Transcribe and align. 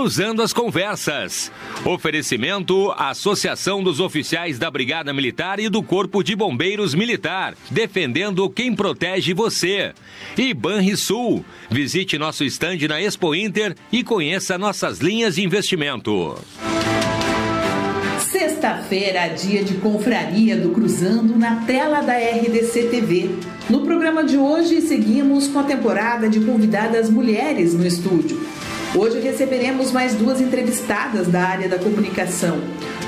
Cruzando 0.00 0.40
as 0.40 0.54
Conversas. 0.54 1.52
Oferecimento 1.84 2.90
Associação 2.92 3.82
dos 3.82 4.00
Oficiais 4.00 4.58
da 4.58 4.70
Brigada 4.70 5.12
Militar 5.12 5.60
e 5.60 5.68
do 5.68 5.82
Corpo 5.82 6.22
de 6.22 6.34
Bombeiros 6.34 6.94
Militar, 6.94 7.54
defendendo 7.70 8.48
quem 8.48 8.74
protege 8.74 9.34
você. 9.34 9.92
E 10.38 10.54
Banrisul. 10.54 11.44
Visite 11.70 12.16
nosso 12.16 12.44
estande 12.44 12.88
na 12.88 12.98
Expo 12.98 13.34
Inter 13.34 13.76
e 13.92 14.02
conheça 14.02 14.56
nossas 14.56 15.00
linhas 15.00 15.34
de 15.34 15.44
investimento. 15.44 16.34
Sexta-feira, 18.20 19.28
dia 19.28 19.62
de 19.62 19.74
confraria 19.74 20.56
do 20.56 20.70
Cruzando 20.70 21.36
na 21.36 21.56
tela 21.66 22.00
da 22.00 22.14
RDC 22.14 22.84
TV. 22.84 23.30
No 23.68 23.82
programa 23.82 24.24
de 24.24 24.38
hoje, 24.38 24.80
seguimos 24.80 25.46
com 25.46 25.58
a 25.58 25.64
temporada 25.64 26.26
de 26.26 26.40
convidadas 26.40 27.10
mulheres 27.10 27.74
no 27.74 27.86
estúdio. 27.86 28.40
Hoje 28.92 29.20
receberemos 29.20 29.92
mais 29.92 30.16
duas 30.16 30.40
entrevistadas 30.40 31.28
da 31.28 31.42
área 31.42 31.68
da 31.68 31.78
comunicação, 31.78 32.60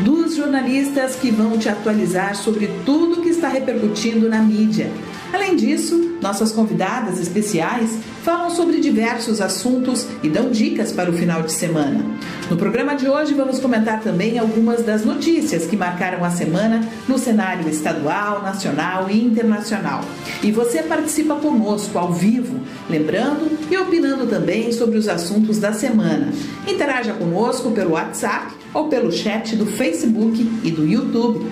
duas 0.05 0.37
jornalistas 0.37 1.17
que 1.17 1.29
vão 1.33 1.59
te 1.59 1.69
atualizar 1.69 2.37
sobre 2.37 2.69
tudo 2.85 3.21
que 3.21 3.31
está 3.31 3.49
repercutindo 3.49 4.29
na 4.29 4.41
mídia. 4.41 4.93
Além 5.33 5.57
disso, 5.57 6.19
nossas 6.23 6.53
convidadas 6.53 7.19
especiais 7.19 7.99
falam 8.23 8.51
sobre 8.51 8.81
diversos 8.81 9.41
assuntos 9.41 10.07
e 10.23 10.29
dão 10.29 10.51
dicas 10.51 10.93
para 10.93 11.11
o 11.11 11.13
final 11.13 11.43
de 11.43 11.53
semana. 11.53 12.05
No 12.49 12.57
programa 12.57 12.95
de 12.95 13.09
hoje, 13.09 13.35
vamos 13.35 13.59
comentar 13.59 14.01
também 14.01 14.39
algumas 14.39 14.83
das 14.83 15.05
notícias 15.05 15.67
que 15.67 15.77
marcaram 15.77 16.25
a 16.25 16.31
semana 16.31 16.89
no 17.09 17.19
cenário 17.19 17.69
estadual, 17.69 18.43
nacional 18.43 19.11
e 19.11 19.23
internacional. 19.23 20.05
E 20.43 20.53
você 20.53 20.83
participa 20.83 21.35
conosco 21.37 21.99
ao 21.99 22.13
vivo, 22.13 22.61
lembrando 22.89 23.59
e 23.71 23.77
opinando 23.77 24.27
também 24.27 24.73
sobre 24.73 24.99
os 24.99 25.09
assuntos 25.09 25.59
da 25.59 25.73
semana. 25.73 26.33
Interaja 26.67 27.13
conosco 27.15 27.73
pelo 27.73 27.93
WhatsApp 27.93 28.55
ou 28.73 28.89
pelo 28.89 29.11
chat 29.11 29.57
do 29.57 29.67
Facebook 29.67 30.41
e 30.63 30.71
do 30.71 30.87
YouTube. 30.87 31.51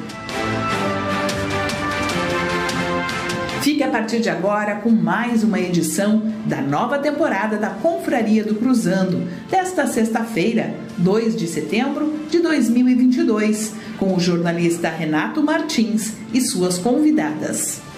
Fique 3.62 3.82
a 3.82 3.90
partir 3.90 4.20
de 4.20 4.30
agora 4.30 4.76
com 4.76 4.88
mais 4.88 5.44
uma 5.44 5.60
edição 5.60 6.22
da 6.46 6.62
nova 6.62 6.98
temporada 6.98 7.58
da 7.58 7.68
Confraria 7.68 8.42
do 8.42 8.54
Cruzando, 8.54 9.28
desta 9.50 9.86
sexta-feira, 9.86 10.74
2 10.96 11.36
de 11.36 11.46
setembro 11.46 12.10
de 12.30 12.38
2022, 12.38 13.74
com 13.98 14.14
o 14.14 14.20
jornalista 14.20 14.88
Renato 14.88 15.42
Martins 15.42 16.14
e 16.32 16.40
suas 16.40 16.78
convidadas. 16.78 17.89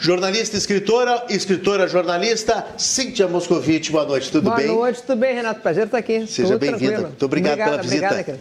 Jornalista, 0.00 0.56
escritora, 0.56 1.26
escritora, 1.28 1.86
jornalista, 1.86 2.66
Cíntia 2.78 3.28
Moscovitch, 3.28 3.90
boa 3.90 4.06
noite, 4.06 4.32
tudo 4.32 4.44
boa 4.44 4.56
bem? 4.56 4.68
Boa 4.68 4.86
noite, 4.86 5.02
tudo 5.02 5.18
bem, 5.18 5.34
Renato? 5.34 5.60
Prazer 5.60 5.84
estar 5.84 5.98
aqui. 5.98 6.26
Seja 6.26 6.56
bem-vinda. 6.56 7.00
Muito 7.02 7.22
obrigado 7.26 7.52
obrigada, 7.52 7.70
pela 7.72 7.82
visita. 7.82 8.06
Obrigada, 8.06 8.38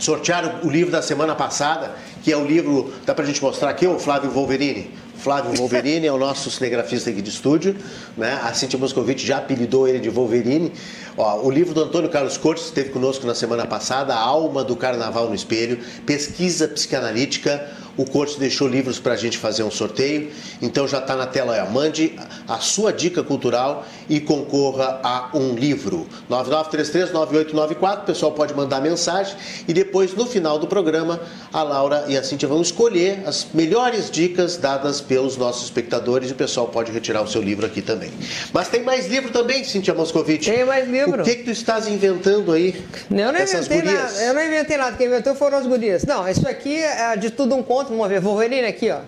sortear 0.00 0.66
o 0.66 0.68
livro 0.68 0.90
da 0.90 1.00
semana 1.00 1.32
passada, 1.32 1.94
que 2.20 2.32
é 2.32 2.36
o 2.36 2.44
livro, 2.44 2.92
dá 3.06 3.14
pra 3.14 3.24
gente 3.24 3.40
mostrar 3.40 3.70
aqui, 3.70 3.86
o 3.86 4.00
Flávio 4.00 4.32
Wolverini. 4.32 4.90
Flávio 5.14 5.54
Wolverini 5.54 6.08
é 6.08 6.12
o 6.12 6.18
nosso 6.18 6.50
cinegrafista 6.50 7.10
aqui 7.10 7.22
de 7.22 7.30
estúdio, 7.30 7.76
né? 8.16 8.40
A 8.42 8.52
Cintia 8.52 8.76
Moscovitch 8.76 9.24
já 9.24 9.38
apelidou 9.38 9.86
ele 9.86 10.00
de 10.00 10.10
Wolverine. 10.10 10.72
Ó, 11.16 11.42
o 11.42 11.50
livro 11.52 11.72
do 11.72 11.84
Antônio 11.84 12.10
Carlos 12.10 12.36
Cortes 12.36 12.64
esteve 12.64 12.90
conosco 12.90 13.24
na 13.24 13.34
semana 13.34 13.64
passada, 13.64 14.12
A 14.12 14.18
Alma 14.18 14.64
do 14.64 14.74
Carnaval 14.74 15.28
no 15.28 15.34
Espelho, 15.36 15.78
Pesquisa 16.04 16.66
Psicanalítica, 16.66 17.70
o 17.96 18.04
Cortes 18.04 18.36
deixou 18.36 18.68
livros 18.68 18.98
para 18.98 19.12
a 19.12 19.16
gente 19.16 19.38
fazer 19.38 19.62
um 19.62 19.70
sorteio, 19.70 20.30
então 20.60 20.88
já 20.88 20.98
está 20.98 21.14
na 21.14 21.26
tela. 21.26 21.64
Mande 21.66 22.18
a 22.48 22.58
sua 22.58 22.92
dica 22.92 23.22
cultural 23.22 23.86
e 24.08 24.20
concorra 24.20 25.00
a 25.02 25.30
um 25.34 25.54
livro. 25.54 26.06
99339894, 26.30 27.98
o 27.98 28.04
pessoal 28.04 28.32
pode 28.32 28.54
mandar 28.54 28.80
mensagem 28.80 29.36
e 29.66 29.72
depois, 29.72 30.14
no 30.14 30.26
final 30.26 30.58
do 30.58 30.66
programa, 30.66 31.20
a 31.52 31.62
Laura 31.62 32.04
e 32.08 32.16
a 32.16 32.22
Cintia 32.22 32.48
vão 32.48 32.62
escolher 32.62 33.22
as 33.26 33.46
melhores 33.52 34.10
dicas 34.10 34.56
dadas 34.56 35.00
pelos 35.00 35.36
nossos 35.36 35.64
espectadores 35.64 36.30
e 36.30 36.32
o 36.32 36.36
pessoal 36.36 36.68
pode 36.68 36.90
retirar 36.92 37.22
o 37.22 37.28
seu 37.28 37.42
livro 37.42 37.66
aqui 37.66 37.82
também. 37.82 38.10
Mas 38.52 38.68
tem 38.68 38.82
mais 38.82 39.06
livro 39.06 39.30
também, 39.30 39.64
Cintia 39.64 39.94
Moscovitch. 39.94 40.46
Tem 40.46 40.64
mais 40.64 40.88
livro. 40.88 41.22
O 41.22 41.24
que, 41.24 41.36
que 41.36 41.44
tu 41.44 41.50
estás 41.50 41.86
inventando 41.86 42.52
aí? 42.52 42.82
Eu 43.10 43.32
não 43.32 43.40
inventei 43.40 43.82
nada. 43.82 44.22
Eu 44.22 44.34
não 44.34 44.44
inventei 44.44 44.76
nada. 44.76 44.96
Quem 44.96 45.06
inventou 45.06 45.34
foram 45.34 45.58
as 45.58 45.66
gurias. 45.66 46.04
Não, 46.04 46.28
isso 46.28 46.46
aqui 46.48 46.76
é 46.76 47.16
de 47.16 47.30
tudo 47.30 47.54
um 47.54 47.62
conto 47.62 47.81
vamos 47.90 48.08
ver. 48.08 48.20
Wolverine 48.20 48.66
aqui, 48.66 48.90
ó. 48.90 49.00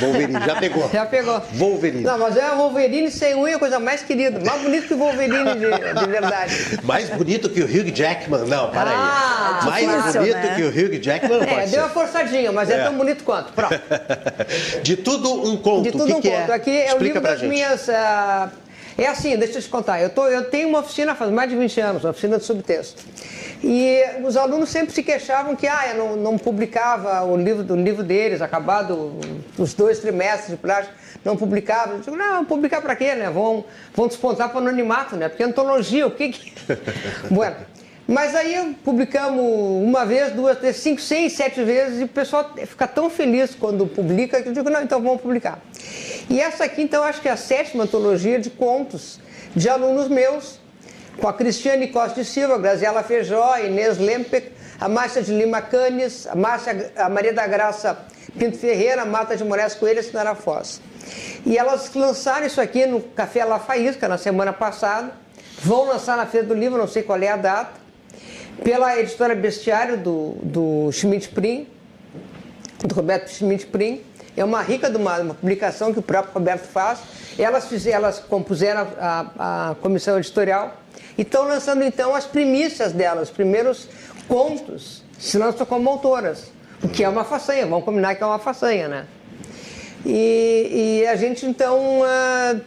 Wolverine, 0.00 0.32
já 0.44 0.56
pegou. 0.56 0.90
Já 0.92 1.06
pegou. 1.06 1.42
Wolverine. 1.54 2.02
Não, 2.02 2.18
mas 2.18 2.36
é 2.36 2.50
Wolverine 2.50 3.10
sem 3.10 3.34
unha, 3.36 3.58
coisa 3.58 3.78
mais 3.78 4.02
querida. 4.02 4.40
Mais 4.44 4.60
bonito 4.60 4.88
que 4.88 4.94
o 4.94 4.98
Wolverine 4.98 5.54
de, 5.54 6.00
de 6.00 6.06
verdade. 6.06 6.80
Mais 6.82 7.08
bonito 7.10 7.48
que 7.48 7.62
o 7.62 7.64
Hugh 7.64 7.94
Jackman. 7.94 8.46
Não, 8.46 8.70
para 8.70 8.90
ah, 8.90 9.60
aí. 9.72 9.86
Mais 9.86 9.96
difícil, 9.96 10.20
bonito 10.20 10.36
né? 10.36 10.54
que 10.56 10.62
o 10.62 10.68
Hugh 10.68 11.00
Jackman. 11.00 11.42
É, 11.42 11.56
deu 11.60 11.68
ser. 11.68 11.78
uma 11.78 11.88
forçadinha, 11.90 12.52
mas 12.52 12.68
é. 12.68 12.80
É. 12.80 12.84
tão 12.84 12.94
bonito 12.94 13.22
quanto. 13.22 13.52
Pronto. 13.52 13.80
De 14.82 14.96
tudo 14.96 15.48
um 15.48 15.56
conto. 15.56 15.82
De 15.84 15.92
tudo 15.92 16.04
o 16.04 16.06
que 16.06 16.12
um 16.14 16.20
que 16.20 16.30
conto. 16.30 16.50
É? 16.50 16.54
Aqui 16.54 16.70
é 16.70 16.84
o 16.84 16.86
Explica 16.88 17.04
livro 17.04 17.20
pra 17.20 17.30
das 17.30 17.40
gente. 17.40 17.50
minhas. 17.50 17.88
ah, 17.88 18.50
É 18.98 19.06
assim, 19.06 19.36
deixa 19.36 19.58
eu 19.58 19.62
te 19.62 19.68
contar. 19.68 20.00
Eu, 20.00 20.08
tô, 20.08 20.26
eu 20.26 20.44
tenho 20.44 20.68
uma 20.68 20.80
oficina 20.80 21.14
faz 21.14 21.30
mais 21.30 21.50
de 21.50 21.56
20 21.56 21.80
anos, 21.80 22.04
uma 22.04 22.10
oficina 22.10 22.38
de 22.38 22.44
subtexto. 22.44 23.04
E 23.62 24.02
os 24.24 24.36
alunos 24.36 24.70
sempre 24.70 24.94
se 24.94 25.02
queixavam 25.02 25.54
que 25.54 25.66
ah, 25.66 25.88
eu 25.88 25.96
não, 25.96 26.16
não 26.16 26.38
publicava 26.38 27.22
o 27.24 27.36
livro, 27.36 27.62
do 27.62 27.76
livro 27.76 28.02
deles, 28.02 28.40
acabado 28.40 29.18
os 29.58 29.74
dois 29.74 29.98
trimestres 29.98 30.50
de 30.50 30.56
plástico, 30.56 30.94
não 31.24 31.36
publicava. 31.36 31.92
Eu 31.92 32.00
digo, 32.00 32.16
não, 32.16 32.44
publicar 32.44 32.80
para 32.80 32.96
quê, 32.96 33.14
né? 33.14 33.28
Vão, 33.28 33.64
vão 33.94 34.08
despontar 34.08 34.48
para 34.48 34.56
o 34.56 34.60
anonimato, 34.60 35.14
né? 35.16 35.28
Porque 35.28 35.42
antologia, 35.42 36.06
o 36.06 36.10
que 36.10 36.30
que... 36.30 36.52
bueno, 37.30 37.56
mas 38.08 38.34
aí 38.34 38.76
publicamos 38.84 39.42
uma 39.84 40.06
vez, 40.06 40.32
duas, 40.32 40.58
três, 40.58 40.76
cinco, 40.76 41.00
seis, 41.00 41.32
sete 41.32 41.62
vezes 41.64 42.00
e 42.00 42.04
o 42.04 42.08
pessoal 42.08 42.54
fica 42.66 42.86
tão 42.86 43.10
feliz 43.10 43.54
quando 43.54 43.86
publica 43.86 44.40
que 44.40 44.48
eu 44.48 44.52
digo, 44.52 44.70
não, 44.70 44.80
então 44.80 45.02
vamos 45.02 45.20
publicar. 45.20 45.60
E 46.28 46.40
essa 46.40 46.64
aqui, 46.64 46.82
então, 46.82 47.02
acho 47.04 47.20
que 47.20 47.28
é 47.28 47.32
a 47.32 47.36
sétima 47.36 47.84
antologia 47.84 48.38
de 48.38 48.50
contos 48.50 49.20
de 49.54 49.68
alunos 49.68 50.08
meus, 50.08 50.58
com 51.20 51.28
a 51.28 51.32
Cristiane 51.32 51.88
Costa 51.88 52.22
de 52.22 52.28
Silva, 52.28 52.58
Graziela 52.58 53.02
Feijó, 53.02 53.56
Inês 53.58 53.98
Lempec, 53.98 54.52
a 54.80 54.88
Márcia 54.88 55.22
de 55.22 55.32
Lima 55.32 55.62
Canes, 55.62 56.26
a, 56.26 56.34
Márcia, 56.34 56.92
a 56.96 57.08
Maria 57.08 57.32
da 57.32 57.46
Graça 57.46 57.98
Pinto 58.38 58.58
Ferreira, 58.58 59.02
a 59.02 59.06
Mata 59.06 59.36
de 59.36 59.44
Moraes 59.44 59.74
Coelho 59.74 59.98
e 59.98 60.00
a 60.00 60.02
Sinara 60.02 60.34
Foz. 60.34 60.80
E 61.44 61.56
elas 61.56 61.92
lançaram 61.94 62.46
isso 62.46 62.60
aqui 62.60 62.84
no 62.86 63.00
Café 63.00 63.44
La 63.44 63.58
Faísca 63.58 64.08
na 64.08 64.18
semana 64.18 64.52
passada, 64.52 65.12
vão 65.62 65.86
lançar 65.86 66.16
na 66.16 66.26
Feira 66.26 66.46
do 66.46 66.54
Livro, 66.54 66.76
não 66.76 66.88
sei 66.88 67.02
qual 67.02 67.20
é 67.22 67.28
a 67.28 67.36
data, 67.36 67.80
pela 68.62 68.98
editora 68.98 69.34
Bestiário 69.34 69.96
do, 69.96 70.36
do 70.42 70.92
Schmidt 70.92 71.28
Prim, 71.28 71.66
do 72.84 72.94
Roberto 72.94 73.30
Schmidt 73.30 73.66
Prim. 73.66 74.02
É 74.36 74.44
uma 74.44 74.62
rica 74.62 74.90
de 74.90 74.96
uma, 74.96 75.18
uma, 75.18 75.34
publicação 75.34 75.92
que 75.92 75.98
o 75.98 76.02
próprio 76.02 76.34
Roberto 76.34 76.66
faz. 76.66 77.00
Elas, 77.38 77.66
fizeram, 77.66 77.96
elas 77.96 78.18
compuseram 78.18 78.86
a, 78.98 79.26
a, 79.38 79.70
a 79.70 79.74
comissão 79.76 80.18
editorial 80.18 80.74
e 81.16 81.22
estão 81.22 81.44
lançando 81.44 81.82
então 81.82 82.14
as 82.14 82.26
primícias 82.26 82.92
delas, 82.92 83.28
os 83.28 83.34
primeiros 83.34 83.88
contos, 84.28 85.02
se 85.18 85.38
lançam 85.38 85.64
como 85.64 85.88
autoras, 85.88 86.50
o 86.82 86.88
que 86.88 87.02
é 87.02 87.08
uma 87.08 87.24
façanha, 87.24 87.66
vamos 87.66 87.84
combinar 87.84 88.14
que 88.14 88.22
é 88.22 88.26
uma 88.26 88.38
façanha, 88.38 88.88
né? 88.88 89.06
E, 90.08 91.00
e, 91.00 91.06
a 91.08 91.16
gente 91.16 91.44
então 91.44 92.00
uh, 92.00 92.60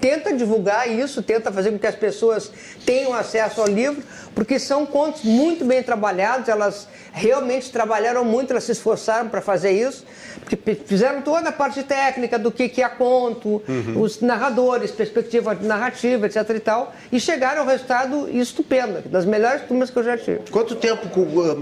tenta 0.00 0.32
divulgar 0.32 0.88
isso, 0.88 1.20
tenta 1.24 1.50
fazer 1.50 1.72
com 1.72 1.78
que 1.78 1.86
as 1.88 1.96
pessoas 1.96 2.52
tenham 2.86 3.12
acesso 3.12 3.60
ao 3.60 3.66
livro, 3.66 4.00
porque 4.32 4.60
são 4.60 4.86
contos 4.86 5.24
muito 5.24 5.64
bem 5.64 5.82
trabalhados, 5.82 6.48
elas 6.48 6.86
realmente 7.12 7.72
trabalharam 7.72 8.24
muito, 8.24 8.52
elas 8.52 8.62
se 8.62 8.70
esforçaram 8.70 9.28
para 9.28 9.40
fazer 9.40 9.72
isso, 9.72 10.04
porque 10.44 10.76
fizeram 10.76 11.20
toda 11.20 11.48
a 11.48 11.52
parte 11.52 11.82
técnica 11.82 12.38
do 12.38 12.52
que, 12.52 12.68
que 12.68 12.80
é 12.80 12.88
conto, 12.88 13.60
uhum. 13.68 14.00
os 14.00 14.20
narradores, 14.20 14.92
perspectiva 14.92 15.58
narrativa, 15.60 16.26
etc 16.26 16.48
e 16.50 16.60
tal, 16.60 16.94
e 17.10 17.18
chegaram 17.18 17.62
ao 17.62 17.66
resultado 17.66 18.28
estupendo, 18.30 19.02
das 19.08 19.24
melhores 19.24 19.62
turmas 19.62 19.90
que 19.90 19.98
eu 19.98 20.04
já 20.04 20.16
tive. 20.16 20.42
Quanto 20.52 20.76
tempo 20.76 21.08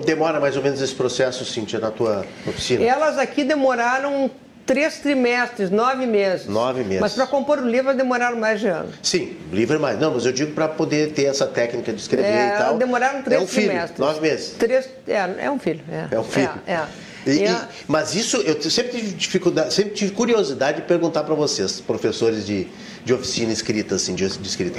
demora 0.04 0.38
mais 0.38 0.58
ou 0.58 0.62
menos 0.62 0.82
esse 0.82 0.94
processo, 0.94 1.42
Cíntia, 1.46 1.78
na 1.78 1.90
tua 1.90 2.26
oficina? 2.46 2.84
Elas 2.84 3.16
aqui 3.16 3.44
demoraram 3.44 4.30
três 4.66 4.98
trimestres, 4.98 5.70
nove 5.70 6.04
meses. 6.04 6.46
Nove 6.46 6.82
meses. 6.82 7.00
Mas 7.00 7.12
para 7.14 7.26
compor 7.26 7.60
o 7.60 7.68
livro 7.68 7.94
demoraram 7.96 8.36
mais 8.36 8.60
de 8.60 8.66
ano. 8.66 8.92
Sim, 9.02 9.36
livro 9.52 9.76
é 9.76 9.78
mais. 9.78 9.98
Não, 9.98 10.12
mas 10.12 10.26
eu 10.26 10.32
digo 10.32 10.52
para 10.52 10.68
poder 10.68 11.12
ter 11.12 11.24
essa 11.24 11.46
técnica 11.46 11.92
de 11.92 12.00
escrever 12.00 12.26
é, 12.26 12.48
e 12.48 12.58
tal. 12.58 12.76
Demoraram 12.76 13.22
três 13.22 13.40
é 13.40 13.44
um 13.44 13.46
filho, 13.46 13.68
trimestres. 13.68 13.98
Nove 13.98 14.20
meses. 14.20 14.54
Três, 14.58 14.88
é, 15.06 15.44
é 15.46 15.50
um 15.50 15.58
filho. 15.58 15.80
É, 15.90 16.14
é 16.14 16.20
um 16.20 16.24
filho. 16.24 16.50
É, 16.66 16.72
é. 16.72 16.86
E, 17.26 17.44
e, 17.44 17.56
mas 17.88 18.14
isso, 18.14 18.36
eu 18.36 18.70
sempre 18.70 18.92
tive 18.92 19.12
dificuldade, 19.14 19.74
sempre 19.74 19.94
tive 19.94 20.12
curiosidade 20.12 20.80
de 20.80 20.86
perguntar 20.86 21.24
para 21.24 21.34
vocês, 21.34 21.80
professores 21.80 22.46
de, 22.46 22.68
de 23.04 23.12
oficina 23.12 23.52
escrita, 23.52 23.96
assim, 23.96 24.14
de, 24.14 24.28
de 24.28 24.48
escrita. 24.48 24.78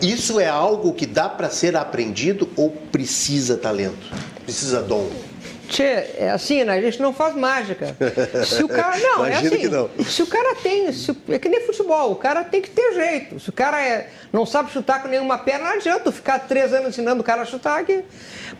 Isso 0.00 0.38
é 0.38 0.46
algo 0.46 0.92
que 0.92 1.06
dá 1.06 1.28
para 1.28 1.50
ser 1.50 1.76
aprendido 1.76 2.48
ou 2.54 2.70
precisa 2.70 3.56
talento? 3.56 4.14
Precisa 4.44 4.80
dom? 4.80 5.10
Tchê, 5.68 5.82
é 6.16 6.30
assim, 6.32 6.64
né? 6.64 6.72
A 6.72 6.80
gente 6.80 7.00
não 7.00 7.12
faz 7.12 7.34
mágica. 7.36 7.94
Se 8.44 8.64
o 8.64 8.68
cara. 8.68 8.98
Não, 8.98 9.24
é 9.24 9.34
assim. 9.36 9.68
Não. 9.68 9.90
Se 10.02 10.22
o 10.22 10.26
cara 10.26 10.54
tem. 10.56 10.90
Se, 10.92 11.14
é 11.28 11.38
que 11.38 11.48
nem 11.48 11.60
futebol, 11.60 12.12
o 12.12 12.16
cara 12.16 12.42
tem 12.42 12.62
que 12.62 12.70
ter 12.70 12.94
jeito. 12.94 13.38
Se 13.38 13.50
o 13.50 13.52
cara 13.52 13.80
é, 13.80 14.08
não 14.32 14.46
sabe 14.46 14.72
chutar 14.72 15.02
com 15.02 15.08
nenhuma 15.08 15.36
perna, 15.36 15.66
não 15.66 15.74
adianta 15.74 16.10
ficar 16.10 16.38
três 16.40 16.72
anos 16.72 16.88
ensinando 16.88 17.20
o 17.20 17.24
cara 17.24 17.42
a 17.42 17.44
chutar 17.44 17.80
aqui. 17.80 18.02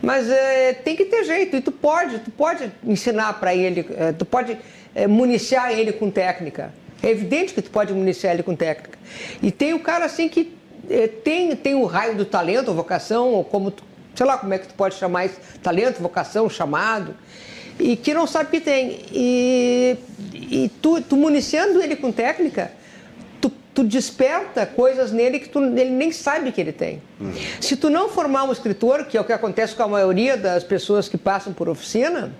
Mas 0.01 0.29
é, 0.29 0.73
tem 0.73 0.95
que 0.95 1.05
ter 1.05 1.23
jeito. 1.23 1.55
E 1.55 1.61
tu 1.61 1.71
pode, 1.71 2.19
tu 2.19 2.29
pode 2.29 2.71
ensinar 2.83 3.39
para 3.39 3.55
ele, 3.55 3.87
é, 3.97 4.11
tu 4.11 4.23
pode 4.23 4.57
é, 4.93 5.07
municiar 5.07 5.71
ele 5.71 5.91
com 5.91 6.11
técnica. 6.11 6.71
É 7.01 7.09
evidente 7.09 7.53
que 7.55 7.61
tu 7.61 7.71
pode 7.71 7.91
municiar 7.91 8.33
ele 8.33 8.43
com 8.43 8.55
técnica. 8.55 8.99
E 9.41 9.51
tem 9.51 9.73
o 9.73 9.79
cara 9.79 10.05
assim 10.05 10.29
que 10.29 10.55
é, 10.87 11.07
tem, 11.07 11.55
tem 11.55 11.73
o 11.73 11.85
raio 11.85 12.15
do 12.15 12.25
talento, 12.25 12.69
a 12.69 12.73
vocação, 12.73 13.29
ou 13.29 13.43
como 13.43 13.71
tu 13.71 13.83
sei 14.19 14.25
lá 14.25 14.37
como 14.37 14.53
é 14.53 14.57
que 14.57 14.67
tu 14.67 14.73
pode 14.73 14.95
chamar 14.95 15.27
isso, 15.27 15.37
talento, 15.63 16.01
vocação, 16.01 16.49
chamado, 16.49 17.15
e 17.79 17.95
que 17.95 18.13
não 18.13 18.27
sabe 18.27 18.49
que 18.49 18.59
tem. 18.59 18.99
E, 19.13 19.95
e 20.33 20.71
tu, 20.81 21.01
tu 21.01 21.15
municiando 21.15 21.81
ele 21.81 21.95
com 21.95 22.11
técnica, 22.11 22.69
tu, 23.39 23.49
tu 23.73 23.81
desperta 23.81 24.65
coisas 24.65 25.13
nele 25.13 25.39
que 25.39 25.47
tu, 25.47 25.63
ele 25.63 25.91
nem 25.91 26.11
sabe 26.11 26.51
que 26.51 26.59
ele 26.59 26.73
tem. 26.73 27.01
Uhum. 27.17 27.31
Se 27.61 27.77
tu 27.77 27.89
não 27.89 28.09
formar 28.09 28.43
um 28.43 28.51
escritor, 28.51 29.05
que 29.05 29.17
é 29.17 29.21
o 29.21 29.23
que 29.23 29.31
acontece 29.31 29.73
com 29.73 29.83
a 29.83 29.87
maioria 29.87 30.35
das 30.35 30.65
pessoas 30.65 31.07
que 31.07 31.17
passam 31.17 31.53
por 31.53 31.69
oficina, 31.69 32.33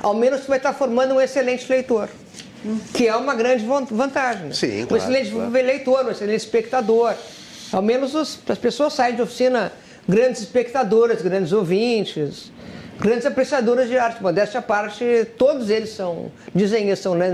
ao 0.00 0.14
menos 0.14 0.42
tu 0.42 0.46
vai 0.46 0.58
estar 0.58 0.72
formando 0.72 1.14
um 1.14 1.20
excelente 1.20 1.68
leitor. 1.68 2.08
Que 2.94 3.08
é 3.08 3.16
uma 3.16 3.34
grande 3.34 3.66
vantagem. 3.90 4.52
Sim, 4.52 4.86
claro, 4.86 4.94
um 4.94 4.96
excelente 4.96 5.30
claro. 5.32 5.50
leitor, 5.50 6.06
um 6.06 6.10
excelente 6.10 6.38
espectador. 6.38 7.12
Ao 7.72 7.82
menos 7.82 8.14
os, 8.14 8.38
as 8.48 8.56
pessoas 8.56 8.92
saem 8.92 9.16
de 9.16 9.20
oficina 9.20 9.72
grandes 10.08 10.42
espectadoras, 10.42 11.22
grandes 11.22 11.52
ouvintes, 11.52 12.52
grandes 12.98 13.26
apreciadoras 13.26 13.88
de 13.88 13.98
arte. 13.98 14.22
Modéstia 14.22 14.60
à 14.60 14.62
parte, 14.62 15.26
todos 15.36 15.70
eles 15.70 15.90
são 15.90 16.30
desenhistas, 16.54 17.00
são 17.00 17.14
né, 17.14 17.28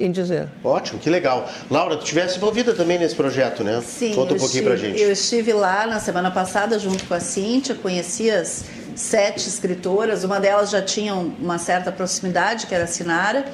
em 0.00 0.10
dizer. 0.10 0.48
Ótimo, 0.62 0.98
que 0.98 1.08
legal. 1.08 1.48
Laura, 1.70 1.96
tu 1.96 2.02
estivesse 2.02 2.36
envolvida 2.36 2.74
também 2.74 2.98
nesse 2.98 3.14
projeto, 3.14 3.64
né? 3.64 3.82
Sim. 3.84 4.14
Conta 4.14 4.34
um 4.34 4.38
pouquinho 4.38 4.46
estive, 4.46 4.66
pra 4.66 4.76
gente. 4.76 5.00
Eu 5.00 5.12
estive 5.12 5.52
lá 5.52 5.86
na 5.86 6.00
semana 6.00 6.30
passada 6.30 6.78
junto 6.78 7.04
com 7.04 7.14
a 7.14 7.20
Cíntia, 7.20 7.74
conheci 7.74 8.30
as 8.30 8.64
sete 8.94 9.48
escritoras, 9.48 10.24
uma 10.24 10.40
delas 10.40 10.70
já 10.70 10.82
tinha 10.82 11.14
uma 11.14 11.58
certa 11.58 11.92
proximidade, 11.92 12.66
que 12.66 12.74
era 12.74 12.84
a 12.84 12.88
Sinara. 12.88 13.44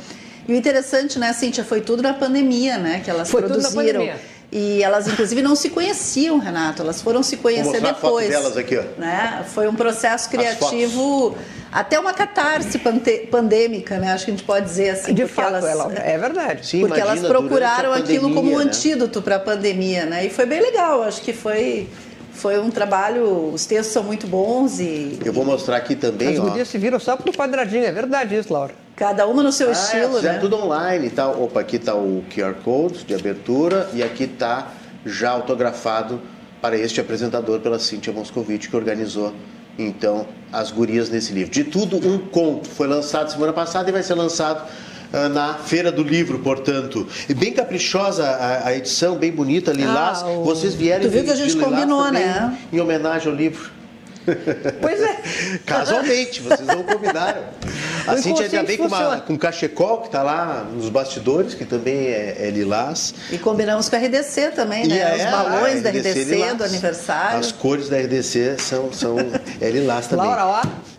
E 0.47 0.53
o 0.53 0.57
interessante, 0.57 1.19
né, 1.19 1.33
Cíntia, 1.33 1.65
foi 1.65 1.81
tudo 1.81 2.03
na 2.03 2.13
pandemia, 2.13 2.77
né, 2.77 3.01
que 3.03 3.11
elas 3.11 3.31
foi 3.31 3.41
produziram. 3.41 3.71
Tudo 3.71 3.77
na 3.77 3.93
pandemia 3.93 4.34
e 4.53 4.83
elas, 4.83 5.09
inclusive, 5.09 5.43
não 5.43 5.57
se 5.57 5.71
conheciam, 5.71 6.39
Renato. 6.39 6.83
Elas 6.83 7.03
foram 7.03 7.23
se 7.23 7.37
conhecer 7.37 7.81
Vou 7.81 7.93
depois. 7.93 8.29
A 8.29 8.33
foto 8.33 8.43
delas 8.43 8.57
aqui, 8.57 8.79
ó. 8.79 8.85
Né? 9.01 9.45
Foi 9.49 9.67
um 9.67 9.75
processo 9.75 10.31
criativo, 10.31 11.37
até 11.73 11.99
uma 11.99 12.13
catarse 12.13 12.81
pandêmica, 13.31 13.99
né? 13.99 14.13
Acho 14.13 14.27
que 14.27 14.31
a 14.31 14.35
gente 14.35 14.47
pode 14.47 14.67
dizer 14.67 14.91
assim. 14.91 15.13
De 15.13 15.27
fato, 15.27 15.49
elas, 15.49 15.65
ela, 15.65 15.93
é 15.93 16.17
verdade. 16.17 16.67
Sim, 16.67 16.81
porque 16.81 17.01
elas 17.01 17.21
procuraram 17.21 17.93
aquilo 17.93 18.33
como 18.33 18.53
um 18.53 18.59
né? 18.59 18.65
antídoto 18.65 19.21
para 19.21 19.37
a 19.37 19.41
pandemia, 19.41 20.07
né? 20.07 20.27
E 20.27 20.31
foi 20.31 20.47
bem 20.47 20.61
legal. 20.61 21.03
Acho 21.03 21.21
que 21.21 21.33
foi 21.33 21.89
foi 22.33 22.59
um 22.59 22.71
trabalho, 22.71 23.53
os 23.53 23.65
textos 23.65 23.93
são 23.93 24.03
muito 24.03 24.27
bons 24.27 24.81
e... 24.81 25.19
Eu 25.25 25.33
vou 25.33 25.45
mostrar 25.45 25.77
aqui 25.77 25.95
também, 25.95 26.37
As 26.37 26.39
ó. 26.41 26.65
se 26.65 26.77
viram 26.77 26.99
só 26.99 27.17
pro 27.17 27.33
quadradinho, 27.33 27.85
é 27.85 27.93
verdade 27.93 28.37
isso, 28.37 28.53
Laura. 28.53 28.75
Cada 28.97 29.27
uma 29.27 29.43
no 29.43 29.51
seu 29.51 29.69
ah, 29.69 29.73
estilo, 29.73 30.19
é, 30.19 30.23
né? 30.23 30.37
É 30.37 30.39
tudo 30.39 30.57
online 30.57 31.07
e 31.07 31.11
tá? 31.11 31.25
tal. 31.25 31.43
Opa, 31.43 31.61
aqui 31.61 31.77
está 31.77 31.95
o 31.95 32.25
QR 32.33 32.55
Code 32.65 33.05
de 33.05 33.15
abertura 33.15 33.91
e 33.93 34.03
aqui 34.03 34.25
está 34.25 34.69
já 35.05 35.31
autografado 35.31 36.21
para 36.63 36.77
este 36.77 37.01
apresentador 37.01 37.61
pela 37.61 37.79
Cíntia 37.79 38.13
Moscovitch, 38.13 38.69
que 38.69 38.77
organizou 38.77 39.35
então 39.77 40.27
as 40.53 40.71
gurias 40.71 41.11
nesse 41.11 41.33
livro. 41.33 41.51
De 41.51 41.65
tudo 41.65 41.97
um 42.09 42.19
conto. 42.19 42.69
Foi 42.69 42.87
lançado 42.87 43.31
semana 43.31 43.53
passada 43.53 43.89
e 43.91 43.93
vai 43.93 44.03
ser 44.03 44.15
lançado 44.15 44.65
uh, 45.13 45.29
na 45.29 45.55
Feira 45.55 45.91
do 45.91 46.05
Livro, 46.05 46.39
portanto. 46.39 47.07
E 47.29 47.35
bem 47.35 47.53
caprichosa 47.53 48.25
a, 48.25 48.69
a 48.69 48.77
edição, 48.77 49.17
bem 49.17 49.33
bonita, 49.33 49.73
lilás. 49.73 50.23
Ah, 50.23 50.29
o... 50.29 50.45
Vocês 50.45 50.75
vieram 50.75 51.03
Tu 51.03 51.11
viu 51.11 51.25
que 51.25 51.31
a 51.31 51.37
gente 51.37 51.57
combinou, 51.57 52.11
né? 52.13 52.57
Em 52.73 52.81
homenagem 52.81 53.31
ao 53.31 53.37
livro. 53.37 53.73
Pois 54.81 55.03
é. 55.03 55.21
Casualmente, 55.67 56.41
vocês 56.41 56.67
não 56.67 56.83
combinaram. 56.83 57.43
A 58.07 58.17
Cintia 58.17 58.45
ainda 58.47 58.63
vem 58.63 58.77
com, 58.77 58.87
uma, 58.87 59.21
com 59.21 59.39
cachecol, 59.39 60.01
que 60.01 60.07
está 60.07 60.23
lá 60.23 60.67
nos 60.73 60.89
bastidores, 60.89 61.55
que 61.55 61.65
também 61.65 62.07
é, 62.09 62.37
é, 62.47 62.51
lilás. 62.51 63.15
E 63.31 63.39
combinamos 63.39 63.89
com 63.89 63.97
a 63.97 63.99
RDC 63.99 64.51
também, 64.51 64.87
né? 64.87 64.99
É, 64.99 65.25
Os 65.25 65.31
balões 65.31 65.83
da 65.83 65.91
RDC, 65.91 66.11
RDC 66.11 66.55
do 66.55 66.65
aniversário. 66.65 67.39
As 67.39 67.53
cores 67.53 67.89
da 67.89 67.99
RDC 67.99 68.57
são, 68.59 68.93
são 68.93 69.17
é 69.61 69.71
lilás 69.71 70.07
também. 70.09 70.27
Laura, 70.27 70.47
ó. 70.47 70.94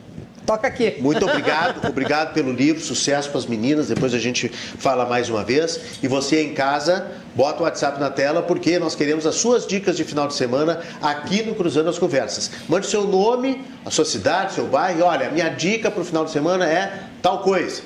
Toca 0.45 0.67
aqui. 0.67 0.95
Muito 0.99 1.25
obrigado, 1.25 1.87
obrigado 1.87 2.33
pelo 2.33 2.51
livro, 2.51 2.81
sucesso 2.81 3.29
para 3.29 3.39
as 3.39 3.47
meninas. 3.47 3.87
Depois 3.87 4.13
a 4.13 4.19
gente 4.19 4.47
fala 4.49 5.05
mais 5.05 5.29
uma 5.29 5.43
vez. 5.43 5.79
E 6.03 6.07
você 6.07 6.43
em 6.43 6.53
casa, 6.53 7.07
bota 7.33 7.61
o 7.61 7.63
WhatsApp 7.63 7.99
na 7.99 8.11
tela, 8.11 8.43
porque 8.43 8.77
nós 8.77 8.93
queremos 8.93 9.25
as 9.25 9.35
suas 9.35 9.65
dicas 9.65 9.97
de 9.97 10.03
final 10.03 10.27
de 10.27 10.35
semana 10.35 10.81
aqui 11.01 11.41
no 11.41 11.55
Cruzando 11.55 11.89
as 11.89 11.97
Conversas. 11.97 12.51
Mande 12.69 12.85
seu 12.85 13.07
nome, 13.07 13.65
a 13.83 13.89
sua 13.89 14.05
cidade, 14.05 14.53
seu 14.53 14.67
bairro. 14.67 15.03
Olha, 15.03 15.31
minha 15.31 15.49
dica 15.49 15.89
para 15.89 16.01
o 16.01 16.05
final 16.05 16.25
de 16.25 16.31
semana 16.31 16.65
é 16.65 17.03
tal 17.21 17.39
coisa. 17.39 17.81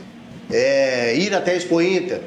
É 0.52 1.16
ir 1.16 1.34
até 1.34 1.52
a 1.52 1.56
Expo 1.56 1.82
Inter. 1.82 2.22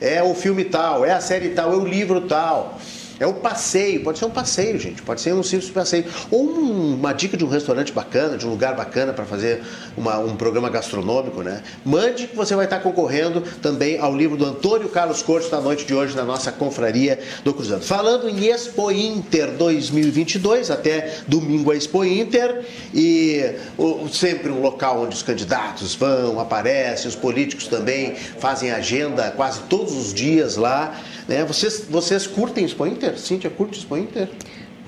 É 0.00 0.22
o 0.22 0.34
filme 0.34 0.64
tal, 0.64 1.04
é 1.04 1.12
a 1.12 1.20
série 1.20 1.50
tal, 1.50 1.72
é 1.72 1.76
o 1.76 1.84
livro 1.84 2.22
tal. 2.22 2.78
É 3.18 3.26
um 3.26 3.32
passeio, 3.32 4.02
pode 4.02 4.18
ser 4.18 4.26
um 4.26 4.30
passeio, 4.30 4.78
gente. 4.78 5.00
Pode 5.00 5.20
ser 5.20 5.32
um 5.32 5.42
simples 5.42 5.70
passeio. 5.70 6.04
Ou 6.30 6.44
um, 6.44 6.94
uma 6.94 7.12
dica 7.12 7.36
de 7.36 7.44
um 7.44 7.48
restaurante 7.48 7.92
bacana, 7.92 8.36
de 8.36 8.46
um 8.46 8.50
lugar 8.50 8.76
bacana 8.76 9.12
para 9.12 9.24
fazer 9.24 9.62
uma, 9.96 10.18
um 10.18 10.36
programa 10.36 10.68
gastronômico, 10.68 11.42
né? 11.42 11.62
Mande 11.84 12.26
que 12.26 12.36
você 12.36 12.54
vai 12.54 12.66
estar 12.66 12.80
concorrendo 12.80 13.42
também 13.62 13.98
ao 13.98 14.14
livro 14.14 14.36
do 14.36 14.44
Antônio 14.44 14.88
Carlos 14.88 15.22
Cortes 15.22 15.50
da 15.50 15.60
noite 15.60 15.86
de 15.86 15.94
hoje 15.94 16.14
na 16.14 16.24
nossa 16.24 16.52
confraria 16.52 17.18
do 17.42 17.54
Cruzando. 17.54 17.82
Falando 17.82 18.28
em 18.28 18.46
Expo 18.46 18.90
Inter 18.90 19.52
2022, 19.52 20.70
até 20.70 21.14
domingo 21.26 21.70
a 21.70 21.76
Expo 21.76 22.04
Inter, 22.04 22.64
e 22.94 23.42
o, 23.78 24.08
sempre 24.08 24.50
um 24.50 24.60
local 24.60 25.02
onde 25.02 25.14
os 25.14 25.22
candidatos 25.22 25.94
vão, 25.94 26.38
aparecem, 26.38 27.08
os 27.08 27.16
políticos 27.16 27.66
também 27.66 28.14
fazem 28.14 28.70
agenda 28.70 29.30
quase 29.30 29.60
todos 29.68 29.94
os 29.94 30.12
dias 30.12 30.56
lá. 30.56 31.00
Né? 31.28 31.44
Vocês, 31.44 31.84
vocês 31.88 32.26
curtem 32.26 32.64
Expo 32.64 32.86
Inter? 32.86 33.18
Cíntia, 33.18 33.50
curte 33.50 33.78
Expo 33.78 33.96
Inter? 33.96 34.28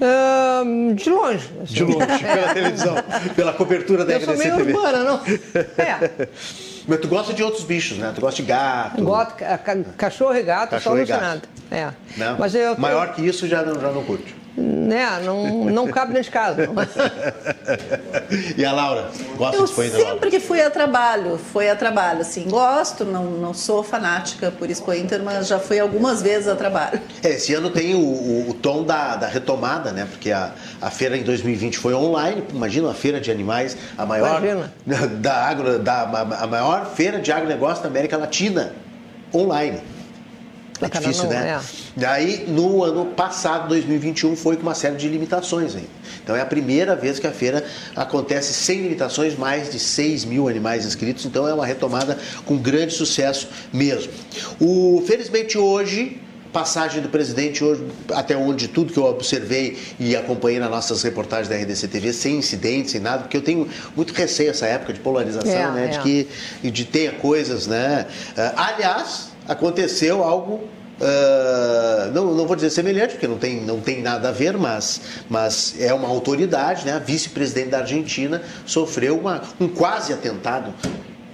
Uh, 0.00 0.94
de 0.94 1.10
longe. 1.10 1.48
Assim. 1.62 1.74
De 1.74 1.82
longe, 1.82 1.98
pela 2.22 2.54
televisão, 2.54 2.94
pela 3.34 3.52
cobertura 3.52 4.04
da 4.04 4.12
Eu 4.12 4.20
sou 4.20 4.36
meio 4.36 4.56
TV. 4.56 4.72
urbana, 4.72 5.02
não? 5.04 5.20
É. 5.76 6.28
Mas 6.86 7.00
tu 7.00 7.08
gosta 7.08 7.34
de 7.34 7.42
outros 7.42 7.64
bichos, 7.64 7.98
né? 7.98 8.12
Tu 8.14 8.20
gosta 8.20 8.40
de 8.40 8.48
gato. 8.48 9.02
Gosto, 9.02 9.34
ca- 9.34 9.58
ca- 9.58 9.76
cachorro 9.96 10.34
e 10.36 10.42
gato, 10.42 10.70
Cachorro 10.70 10.96
só 10.98 11.04
gato. 11.04 11.12
alucinado. 11.22 11.48
É. 11.70 11.90
Não? 12.16 12.38
Mas 12.38 12.54
eu, 12.54 12.78
Maior 12.78 13.12
que 13.12 13.26
isso 13.26 13.46
já 13.46 13.62
não, 13.62 13.78
já 13.78 13.90
não 13.90 14.02
curte. 14.04 14.34
Né, 14.58 15.20
não, 15.24 15.64
não 15.66 15.86
cabe 15.88 16.12
casa. 16.30 16.66
não. 16.66 16.74
e 18.56 18.64
a 18.64 18.72
Laura? 18.72 19.10
Gosta 19.36 19.56
Eu 19.56 19.64
de 19.64 19.70
Expo 19.70 19.82
Inter, 19.84 19.98
Laura? 20.00 20.12
sempre 20.14 20.30
que 20.30 20.40
fui 20.40 20.60
a 20.60 20.70
trabalho, 20.70 21.38
fui 21.38 21.68
a 21.68 21.76
trabalho, 21.76 22.20
assim, 22.20 22.44
gosto, 22.48 23.04
não, 23.04 23.24
não 23.24 23.54
sou 23.54 23.82
fanática 23.82 24.50
por 24.50 24.68
Expo 24.70 24.92
Inter, 24.92 25.22
mas 25.22 25.46
já 25.46 25.58
fui 25.58 25.78
algumas 25.78 26.20
vezes 26.22 26.48
a 26.48 26.56
trabalho. 26.56 27.00
É, 27.22 27.30
esse 27.30 27.54
ano 27.54 27.70
tem 27.70 27.94
o, 27.94 27.98
o- 28.00 28.50
o 28.50 28.54
tom 28.54 28.82
da, 28.84 29.16
da 29.16 29.26
retomada, 29.28 29.92
né? 29.92 30.06
Porque 30.10 30.30
a, 30.32 30.50
a 30.80 30.90
feira 30.90 31.16
em 31.16 31.22
2020 31.22 31.78
foi 31.78 31.94
online. 31.94 32.42
Imagina 32.52 32.88
uma 32.88 32.94
feira 32.94 33.20
de 33.20 33.30
animais, 33.30 33.76
a 33.96 34.04
maior 34.04 34.38
Imagina. 34.42 34.72
da 35.20 35.34
agro, 35.46 35.78
da 35.78 36.02
a 36.02 36.46
maior 36.46 36.86
feira 36.94 37.18
de 37.20 37.30
agronegócio 37.32 37.82
da 37.82 37.88
América 37.88 38.16
Latina, 38.16 38.72
online. 39.34 39.80
É 40.80 40.88
difícil, 40.88 41.28
né? 41.28 41.58
é. 41.58 41.60
Daí, 41.96 42.44
no 42.48 42.82
ano 42.84 43.06
passado, 43.06 43.68
2021, 43.68 44.36
foi 44.36 44.56
com 44.56 44.62
uma 44.62 44.74
série 44.74 44.96
de 44.96 45.08
limitações 45.08 45.74
ainda. 45.74 45.88
Então, 46.22 46.36
é 46.36 46.40
a 46.40 46.46
primeira 46.46 46.94
vez 46.94 47.18
que 47.18 47.26
a 47.26 47.32
feira 47.32 47.64
acontece 47.96 48.52
sem 48.52 48.82
limitações, 48.82 49.36
mais 49.36 49.70
de 49.70 49.78
6 49.78 50.24
mil 50.24 50.48
animais 50.48 50.84
inscritos. 50.84 51.24
Então, 51.24 51.48
é 51.48 51.54
uma 51.54 51.66
retomada 51.66 52.18
com 52.44 52.56
grande 52.56 52.94
sucesso 52.94 53.48
mesmo. 53.72 54.12
O, 54.60 55.02
felizmente, 55.06 55.56
hoje, 55.56 56.20
passagem 56.52 57.02
do 57.02 57.08
presidente 57.08 57.62
hoje, 57.62 57.84
até 58.14 58.36
onde 58.36 58.68
tudo 58.68 58.92
que 58.92 58.98
eu 58.98 59.04
observei 59.04 59.78
e 59.98 60.16
acompanhei 60.16 60.58
nas 60.58 60.70
nossas 60.70 61.02
reportagens 61.02 61.48
da 61.48 61.56
RDC 61.56 61.88
TV, 61.88 62.12
sem 62.12 62.36
incidentes, 62.36 62.92
sem 62.92 63.00
nada, 63.00 63.22
porque 63.22 63.36
eu 63.36 63.42
tenho 63.42 63.68
muito 63.94 64.12
receio 64.12 64.50
essa 64.50 64.66
época 64.66 64.92
de 64.92 65.00
polarização, 65.00 65.50
É, 65.50 65.70
né? 65.70 65.86
De 65.88 65.98
é. 65.98 66.02
que 66.02 66.28
e 66.62 66.70
de 66.70 66.84
ter 66.84 67.16
coisas, 67.18 67.66
né? 67.66 68.06
Ah, 68.36 68.72
aliás, 68.74 69.27
aconteceu 69.48 70.22
algo. 70.22 70.60
ah, 71.00 72.10
não, 72.12 72.34
não 72.34 72.46
vou 72.46 72.54
dizer 72.56 72.70
semelhante, 72.70 73.12
porque 73.14 73.26
não 73.26 73.38
tem, 73.38 73.60
não 73.62 73.80
tem 73.80 74.02
nada 74.02 74.28
a 74.28 74.32
ver, 74.32 74.56
mas, 74.56 75.00
mas 75.28 75.74
é 75.80 75.92
uma 75.94 76.08
autoridade, 76.08 76.84
né? 76.84 76.92
A 76.92 76.98
vice-presidente 76.98 77.70
da 77.70 77.78
Argentina 77.78 78.42
sofreu 78.66 79.18
uma, 79.18 79.42
um 79.60 79.68
quase 79.68 80.12
atentado. 80.12 80.74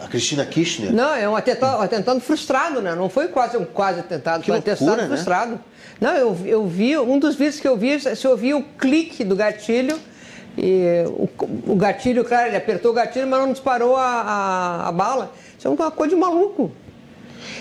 A 0.01 0.07
Cristina 0.07 0.45
Kirchner. 0.45 0.93
Não, 0.93 1.15
é 1.15 1.27
um 1.27 1.35
atentado, 1.35 1.79
um 1.79 1.83
atentado 1.83 2.21
frustrado, 2.21 2.83
né? 2.83 2.95
Não 2.95 3.09
foi 3.09 3.29
quase 3.29 3.57
um 3.57 3.65
quase 3.65 4.01
atentado, 4.01 4.41
Que 4.43 4.51
foi 4.51 4.57
um 4.57 4.57
loucura, 4.59 4.73
atentado 4.75 5.01
né? 5.09 5.17
frustrado. 5.17 5.61
Não, 5.99 6.13
eu, 6.15 6.37
eu 6.45 6.67
vi, 6.67 6.99
um 6.99 7.19
dos 7.19 7.37
vídeos 7.37 7.59
que 7.59 7.67
eu 7.67 7.75
vi, 7.77 7.99
se 7.99 8.29
ouvia 8.29 8.55
o 8.55 8.63
clique 8.63 9.25
do 9.25 9.35
gatilho, 9.35 9.99
e 10.59 11.05
o, 11.07 11.29
o 11.73 11.75
gatilho, 11.77 12.23
claro, 12.23 12.49
ele 12.49 12.57
apertou 12.57 12.91
o 12.91 12.95
gatilho, 12.95 13.27
mas 13.27 13.41
não 13.41 13.53
disparou 13.53 13.97
a, 13.97 14.03
a, 14.85 14.89
a 14.89 14.93
bala. 14.93 15.33
Isso 15.59 15.67
é 15.67 15.71
uma 15.71 15.91
coisa 15.91 16.15
de 16.15 16.21
maluco. 16.21 16.71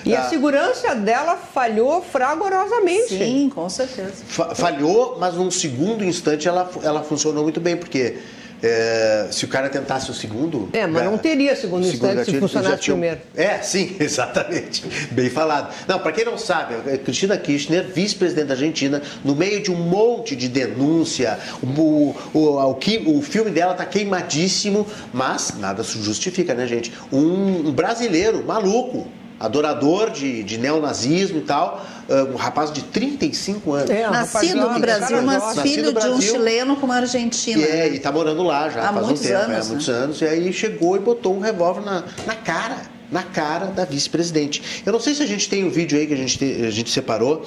E 0.06 0.16
Ah. 0.16 0.22
a 0.22 0.30
segurança 0.30 0.96
dela 0.96 1.36
falhou 1.38 2.02
fragorosamente. 2.02 3.10
Sim, 3.18 3.52
com 3.54 3.70
certeza. 3.70 4.14
Fa- 4.28 4.54
falhou, 4.56 5.18
mas 5.20 5.36
num 5.36 5.50
segundo 5.52 6.04
instante 6.04 6.48
ela, 6.48 6.70
ela 6.84 7.04
funcionou 7.04 7.44
muito 7.44 7.60
bem, 7.60 7.76
porque 7.78 8.18
é, 8.66 9.28
se 9.30 9.44
o 9.44 9.48
cara 9.50 9.68
tentasse 9.68 10.10
o 10.10 10.14
segundo. 10.14 10.70
É, 10.72 10.88
mas 10.88 11.04
não 11.04 11.18
teria 11.18 11.54
segundo 11.54 11.86
instante 11.86 12.12
se 12.12 12.16
gatilho, 12.16 12.40
funcionasse 12.40 12.72
já 12.72 12.78
tinha 12.78 12.94
primeiro. 12.96 13.20
É, 13.36 13.62
sim, 13.62 13.94
exatamente. 14.00 14.86
Bem 15.12 15.30
falado. 15.30 15.74
Não, 15.86 16.00
para 16.00 16.14
quem 16.14 16.24
não 16.24 16.38
sabe, 16.38 16.76
a 16.76 16.98
Cristina 16.98 17.36
Kirchner, 17.38 17.86
vice-presidente 17.94 18.48
da 18.48 18.54
Argentina, 18.54 19.02
no 19.22 19.36
meio 19.36 19.62
de 19.62 19.70
um 19.70 19.76
monte 19.76 20.34
de 20.34 20.48
denúncia, 20.48 21.38
o, 21.62 22.16
o, 22.34 22.40
o, 22.40 23.18
o 23.18 23.22
filme 23.22 23.52
dela 23.52 23.74
tá 23.74 23.86
queimadíssimo, 23.86 24.88
mas 25.12 25.56
nada 25.60 25.84
se 25.84 26.02
justifica, 26.02 26.54
né, 26.54 26.66
gente? 26.66 26.94
Um, 27.12 27.68
um 27.68 27.72
brasileiro 27.74 28.46
maluco. 28.46 29.08
Adorador 29.40 30.10
de, 30.10 30.42
de 30.44 30.58
neonazismo 30.58 31.40
e 31.40 31.42
tal, 31.42 31.86
ah, 32.10 32.24
um 32.32 32.36
rapaz 32.36 32.72
de 32.72 32.82
35 32.84 33.74
anos. 33.74 33.90
É, 33.90 34.08
um 34.08 34.12
Nascido 34.12 34.56
no 34.62 34.70
um 34.70 34.80
Brasil, 34.80 35.08
cara 35.18 35.22
mas 35.22 35.60
filho 35.62 35.92
de 35.94 36.08
um 36.08 36.22
chileno 36.22 36.76
com 36.78 36.86
uma 36.86 36.96
argentina. 36.96 37.60
E, 37.60 37.64
é, 37.64 37.68
né? 37.76 37.88
e 37.90 38.00
tá 38.00 38.12
morando 38.12 38.42
lá 38.44 38.70
já 38.70 38.82
Há 38.90 38.94
faz 38.94 39.06
muitos 39.06 39.24
um 39.24 39.28
tempo, 39.28 39.38
anos, 39.40 39.50
é, 39.52 39.56
há 39.56 39.60
né? 39.64 39.68
muitos 39.70 39.90
anos. 39.90 40.22
E 40.22 40.26
aí 40.26 40.54
chegou 40.54 40.96
e 40.96 41.00
botou 41.00 41.36
um 41.36 41.40
revólver 41.40 41.82
na, 41.82 42.04
na 42.26 42.36
cara, 42.36 42.78
na 43.12 43.24
cara 43.24 43.66
da 43.68 43.84
vice-presidente. 43.86 44.84
Eu 44.86 44.94
não 44.94 45.00
sei 45.00 45.14
se 45.14 45.24
a 45.24 45.28
gente 45.28 45.50
tem 45.50 45.66
o 45.66 45.70
vídeo 45.70 45.98
aí 46.00 46.08
que 46.08 46.14
a 46.14 46.18
gente, 46.18 46.38
te- 46.38 46.66
a 46.66 46.72
gente 46.72 46.90
separou, 46.90 47.44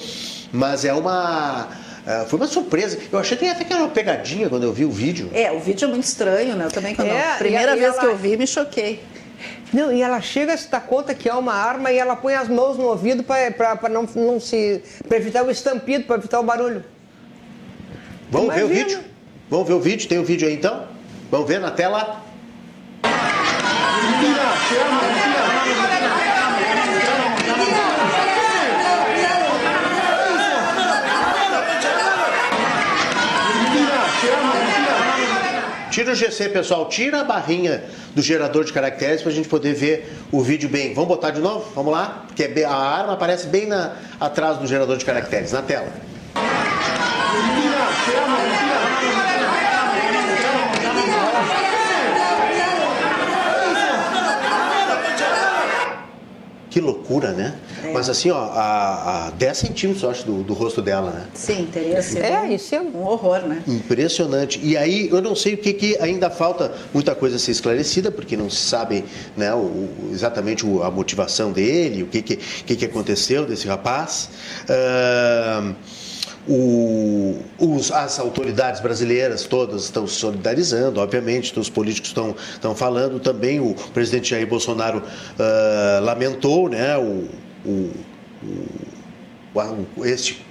mas 0.51 0.85
é 0.85 0.93
uma. 0.93 1.67
é, 2.05 2.25
foi 2.25 2.37
uma 2.37 2.47
surpresa. 2.47 2.99
Eu 3.11 3.17
achei 3.17 3.35
até 3.49 3.63
que 3.63 3.73
era 3.73 3.81
uma 3.81 3.89
pegadinha 3.89 4.49
quando 4.49 4.63
eu 4.63 4.73
vi 4.73 4.85
o 4.85 4.91
vídeo. 4.91 5.29
É, 5.33 5.51
o 5.51 5.59
vídeo 5.59 5.85
é 5.85 5.89
muito 5.89 6.03
estranho, 6.03 6.55
né? 6.55 6.65
Eu 6.65 6.71
também, 6.71 6.93
quando 6.93 7.07
É, 7.07 7.31
a 7.33 7.35
primeira 7.37 7.73
vez 7.75 7.85
ela- 7.93 7.99
que 7.99 8.05
eu 8.05 8.15
vi, 8.15 8.37
me 8.37 8.45
choquei. 8.45 9.01
Não, 9.73 9.91
e 9.91 10.01
ela 10.01 10.21
chega 10.21 10.53
a 10.53 10.57
se 10.57 10.69
dar 10.69 10.81
conta 10.81 11.13
que 11.13 11.27
é 11.27 11.33
uma 11.33 11.53
arma 11.53 11.91
e 11.91 11.97
ela 11.97 12.15
põe 12.15 12.33
as 12.35 12.47
mãos 12.47 12.77
no 12.77 12.85
ouvido 12.85 13.23
para 13.23 13.89
não, 13.89 14.07
não 14.15 14.39
se. 14.39 14.81
para 15.07 15.17
evitar 15.17 15.43
o 15.43 15.51
estampido, 15.51 16.05
para 16.05 16.17
evitar 16.17 16.39
o 16.39 16.43
barulho. 16.43 16.83
Vamos 18.31 18.53
ver 18.53 18.63
o 18.63 18.67
Imagina. 18.67 18.85
vídeo? 18.85 19.03
Vamos 19.49 19.67
ver 19.67 19.73
o 19.73 19.79
vídeo? 19.79 20.07
Tem 20.07 20.19
o 20.19 20.23
vídeo 20.23 20.47
aí 20.47 20.53
então? 20.53 20.87
Vamos 21.29 21.47
ver 21.47 21.59
na 21.59 21.71
tela? 21.71 22.23
Tira 35.97 36.11
o 36.11 36.15
GC, 36.15 36.49
pessoal. 36.49 36.87
Tira 36.89 37.21
a 37.21 37.23
barrinha 37.23 37.83
do 38.13 38.21
gerador 38.21 38.63
de 38.63 38.71
caracteres 38.71 39.23
para 39.23 39.31
a 39.31 39.33
gente 39.33 39.49
poder 39.49 39.73
ver 39.73 40.13
o 40.31 40.43
vídeo 40.43 40.69
bem. 40.69 40.93
Vamos 40.93 41.07
botar 41.07 41.31
de 41.31 41.41
novo? 41.41 41.71
Vamos 41.73 41.91
lá? 41.91 42.23
Porque 42.27 42.43
é 42.43 42.65
a 42.65 42.71
arma 42.71 43.13
aparece 43.13 43.47
bem 43.47 43.65
na- 43.65 43.93
atrás 44.19 44.57
do 44.59 44.67
gerador 44.67 44.97
de 44.97 45.03
caracteres, 45.03 45.53
na 45.53 45.63
tela. 45.63 45.87
Que 56.69 56.79
loucura, 56.81 57.31
né? 57.31 57.55
Mas 57.93 58.09
assim, 58.09 58.29
ó, 58.31 58.37
a, 58.37 59.27
a 59.27 59.29
10 59.31 59.57
centímetros, 59.57 60.03
eu 60.03 60.09
acho, 60.09 60.25
do, 60.25 60.43
do 60.43 60.53
rosto 60.53 60.81
dela, 60.81 61.11
né? 61.11 61.25
Sim, 61.33 61.67
teria 61.71 62.01
sido 62.01 62.23
É, 62.23 62.41
um- 62.41 62.51
isso 62.51 62.73
é- 62.75 62.81
um 62.81 63.03
horror, 63.05 63.39
né? 63.47 63.61
Impressionante. 63.67 64.59
E 64.63 64.75
aí, 64.77 65.09
eu 65.09 65.21
não 65.21 65.35
sei 65.35 65.53
o 65.53 65.57
que, 65.57 65.73
que 65.73 65.97
ainda 65.99 66.29
falta 66.29 66.71
muita 66.93 67.13
coisa 67.15 67.35
a 67.35 67.39
ser 67.39 67.51
esclarecida, 67.51 68.11
porque 68.11 68.35
não 68.37 68.49
se 68.49 68.57
sabe 68.65 69.05
né, 69.35 69.53
o- 69.53 69.89
exatamente 70.11 70.65
o- 70.65 70.83
a 70.83 70.91
motivação 70.91 71.51
dele, 71.51 72.03
o 72.03 72.07
que, 72.07 72.21
que, 72.21 72.35
que, 72.37 72.75
que 72.75 72.85
aconteceu 72.85 73.45
desse 73.45 73.67
rapaz. 73.67 74.29
Ahn, 74.69 75.73
o- 76.49 77.37
os- 77.59 77.91
as 77.91 78.19
autoridades 78.19 78.79
brasileiras 78.79 79.43
todas 79.43 79.83
estão 79.83 80.07
se 80.07 80.15
solidarizando, 80.15 80.99
obviamente, 81.01 81.51
todos 81.53 81.67
os 81.67 81.73
políticos 81.73 82.09
estão, 82.09 82.35
estão 82.53 82.73
falando 82.75 83.19
também. 83.19 83.59
O 83.59 83.73
presidente 83.93 84.29
Jair 84.29 84.47
Bolsonaro 84.47 85.03
ah, 85.37 85.99
lamentou 86.01 86.69
né, 86.69 86.97
o, 86.97 87.25
o- 87.67 87.91
o- 89.97 90.05
este 90.05 90.45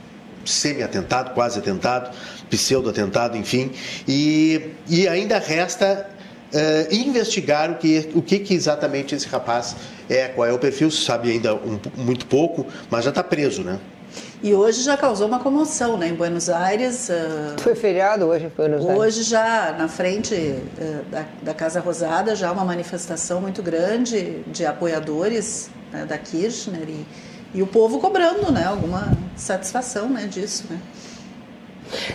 semi-atentado, 0.45 1.31
quase 1.35 1.59
atentado, 1.59 2.15
pseudo-atentado, 2.51 3.37
enfim. 3.37 3.71
E, 4.07 4.71
e 4.89 5.09
ainda 5.09 5.39
resta 5.39 6.09
eh, 6.53 6.89
investigar 6.93 7.71
o, 7.73 7.75
que, 7.77 8.11
o 8.15 8.23
que, 8.23 8.39
que 8.39 8.55
exatamente 8.55 9.15
esse 9.15 9.27
rapaz 9.27 9.75
é, 10.09 10.29
qual 10.29 10.47
é 10.49 10.53
o 10.53 10.59
perfil, 10.59 10.91
sabe 10.91 11.31
ainda 11.33 11.55
um- 11.55 11.81
muito 11.97 12.27
pouco, 12.27 12.65
mas 12.89 13.05
já 13.05 13.11
está 13.11 13.25
preso, 13.25 13.63
né? 13.63 13.79
E 14.43 14.55
hoje 14.55 14.83
já 14.83 14.97
causou 14.97 15.27
uma 15.27 15.39
comoção, 15.39 15.97
né? 15.97 16.09
Em 16.09 16.15
Buenos 16.15 16.49
Aires, 16.49 17.11
ah, 17.11 17.57
Foi 17.59 17.75
feriado 17.75 18.27
hoje, 18.27 18.51
foi 18.55 18.69
nos 18.69 18.85
hoje 18.85 19.23
já 19.23 19.75
na 19.77 19.89
frente 19.89 20.35
ah, 20.79 21.03
da, 21.11 21.25
da 21.43 21.55
Casa 21.55 21.81
Rosada, 21.81 22.37
já 22.37 22.53
uma 22.53 22.65
manifestação 22.65 23.41
muito 23.41 23.63
grande 23.63 24.43
de 24.47 24.67
apoiadores 24.67 25.71
né, 25.93 26.05
da 26.05 26.19
Kirchner 26.19 26.89
e, 26.89 27.07
e 27.55 27.63
o 27.63 27.67
povo 27.67 27.99
cobrando, 27.99 28.53
né? 28.53 28.65
Alguma 28.65 29.11
satisfação 29.37 30.09
né, 30.09 30.27
disso, 30.27 30.65
né? 30.69 30.79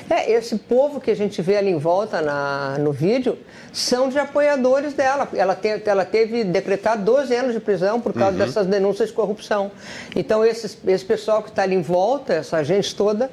É, 0.09 0.31
esse 0.31 0.55
povo 0.57 0.99
que 0.99 1.11
a 1.11 1.15
gente 1.15 1.41
vê 1.41 1.57
ali 1.57 1.69
em 1.69 1.77
volta 1.77 2.21
na, 2.21 2.77
no 2.79 2.91
vídeo 2.91 3.37
são 3.71 4.09
de 4.09 4.19
apoiadores 4.19 4.93
dela. 4.93 5.27
Ela, 5.33 5.55
te, 5.55 5.81
ela 5.85 6.05
teve 6.05 6.43
decretado 6.43 7.03
12 7.03 7.33
anos 7.35 7.53
de 7.53 7.59
prisão 7.59 7.99
por 7.99 8.13
causa 8.13 8.37
uhum. 8.37 8.45
dessas 8.45 8.67
denúncias 8.67 9.09
de 9.09 9.15
corrupção. 9.15 9.71
Então, 10.15 10.45
esses, 10.45 10.77
esse 10.85 11.05
pessoal 11.05 11.41
que 11.41 11.49
está 11.49 11.63
ali 11.63 11.75
em 11.75 11.81
volta, 11.81 12.33
essa 12.33 12.63
gente 12.63 12.93
toda, 12.95 13.31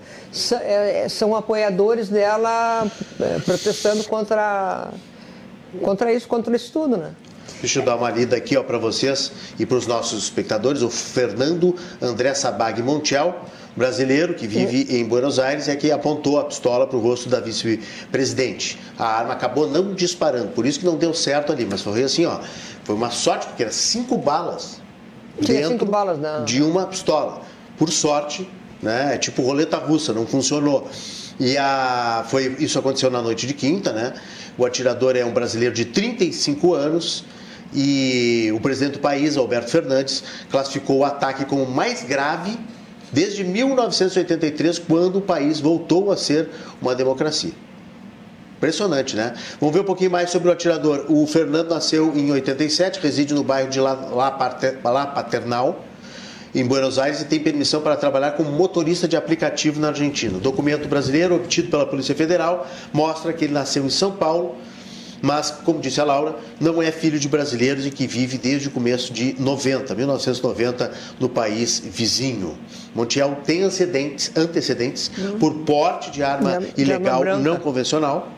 é, 0.63 1.09
são 1.09 1.35
apoiadores 1.35 2.09
dela 2.09 2.87
é, 3.21 3.39
protestando 3.41 4.05
contra, 4.05 4.89
contra 5.83 6.13
isso, 6.13 6.29
contra 6.29 6.55
isso 6.55 6.73
tudo, 6.73 6.97
né? 6.97 7.13
Deixa 7.61 7.81
eu 7.81 7.85
dar 7.85 7.97
uma 7.97 8.09
lida 8.11 8.37
aqui 8.37 8.61
para 8.63 8.79
vocês 8.79 9.33
e 9.59 9.67
para 9.67 9.77
os 9.77 9.87
nossos 9.87 10.23
espectadores. 10.23 10.81
O 10.81 10.89
Fernando 10.89 11.75
André 12.01 12.33
Sabag 12.35 12.81
Montiel 12.83 13.35
brasileiro 13.77 14.35
que 14.35 14.47
vive 14.47 14.87
em 14.97 15.05
Buenos 15.05 15.39
Aires 15.39 15.69
é 15.69 15.77
que 15.77 15.91
apontou 15.91 16.39
a 16.39 16.45
pistola 16.45 16.87
para 16.87 16.97
o 16.97 17.01
rosto 17.01 17.29
da 17.29 17.41
vice-presidente. 17.41 18.79
A 18.99 19.07
arma 19.07 19.33
acabou 19.33 19.69
não 19.69 19.95
disparando, 19.95 20.49
por 20.49 20.67
isso 20.67 20.81
que 20.81 20.87
não 20.87 20.97
deu 20.97 21.15
certo 21.15 21.53
ali, 21.53 21.67
mas 21.69 21.83
foi 21.83 22.03
assim, 22.03 22.27
ó, 22.27 22.41
foi 22.85 22.95
uma 22.95 23.11
sorte 23.11 23.47
porque 23.47 23.63
eram 23.63 23.73
cinco 23.73 24.17
balas 24.19 24.81
dentro 25.41 25.71
cinco 25.71 25.87
balas, 25.87 26.19
não. 26.19 26.45
de 26.45 26.63
uma 26.63 26.87
pistola. 26.87 27.43
Por 27.77 27.91
sorte, 27.91 28.49
né, 28.83 29.15
é 29.15 29.19
tipo 29.19 29.43
roleta 29.43 29.77
russa, 29.77 30.13
não 30.13 30.27
funcionou. 30.27 30.89
E 31.39 31.57
a, 31.57 32.25
foi, 32.29 32.57
isso 32.59 32.79
aconteceu 32.79 33.11
na 33.11 33.23
noite 33.23 33.47
de 33.47 33.55
quinta, 33.55 33.93
né? 33.93 34.15
O 34.57 34.65
atirador 34.65 35.17
é 35.17 35.25
um 35.25 35.33
brasileiro 35.33 35.73
de 35.73 35.85
35 35.85 36.75
anos 36.75 37.25
e 37.73 38.51
o 38.53 38.61
presidente 38.61 38.95
do 38.95 38.99
país, 38.99 39.37
Alberto 39.37 39.71
Fernandes, 39.71 40.25
classificou 40.51 40.99
o 40.99 41.05
ataque 41.05 41.45
como 41.45 41.65
mais 41.65 42.03
grave 42.03 42.59
desde 43.13 43.45
1983, 43.45 44.79
quando 44.79 45.17
o 45.17 45.21
país 45.21 45.61
voltou 45.61 46.11
a 46.13 46.17
ser 46.17 46.49
uma 46.81 46.95
democracia. 46.95 47.53
Impressionante, 48.57 49.15
né? 49.15 49.35
Vamos 49.61 49.75
ver 49.75 49.83
um 49.83 49.85
pouquinho 49.85 50.11
mais 50.11 50.31
sobre 50.31 50.49
o 50.49 50.53
atirador. 50.53 51.07
O 51.09 51.25
Fernando 51.29 51.71
nasceu 51.71 52.13
em 52.17 52.31
87, 52.33 52.99
reside 53.01 53.33
no 53.33 53.45
bairro 53.45 53.71
de 53.71 53.79
La, 53.79 54.33
Paternal, 55.15 55.85
em 56.53 56.67
Buenos 56.67 56.99
Aires, 56.99 57.21
e 57.21 57.27
tem 57.27 57.39
permissão 57.39 57.81
para 57.81 57.95
trabalhar 57.95 58.33
como 58.33 58.51
motorista 58.51 59.07
de 59.07 59.17
aplicativo 59.17 59.79
na 59.81 59.89
Argentina. 59.89 60.39
O 60.39 60.41
documento 60.41 60.89
brasileiro, 60.89 61.37
obtido 61.37 61.69
pela 61.71 61.87
Polícia 61.87 62.17
Federal, 62.17 62.67
mostra 62.93 63.33
que 63.33 63.45
ele 63.45 63.55
nasceu 63.55 63.85
em 63.85 63.91
São 63.91 64.11
Paulo 64.11 64.57
mas, 65.21 65.51
como 65.51 65.81
disse 65.81 66.01
a 66.01 66.05
Laura, 66.05 66.37
não 66.61 66.83
é 66.83 66.91
filho 66.91 67.19
de 67.19 67.29
brasileiros 67.29 67.87
e 67.87 67.91
que 67.91 68.07
vive 68.07 68.39
desde 68.39 68.69
o 68.69 68.71
começo 68.71 69.13
de 69.13 69.35
90, 69.41 69.95
1990, 69.95 70.93
no 71.19 71.29
país 71.29 71.81
vizinho. 71.85 72.57
Montiel 72.95 73.39
tem 73.45 73.63
antecedentes, 73.63 74.31
antecedentes 74.37 75.11
por 75.39 75.55
porte 75.61 76.11
de 76.11 76.23
arma 76.23 76.59
de, 76.59 76.83
ilegal 76.83 77.23
de 77.23 77.31
arma 77.31 77.43
não 77.43 77.57
convencional. 77.57 78.33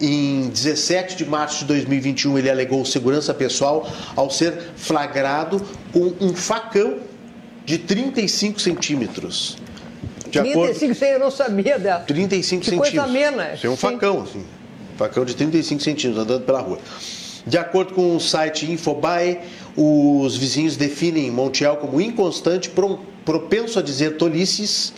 Em 0.00 0.48
17 0.50 1.16
de 1.16 1.24
março 1.24 1.60
de 1.60 1.64
2021, 1.66 2.38
ele 2.38 2.48
alegou 2.48 2.84
segurança 2.84 3.34
pessoal 3.34 3.90
ao 4.14 4.30
ser 4.30 4.70
flagrado 4.76 5.60
com 5.92 6.12
um 6.20 6.34
facão 6.34 6.98
de 7.64 7.78
35 7.78 8.60
centímetros. 8.60 9.58
De 10.30 10.40
35 10.40 10.92
acordo... 10.92 11.04
eu 11.04 11.18
não 11.18 11.30
sabia 11.30 11.78
dela. 11.78 12.00
35 12.00 12.60
que 12.60 12.70
centímetros. 12.70 12.94
Coisa 12.94 13.10
amena. 13.10 13.54
Isso 13.54 13.66
é 13.66 13.70
um 13.70 13.76
facão, 13.76 14.22
assim. 14.22 14.44
Facão 14.98 15.24
de 15.24 15.34
35 15.36 15.80
centímetros 15.80 16.22
andando 16.22 16.44
pela 16.44 16.60
rua. 16.60 16.78
De 17.46 17.56
acordo 17.56 17.94
com 17.94 18.16
o 18.16 18.20
site 18.20 18.70
Infobae, 18.70 19.38
os 19.76 20.36
vizinhos 20.36 20.76
definem 20.76 21.30
Montiel 21.30 21.76
como 21.76 22.00
inconstante, 22.00 22.70
propenso 23.24 23.78
a 23.78 23.82
dizer 23.82 24.16
tolices 24.16 24.92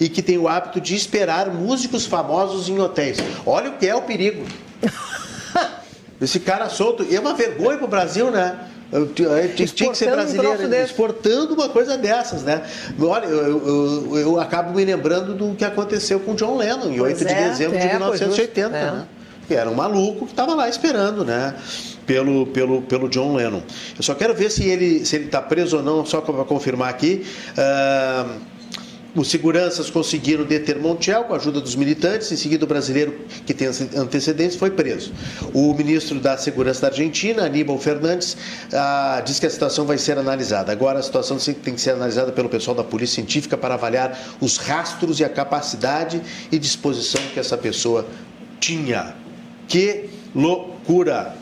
e 0.00 0.08
que 0.08 0.20
tem 0.20 0.36
o 0.36 0.48
hábito 0.48 0.80
de 0.80 0.94
esperar 0.94 1.48
músicos 1.48 2.04
famosos 2.04 2.68
em 2.68 2.78
hotéis. 2.78 3.18
Olha 3.46 3.70
o 3.70 3.78
que 3.78 3.86
é 3.86 3.94
o 3.94 4.02
perigo. 4.02 4.44
Esse 6.20 6.40
cara 6.40 6.68
solto. 6.68 7.06
E 7.08 7.14
é 7.14 7.20
uma 7.20 7.34
vergonha 7.34 7.78
para 7.78 7.86
o 7.86 7.88
Brasil, 7.88 8.30
né? 8.30 8.58
Eu, 8.92 9.10
eu, 9.18 9.54
tinha 9.54 9.90
que 9.90 9.98
ser 9.98 10.10
brasileiro, 10.10 10.68
um 10.68 10.74
exportando 10.74 11.54
uma 11.54 11.68
coisa 11.68 11.96
dessas, 11.96 12.42
né? 12.42 12.62
Olha, 13.00 13.26
eu, 13.26 14.16
eu, 14.16 14.40
acabo 14.40 14.72
me 14.72 14.84
lembrando 14.84 15.34
do 15.34 15.54
que 15.54 15.64
aconteceu 15.64 16.20
com 16.20 16.34
John 16.34 16.56
Lennon, 16.56 16.90
em 16.90 16.98
pois 16.98 17.20
8 17.20 17.22
é, 17.22 17.34
de 17.34 17.48
dezembro 17.48 17.76
é, 17.76 17.80
de 17.80 17.88
1980, 17.88 18.68
né? 18.68 19.06
Que 19.46 19.54
era 19.54 19.68
um 19.68 19.74
maluco 19.74 20.26
que 20.26 20.32
estava 20.32 20.54
lá 20.54 20.68
esperando, 20.68 21.24
né? 21.24 21.54
Pelo, 22.06 22.46
pelo, 22.46 22.82
pelo 22.82 23.08
John 23.08 23.34
Lennon. 23.34 23.62
Eu 23.96 24.02
só 24.02 24.14
quero 24.14 24.34
ver 24.34 24.50
se 24.50 24.64
ele 24.64 25.04
se 25.06 25.16
ele 25.16 25.26
está 25.26 25.40
preso 25.40 25.78
ou 25.78 25.82
não, 25.82 26.04
só 26.04 26.20
para 26.20 26.44
confirmar 26.44 26.90
aqui. 26.90 27.24
Uh, 27.56 28.54
os 29.14 29.28
seguranças 29.28 29.88
conseguiram 29.90 30.44
deter 30.44 30.76
Montiel 30.78 31.24
com 31.24 31.34
a 31.34 31.36
ajuda 31.36 31.60
dos 31.60 31.76
militantes. 31.76 32.32
Em 32.32 32.36
seguida, 32.36 32.64
o 32.64 32.68
brasileiro 32.68 33.14
que 33.46 33.54
tem 33.54 33.68
antecedentes 33.68 34.56
foi 34.56 34.70
preso. 34.70 35.12
O 35.52 35.72
ministro 35.72 36.18
da 36.18 36.36
Segurança 36.36 36.82
da 36.82 36.88
Argentina, 36.88 37.44
Aníbal 37.44 37.78
Fernandes, 37.78 38.36
ah, 38.72 39.22
diz 39.24 39.38
que 39.38 39.46
a 39.46 39.50
situação 39.50 39.84
vai 39.86 39.98
ser 39.98 40.18
analisada. 40.18 40.72
Agora, 40.72 40.98
a 40.98 41.02
situação 41.02 41.36
tem 41.38 41.74
que 41.74 41.80
ser 41.80 41.90
analisada 41.90 42.32
pelo 42.32 42.48
pessoal 42.48 42.76
da 42.76 42.82
Polícia 42.82 43.14
Científica 43.14 43.56
para 43.56 43.74
avaliar 43.74 44.18
os 44.40 44.56
rastros 44.56 45.20
e 45.20 45.24
a 45.24 45.28
capacidade 45.28 46.20
e 46.50 46.58
disposição 46.58 47.22
que 47.32 47.38
essa 47.38 47.56
pessoa 47.56 48.04
tinha. 48.58 49.23
Que 49.68 50.10
loucura! 50.34 51.34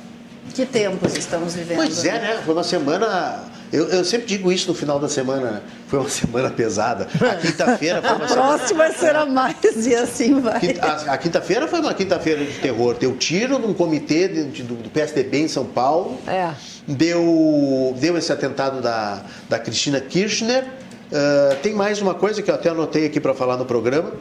Que 0.55 0.67
tempos 0.67 1.17
estamos 1.17 1.55
vivendo. 1.55 1.77
Pois 1.77 2.05
é, 2.05 2.13
né? 2.13 2.43
Foi 2.45 2.55
uma 2.55 2.65
semana. 2.65 3.45
Eu, 3.73 3.89
eu 3.89 4.05
sempre 4.05 4.27
digo 4.27 4.53
isso 4.53 4.69
no 4.69 4.75
final 4.75 4.99
da 4.99 5.09
semana. 5.09 5.63
Foi 5.89 5.99
uma 5.99 6.09
semana 6.11 6.51
pesada. 6.51 7.09
A 7.15 7.37
quinta-feira 7.37 8.03
foi 8.03 8.11
uma 8.17 8.29
semana. 8.29 8.55
A 8.55 8.59
próxima 8.59 8.93
será 8.93 9.25
mais 9.25 9.87
e 9.87 9.95
assim 9.95 10.41
vai. 10.41 10.77
A, 10.81 11.13
a 11.13 11.19
quinta-feira 11.19 11.67
foi 11.67 11.81
uma 11.81 11.95
quinta-feira 11.95 12.45
de 12.45 12.59
terror. 12.59 12.97
Deu 12.99 13.17
tiro 13.17 13.59
num 13.59 13.73
comitê 13.73 14.29
de, 14.29 14.45
de, 14.45 14.63
do, 14.63 14.75
do 14.75 14.91
PSDB 14.91 15.39
em 15.39 15.49
São 15.49 15.65
Paulo. 15.65 16.19
É. 16.27 16.51
Deu, 16.87 17.95
deu 17.99 18.19
esse 18.19 18.33
atentado 18.33 18.83
da, 18.83 19.23
da 19.49 19.59
Cristina 19.59 20.01
Kirchner. 20.01 20.65
Uh, 20.65 21.57
tem 21.63 21.73
mais 21.75 22.01
uma 22.01 22.15
coisa 22.15 22.43
que 22.43 22.51
eu 22.51 22.55
até 22.55 22.71
anotei 22.71 23.07
aqui 23.07 23.21
para 23.21 23.33
falar 23.33 23.57
no 23.57 23.65
programa. 23.65 24.13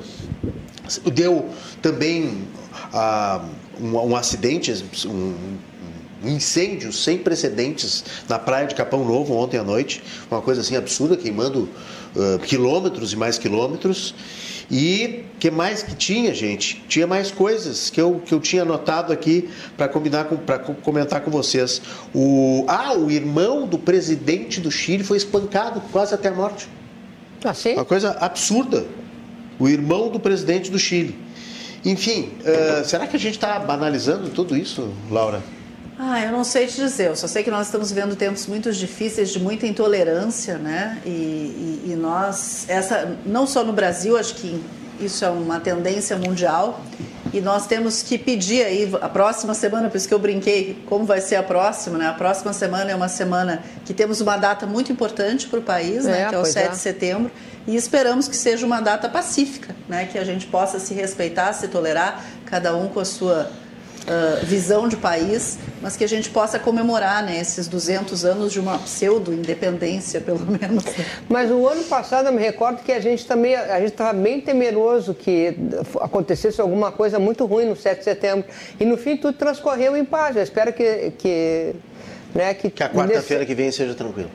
Deu 1.13 1.49
também. 1.81 2.47
Uh, 2.93 3.45
um, 3.79 4.11
um 4.11 4.15
acidente, 4.15 4.71
um, 5.05 5.33
um 6.23 6.29
incêndio 6.29 6.91
sem 6.93 7.17
precedentes 7.17 8.03
na 8.29 8.37
praia 8.37 8.67
de 8.67 8.75
Capão 8.75 9.03
Novo 9.05 9.35
ontem 9.35 9.57
à 9.57 9.63
noite, 9.63 10.03
uma 10.29 10.41
coisa 10.41 10.61
assim 10.61 10.75
absurda, 10.75 11.17
queimando 11.17 11.69
uh, 12.15 12.39
quilômetros 12.39 13.13
e 13.13 13.15
mais 13.15 13.37
quilômetros. 13.37 14.13
E 14.73 15.25
que 15.37 15.51
mais 15.51 15.83
que 15.83 15.93
tinha, 15.93 16.33
gente? 16.33 16.81
Tinha 16.87 17.05
mais 17.05 17.29
coisas 17.29 17.89
que 17.89 17.99
eu, 17.99 18.21
que 18.25 18.33
eu 18.33 18.39
tinha 18.39 18.61
anotado 18.61 19.11
aqui 19.11 19.49
para 19.75 19.89
combinar 19.89 20.25
com, 20.25 20.37
para 20.37 20.59
comentar 20.59 21.19
com 21.19 21.29
vocês. 21.29 21.81
O, 22.15 22.63
ah, 22.69 22.93
o 22.93 23.11
irmão 23.11 23.67
do 23.67 23.77
presidente 23.77 24.61
do 24.61 24.71
Chile 24.71 25.03
foi 25.03 25.17
espancado 25.17 25.81
quase 25.91 26.15
até 26.15 26.29
a 26.29 26.31
morte. 26.31 26.69
Ah? 27.43 27.53
Uma 27.73 27.83
coisa 27.83 28.11
absurda. 28.11 28.85
O 29.59 29.67
irmão 29.67 30.09
do 30.09 30.21
presidente 30.21 30.71
do 30.71 30.79
Chile. 30.79 31.19
Enfim, 31.83 32.31
uh, 32.41 32.85
será 32.85 33.07
que 33.07 33.15
a 33.15 33.19
gente 33.19 33.35
está 33.35 33.57
banalizando 33.59 34.29
tudo 34.29 34.55
isso, 34.55 34.93
Laura? 35.09 35.41
Ah, 35.97 36.19
eu 36.19 36.31
não 36.31 36.43
sei 36.43 36.65
te 36.65 36.77
dizer. 36.77 37.09
Eu 37.09 37.15
só 37.15 37.27
sei 37.27 37.43
que 37.43 37.51
nós 37.51 37.67
estamos 37.67 37.91
vivendo 37.91 38.15
tempos 38.15 38.47
muito 38.47 38.71
difíceis, 38.71 39.29
de 39.29 39.39
muita 39.39 39.67
intolerância, 39.67 40.57
né? 40.57 40.99
E, 41.05 41.09
e, 41.09 41.91
e 41.91 41.95
nós, 41.95 42.65
essa, 42.67 43.15
não 43.25 43.45
só 43.45 43.63
no 43.63 43.71
Brasil, 43.71 44.17
acho 44.17 44.35
que 44.35 44.61
isso 44.99 45.23
é 45.23 45.29
uma 45.29 45.59
tendência 45.59 46.17
mundial. 46.17 46.81
E 47.33 47.39
nós 47.39 47.65
temos 47.65 48.03
que 48.03 48.17
pedir 48.17 48.63
aí 48.65 48.91
a 48.99 49.07
próxima 49.07 49.53
semana, 49.53 49.89
por 49.89 49.97
isso 49.97 50.07
que 50.07 50.13
eu 50.13 50.19
brinquei, 50.19 50.83
como 50.87 51.05
vai 51.05 51.21
ser 51.21 51.35
a 51.35 51.43
próxima, 51.43 51.97
né? 51.97 52.07
A 52.07 52.13
próxima 52.13 52.51
semana 52.51 52.91
é 52.91 52.95
uma 52.95 53.07
semana 53.07 53.63
que 53.85 53.93
temos 53.93 54.19
uma 54.21 54.37
data 54.37 54.65
muito 54.65 54.91
importante 54.91 55.47
para 55.47 55.59
o 55.59 55.61
país, 55.61 56.05
né? 56.05 56.21
é, 56.21 56.23
né? 56.23 56.29
Que 56.29 56.35
é 56.35 56.39
o 56.39 56.45
7 56.45 56.65
é. 56.65 56.69
de 56.69 56.77
setembro 56.77 57.31
e 57.67 57.75
esperamos 57.75 58.27
que 58.27 58.35
seja 58.35 58.65
uma 58.65 58.81
data 58.81 59.07
pacífica, 59.07 59.75
né? 59.87 60.05
que 60.05 60.17
a 60.17 60.23
gente 60.23 60.47
possa 60.47 60.79
se 60.79 60.93
respeitar, 60.93 61.53
se 61.53 61.67
tolerar, 61.67 62.23
cada 62.45 62.75
um 62.75 62.87
com 62.87 62.99
a 62.99 63.05
sua 63.05 63.51
uh, 64.01 64.45
visão 64.45 64.87
de 64.87 64.97
país, 64.97 65.57
mas 65.81 65.95
que 65.95 66.03
a 66.03 66.07
gente 66.07 66.29
possa 66.29 66.59
comemorar 66.59 67.23
né, 67.23 67.39
esses 67.39 67.67
200 67.67 68.25
anos 68.25 68.51
de 68.51 68.59
uma 68.59 68.77
pseudo-independência, 68.79 70.21
pelo 70.21 70.45
menos. 70.45 70.83
Mas 71.29 71.51
o 71.51 71.67
ano 71.67 71.83
passado 71.83 72.27
eu 72.27 72.33
me 72.33 72.41
recordo 72.41 72.83
que 72.83 72.91
a 72.91 72.99
gente 72.99 73.25
também 73.25 73.55
a 73.55 73.79
gente 73.79 73.91
estava 73.91 74.13
bem 74.13 74.41
temeroso 74.41 75.13
que 75.13 75.55
acontecesse 75.99 76.59
alguma 76.61 76.91
coisa 76.91 77.19
muito 77.19 77.45
ruim 77.45 77.65
no 77.65 77.75
7 77.75 77.99
de 77.99 78.03
setembro. 78.03 78.45
E 78.79 78.85
no 78.85 78.97
fim 78.97 79.17
tudo 79.17 79.37
transcorreu 79.37 79.95
em 79.95 80.05
paz. 80.05 80.35
Eu 80.35 80.43
espero 80.43 80.73
que. 80.73 81.11
que 81.17 81.75
né, 82.33 82.53
que, 82.53 82.69
que 82.69 82.81
a 82.81 82.89
quarta-feira 82.89 83.41
nesse... 83.41 83.45
que 83.45 83.55
vem 83.55 83.71
seja 83.71 83.93
tranquilo. 83.93 84.31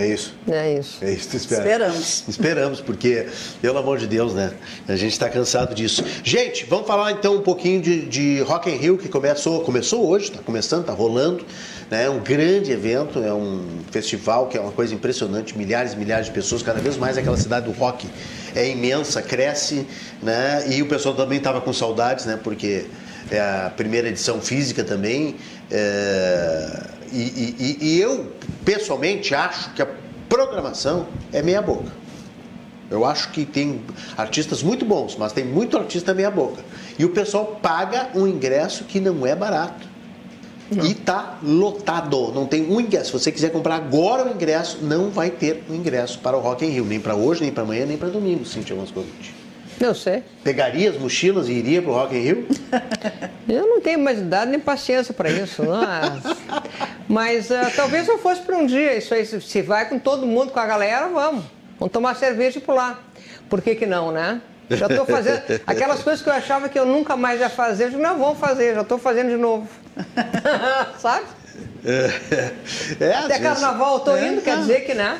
É 0.00 0.06
isso. 0.06 0.34
É 0.50 0.78
isso. 0.78 1.04
É 1.04 1.12
isso, 1.12 1.36
espera. 1.36 1.60
Esperamos. 1.60 2.24
Esperamos, 2.26 2.80
porque, 2.80 3.26
pelo 3.60 3.76
amor 3.76 3.98
de 3.98 4.06
Deus, 4.06 4.32
né? 4.32 4.50
A 4.88 4.96
gente 4.96 5.12
está 5.12 5.28
cansado 5.28 5.74
disso. 5.74 6.02
Gente, 6.24 6.64
vamos 6.64 6.86
falar 6.86 7.12
então 7.12 7.36
um 7.36 7.42
pouquinho 7.42 7.82
de, 7.82 8.06
de 8.06 8.40
Rock 8.40 8.70
in 8.70 8.76
Rio, 8.76 8.96
que 8.96 9.10
começou, 9.10 9.60
começou 9.60 10.08
hoje, 10.08 10.30
está 10.30 10.42
começando, 10.42 10.80
está 10.80 10.94
rolando. 10.94 11.44
Né? 11.90 12.04
É 12.04 12.10
um 12.10 12.20
grande 12.20 12.72
evento, 12.72 13.22
é 13.22 13.34
um 13.34 13.62
festival 13.90 14.46
que 14.46 14.56
é 14.56 14.60
uma 14.60 14.72
coisa 14.72 14.94
impressionante, 14.94 15.58
milhares 15.58 15.92
e 15.92 15.96
milhares 15.96 16.26
de 16.26 16.32
pessoas, 16.32 16.62
cada 16.62 16.80
vez 16.80 16.96
mais 16.96 17.18
aquela 17.18 17.36
cidade 17.36 17.66
do 17.66 17.72
rock 17.72 18.08
é 18.54 18.70
imensa, 18.70 19.20
cresce, 19.20 19.86
né? 20.22 20.64
E 20.70 20.80
o 20.80 20.88
pessoal 20.88 21.14
também 21.14 21.36
estava 21.36 21.60
com 21.60 21.74
saudades, 21.74 22.24
né? 22.24 22.38
Porque 22.42 22.86
é 23.30 23.38
a 23.38 23.70
primeira 23.76 24.08
edição 24.08 24.40
física 24.40 24.82
também. 24.82 25.36
É... 25.70 26.99
E, 27.12 27.56
e, 27.58 27.78
e 27.80 28.00
eu, 28.00 28.32
pessoalmente, 28.64 29.34
acho 29.34 29.72
que 29.74 29.82
a 29.82 29.88
programação 30.28 31.06
é 31.32 31.42
meia 31.42 31.60
boca. 31.60 31.92
Eu 32.90 33.04
acho 33.04 33.30
que 33.30 33.44
tem 33.44 33.82
artistas 34.16 34.62
muito 34.62 34.84
bons, 34.84 35.16
mas 35.16 35.32
tem 35.32 35.44
muito 35.44 35.78
artista 35.78 36.12
meia 36.12 36.30
boca. 36.30 36.64
E 36.98 37.04
o 37.04 37.10
pessoal 37.10 37.58
paga 37.62 38.10
um 38.14 38.26
ingresso 38.26 38.84
que 38.84 38.98
não 38.98 39.24
é 39.24 39.34
barato. 39.34 39.88
Não. 40.70 40.84
E 40.84 40.94
tá 40.94 41.38
lotado, 41.42 42.30
não 42.32 42.46
tem 42.46 42.70
um 42.70 42.80
ingresso. 42.80 43.06
Se 43.06 43.24
você 43.24 43.32
quiser 43.32 43.50
comprar 43.50 43.76
agora 43.76 44.28
o 44.28 44.32
ingresso, 44.32 44.78
não 44.82 45.10
vai 45.10 45.30
ter 45.30 45.64
um 45.68 45.74
ingresso 45.74 46.20
para 46.20 46.36
o 46.36 46.40
Rock 46.40 46.64
in 46.64 46.68
Rio, 46.68 46.84
nem 46.84 47.00
para 47.00 47.14
hoje, 47.14 47.42
nem 47.42 47.50
para 47.50 47.64
amanhã, 47.64 47.86
nem 47.86 47.96
para 47.96 48.08
domingo, 48.08 48.44
Cintia 48.44 48.76
Moscovitch. 48.76 49.39
Eu 49.80 49.94
sei. 49.94 50.22
Pegaria 50.44 50.90
as 50.90 50.98
mochilas 50.98 51.48
e 51.48 51.52
iria 51.52 51.80
para 51.80 51.90
o 51.90 51.94
Rock 51.94 52.14
in 52.14 52.20
Rio? 52.20 52.48
eu 53.48 53.66
não 53.66 53.80
tenho 53.80 53.98
mais 53.98 54.18
idade 54.18 54.50
nem 54.50 54.60
paciência 54.60 55.14
para 55.14 55.30
isso, 55.30 55.64
não. 55.64 55.82
É? 55.82 56.20
Mas 57.08 57.50
uh, 57.50 57.54
talvez 57.74 58.06
eu 58.06 58.18
fosse 58.18 58.42
para 58.42 58.58
um 58.58 58.66
dia. 58.66 58.94
Isso 58.96 59.14
aí, 59.14 59.24
se 59.24 59.62
vai 59.62 59.88
com 59.88 59.98
todo 59.98 60.26
mundo, 60.26 60.52
com 60.52 60.60
a 60.60 60.66
galera, 60.66 61.08
vamos. 61.08 61.44
Vamos 61.78 61.92
tomar 61.92 62.14
cerveja 62.14 62.58
e 62.58 62.60
pular. 62.60 63.02
Por 63.48 63.62
que, 63.62 63.74
que 63.74 63.86
não, 63.86 64.12
né? 64.12 64.42
Já 64.68 64.86
estou 64.86 65.06
fazendo 65.06 65.42
aquelas 65.66 66.02
coisas 66.02 66.22
que 66.22 66.28
eu 66.28 66.34
achava 66.34 66.68
que 66.68 66.78
eu 66.78 66.84
nunca 66.84 67.16
mais 67.16 67.40
ia 67.40 67.48
fazer, 67.48 67.84
eu 67.84 67.90
digo, 67.90 68.02
não, 68.02 68.18
vamos 68.18 68.38
fazer, 68.38 68.74
já 68.74 68.82
estou 68.82 68.98
fazendo 68.98 69.30
de 69.30 69.36
novo. 69.36 69.66
Sabe? 70.98 71.24
É, 71.84 72.52
é, 73.00 73.14
Até 73.14 73.38
carnaval 73.38 73.94
eu 73.94 74.00
tô 74.00 74.14
é, 74.14 74.28
indo, 74.28 74.42
quer 74.42 74.54
tá. 74.54 74.60
dizer 74.60 74.80
que, 74.82 74.94
né? 74.94 75.18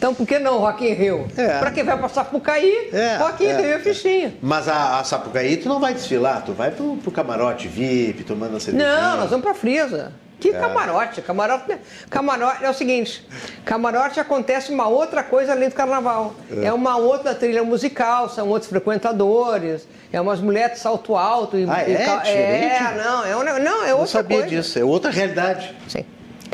Então 0.00 0.14
por 0.14 0.26
que 0.26 0.38
não 0.38 0.56
Rock 0.56 0.82
in 0.82 0.94
Rio? 0.94 1.28
É. 1.36 1.58
Para 1.58 1.70
quem 1.70 1.84
vai 1.84 1.98
para 1.98 2.08
Sapucaí, 2.08 2.88
é, 2.90 3.18
Rock 3.18 3.44
in 3.44 3.48
é. 3.48 3.56
Rio 3.60 3.74
é 3.74 3.78
fichinha. 3.80 4.34
Mas 4.40 4.66
a, 4.66 4.98
a, 4.98 5.04
Sapucaí 5.04 5.58
tu 5.58 5.68
não 5.68 5.78
vai 5.78 5.92
desfilar, 5.92 6.42
tu 6.42 6.54
vai 6.54 6.70
pro, 6.70 6.96
pro 6.96 7.10
camarote 7.12 7.68
VIP, 7.68 8.24
tomando 8.24 8.56
a 8.56 8.60
cerveja. 8.60 8.82
Não, 8.82 9.18
nós 9.18 9.28
vamos 9.28 9.44
pra 9.44 9.52
Frisa. 9.52 10.10
Que 10.40 10.48
é. 10.48 10.52
camarote? 10.58 11.20
Camarote, 11.20 11.76
camarote 12.08 12.64
é 12.64 12.70
o 12.70 12.72
seguinte: 12.72 13.28
camarote 13.62 14.18
acontece 14.18 14.72
uma 14.72 14.88
outra 14.88 15.22
coisa 15.22 15.52
além 15.52 15.68
do 15.68 15.74
carnaval. 15.74 16.34
É. 16.50 16.64
é 16.64 16.72
uma 16.72 16.96
outra 16.96 17.34
trilha 17.34 17.62
musical, 17.62 18.30
são 18.30 18.48
outros 18.48 18.70
frequentadores, 18.70 19.86
é 20.10 20.18
umas 20.18 20.40
mulheres 20.40 20.76
de 20.76 20.78
salto 20.78 21.14
alto. 21.14 21.58
E, 21.58 21.66
ah, 21.68 21.82
é? 21.82 21.90
E, 21.90 21.94
é, 21.94 23.04
não, 23.04 23.22
é, 23.22 23.60
não, 23.60 23.84
é 23.84 23.94
outra 23.94 23.96
coisa. 23.96 24.00
Eu 24.00 24.06
sabia 24.06 24.38
coisa. 24.38 24.56
disso, 24.56 24.78
é 24.78 24.82
outra 24.82 25.10
realidade. 25.10 25.76
Sim. 25.86 26.06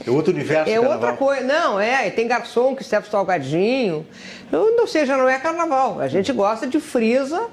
É 0.05 0.11
outro 0.11 0.33
universo. 0.33 0.71
É 0.71 0.81
outra 0.81 1.13
coisa. 1.15 1.43
Não, 1.45 1.79
é. 1.79 2.11
Tem 2.11 2.27
garçom 2.27 2.75
que 2.75 2.83
serve 2.83 3.09
salgadinho. 3.09 4.07
Ou 4.53 4.87
seja, 4.87 5.17
não 5.17 5.29
é 5.29 5.39
carnaval. 5.39 6.01
A 6.01 6.09
gente 6.09 6.33
gosta 6.33 6.67
de 6.67 6.81
frisa 6.81 7.49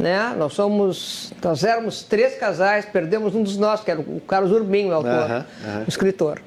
né? 0.00 0.34
Nós 0.36 0.54
somos, 0.54 1.32
nós 1.42 1.62
éramos 1.62 2.02
três 2.02 2.34
casais, 2.36 2.86
perdemos 2.86 3.34
um 3.34 3.42
dos 3.42 3.56
nossos, 3.58 3.84
que 3.84 3.90
era 3.90 4.00
o 4.00 4.20
Carlos 4.20 4.50
Urbinho, 4.50 4.88
o 4.88 4.94
autor, 4.94 5.44
o 5.86 5.88
escritor. 5.88 6.40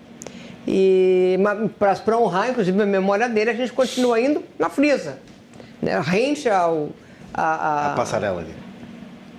E 0.68 1.38
para 1.78 2.18
honrar, 2.18 2.50
inclusive, 2.50 2.82
a 2.82 2.86
memória 2.86 3.30
dele, 3.30 3.52
a 3.52 3.54
gente 3.54 3.72
continua 3.72 4.20
indo 4.20 4.44
na 4.58 4.70
frisa. 4.70 5.20
Né? 5.82 6.00
Rente 6.04 6.50
ao. 6.50 6.90
A, 7.34 7.44
a... 7.44 7.94
a 7.94 7.96
passarela 7.96 8.42
ali. 8.42 8.56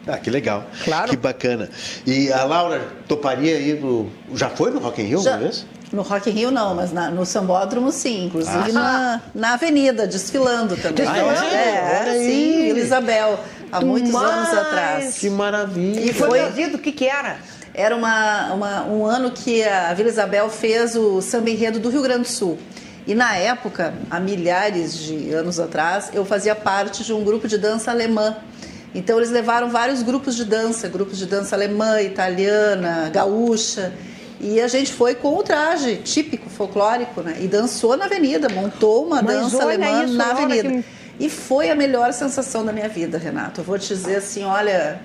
Ah, 0.07 0.19
que 0.19 0.31
legal. 0.31 0.65
Claro. 0.85 1.11
Que 1.11 1.17
bacana. 1.17 1.71
E 2.07 2.31
a 2.31 2.45
Laura 2.45 2.87
toparia 3.09 3.59
ir 3.59 3.81
no. 3.81 4.11
Já 4.35 4.51
foi 4.51 4.71
no 4.71 4.79
Rock 4.79 5.01
in 5.01 5.07
Rio 5.07 5.23
Já, 5.23 5.31
uma 5.33 5.39
vez? 5.39 5.67
No 5.93 6.03
Rock 6.03 6.31
in 6.31 6.33
Rio 6.33 6.51
não, 6.51 6.75
mas 6.75 6.93
na, 6.93 7.11
no 7.11 7.25
Sambódromo 7.25 7.93
sim, 7.93 8.27
inclusive 8.27 8.71
ah. 8.71 8.73
na, 8.73 9.21
na 9.35 9.53
avenida, 9.55 10.07
desfilando 10.07 10.77
também. 10.77 11.07
Ah, 11.07 11.55
é, 11.55 12.09
é 12.09 12.19
sim, 12.19 12.63
Vila 12.65 12.79
Isabel 12.81 13.39
há 13.71 13.81
muitos 13.81 14.11
Mas, 14.11 14.23
anos 14.23 14.67
atrás. 14.67 15.19
Que 15.19 15.31
maravilha! 15.31 16.01
E 16.01 16.13
foi 16.13 16.39
trazido, 16.39 16.77
o 16.77 16.81
que 16.81 16.93
que 16.93 17.07
era? 17.07 17.39
Era 17.73 17.95
uma, 17.97 18.53
uma, 18.53 18.85
um 18.87 19.05
ano 19.05 19.31
que 19.33 19.65
a 19.65 19.93
Vila 19.95 20.09
Isabel 20.09 20.49
fez 20.49 20.95
o 20.95 21.21
samba 21.21 21.51
enredo 21.51 21.79
do 21.81 21.91
Rio 21.91 22.03
Grande 22.03 22.23
do 22.23 22.29
Sul. 22.29 22.59
E 23.07 23.15
na 23.15 23.37
época, 23.37 23.93
há 24.11 24.19
milhares 24.19 24.97
de 24.97 25.33
anos 25.35 25.61
atrás, 25.61 26.11
eu 26.15 26.25
fazia 26.25 26.55
parte 26.55 27.05
de 27.05 27.13
um 27.13 27.23
grupo 27.23 27.47
de 27.47 27.59
dança 27.59 27.91
alemã. 27.91 28.37
Então 28.95 29.19
eles 29.19 29.31
levaram 29.31 29.69
vários 29.69 30.03
grupos 30.03 30.37
de 30.37 30.45
dança, 30.45 30.89
grupos 30.89 31.19
de 31.19 31.27
dança 31.27 31.55
alemã, 31.55 32.01
italiana, 32.01 33.11
gaúcha. 33.13 33.93
E 34.47 34.61
a 34.61 34.69
gente 34.69 34.93
foi 34.93 35.15
com 35.15 35.39
o 35.39 35.43
traje 35.43 35.97
típico, 35.97 36.51
folclórico, 36.51 37.23
né? 37.23 37.39
E 37.41 37.49
dançou 37.49 37.97
na 37.97 38.05
avenida, 38.05 38.47
montou 38.51 39.07
uma 39.07 39.23
Mas 39.23 39.41
dança 39.41 39.63
alemã 39.63 40.05
isso, 40.05 40.13
na 40.13 40.33
avenida. 40.33 40.69
Que... 40.69 40.85
E 41.19 41.31
foi 41.31 41.71
a 41.71 41.75
melhor 41.75 42.13
sensação 42.13 42.63
da 42.63 42.71
minha 42.71 42.89
vida, 42.89 43.17
Renato. 43.17 43.63
Eu 43.63 43.65
vou 43.65 43.79
te 43.79 43.89
dizer 43.89 44.17
assim, 44.17 44.45
olha, 44.45 45.01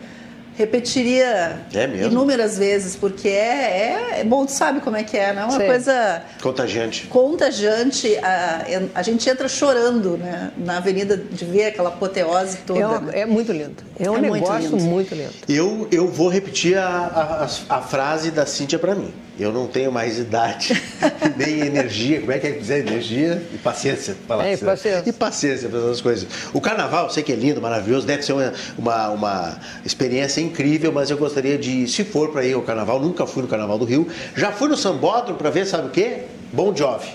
repetiria 0.60 1.62
é 1.74 2.06
inúmeras 2.06 2.58
vezes, 2.58 2.94
porque 2.94 3.30
é, 3.30 3.32
é, 3.34 4.20
é, 4.20 4.24
bom, 4.26 4.46
tu 4.46 4.52
sabe 4.52 4.82
como 4.82 4.98
é 4.98 5.04
que 5.04 5.16
é, 5.16 5.32
não 5.32 5.44
é 5.44 5.46
uma 5.46 5.60
Sim. 5.60 5.66
coisa... 5.66 6.22
Contagiante. 6.42 7.08
Contagiante. 7.08 8.18
A, 8.18 8.66
a 8.94 9.02
gente 9.02 9.30
entra 9.30 9.48
chorando 9.48 10.18
né, 10.18 10.52
na 10.58 10.78
avenida 10.78 11.16
de 11.16 11.46
ver 11.46 11.68
aquela 11.68 11.90
apoteose 11.90 12.58
toda. 12.68 12.80
É, 12.80 12.86
uma, 12.86 13.00
né? 13.00 13.20
é 13.22 13.26
muito 13.26 13.54
lindo. 13.54 13.78
É 13.98 14.12
um 14.12 14.18
é 14.18 14.22
negócio 14.22 14.72
muito 14.72 14.76
lindo. 14.76 14.90
muito 14.90 15.16
lindo. 15.16 15.34
Eu, 15.48 15.88
eu 15.92 16.08
vou 16.10 16.28
repetir 16.28 16.78
a, 16.78 17.48
a, 17.70 17.78
a 17.78 17.82
frase 17.82 18.30
da 18.30 18.46
Cíntia 18.46 18.78
para 18.78 18.94
mim. 18.94 19.14
Eu 19.40 19.54
não 19.54 19.68
tenho 19.68 19.90
mais 19.90 20.20
idade, 20.20 20.82
nem 21.38 21.62
energia, 21.62 22.20
como 22.20 22.34
é 22.34 22.40
que 22.40 22.48
é 22.48 22.52
dizer? 22.52 22.86
Energia 22.86 23.42
e 23.54 23.58
paciência. 23.58 24.14
Falar 24.28 24.46
é, 24.46 24.54
e 24.54 24.58
paciência. 24.58 25.04
E 25.10 25.14
paciência 25.14 25.70
para 25.70 25.80
essas 25.80 26.02
coisas. 26.02 26.28
O 26.54 26.60
carnaval, 26.60 27.06
eu 27.06 27.10
sei 27.10 27.24
que 27.24 27.32
é 27.32 27.36
lindo, 27.36 27.62
maravilhoso, 27.62 28.06
deve 28.06 28.22
ser 28.24 28.34
uma, 28.34 28.54
uma, 28.78 29.10
uma 29.12 29.60
experiência 29.86 30.42
incrível, 30.42 30.49
mas 30.94 31.10
eu 31.10 31.18
gostaria 31.18 31.58
de, 31.58 31.88
se 31.88 32.04
for 32.04 32.30
para 32.30 32.46
ir 32.46 32.54
ao 32.54 32.62
carnaval, 32.62 33.00
nunca 33.00 33.26
fui 33.26 33.42
no 33.42 33.48
Carnaval 33.48 33.78
do 33.78 33.86
Rio, 33.86 34.08
já 34.36 34.52
fui 34.52 34.68
no 34.68 34.78
Sambódromo 34.78 35.38
para 35.38 35.50
ver, 35.50 35.66
sabe 35.66 35.88
o 35.88 35.92
quê? 35.92 36.24
Bom 36.52 36.76
Jovi. 36.76 37.10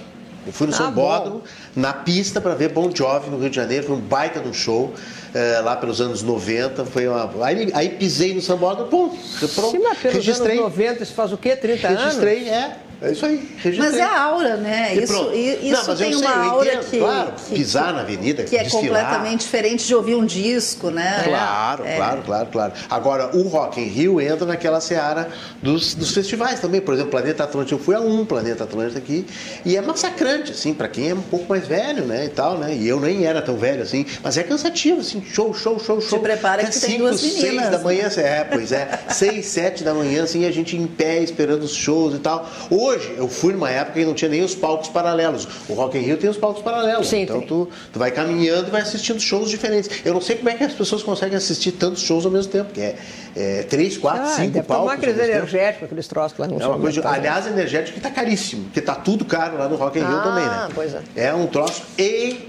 Eu 0.46 0.52
fui 0.52 0.66
no 0.66 0.74
ah, 0.74 0.76
Sambódromo, 0.76 1.42
na 1.74 1.92
pista, 1.92 2.40
para 2.40 2.54
ver 2.54 2.68
Bom 2.70 2.90
Jovi 2.94 3.30
no 3.30 3.38
Rio 3.38 3.50
de 3.50 3.56
Janeiro, 3.56 3.86
foi 3.86 3.96
um 3.96 4.00
baita 4.00 4.40
de 4.40 4.48
um 4.48 4.52
show. 4.52 4.92
É, 5.34 5.58
lá 5.60 5.74
pelos 5.74 6.00
anos 6.00 6.22
90, 6.22 6.84
foi 6.84 7.08
uma... 7.08 7.28
aí, 7.42 7.68
aí 7.74 7.88
pisei 7.88 8.32
no 8.34 8.40
Sambódromo, 8.40 8.88
pum, 8.88 9.08
pronto, 9.52 9.72
Sim, 9.72 9.78
mas 9.82 9.98
pelos 9.98 10.16
registrei. 10.16 10.58
anos 10.58 10.70
90, 10.70 11.02
isso 11.02 11.12
faz 11.12 11.32
o 11.32 11.36
quê? 11.36 11.56
30 11.56 11.88
registrei, 11.88 11.88
anos? 11.88 12.04
Registrei, 12.04 12.48
é. 12.48 12.76
É 13.04 13.12
isso 13.12 13.26
aí. 13.26 13.36
Registrei. 13.58 13.90
Mas 13.90 13.98
é 13.98 14.02
a 14.02 14.20
aura, 14.20 14.56
né? 14.56 14.94
E 14.94 15.02
isso 15.02 15.32
isso 15.32 15.88
não, 15.88 15.96
tem 15.96 16.14
uma 16.14 16.18
sei, 16.18 16.28
aura 16.28 16.68
entendo, 16.68 16.90
que, 16.90 16.98
claro, 16.98 17.32
que, 17.32 17.54
pisar 17.54 17.92
na 17.92 18.00
avenida, 18.00 18.44
que 18.44 18.56
é 18.56 18.64
completamente 18.68 19.40
diferente 19.40 19.86
de 19.86 19.94
ouvir 19.94 20.14
um 20.14 20.24
disco, 20.24 20.90
né? 20.90 21.22
Claro, 21.24 21.84
é. 21.84 21.96
claro, 21.96 22.22
claro, 22.22 22.48
claro. 22.50 22.72
Agora 22.88 23.36
o 23.36 23.42
Rock 23.48 23.80
in 23.80 23.84
Rio 23.84 24.20
entra 24.20 24.46
naquela 24.46 24.80
seara 24.80 25.28
dos, 25.62 25.94
dos 25.94 26.12
festivais 26.12 26.60
também. 26.60 26.80
Por 26.80 26.94
exemplo, 26.94 27.10
Planeta 27.10 27.44
Atlântico, 27.44 27.80
eu 27.80 27.84
fui 27.84 27.94
a 27.94 28.00
um 28.00 28.24
Planeta 28.24 28.64
Atlântico 28.64 28.98
aqui 28.98 29.26
e 29.64 29.76
é 29.76 29.82
massacrante, 29.82 30.52
assim, 30.52 30.72
para 30.72 30.88
quem 30.88 31.10
é 31.10 31.14
um 31.14 31.22
pouco 31.22 31.46
mais 31.48 31.66
velho, 31.66 32.04
né, 32.04 32.24
e 32.24 32.28
tal, 32.30 32.56
né? 32.58 32.74
E 32.74 32.88
eu 32.88 32.98
nem 32.98 33.24
era 33.26 33.42
tão 33.42 33.56
velho 33.56 33.82
assim, 33.82 34.06
mas 34.22 34.38
é 34.38 34.42
cansativo, 34.42 35.00
assim, 35.00 35.22
show, 35.22 35.52
show, 35.52 35.78
show, 35.78 36.00
show. 36.00 36.18
Te 36.18 36.22
prepara 36.22 36.62
é 36.62 36.66
que 36.66 36.72
cinco, 36.72 36.86
tem 36.86 36.98
duas 36.98 37.22
meninas. 37.22 37.40
seis 37.40 37.70
da 37.70 37.78
manhã, 37.78 38.08
é, 38.16 38.44
pois 38.44 38.72
é, 38.72 39.00
seis, 39.10 39.46
sete 39.46 39.84
da 39.84 39.92
manhã, 39.92 40.24
assim, 40.24 40.46
a 40.46 40.50
gente 40.50 40.76
em 40.76 40.86
pé 40.86 41.20
esperando 41.20 41.64
os 41.64 41.74
shows 41.74 42.14
e 42.14 42.18
tal. 42.18 42.48
Hoje 42.70 42.93
eu 43.16 43.28
fui 43.28 43.52
numa 43.52 43.70
época 43.70 44.00
que 44.00 44.04
não 44.04 44.14
tinha 44.14 44.30
nem 44.30 44.42
os 44.42 44.54
palcos 44.54 44.88
paralelos. 44.88 45.46
O 45.68 45.74
Rock 45.74 45.98
in 45.98 46.02
Rio 46.02 46.16
tem 46.16 46.30
os 46.30 46.36
palcos 46.36 46.62
paralelos. 46.62 47.08
Sim, 47.08 47.22
então 47.22 47.40
tu, 47.40 47.68
tu 47.92 47.98
vai 47.98 48.10
caminhando 48.10 48.68
e 48.68 48.70
vai 48.70 48.82
assistindo 48.82 49.20
shows 49.20 49.50
diferentes. 49.50 49.90
Eu 50.04 50.14
não 50.14 50.20
sei 50.20 50.36
como 50.36 50.48
é 50.48 50.54
que 50.54 50.64
as 50.64 50.72
pessoas 50.72 51.02
conseguem 51.02 51.36
assistir 51.36 51.72
tantos 51.72 52.02
shows 52.02 52.24
ao 52.24 52.32
mesmo 52.32 52.50
tempo, 52.50 52.72
que 52.72 52.80
é, 52.80 52.96
é 53.36 53.62
três, 53.62 53.96
quatro, 53.96 54.22
ah, 54.22 54.36
cinco 54.36 54.62
palcos. 54.62 54.76
Tomar 54.76 54.92
aqueles 54.94 55.18
energéticos, 55.18 55.84
aqueles 55.84 56.08
troços 56.08 56.38
lá 56.38 56.46
no 56.46 56.60
é 56.60 56.66
uma 56.66 56.78
coisa, 56.78 57.00
de, 57.00 57.06
Aliás, 57.06 57.46
energético 57.46 57.92
que 57.92 57.98
está 57.98 58.10
caríssimo, 58.10 58.64
porque 58.64 58.80
está 58.80 58.94
tudo 58.94 59.24
caro 59.24 59.58
lá 59.58 59.68
no 59.68 59.76
Rock 59.76 59.98
in 59.98 60.02
Rio 60.02 60.18
ah, 60.18 60.22
também, 60.22 60.44
né? 60.44 60.68
Pois 60.74 60.94
é. 60.94 61.02
é 61.16 61.34
um 61.34 61.46
troço 61.46 61.82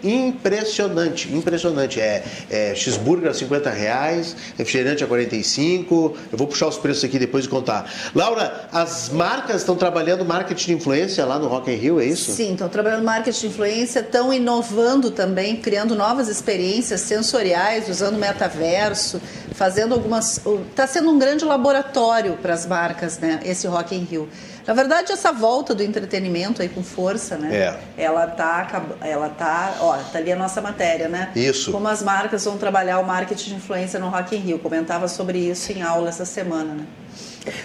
impressionante, 0.04 1.34
impressionante. 1.34 2.00
É, 2.00 2.24
é 2.50 2.76
cheeseburger 2.76 3.30
a 3.30 3.34
50 3.34 3.70
reais, 3.70 4.36
refrigerante 4.58 5.04
a 5.04 5.08
45. 5.08 6.18
Eu 6.32 6.38
vou 6.38 6.48
puxar 6.48 6.68
os 6.68 6.78
preços 6.78 7.04
aqui 7.04 7.20
depois 7.20 7.44
de 7.44 7.50
contar. 7.50 7.90
Laura, 8.14 8.68
as 8.72 9.10
marcas 9.10 9.58
estão 9.58 9.76
trabalhando 9.76 10.25
marketing 10.26 10.66
de 10.66 10.74
influência 10.74 11.26
lá 11.26 11.40
no 11.40 11.48
Rock 11.48 11.72
in 11.72 11.76
Rio, 11.76 12.00
é 12.00 12.06
isso? 12.06 12.32
Sim, 12.32 12.54
estão 12.54 12.68
trabalhando 12.68 13.04
marketing 13.04 13.40
de 13.40 13.48
influência, 13.48 14.00
estão 14.00 14.34
inovando 14.34 15.12
também, 15.12 15.56
criando 15.56 15.96
novas 15.96 16.28
experiências 16.28 17.02
sensoriais, 17.02 17.88
usando 17.88 18.18
metaverso, 18.18 19.22
fazendo 19.54 19.94
algumas. 19.94 20.42
Está 20.70 20.88
sendo 20.88 21.10
um 21.12 21.20
grande 21.20 21.46
laboratório 21.46 22.38
para 22.42 22.54
as 22.54 22.66
marcas, 22.66 23.20
né? 23.20 23.40
Esse 23.46 23.68
Rock 23.68 23.96
in 23.96 24.04
Rio. 24.04 24.30
Na 24.68 24.74
verdade, 24.74 25.12
essa 25.12 25.32
volta 25.32 25.76
do 25.76 25.84
entretenimento 25.84 26.62
aí 26.62 26.70
com 26.70 26.84
força, 26.84 27.38
né? 27.38 27.56
É. 27.56 28.04
Ela 28.04 28.26
tá, 28.28 28.84
ela 29.02 29.30
tá, 29.30 29.76
ó, 29.80 29.96
tá 29.98 30.18
ali 30.18 30.32
a 30.32 30.36
nossa 30.36 30.60
matéria, 30.60 31.08
né? 31.08 31.32
Isso. 31.36 31.72
Como 31.72 31.88
as 31.88 32.02
marcas 32.02 32.46
vão 32.46 32.58
trabalhar 32.58 33.00
o 33.00 33.06
marketing 33.06 33.50
de 33.50 33.56
influência 33.56 34.00
no 34.00 34.10
Rock 34.10 34.36
in 34.36 34.40
Rio. 34.40 34.60
Comentava 34.60 35.08
sobre 35.08 35.38
isso 35.38 35.72
em 35.72 35.84
aula 35.84 36.10
essa 36.10 36.26
semana, 36.26 36.74
né? 36.74 36.86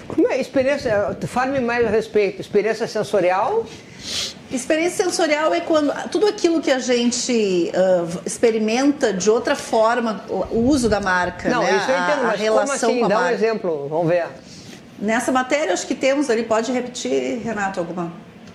Como 0.06 0.28
é 0.28 0.34
a 0.34 0.38
experiência? 0.38 1.16
Fale-me 1.26 1.60
mais 1.60 1.86
a 1.86 1.88
respeito. 1.90 2.40
Experiência 2.40 2.86
sensorial? 2.86 3.64
Experiência 4.50 5.04
sensorial 5.04 5.54
é 5.54 5.60
quando 5.60 5.92
tudo 6.10 6.26
aquilo 6.26 6.60
que 6.60 6.70
a 6.70 6.78
gente 6.78 7.72
uh, 7.72 8.20
experimenta 8.26 9.12
de 9.12 9.30
outra 9.30 9.54
forma, 9.54 10.24
o, 10.28 10.58
uso 10.58 10.88
da 10.88 11.00
marca, 11.00 11.48
Não, 11.48 11.62
né? 11.62 11.76
isso 11.76 11.90
eu 11.90 11.96
entendo, 11.96 12.26
a, 12.26 12.28
a 12.28 12.32
relação 12.32 12.66
como 12.66 12.90
assim? 12.90 12.98
com 12.98 13.04
a 13.04 13.08
Dá 13.08 13.14
marca. 13.14 13.30
um 13.30 13.34
exemplo, 13.34 13.88
vamos 13.88 14.08
ver. 14.08 14.26
Nessa 15.00 15.32
matéria, 15.32 15.72
acho 15.72 15.86
que 15.86 15.94
temos 15.94 16.28
ali, 16.28 16.42
pode 16.42 16.70
repetir, 16.72 17.40
Renato, 17.42 17.80
alguma? 17.80 18.12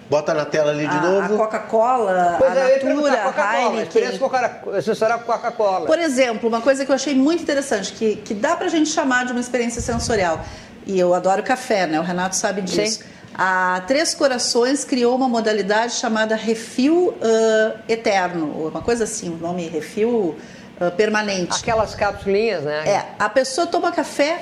Bota 0.07 0.33
na 0.35 0.45
tela 0.45 0.69
ali 0.71 0.87
de 0.87 0.95
a, 0.95 1.01
novo. 1.01 1.33
A 1.33 1.37
Coca-Cola, 1.37 2.35
Pois 2.37 2.51
a 2.51 2.55
é, 2.69 2.83
Natura, 2.83 3.13
a 3.13 3.17
Coca-Cola, 3.23 3.57
Heineken. 3.57 3.81
experiência 3.83 4.19
Coca- 4.19 4.81
sensorial 4.83 5.19
com 5.19 5.25
Coca-Cola. 5.25 5.85
Por 5.87 5.97
exemplo, 5.97 6.47
uma 6.47 6.61
coisa 6.61 6.85
que 6.85 6.91
eu 6.91 6.95
achei 6.95 7.15
muito 7.15 7.41
interessante, 7.41 7.91
que, 7.93 8.17
que 8.17 8.33
dá 8.35 8.55
pra 8.55 8.67
gente 8.67 8.89
chamar 8.91 9.25
de 9.25 9.31
uma 9.31 9.41
experiência 9.41 9.81
sensorial. 9.81 10.39
E 10.85 10.99
eu 10.99 11.15
adoro 11.15 11.41
café, 11.41 11.87
né? 11.87 11.99
O 11.99 12.03
Renato 12.03 12.35
sabe 12.35 12.61
disso. 12.61 12.99
Sim. 13.03 13.09
A 13.33 13.81
Três 13.87 14.13
Corações 14.13 14.85
criou 14.85 15.15
uma 15.15 15.27
modalidade 15.27 15.93
chamada 15.93 16.35
refil 16.35 17.17
ah, 17.21 17.75
eterno, 17.89 18.67
uma 18.69 18.81
coisa 18.81 19.05
assim, 19.05 19.29
o 19.29 19.37
nome 19.37 19.67
refil 19.67 20.35
ah, 20.79 20.91
permanente. 20.91 21.59
Aquelas 21.59 21.95
capsulinhas, 21.95 22.63
né? 22.63 22.83
É, 22.87 23.05
a 23.17 23.27
pessoa 23.27 23.65
toma 23.65 23.91
café. 23.91 24.39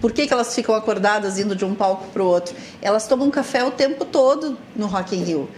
Por 0.00 0.12
que, 0.12 0.26
que 0.26 0.32
elas 0.32 0.54
ficam 0.54 0.74
acordadas 0.74 1.38
indo 1.38 1.54
de 1.54 1.64
um 1.64 1.74
palco 1.74 2.06
para 2.12 2.22
o 2.22 2.26
outro? 2.26 2.54
Elas 2.80 3.06
tomam 3.06 3.30
café 3.30 3.62
o 3.64 3.70
tempo 3.70 4.04
todo 4.04 4.56
no 4.74 4.86
Rock 4.86 5.14
in 5.14 5.22
Rio. 5.22 5.48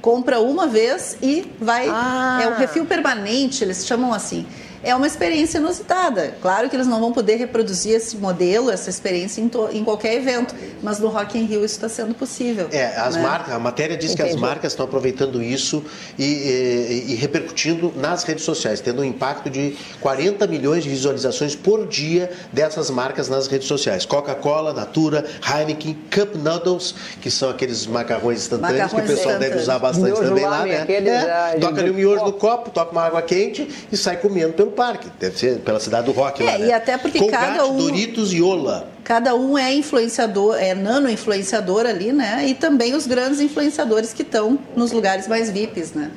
Compra 0.00 0.40
uma 0.40 0.66
vez 0.66 1.18
e 1.20 1.50
vai. 1.60 1.88
Ah. 1.90 2.40
É 2.42 2.48
um 2.48 2.54
refil 2.54 2.86
permanente, 2.86 3.62
eles 3.64 3.86
chamam 3.86 4.14
assim. 4.14 4.46
É 4.82 4.94
uma 4.94 5.06
experiência 5.06 5.58
inusitada. 5.58 6.34
Claro 6.40 6.70
que 6.70 6.76
eles 6.76 6.86
não 6.86 7.00
vão 7.00 7.12
poder 7.12 7.36
reproduzir 7.36 7.94
esse 7.94 8.16
modelo, 8.16 8.70
essa 8.70 8.88
experiência 8.88 9.40
em, 9.40 9.48
to- 9.48 9.68
em 9.72 9.84
qualquer 9.84 10.14
evento, 10.14 10.54
mas 10.82 10.98
no 10.98 11.08
Rock 11.08 11.38
in 11.38 11.44
Rio 11.44 11.64
isso 11.64 11.74
está 11.74 11.88
sendo 11.88 12.14
possível. 12.14 12.68
É, 12.72 12.96
as 12.96 13.14
né? 13.16 13.22
marcas, 13.22 13.54
a 13.54 13.58
matéria 13.58 13.96
diz 13.96 14.14
que 14.14 14.22
as 14.22 14.28
Entendi. 14.28 14.40
marcas 14.42 14.72
estão 14.72 14.86
aproveitando 14.86 15.42
isso 15.42 15.84
e, 16.18 16.24
e- 16.24 17.04
e 17.12 17.14
repercutindo 17.14 17.92
nas 17.96 18.24
redes 18.24 18.44
sociais, 18.44 18.80
tendo 18.80 19.02
um 19.02 19.04
impacto 19.04 19.50
de 19.50 19.76
40 20.00 20.46
milhões 20.46 20.82
de 20.84 20.88
visualizações 20.88 21.54
por 21.54 21.86
dia 21.86 22.30
dessas 22.52 22.88
marcas 22.90 23.28
nas 23.28 23.46
redes 23.48 23.68
sociais. 23.68 24.06
Coca-Cola, 24.06 24.72
Natura, 24.72 25.26
Heineken, 25.46 25.96
Cup 26.14 26.34
Noodles, 26.36 26.94
que 27.20 27.30
são 27.30 27.50
aqueles 27.50 27.86
macarrões 27.86 28.38
instantâneos 28.38 28.80
Macarrões 28.92 29.06
que 29.06 29.12
o 29.12 29.16
pessoal 29.16 29.38
deve 29.38 29.58
usar 29.58 29.78
bastante 29.78 30.06
Miojo 30.06 30.22
também 30.28 30.44
lá, 30.46 30.58
lame, 30.60 30.70
né? 30.70 30.82
aqueles, 30.82 31.12
É, 31.12 31.58
toca 31.60 31.80
ali 31.80 31.90
o 31.90 31.94
miojo 31.94 32.24
no 32.24 32.32
copo. 32.32 32.40
copo, 32.40 32.70
toca 32.70 32.92
uma 32.92 33.02
água 33.02 33.20
quente 33.22 33.68
e 33.92 33.96
sai 33.96 34.16
comendo 34.16 34.52
pelo 34.54 34.69
parque. 34.70 35.08
Deve 35.18 35.38
ser 35.38 35.58
pela 35.60 35.78
cidade 35.80 36.06
do 36.06 36.12
rock 36.12 36.42
É, 36.42 36.46
lá, 36.46 36.58
né? 36.58 36.66
e 36.68 36.72
até 36.72 36.96
porque 36.98 37.18
Colgate, 37.18 37.46
cada 37.56 37.66
um- 37.66 37.76
Doritos 37.76 38.32
e 38.32 38.40
Ola. 38.42 38.88
Cada 39.04 39.34
um 39.34 39.58
é 39.58 39.74
influenciador, 39.74 40.56
é 40.56 40.74
nano 40.74 41.10
influenciador 41.10 41.84
ali, 41.86 42.12
né? 42.12 42.44
E 42.46 42.54
também 42.54 42.94
os 42.94 43.06
grandes 43.06 43.40
influenciadores 43.40 44.12
que 44.12 44.22
estão 44.22 44.58
nos 44.76 44.92
lugares 44.92 45.26
mais 45.26 45.50
VIPs, 45.50 45.92
né? 45.94 46.10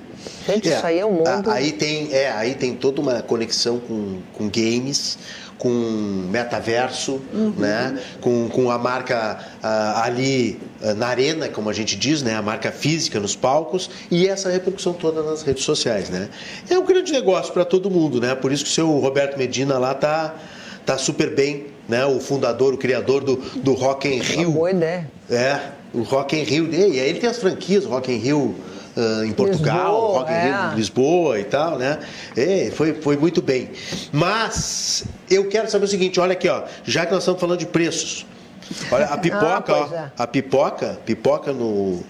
Gente, 0.48 0.68
isso 0.70 0.86
aí 0.86 1.00
é 1.00 1.06
um 1.06 1.12
mundo. 1.14 1.50
Aí 1.50 1.72
tem, 1.72 2.14
é, 2.14 2.32
aí 2.32 2.56
tem 2.56 2.76
toda 2.76 3.02
uma 3.02 3.22
conexão 3.22 3.80
com, 3.80 4.20
com 4.34 4.50
games, 4.50 5.18
com 5.58 5.70
metaverso, 6.30 7.22
Uhum. 7.34 7.54
né? 7.58 7.98
com, 8.20 8.50
com 8.50 8.70
a 8.70 8.78
marca 8.78 9.40
ah, 9.62 10.04
ali 10.04 10.60
ah, 10.82 10.94
na 10.94 11.08
arena, 11.08 11.48
como 11.48 11.70
a 11.70 11.74
gente 11.74 11.96
diz, 11.96 12.22
né? 12.22 12.36
a 12.36 12.42
marca 12.42 12.72
física 12.72 13.20
nos 13.20 13.36
palcos 13.36 13.90
e 14.12 14.28
essa 14.28 14.50
repercussão 14.50 14.92
toda 14.94 15.24
nas 15.24 15.42
redes 15.44 15.64
sociais. 15.64 16.10
Né? 16.10 16.28
É 16.70 16.78
um 16.78 16.86
grande 16.86 17.14
negócio 17.14 17.54
para 17.54 17.64
todo 17.64 17.90
mundo, 17.90 18.20
né? 18.20 18.36
por 18.36 18.52
isso 18.52 18.66
que 18.66 18.70
o 18.70 18.74
seu 18.74 18.90
Roberto 19.00 19.38
Medina 19.38 19.78
lá 19.78 19.94
tá, 19.94 20.36
tá 20.86 20.98
super 20.98 21.34
bem, 21.34 21.68
né? 21.88 22.06
o 22.06 22.20
fundador, 22.20 22.74
o 22.74 22.78
criador 22.78 23.24
do, 23.24 23.38
do 23.38 23.72
Rock 23.74 24.10
in 24.10 24.16
Uma 24.20 24.24
Rio. 24.24 24.52
boa 24.52 24.72
ideia. 24.72 25.10
É, 25.30 25.60
o 25.94 26.02
Rock 26.02 26.36
in 26.36 26.44
Rio. 26.44 26.70
E 26.74 27.00
aí 27.00 27.10
ele 27.10 27.20
tem 27.20 27.30
as 27.30 27.38
franquias, 27.38 27.86
o 27.86 27.90
Rock 27.90 28.12
in 28.12 28.18
Rio 28.18 28.54
ah, 28.96 29.26
em 29.26 29.32
Portugal, 29.32 29.92
Lisboa, 29.92 30.20
Rock 30.20 30.32
in 30.32 30.36
é. 30.36 30.68
Rio 30.68 30.76
Lisboa 30.76 31.40
e 31.40 31.44
tal, 31.44 31.78
né? 31.78 32.00
É, 32.38 32.72
foi, 32.76 32.94
foi 32.94 33.18
muito 33.18 33.42
bem. 33.42 33.70
Mas 34.12 35.04
eu 35.30 35.48
quero 35.50 35.70
saber 35.70 35.86
o 35.86 35.88
seguinte, 35.88 36.20
olha 36.20 36.34
aqui, 36.34 36.48
ó, 36.48 36.64
já 36.84 37.06
que 37.06 37.12
nós 37.12 37.24
estamos 37.24 37.40
falando 37.42 37.60
de 37.60 37.66
preços. 37.66 38.26
Olha, 38.92 39.06
a 39.06 39.18
pipoca, 39.20 39.74
Ah, 39.74 39.88
ó, 39.92 39.96
é. 39.96 40.12
a 40.18 40.28
pipoca, 40.28 41.00
pipoca 41.06 41.52
no, 41.52 42.02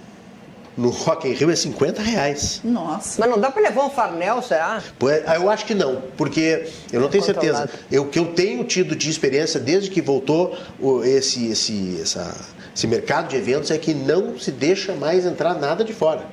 no 0.78 0.90
Rock 0.90 1.28
in 1.28 1.34
Rio 1.34 1.50
é 1.50 1.56
50 1.56 2.02
reais. 2.02 2.62
Nossa. 2.64 3.20
Mas 3.20 3.30
não 3.30 3.40
dá 3.40 3.50
pra 3.50 3.62
levar 3.62 3.86
um 3.86 3.90
farnel, 3.90 4.42
será? 4.42 4.82
É, 5.28 5.38
Eu 5.38 5.50
acho 5.50 5.66
que 5.66 5.74
não, 5.74 6.02
porque 6.18 6.68
eu 6.92 7.02
não 7.02 7.10
tenho 7.10 7.24
certeza. 7.24 7.70
O 7.92 8.06
que 8.06 8.20
eu 8.20 8.26
tenho 8.34 8.64
tido 8.66 8.96
de 8.96 9.10
experiência 9.10 9.60
desde 9.60 9.90
que 9.90 10.02
voltou 10.02 10.56
esse, 11.04 11.48
esse, 11.48 12.00
essa- 12.02 12.36
esse 12.76 12.88
mercado 12.88 13.30
de 13.30 13.36
eventos 13.36 13.70
é 13.72 13.78
que 13.78 13.94
não 13.94 14.38
se 14.40 14.52
deixa 14.52 14.94
mais 14.96 15.26
entrar 15.26 15.54
nada 15.56 15.84
de 15.84 15.94
fora. 15.94 16.24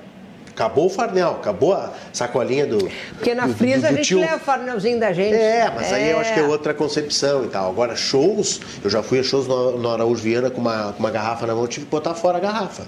Acabou 0.53 0.87
o 0.87 0.91
farnel, 0.91 1.31
acabou 1.41 1.73
a 1.75 1.93
sacolinha 2.13 2.67
do. 2.67 2.79
Porque 3.17 3.35
na 3.35 3.47
do- 3.47 3.55
frisa 3.55 3.81
do 3.83 3.87
a 3.87 3.93
gente 3.97 4.07
tio. 4.09 4.21
leva 4.21 4.37
o 4.37 4.41
farnelzinho 4.41 4.99
da 5.01 5.13
gente. 5.13 5.35
É, 5.35 5.71
mas 5.75 5.93
aí 5.93 6.11
eu 6.11 6.19
acho 6.19 6.35
que 6.35 6.41
é 6.41 6.43
outra 6.43 6.75
concepção 6.75 7.45
e 7.45 7.49
tal. 7.49 7.71
Agora, 7.71 7.97
shows, 7.97 8.61
eu 8.85 8.91
já 8.91 9.03
fui 9.03 9.19
a 9.21 9.23
shows 9.23 9.47
no, 9.47 9.79
no 9.79 9.89
Araújo 9.91 10.23
Viana 10.23 10.51
com 10.51 10.61
uma, 10.61 10.93
com 10.93 10.99
uma 10.99 11.11
garrafa 11.11 11.47
na 11.47 11.55
mão, 11.55 11.67
tive 11.67 11.87
que 11.87 11.91
botar 11.91 12.15
fora 12.15 12.39
a 12.39 12.41
garrafa. 12.41 12.87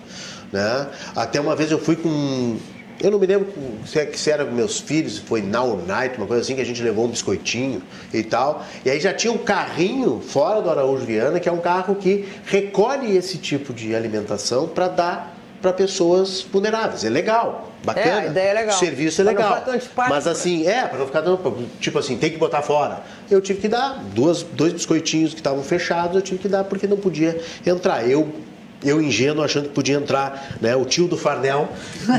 Né? 0.53 0.87
Até 1.17 1.41
uma 1.41 1.57
vez 1.57 1.71
eu 1.71 1.79
fui 1.79 1.97
com. 1.97 2.57
Eu 3.01 3.11
não 3.11 3.19
me 3.19 3.27
lembro 3.27 3.49
é- 3.97 4.13
se 4.17 4.31
era 4.31 4.45
com 4.45 4.53
meus 4.53 4.79
filhos, 4.79 5.19
foi 5.19 5.41
Now 5.41 5.77
Night, 5.87 6.19
uma 6.19 6.27
coisa 6.27 6.43
assim, 6.43 6.55
que 6.55 6.61
a 6.61 6.65
gente 6.67 6.83
levou 6.83 7.07
um 7.07 7.09
biscoitinho 7.09 7.83
e 8.13 8.23
tal. 8.23 8.65
E 8.85 8.91
aí 8.91 9.01
já 9.01 9.13
tinha 9.15 9.33
um 9.33 9.39
carrinho 9.39 10.21
fora 10.21 10.61
do 10.61 10.69
Araújo 10.71 11.05
Viana, 11.07 11.41
que 11.41 11.49
é 11.49 11.53
um 11.53 11.59
carro 11.59 11.95
que 11.97 12.29
recolhe 12.45 13.17
esse 13.17 13.39
tipo 13.39 13.73
de 13.73 13.95
alimentação 13.97 14.69
para 14.69 14.89
dar 14.89 15.37
para 15.63 15.73
pessoas 15.73 16.43
vulneráveis. 16.43 17.05
É 17.05 17.09
legal, 17.09 17.71
bacana. 17.85 18.07
É, 18.07 18.19
a 18.21 18.27
ideia 18.27 18.49
é 18.51 18.55
legal. 18.55 18.75
O 18.75 18.79
serviço 18.79 19.21
é 19.21 19.25
Pra 19.25 19.33
não 19.33 19.39
legal. 19.39 19.55
ficar 19.55 19.65
tão 19.65 19.75
antipático, 19.75 20.15
Mas 20.15 20.27
assim, 20.27 20.67
é, 20.67 20.83
para 20.87 20.99
não 20.99 21.07
ficar. 21.07 21.23
Tipo 21.81 21.99
assim, 21.99 22.19
tem 22.19 22.31
que 22.31 22.37
botar 22.37 22.61
fora. 22.63 23.01
Eu 23.31 23.41
tive 23.41 23.61
que 23.61 23.69
dar 23.69 24.03
duas, 24.13 24.43
dois 24.43 24.73
biscoitinhos 24.73 25.33
que 25.33 25.41
estavam 25.41 25.63
fechados, 25.63 26.17
eu 26.17 26.23
tive 26.23 26.39
que 26.41 26.49
dar 26.49 26.65
porque 26.65 26.87
não 26.87 26.97
podia 26.99 27.41
entrar. 27.65 28.07
Eu. 28.07 28.29
Eu 28.85 29.01
ingênuo 29.01 29.45
achando 29.45 29.69
que 29.69 29.75
podia 29.75 29.97
entrar, 29.97 30.57
né? 30.61 30.75
O 30.77 30.85
tio 30.85 31.07
do 31.07 31.17
Farnel 31.17 31.69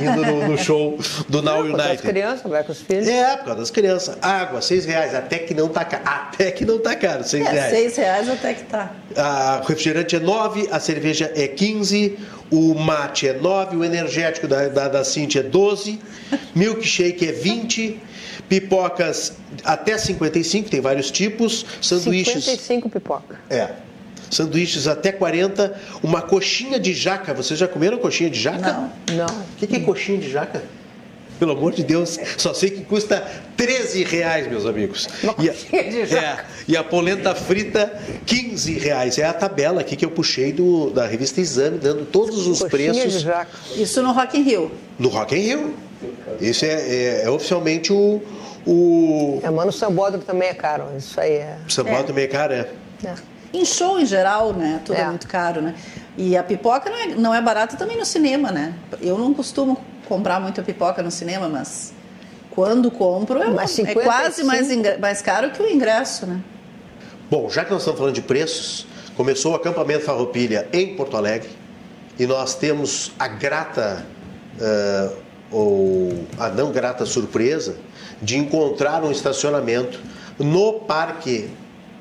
indo 0.01 0.25
no, 0.25 0.47
no 0.49 0.57
show 0.57 0.97
do 1.27 1.41
Now 1.41 1.57
Por 1.57 1.67
causa 1.71 1.77
das 1.77 1.87
United. 1.87 2.07
crianças, 2.07 2.51
vai 2.51 2.63
com 2.63 2.71
os 2.71 2.79
filhos. 2.81 3.07
É, 3.07 3.35
por 3.37 3.45
causa 3.45 3.59
das 3.59 3.71
crianças. 3.71 4.17
Água, 4.21 4.61
seis 4.61 4.85
reais, 4.85 5.13
até 5.13 5.39
que 5.39 5.53
não 5.53 5.67
tá 5.69 5.83
caro. 5.85 6.03
Até 6.05 6.51
que 6.51 6.65
não 6.65 6.79
tá 6.79 6.95
caro, 6.95 7.23
seis 7.23 7.45
É, 7.45 7.51
reais. 7.51 7.69
seis 7.71 7.95
reais 7.97 8.29
até 8.29 8.53
que 8.53 8.63
tá. 8.63 8.91
A- 9.15 9.61
o 9.63 9.67
refrigerante 9.67 10.15
é 10.15 10.19
9, 10.19 10.67
a 10.71 10.79
cerveja 10.79 11.31
é 11.35 11.47
15, 11.47 12.17
o 12.51 12.73
mate 12.75 13.27
é 13.27 13.33
9, 13.33 13.77
o 13.77 13.83
energético 13.83 14.47
da, 14.47 14.67
da, 14.67 14.87
da 14.87 15.03
Cintia 15.03 15.41
é 15.41 15.43
12, 15.43 15.99
milkshake 16.55 17.27
é 17.27 17.31
20, 17.31 17.99
pipocas 18.47 19.33
até 19.63 19.97
55, 19.97 20.69
tem 20.69 20.81
vários 20.81 21.09
tipos, 21.11 21.65
sanduíches. 21.81 22.43
55 22.45 22.89
pipoca. 22.89 23.39
É. 23.49 23.69
Sanduíches 24.29 24.87
até 24.87 25.11
40, 25.11 25.75
uma 26.01 26.21
coxinha 26.21 26.79
de 26.79 26.93
jaca. 26.93 27.33
Vocês 27.33 27.59
já 27.59 27.67
comeram 27.67 27.97
coxinha 27.97 28.29
de 28.29 28.39
jaca? 28.39 28.71
Não. 28.73 29.15
Não. 29.15 29.25
O 29.25 29.45
que, 29.57 29.67
que 29.67 29.75
é 29.75 29.79
coxinha 29.79 30.17
de 30.17 30.29
jaca? 30.31 30.63
Pelo 31.39 31.53
amor 31.53 31.73
de 31.73 31.83
Deus, 31.83 32.17
só 32.37 32.53
sei 32.53 32.69
que 32.69 32.85
custa 32.85 33.25
13 33.57 34.03
reais, 34.03 34.47
meus 34.47 34.65
amigos. 34.65 35.09
E 35.39 35.49
a, 35.49 35.53
coxinha 35.53 35.83
de 35.83 36.05
jaca. 36.05 36.41
é, 36.43 36.45
e 36.67 36.77
a 36.77 36.83
polenta 36.83 37.35
frita, 37.35 37.99
15 38.25 38.77
reais. 38.77 39.17
É 39.17 39.25
a 39.25 39.33
tabela 39.33 39.81
aqui 39.81 39.95
que 39.95 40.05
eu 40.05 40.11
puxei 40.11 40.53
do, 40.53 40.89
da 40.91 41.05
revista 41.05 41.41
Exame, 41.41 41.79
dando 41.79 42.05
todos 42.05 42.47
os 42.47 42.59
Coxinha 42.59 42.93
de 42.93 42.99
preços 43.01 43.21
jaca. 43.21 43.49
Isso 43.75 44.01
no 44.01 44.11
Rock 44.13 44.37
in 44.37 44.43
Rio. 44.43 44.71
no 44.97 45.09
Rock 45.09 45.35
in 45.35 45.39
Rio. 45.39 45.73
Isso 46.39 46.65
é, 46.65 46.69
é- 46.69 47.21
é 47.25 47.29
oficialmente 47.29 47.91
o, 47.91 48.21
o 48.65 49.39
É, 49.43 49.49
mano, 49.49 49.69
o 49.69 49.73
sambódromo 49.73 50.23
também 50.23 50.49
é 50.49 50.53
caro. 50.53 50.85
Isso 50.97 51.19
aí 51.19 51.31
é. 51.33 51.57
sambal 51.67 52.01
É. 52.01 52.03
do 52.03 52.13
meio 52.13 52.29
cara. 52.29 52.69
É. 53.03 53.07
é. 53.07 53.13
Em 53.53 53.63
show 53.65 53.99
em 53.99 54.05
geral, 54.05 54.51
né? 54.53 54.81
Tudo 54.83 54.97
é, 54.97 55.01
É. 55.01 55.05
muito 55.05 55.27
caro, 55.27 55.61
né? 55.61 55.75
E 56.17 56.35
a 56.35 56.43
pipoca 56.43 56.89
não 56.89 56.97
é, 56.97 57.07
não 57.07 57.35
é 57.35 57.41
barata 57.41 57.77
também 57.77 57.97
no 57.97 58.05
cinema, 58.05 58.51
né? 58.51 58.73
Eu 59.01 59.17
não 59.17 59.33
costumo 59.33 59.77
comprar 60.07 60.39
muita 60.39 60.61
pipoca 60.61 61.01
no 61.03 61.11
cinema, 61.11 61.47
mas 61.47 61.93
quando 62.51 62.89
compro 62.91 63.41
é, 63.41 63.47
Mas 63.49 63.71
é 63.71 63.75
55? 63.75 64.03
quase 64.03 64.43
mais, 64.43 64.99
mais 64.99 65.21
caro 65.21 65.51
que 65.51 65.61
o 65.61 65.69
ingresso, 65.69 66.25
né? 66.25 66.41
Bom, 67.29 67.49
já 67.49 67.63
que 67.63 67.71
nós 67.71 67.81
estamos 67.81 67.99
falando 67.99 68.13
de 68.15 68.21
preços, 68.21 68.85
começou 69.15 69.53
o 69.53 69.55
acampamento 69.55 70.05
Farroupilha 70.05 70.67
em 70.73 70.95
Porto 70.95 71.17
Alegre 71.17 71.49
e 72.19 72.25
nós 72.27 72.53
temos 72.55 73.11
a 73.17 73.27
grata 73.27 74.05
ah, 74.61 75.09
ou 75.51 76.25
a 76.37 76.49
não 76.49 76.71
grata 76.71 77.05
surpresa 77.05 77.75
de 78.21 78.37
encontrar 78.37 79.03
um 79.03 79.11
estacionamento 79.11 79.99
no 80.39 80.73
Parque 80.81 81.49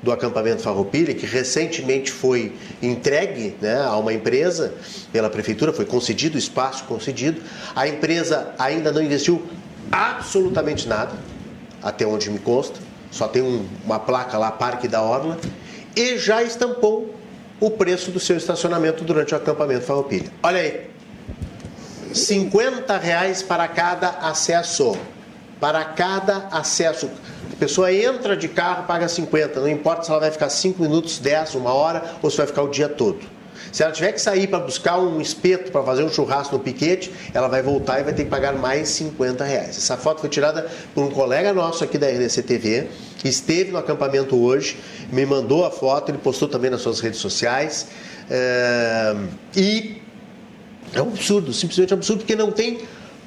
do 0.03 0.11
acampamento 0.11 0.63
Farroupilha, 0.63 1.15
que 1.15 1.25
recentemente 1.25 2.11
foi 2.11 2.53
entregue 2.83 3.57
né, 3.61 3.81
a 3.81 3.97
uma 3.97 4.13
empresa 4.13 4.75
pela 5.13 5.31
prefeitura, 5.31 5.73
foi 5.73 5.85
concedido, 5.85 6.37
espaço 6.37 6.85
concedido. 6.85 7.41
A 7.75 7.87
empresa 7.87 8.53
ainda 8.59 8.91
não 8.91 9.01
investiu 9.01 9.43
absolutamente 9.91 10.89
nada, 10.89 11.13
até 11.83 12.05
onde 12.07 12.31
me 12.31 12.39
consta, 12.39 12.81
só 13.11 13.29
tem 13.29 13.43
um, 13.43 13.67
uma 13.85 14.01
placa 14.01 14.39
lá, 14.39 14.51
Parque 14.51 14.89
da 14.89 15.03
Orla, 15.03 15.39
e 15.95 16.19
já 16.19 16.43
estampou 16.43 17.15
o 17.61 17.71
preço 17.71 18.11
do 18.11 18.19
seu 18.19 18.37
estacionamento 18.37 19.05
durante 19.05 19.35
o 19.35 19.37
acampamento 19.37 19.85
Farroupilha. 19.85 20.31
Olha 20.43 20.61
aí, 20.61 20.91
50 22.13 22.97
reais 22.99 23.43
para 23.43 23.69
cada 23.69 24.09
acesso. 24.09 24.97
Para 25.61 25.85
cada 25.85 26.49
acesso. 26.51 27.09
Pessoa 27.63 27.93
entra 27.93 28.37
de 28.37 28.49
carro, 28.49 28.89
paga 28.89 29.07
50. 29.07 29.61
Não 29.61 29.69
importa 29.69 30.03
se 30.03 30.11
ela 30.11 30.19
vai 30.19 30.33
ficar 30.33 30.51
5 30.51 30.83
minutos, 30.83 31.21
10, 31.21 31.55
uma 31.55 31.73
hora 31.73 32.03
ou 32.21 32.29
se 32.29 32.37
vai 32.37 32.45
ficar 32.45 32.63
o 32.63 32.69
dia 32.69 32.89
todo. 32.89 33.21
Se 33.71 33.85
ela 33.85 33.93
tiver 33.93 34.11
que 34.11 34.21
sair 34.21 34.49
para 34.49 34.59
buscar 34.59 34.99
um 34.99 35.21
espeto 35.21 35.71
para 35.71 35.81
fazer 35.85 36.03
um 36.03 36.09
churrasco 36.09 36.57
no 36.57 36.61
piquete, 36.61 37.13
ela 37.33 37.47
vai 37.47 37.63
voltar 37.63 38.01
e 38.01 38.03
vai 38.03 38.13
ter 38.13 38.25
que 38.25 38.31
pagar 38.31 38.53
mais 38.55 38.89
50 38.89 39.45
reais. 39.45 39.77
Essa 39.77 39.97
foto 39.97 40.23
foi 40.23 40.29
tirada 40.29 40.69
por 40.93 41.05
um 41.05 41.11
colega 41.13 41.53
nosso 41.53 41.85
aqui 41.85 41.99
da 41.99 42.09
RDC 42.09 42.43
TV, 42.43 42.89
que 43.19 43.29
esteve 43.29 43.71
no 43.71 43.79
acampamento 43.79 44.37
hoje, 44.37 44.77
me 45.13 45.25
mandou 45.25 45.65
a 45.65 45.71
foto, 45.71 46.11
ele 46.11 46.19
postou 46.19 46.49
também 46.49 46.69
nas 46.69 46.81
suas 46.81 46.99
redes 46.99 47.21
sociais. 47.21 47.87
É... 48.29 49.15
E 49.55 50.03
é 50.93 51.01
um 51.01 51.11
absurdo, 51.11 51.53
simplesmente 51.53 51.95
absurdo, 51.95 52.23
porque 52.23 52.35
não 52.35 52.51
tem 52.51 52.81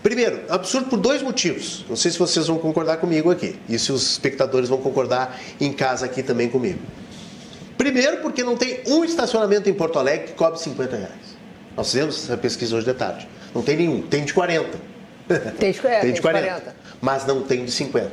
Primeiro, 0.05 0.43
absurdo 0.49 0.87
por 0.87 0.99
dois 0.99 1.23
motivos. 1.23 1.83
Não 1.89 1.95
sei 1.95 2.11
se 2.11 2.19
vocês 2.19 2.45
vão 2.45 2.59
concordar 2.59 2.97
comigo 2.97 3.31
aqui. 3.31 3.55
E 3.67 3.79
se 3.79 3.91
os 3.91 4.11
espectadores 4.11 4.69
vão 4.69 4.77
concordar 4.77 5.41
em 5.59 5.73
casa 5.73 6.05
aqui 6.05 6.21
também 6.21 6.47
comigo. 6.47 6.77
Primeiro, 7.75 8.17
porque 8.17 8.43
não 8.43 8.55
tem 8.55 8.81
um 8.85 9.03
estacionamento 9.03 9.67
em 9.67 9.73
Porto 9.73 9.97
Alegre 9.97 10.27
que 10.27 10.33
cobre 10.33 10.59
50 10.59 10.95
reais. 10.95 11.11
Nós 11.75 11.87
fizemos 11.87 12.23
essa 12.23 12.37
pesquisa 12.37 12.75
hoje 12.75 12.85
de 12.85 12.93
tarde. 12.93 13.27
Não 13.51 13.63
tem 13.63 13.77
nenhum. 13.77 14.03
Tem 14.03 14.23
de 14.23 14.31
40. 14.31 14.77
Tem 15.57 15.71
de, 15.71 15.87
é, 15.87 15.97
tem 16.01 16.13
de 16.13 16.21
40. 16.21 16.47
40. 16.49 16.75
Mas 17.01 17.25
não 17.25 17.41
tem 17.41 17.65
de 17.65 17.71
50. 17.71 18.11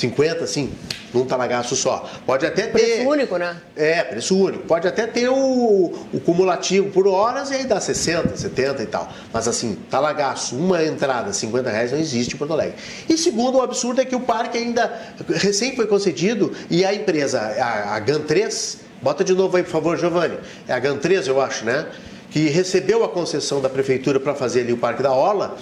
50, 0.00 0.46
sim, 0.46 0.72
num 1.12 1.24
talagaço 1.26 1.76
só. 1.76 2.08
Pode 2.24 2.46
até 2.46 2.66
ter. 2.66 2.72
Preço 2.72 3.08
único, 3.08 3.36
né? 3.36 3.56
É, 3.76 4.02
preço 4.02 4.36
único. 4.36 4.64
Pode 4.66 4.88
até 4.88 5.06
ter 5.06 5.28
o, 5.28 5.92
o 6.12 6.20
cumulativo 6.20 6.90
por 6.90 7.06
horas 7.06 7.50
e 7.50 7.54
aí 7.54 7.64
dá 7.64 7.80
60, 7.80 8.36
70 8.36 8.82
e 8.82 8.86
tal. 8.86 9.08
Mas 9.32 9.46
assim, 9.46 9.76
talagaço, 9.90 10.56
uma 10.56 10.82
entrada, 10.82 11.32
50 11.32 11.70
reais 11.70 11.92
não 11.92 11.98
existe 11.98 12.34
em 12.34 12.38
Porto 12.38 12.52
Alegre. 12.52 12.76
E 13.08 13.16
segundo, 13.18 13.58
o 13.58 13.62
absurdo 13.62 14.00
é 14.00 14.04
que 14.04 14.16
o 14.16 14.20
parque 14.20 14.56
ainda 14.56 14.90
recém 15.28 15.76
foi 15.76 15.86
concedido 15.86 16.52
e 16.70 16.84
a 16.84 16.94
empresa, 16.94 17.40
a, 17.40 17.96
a 17.96 18.00
GAN3, 18.00 18.78
bota 19.02 19.22
de 19.22 19.34
novo 19.34 19.56
aí, 19.56 19.62
por 19.62 19.70
favor, 19.70 19.98
Giovanni. 19.98 20.38
É 20.66 20.72
a 20.72 20.80
GAN3, 20.80 21.26
eu 21.26 21.40
acho, 21.40 21.64
né? 21.64 21.86
Que 22.30 22.48
recebeu 22.48 23.04
a 23.04 23.08
concessão 23.08 23.60
da 23.60 23.68
prefeitura 23.68 24.18
para 24.18 24.34
fazer 24.34 24.60
ali 24.60 24.72
o 24.72 24.78
Parque 24.78 25.02
da 25.02 25.12
Orla, 25.12 25.56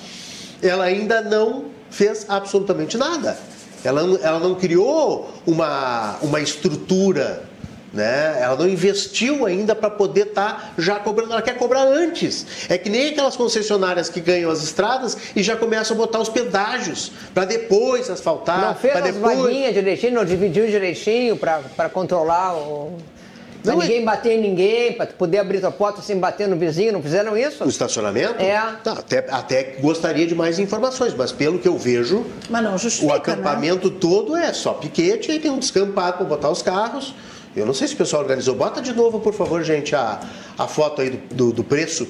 ela 0.63 0.85
ainda 0.85 1.23
não 1.23 1.67
fez 1.91 2.27
absolutamente 2.29 2.97
nada. 2.97 3.37
Ela, 3.85 4.03
ela 4.23 4.39
não 4.39 4.55
criou 4.55 5.31
uma, 5.47 6.17
uma 6.21 6.41
estrutura, 6.41 7.45
né? 7.93 8.39
ela 8.41 8.57
não 8.57 8.69
investiu 8.69 9.47
ainda 9.47 9.75
para 9.75 9.89
poder 9.91 10.29
estar 10.29 10.53
tá 10.53 10.71
já 10.79 10.99
cobrando, 10.99 11.33
ela 11.33 11.43
quer 11.43 11.57
cobrar 11.57 11.83
antes. 11.83 12.47
É 12.69 12.77
que 12.77 12.91
nem 12.91 13.09
aquelas 13.09 13.37
concessionárias 13.37 14.09
que 14.09 14.21
ganham 14.21 14.51
as 14.51 14.63
estradas 14.63 15.17
e 15.35 15.43
já 15.43 15.57
começam 15.57 15.97
a 15.97 15.99
botar 15.99 16.21
os 16.21 16.29
pedágios 16.29 17.13
para 17.33 17.45
depois 17.45 18.11
asfaltar. 18.11 18.61
Não 18.61 18.75
fez 18.75 18.97
as 18.97 19.03
depois... 19.05 19.39
vaguinhas 19.39 19.75
direitinho, 19.75 20.15
não 20.15 20.25
dividiu 20.25 20.67
direitinho 20.67 21.37
para 21.37 21.89
controlar 21.89 22.55
o. 22.55 22.99
Pra 23.63 23.73
não, 23.73 23.81
ninguém 23.81 24.05
bater 24.05 24.33
em 24.39 24.41
ninguém, 24.41 24.93
para 24.93 25.07
poder 25.07 25.39
abrir 25.39 25.65
a 25.65 25.71
porta 25.71 26.01
sem 26.01 26.19
bater 26.19 26.49
no 26.49 26.57
vizinho, 26.57 26.93
não 26.93 27.03
fizeram 27.03 27.37
isso? 27.37 27.65
O 27.65 27.69
estacionamento? 27.69 28.41
É. 28.41 28.59
Tá, 28.83 28.93
até, 28.93 29.27
até 29.31 29.63
gostaria 29.81 30.27
de 30.27 30.35
mais 30.35 30.59
informações, 30.59 31.15
mas 31.15 31.33
pelo 31.33 31.59
que 31.59 31.67
eu 31.67 31.77
vejo, 31.77 32.25
mas 32.49 32.63
não 32.63 32.79
justifica, 32.79 33.13
o 33.13 33.17
acampamento 33.17 33.91
né? 33.91 33.97
todo 34.01 34.37
é 34.37 34.53
só 34.53 34.73
piquete 34.75 35.33
e 35.33 35.39
tem 35.39 35.51
um 35.51 35.59
descampado 35.59 36.19
para 36.19 36.27
botar 36.27 36.51
os 36.51 36.63
carros. 36.63 37.15
Eu 37.57 37.67
não 37.67 37.75
sei 37.75 37.89
se 37.89 37.95
o 37.95 37.97
pessoal 37.97 38.23
organizou. 38.23 38.55
Bota 38.55 38.81
de 38.81 38.93
novo, 38.93 39.19
por 39.19 39.35
favor, 39.35 39.63
gente, 39.65 39.95
a, 39.95 40.21
a 40.57 40.69
foto 40.69 41.03
aí 41.03 41.11
do, 41.11 41.35
do, 41.35 41.53
do 41.53 41.65
preço 41.65 42.07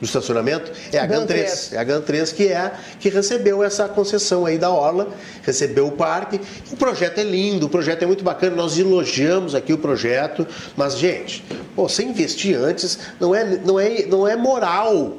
do 0.00 0.04
estacionamento 0.04 0.72
é 0.92 0.98
a 0.98 1.06
GAN 1.06 1.26
3. 1.26 1.72
É 1.72 1.78
a 1.78 1.84
GAN 1.84 2.00
3 2.00 2.32
que 2.32 2.48
é 2.48 2.72
que 2.98 3.08
recebeu 3.08 3.62
essa 3.62 3.88
concessão 3.88 4.46
aí 4.46 4.58
da 4.58 4.70
Orla, 4.70 5.08
recebeu 5.42 5.86
o 5.86 5.92
parque. 5.92 6.40
O 6.70 6.76
projeto 6.76 7.18
é 7.18 7.24
lindo, 7.24 7.66
o 7.66 7.68
projeto 7.68 8.02
é 8.02 8.06
muito 8.06 8.24
bacana, 8.24 8.56
nós 8.56 8.78
elogiamos 8.78 9.54
aqui 9.54 9.72
o 9.72 9.78
projeto, 9.78 10.46
mas 10.76 10.98
gente, 10.98 11.44
você 11.76 12.02
investir 12.02 12.56
antes 12.56 12.98
não 13.20 13.34
é, 13.34 13.44
não 13.44 13.80
é, 13.80 14.06
não 14.06 14.28
é 14.28 14.36
moral, 14.36 15.16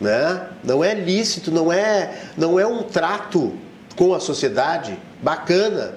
né? 0.00 0.48
Não 0.62 0.84
é 0.84 0.94
lícito, 0.94 1.50
não 1.50 1.72
é, 1.72 2.14
não 2.36 2.58
é 2.58 2.66
um 2.66 2.82
trato 2.82 3.54
com 3.96 4.14
a 4.14 4.20
sociedade 4.20 4.96
bacana 5.22 5.94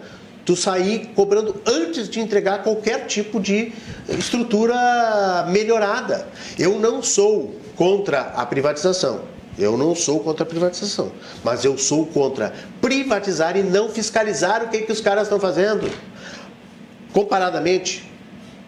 tu 0.52 0.56
sair 0.58 1.12
cobrando 1.16 1.62
antes 1.66 2.10
de 2.10 2.20
entregar 2.20 2.62
qualquer 2.62 3.06
tipo 3.06 3.40
de 3.40 3.72
estrutura 4.10 5.46
melhorada. 5.50 6.28
Eu 6.60 6.78
não 6.78 7.02
sou 7.02 7.56
contra 7.78 8.20
a 8.20 8.46
privatização. 8.46 9.22
Eu 9.58 9.78
não 9.78 9.96
sou 9.96 10.20
contra 10.20 10.44
a 10.44 10.46
privatização, 10.46 11.12
mas 11.44 11.64
eu 11.64 11.78
sou 11.78 12.06
contra 12.06 12.54
privatizar 12.82 13.56
e 13.58 13.64
não 13.64 13.90
fiscalizar 13.90 14.64
o 14.64 14.70
que, 14.70 14.80
que 14.80 14.92
os 14.92 15.00
caras 15.00 15.24
estão 15.24 15.40
fazendo. 15.40 15.90
Comparadamente, 17.14 18.10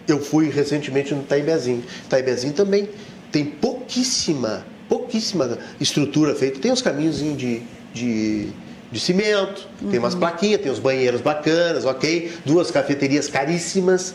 eu 0.08 0.22
fui 0.22 0.50
recentemente 0.50 1.14
no 1.14 1.24
Taibezinho. 1.24 1.84
Taibezinho 2.10 2.54
também 2.54 2.90
tem 3.32 3.46
pouquíssima, 3.46 4.66
pouquíssima 4.88 5.58
estrutura 5.82 6.36
feita. 6.36 6.60
Tem 6.60 6.72
uns 6.72 6.82
caminhos 6.82 7.20
de, 7.20 7.62
de, 7.94 8.50
de 8.94 9.00
cimento, 9.00 9.68
uhum. 9.82 9.90
tem 9.90 10.00
umas 10.00 10.14
uhum. 10.14 10.20
plaquinhas, 10.20 10.62
tem 10.62 10.72
uns 10.72 10.78
banheiros 10.78 11.20
bacanas, 11.20 11.84
ok? 11.84 12.32
Duas 12.46 12.70
cafeterias 12.70 13.28
caríssimas. 13.28 14.14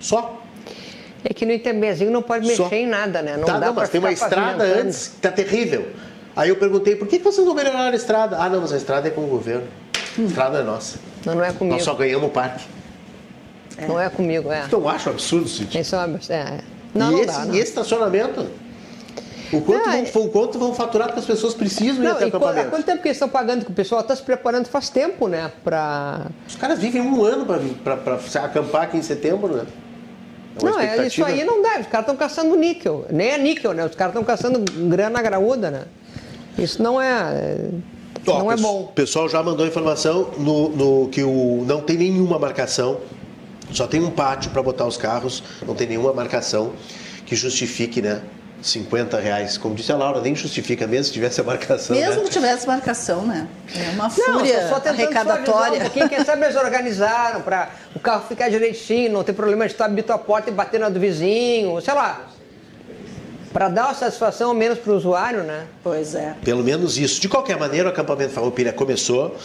Só. 0.00 0.42
É 1.22 1.34
que 1.34 1.44
no 1.44 1.52
Itembezinho 1.52 2.10
não 2.10 2.22
pode 2.22 2.46
mexer 2.46 2.68
Só... 2.68 2.74
em 2.74 2.86
nada, 2.86 3.20
né? 3.20 3.36
Não 3.36 3.44
tá, 3.44 3.58
dá 3.58 3.66
não, 3.66 3.74
mas 3.74 3.90
tem 3.90 3.98
uma 3.98 4.10
estrada 4.10 4.64
antes 4.64 5.08
que 5.08 5.16
tá 5.20 5.30
terrível. 5.30 5.88
Aí 6.34 6.48
eu 6.48 6.56
perguntei, 6.56 6.96
por 6.96 7.06
que 7.06 7.18
vocês 7.18 7.46
não 7.46 7.54
melhoraram 7.54 7.92
a 7.92 7.94
estrada? 7.94 8.38
Ah, 8.38 8.48
não, 8.48 8.62
mas 8.62 8.72
a 8.72 8.78
estrada 8.78 9.08
é 9.08 9.10
com 9.10 9.24
o 9.24 9.26
governo. 9.26 9.66
A 9.94 10.20
hum. 10.20 10.26
estrada 10.26 10.58
é 10.58 10.62
nossa. 10.62 10.98
Não, 11.26 11.34
não 11.34 11.44
é 11.44 11.52
comigo. 11.52 11.76
Nós 11.76 11.84
só 11.84 11.94
ganhamos 11.94 12.28
o 12.28 12.30
parque. 12.30 12.64
É. 13.76 13.86
Não 13.86 14.00
é 14.00 14.08
comigo, 14.08 14.50
é. 14.50 14.64
Então 14.66 14.80
eu 14.80 14.88
acho 14.88 15.10
absurdo, 15.10 15.48
Cid. 15.48 15.78
Isso 15.78 15.96
é, 15.96 16.34
é. 16.34 16.60
Não, 16.94 17.10
e, 17.10 17.12
não 17.12 17.18
esse, 17.18 17.26
dá, 17.26 17.44
não. 17.44 17.54
e 17.54 17.58
esse 17.58 17.68
estacionamento? 17.68 18.46
O 19.52 19.60
quanto, 19.60 19.86
não, 19.86 20.04
vão, 20.04 20.22
o 20.24 20.28
quanto 20.28 20.58
vão 20.58 20.74
faturar 20.74 21.12
que 21.12 21.18
as 21.18 21.24
pessoas 21.24 21.54
precisam 21.54 22.02
não, 22.02 22.04
ir 22.04 22.08
até 22.08 22.24
o 22.24 22.28
acampamento? 22.28 22.68
Há 22.68 22.70
quanto 22.70 22.84
tempo 22.84 23.02
que 23.02 23.08
eles 23.08 23.16
estão 23.16 23.28
pagando? 23.28 23.64
Que 23.64 23.70
o 23.70 23.74
pessoal 23.74 24.00
está 24.00 24.16
se 24.16 24.22
preparando 24.22 24.66
faz 24.66 24.88
tempo, 24.88 25.28
né? 25.28 25.52
Pra... 25.62 26.26
Os 26.48 26.56
caras 26.56 26.78
vivem 26.78 27.00
um 27.00 27.22
ano 27.22 27.46
para 27.82 28.18
acampar 28.44 28.82
aqui 28.82 28.96
em 28.96 29.02
setembro, 29.02 29.54
né? 29.56 29.66
É 30.60 30.64
não, 30.64 30.80
é, 30.80 31.06
isso 31.06 31.24
aí 31.24 31.44
não 31.44 31.62
deve. 31.62 31.82
Os 31.82 31.86
caras 31.86 32.04
estão 32.04 32.16
caçando 32.16 32.56
níquel. 32.56 33.04
Nem 33.10 33.28
é 33.28 33.38
níquel, 33.38 33.72
né? 33.72 33.84
Os 33.84 33.94
caras 33.94 34.14
estão 34.14 34.24
caçando 34.24 34.58
grana 34.88 35.20
graúda, 35.20 35.70
né? 35.70 35.84
Isso 36.58 36.82
não 36.82 37.00
é. 37.00 37.68
Ó, 38.26 38.38
não 38.38 38.50
é 38.50 38.56
bom. 38.56 38.82
O 38.82 38.86
pessoal 38.88 39.28
já 39.28 39.42
mandou 39.42 39.66
informação 39.66 40.30
no, 40.38 40.70
no, 40.70 41.08
que 41.08 41.22
o, 41.22 41.64
não 41.66 41.80
tem 41.80 41.96
nenhuma 41.96 42.38
marcação, 42.38 42.98
só 43.70 43.86
tem 43.86 44.02
um 44.02 44.10
pátio 44.10 44.50
para 44.50 44.62
botar 44.62 44.86
os 44.86 44.96
carros, 44.96 45.42
não 45.66 45.74
tem 45.74 45.86
nenhuma 45.86 46.12
marcação 46.12 46.72
que 47.24 47.36
justifique, 47.36 48.00
né? 48.00 48.22
50 48.62 49.18
reais. 49.18 49.58
Como 49.58 49.74
disse 49.74 49.92
a 49.92 49.96
Laura, 49.96 50.20
nem 50.20 50.34
justifica, 50.34 50.86
mesmo 50.86 51.04
se 51.04 51.12
tivesse 51.12 51.40
a 51.40 51.44
marcação. 51.44 51.96
Mesmo 51.96 52.22
né? 52.22 52.24
que 52.24 52.30
tivesse 52.30 52.66
marcação, 52.66 53.26
né? 53.26 53.46
É 53.74 53.90
uma 53.90 54.10
fúria 54.10 54.62
não, 54.62 54.68
só 54.68 54.88
arrecadatória. 54.88 55.90
Quem 55.90 56.08
quer 56.08 56.24
sabe 56.24 56.44
eles 56.44 56.56
organizaram 56.56 57.42
para 57.42 57.70
o 57.94 58.00
carro 58.00 58.26
ficar 58.28 58.48
direitinho, 58.48 59.12
não 59.12 59.22
ter 59.22 59.32
problema 59.32 59.66
de 59.66 59.72
estar 59.72 59.86
abrindo 59.86 60.10
a 60.10 60.18
porta 60.18 60.50
e 60.50 60.52
bater 60.52 60.80
na 60.80 60.88
do 60.88 60.98
vizinho, 60.98 61.80
sei 61.80 61.94
lá. 61.94 62.28
Para 63.52 63.68
dar 63.68 63.86
uma 63.86 63.94
satisfação 63.94 64.50
ao 64.50 64.54
menos 64.54 64.78
para 64.78 64.92
o 64.92 64.96
usuário, 64.96 65.42
né? 65.42 65.66
Pois 65.82 66.14
é. 66.14 66.34
Pelo 66.44 66.62
menos 66.62 66.98
isso. 66.98 67.20
De 67.20 67.28
qualquer 67.28 67.58
maneira, 67.58 67.88
o 67.88 67.92
acampamento 67.92 68.32
Farroupilha 68.32 68.72
começou. 68.72 69.36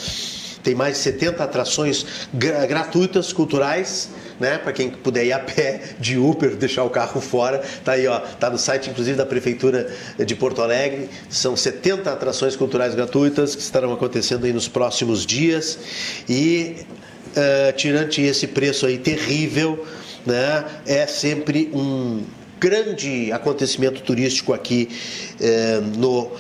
Tem 0.63 0.75
mais 0.75 0.97
de 0.97 1.03
70 1.03 1.43
atrações 1.43 2.05
gratuitas, 2.33 3.33
culturais 3.33 4.09
né? 4.41 4.57
Para 4.57 4.73
quem 4.73 4.89
puder 4.89 5.23
ir 5.23 5.31
a 5.31 5.39
pé 5.39 5.81
de 5.99 6.17
Uber, 6.17 6.55
deixar 6.55 6.83
o 6.83 6.89
carro 6.89 7.21
fora, 7.21 7.61
tá 7.85 7.91
aí, 7.91 8.07
ó, 8.07 8.19
tá 8.19 8.49
no 8.49 8.57
site 8.57 8.89
inclusive 8.89 9.15
da 9.15 9.25
prefeitura 9.25 9.87
de 10.17 10.35
Porto 10.35 10.63
Alegre. 10.63 11.07
São 11.29 11.55
70 11.55 12.11
atrações 12.11 12.55
culturais 12.55 12.95
gratuitas 12.95 13.55
que 13.55 13.61
estarão 13.61 13.93
acontecendo 13.93 14.45
aí 14.45 14.51
nos 14.51 14.67
próximos 14.67 15.27
dias 15.27 15.77
e 16.27 16.77
uh, 17.37 17.71
tirante 17.73 18.19
esse 18.23 18.47
preço 18.47 18.87
aí 18.87 18.97
terrível, 18.97 19.85
né? 20.25 20.65
É 20.87 21.05
sempre 21.05 21.69
um 21.71 22.23
grande 22.59 23.31
acontecimento 23.31 24.01
turístico 24.01 24.53
aqui 24.53 24.89
uh, 25.39 25.99
no 25.99 26.31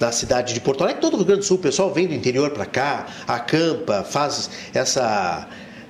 na 0.00 0.10
cidade 0.10 0.54
de 0.54 0.60
Porto 0.60 0.82
Alegre, 0.82 1.02
todo 1.02 1.14
o 1.14 1.16
Rio 1.18 1.26
Grande 1.26 1.42
do 1.42 1.46
Sul, 1.46 1.58
o 1.58 1.60
pessoal 1.60 1.92
vem 1.92 2.06
do 2.06 2.14
interior 2.14 2.50
para 2.50 2.64
cá, 2.64 3.06
acampa, 3.28 4.02
faz 4.02 4.50
essa 4.72 5.46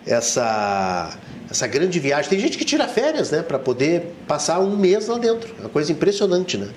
essa 0.07 1.17
essa 1.49 1.67
grande 1.67 1.99
viagem. 1.99 2.29
Tem 2.29 2.39
gente 2.39 2.59
que 2.59 2.65
tira 2.65 2.87
férias, 2.89 3.31
né, 3.31 3.43
para 3.43 3.59
poder 3.59 4.15
passar 4.27 4.61
um 4.61 4.77
mês 4.77 5.09
lá 5.09 5.19
dentro. 5.19 5.53
É 5.59 5.63
uma 5.63 5.69
coisa 5.69 5.91
impressionante, 5.93 6.57
né? 6.57 6.69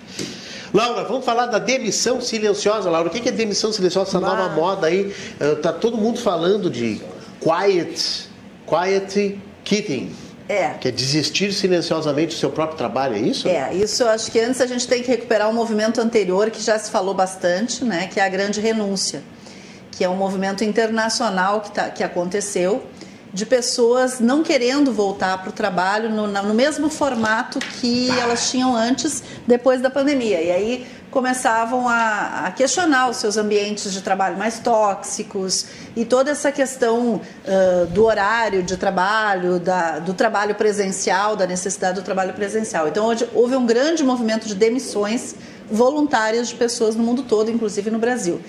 Laura, 0.74 1.03
vamos 1.03 1.24
falar 1.24 1.45
da 1.45 1.60
demissão 1.60 2.20
silenciosa, 2.20 2.89
Laura. 2.89 3.08
O 3.08 3.12
que 3.12 3.30
é 3.30 3.32
demissão 3.32 3.72
silenciosa? 3.72 4.10
Essa 4.10 4.20
nova 4.20 4.49
moda 4.49 4.88
aí, 4.88 5.14
uh, 5.39 5.55
tá 5.58 5.72
todo 5.72 5.97
mundo 5.97 6.20
falando 6.20 6.70
de 6.70 6.99
quiet, 7.39 8.30
quiet 8.68 9.39
quitting. 9.64 10.12
É. 10.48 10.70
Que 10.80 10.89
é 10.89 10.91
desistir 10.91 11.54
silenciosamente 11.54 12.36
do 12.36 12.39
seu 12.39 12.50
próprio 12.50 12.78
trabalho, 12.78 13.16
é 13.16 13.20
isso? 13.20 13.48
É, 13.48 13.74
isso 13.74 14.04
eu 14.04 14.10
acho 14.10 14.32
que 14.32 14.39
antes 14.39 14.60
a 14.60 14.66
gente 14.66 14.88
tem 14.88 15.02
que 15.02 15.10
recuperar 15.10 15.50
um 15.50 15.54
movimento 15.54 16.02
anterior 16.02 16.52
que 16.52 16.62
já 16.62 16.78
se 16.78 16.91
falou 16.91 17.14
bastante, 17.14 17.86
né, 17.86 18.08
que 18.08 18.20
é 18.20 18.26
a 18.26 18.30
grande 18.30 18.60
renúncia, 18.60 19.24
que 19.91 20.04
é 20.04 20.10
um 20.10 20.16
movimento 20.16 20.64
internacional 20.64 21.62
que, 21.62 21.72
tá, 21.72 21.89
que 21.89 22.04
aconteceu 22.04 22.84
de 23.34 23.46
pessoas 23.48 24.20
não 24.20 24.44
querendo 24.44 24.94
voltar 24.94 25.39
para 25.39 25.50
o 25.50 25.52
trabalho 25.52 26.10
no, 26.10 26.28
no, 26.28 26.54
mesmo 26.54 26.88
formato 26.88 27.58
que 27.58 28.08
elas 28.20 28.52
tinham 28.52 28.76
antes, 28.76 29.24
depois 29.48 29.82
da 29.82 29.89
pandemia. 29.89 30.39
E 30.39 30.52
aí 30.52 30.88
começavam 31.14 31.88
a, 31.88 32.47
a, 32.47 32.51
questionar 32.51 33.07
os 33.07 33.18
seus 33.18 33.38
ambientes 33.38 33.93
de 33.93 34.01
trabalho 34.01 34.36
mais 34.36 34.57
tóxicos 34.57 35.68
e 35.95 36.03
toda 36.03 36.32
essa 36.32 36.51
questão 36.51 37.22
uh, 37.22 37.86
do 37.86 38.03
horário 38.03 38.64
de 38.64 38.76
trabalho, 38.76 39.59
da, 39.59 39.99
do 39.99 40.16
trabalho 40.16 40.55
presencial, 40.55 41.36
da 41.36 41.45
necessidade 41.45 41.99
do 41.99 42.03
trabalho 42.03 42.34
presencial. 42.34 42.88
Então, 42.88 43.05
hoje, 43.05 43.30
houve 43.36 43.55
um 43.55 43.64
grande 43.64 44.03
movimento 44.03 44.47
de 44.47 44.55
demissões 44.55 45.36
voluntárias 45.72 46.49
de 46.49 46.55
pessoas 46.55 46.95
no 46.95 47.03
mundo 47.03 47.22
todo, 47.22 47.51
inclusive 47.51 47.91
no 47.91 47.99
Brasil. 47.99 48.41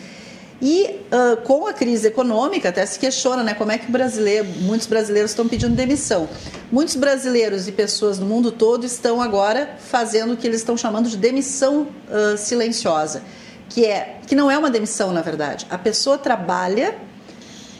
E 0.66 0.98
uh, 1.12 1.36
com 1.42 1.66
a 1.66 1.74
crise 1.74 2.06
econômica, 2.06 2.70
até 2.70 2.86
se 2.86 2.98
questiona 2.98 3.42
né, 3.42 3.52
como 3.52 3.70
é 3.70 3.76
que 3.76 3.92
brasileiro, 3.92 4.48
muitos 4.62 4.86
brasileiros 4.86 5.32
estão 5.32 5.46
pedindo 5.46 5.76
demissão. 5.76 6.26
Muitos 6.72 6.96
brasileiros 6.96 7.68
e 7.68 7.72
pessoas 7.72 8.18
no 8.18 8.24
mundo 8.24 8.50
todo 8.50 8.86
estão 8.86 9.20
agora 9.20 9.76
fazendo 9.78 10.32
o 10.32 10.36
que 10.38 10.46
eles 10.46 10.60
estão 10.60 10.74
chamando 10.74 11.06
de 11.06 11.18
demissão 11.18 11.82
uh, 12.08 12.38
silenciosa, 12.38 13.22
que, 13.68 13.84
é, 13.84 14.16
que 14.26 14.34
não 14.34 14.50
é 14.50 14.56
uma 14.56 14.70
demissão, 14.70 15.12
na 15.12 15.20
verdade. 15.20 15.66
A 15.68 15.76
pessoa 15.76 16.16
trabalha 16.16 16.96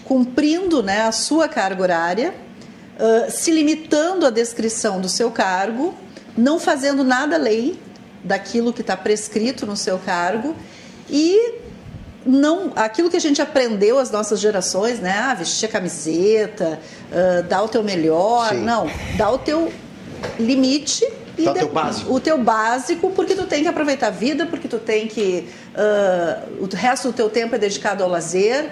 cumprindo 0.05 0.83
né, 0.83 1.07
a 1.07 1.13
sua 1.13 1.49
carga 1.49 1.81
horária, 1.81 2.35
uh, 2.99 3.31
se 3.31 3.51
limitando 3.51 4.27
à 4.27 4.31
descrição 4.31 5.01
do 5.01 5.09
seu 5.09 5.31
cargo, 5.31 5.95
não 6.37 6.61
fazendo 6.61 7.03
nada 7.03 7.37
além 7.37 7.79
daquilo 8.23 8.75
que 8.75 8.83
está 8.83 8.95
prescrito 8.95 9.65
no 9.65 9.75
seu 9.75 9.99
cargo 9.99 10.55
e 11.09 11.64
não 12.27 12.73
aquilo 12.75 13.11
que 13.11 13.17
a 13.17 13.21
gente 13.21 13.43
aprendeu 13.43 13.99
as 13.99 14.11
nossas 14.11 14.41
gerações, 14.41 14.99
né? 15.01 15.15
Ah, 15.17 15.35
vestir 15.35 15.67
a 15.67 15.69
camiseta, 15.69 16.81
uh, 17.11 17.43
dar 17.45 17.63
o 17.63 17.69
teu 17.69 17.83
melhor, 17.83 18.51
Sim. 18.51 18.61
não, 18.61 18.91
dá 19.17 19.31
o 19.31 19.39
teu 19.39 19.73
limite 20.39 21.07
e 21.37 21.49
o 21.49 21.53
teu 21.53 21.69
básico. 21.69 22.15
O 22.15 22.21
teu 22.21 22.39
básico, 22.39 23.11
porque 23.11 23.35
tu 23.35 23.47
tem 23.47 23.63
que 23.63 23.69
aproveitar 23.69 24.09
a 24.09 24.11
vida, 24.11 24.47
porque 24.47 24.69
tu 24.69 24.79
tem 24.79 25.07
que 25.07 25.47
uh, 25.75 26.65
o 26.65 26.69
resto 26.75 27.09
do 27.09 27.15
teu 27.15 27.29
tempo 27.29 27.55
é 27.55 27.59
dedicado 27.59 28.03
ao 28.03 28.09
lazer. 28.09 28.71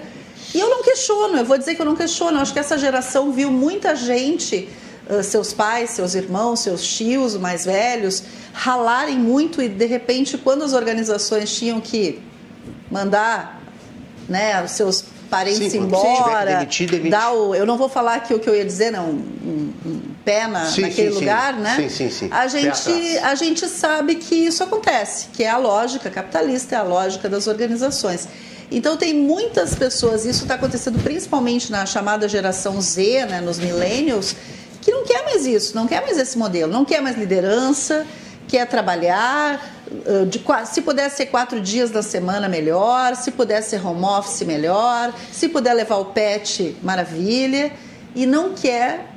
E 0.53 0.59
eu 0.59 0.69
não 0.69 0.83
questiono, 0.83 1.37
eu 1.37 1.45
vou 1.45 1.57
dizer 1.57 1.75
que 1.75 1.81
eu 1.81 1.85
não 1.85 1.95
questiono. 1.95 2.37
Eu 2.37 2.41
acho 2.41 2.53
que 2.53 2.59
essa 2.59 2.77
geração 2.77 3.31
viu 3.31 3.51
muita 3.51 3.95
gente, 3.95 4.69
uh, 5.09 5.21
seus 5.21 5.53
pais, 5.53 5.91
seus 5.91 6.15
irmãos, 6.15 6.61
seus 6.61 6.83
tios 6.83 7.35
mais 7.37 7.65
velhos, 7.65 8.23
ralarem 8.53 9.17
muito 9.17 9.61
e 9.61 9.69
de 9.69 9.85
repente, 9.85 10.37
quando 10.37 10.63
as 10.63 10.73
organizações 10.73 11.55
tinham 11.55 11.79
que 11.79 12.21
mandar 12.93 13.61
né, 14.29 14.63
os 14.63 14.71
seus 14.71 15.03
parentes 15.29 15.71
sim, 15.71 15.79
embora, 15.79 16.57
demitir, 16.57 16.89
demitir. 16.89 17.19
O, 17.33 17.55
eu 17.55 17.65
não 17.65 17.75
vou 17.75 17.89
falar 17.89 18.15
aqui 18.15 18.33
o 18.33 18.39
que 18.39 18.47
eu 18.47 18.55
ia 18.55 18.63
dizer, 18.63 18.91
não, 18.91 19.09
um, 19.09 19.73
um 19.83 20.01
pé 20.23 20.47
na, 20.47 20.65
sim, 20.67 20.81
naquele 20.81 21.11
sim, 21.11 21.19
lugar, 21.19 21.55
né? 21.55 21.75
Sim, 21.75 21.89
sim, 21.89 22.09
sim. 22.11 22.29
A 22.31 22.47
gente, 22.47 23.17
a 23.17 23.33
gente 23.33 23.67
sabe 23.67 24.15
que 24.15 24.35
isso 24.35 24.63
acontece, 24.63 25.29
que 25.33 25.43
é 25.43 25.49
a 25.49 25.57
lógica 25.57 26.09
capitalista, 26.09 26.75
é 26.75 26.77
a 26.77 26.83
lógica 26.83 27.27
das 27.27 27.47
organizações. 27.47 28.27
Então 28.71 28.95
tem 28.95 29.13
muitas 29.13 29.73
pessoas, 29.73 30.23
isso 30.23 30.43
está 30.43 30.53
acontecendo 30.53 30.99
principalmente 30.99 31.71
na 31.71 31.85
chamada 31.85 32.29
geração 32.29 32.79
Z, 32.79 33.25
né, 33.25 33.41
nos 33.41 33.57
millennials, 33.57 34.35
que 34.81 34.91
não 34.91 35.03
quer 35.03 35.23
mais 35.23 35.45
isso, 35.47 35.75
não 35.75 35.87
quer 35.87 36.01
mais 36.01 36.17
esse 36.17 36.37
modelo, 36.37 36.71
não 36.71 36.85
quer 36.85 37.01
mais 37.01 37.17
liderança, 37.17 38.05
quer 38.47 38.67
trabalhar, 38.67 39.72
de, 40.25 40.41
se 40.65 40.81
puder 40.81 41.09
ser 41.09 41.27
quatro 41.27 41.59
dias 41.59 41.91
da 41.91 42.01
semana, 42.01 42.47
melhor. 42.47 43.15
Se 43.15 43.31
puder 43.31 43.61
ser 43.61 43.85
home 43.85 44.03
office, 44.03 44.41
melhor. 44.43 45.13
Se 45.31 45.49
puder 45.49 45.73
levar 45.73 45.97
o 45.97 46.05
pet, 46.05 46.75
maravilha. 46.81 47.71
E 48.15 48.25
não 48.25 48.53
quer 48.53 49.07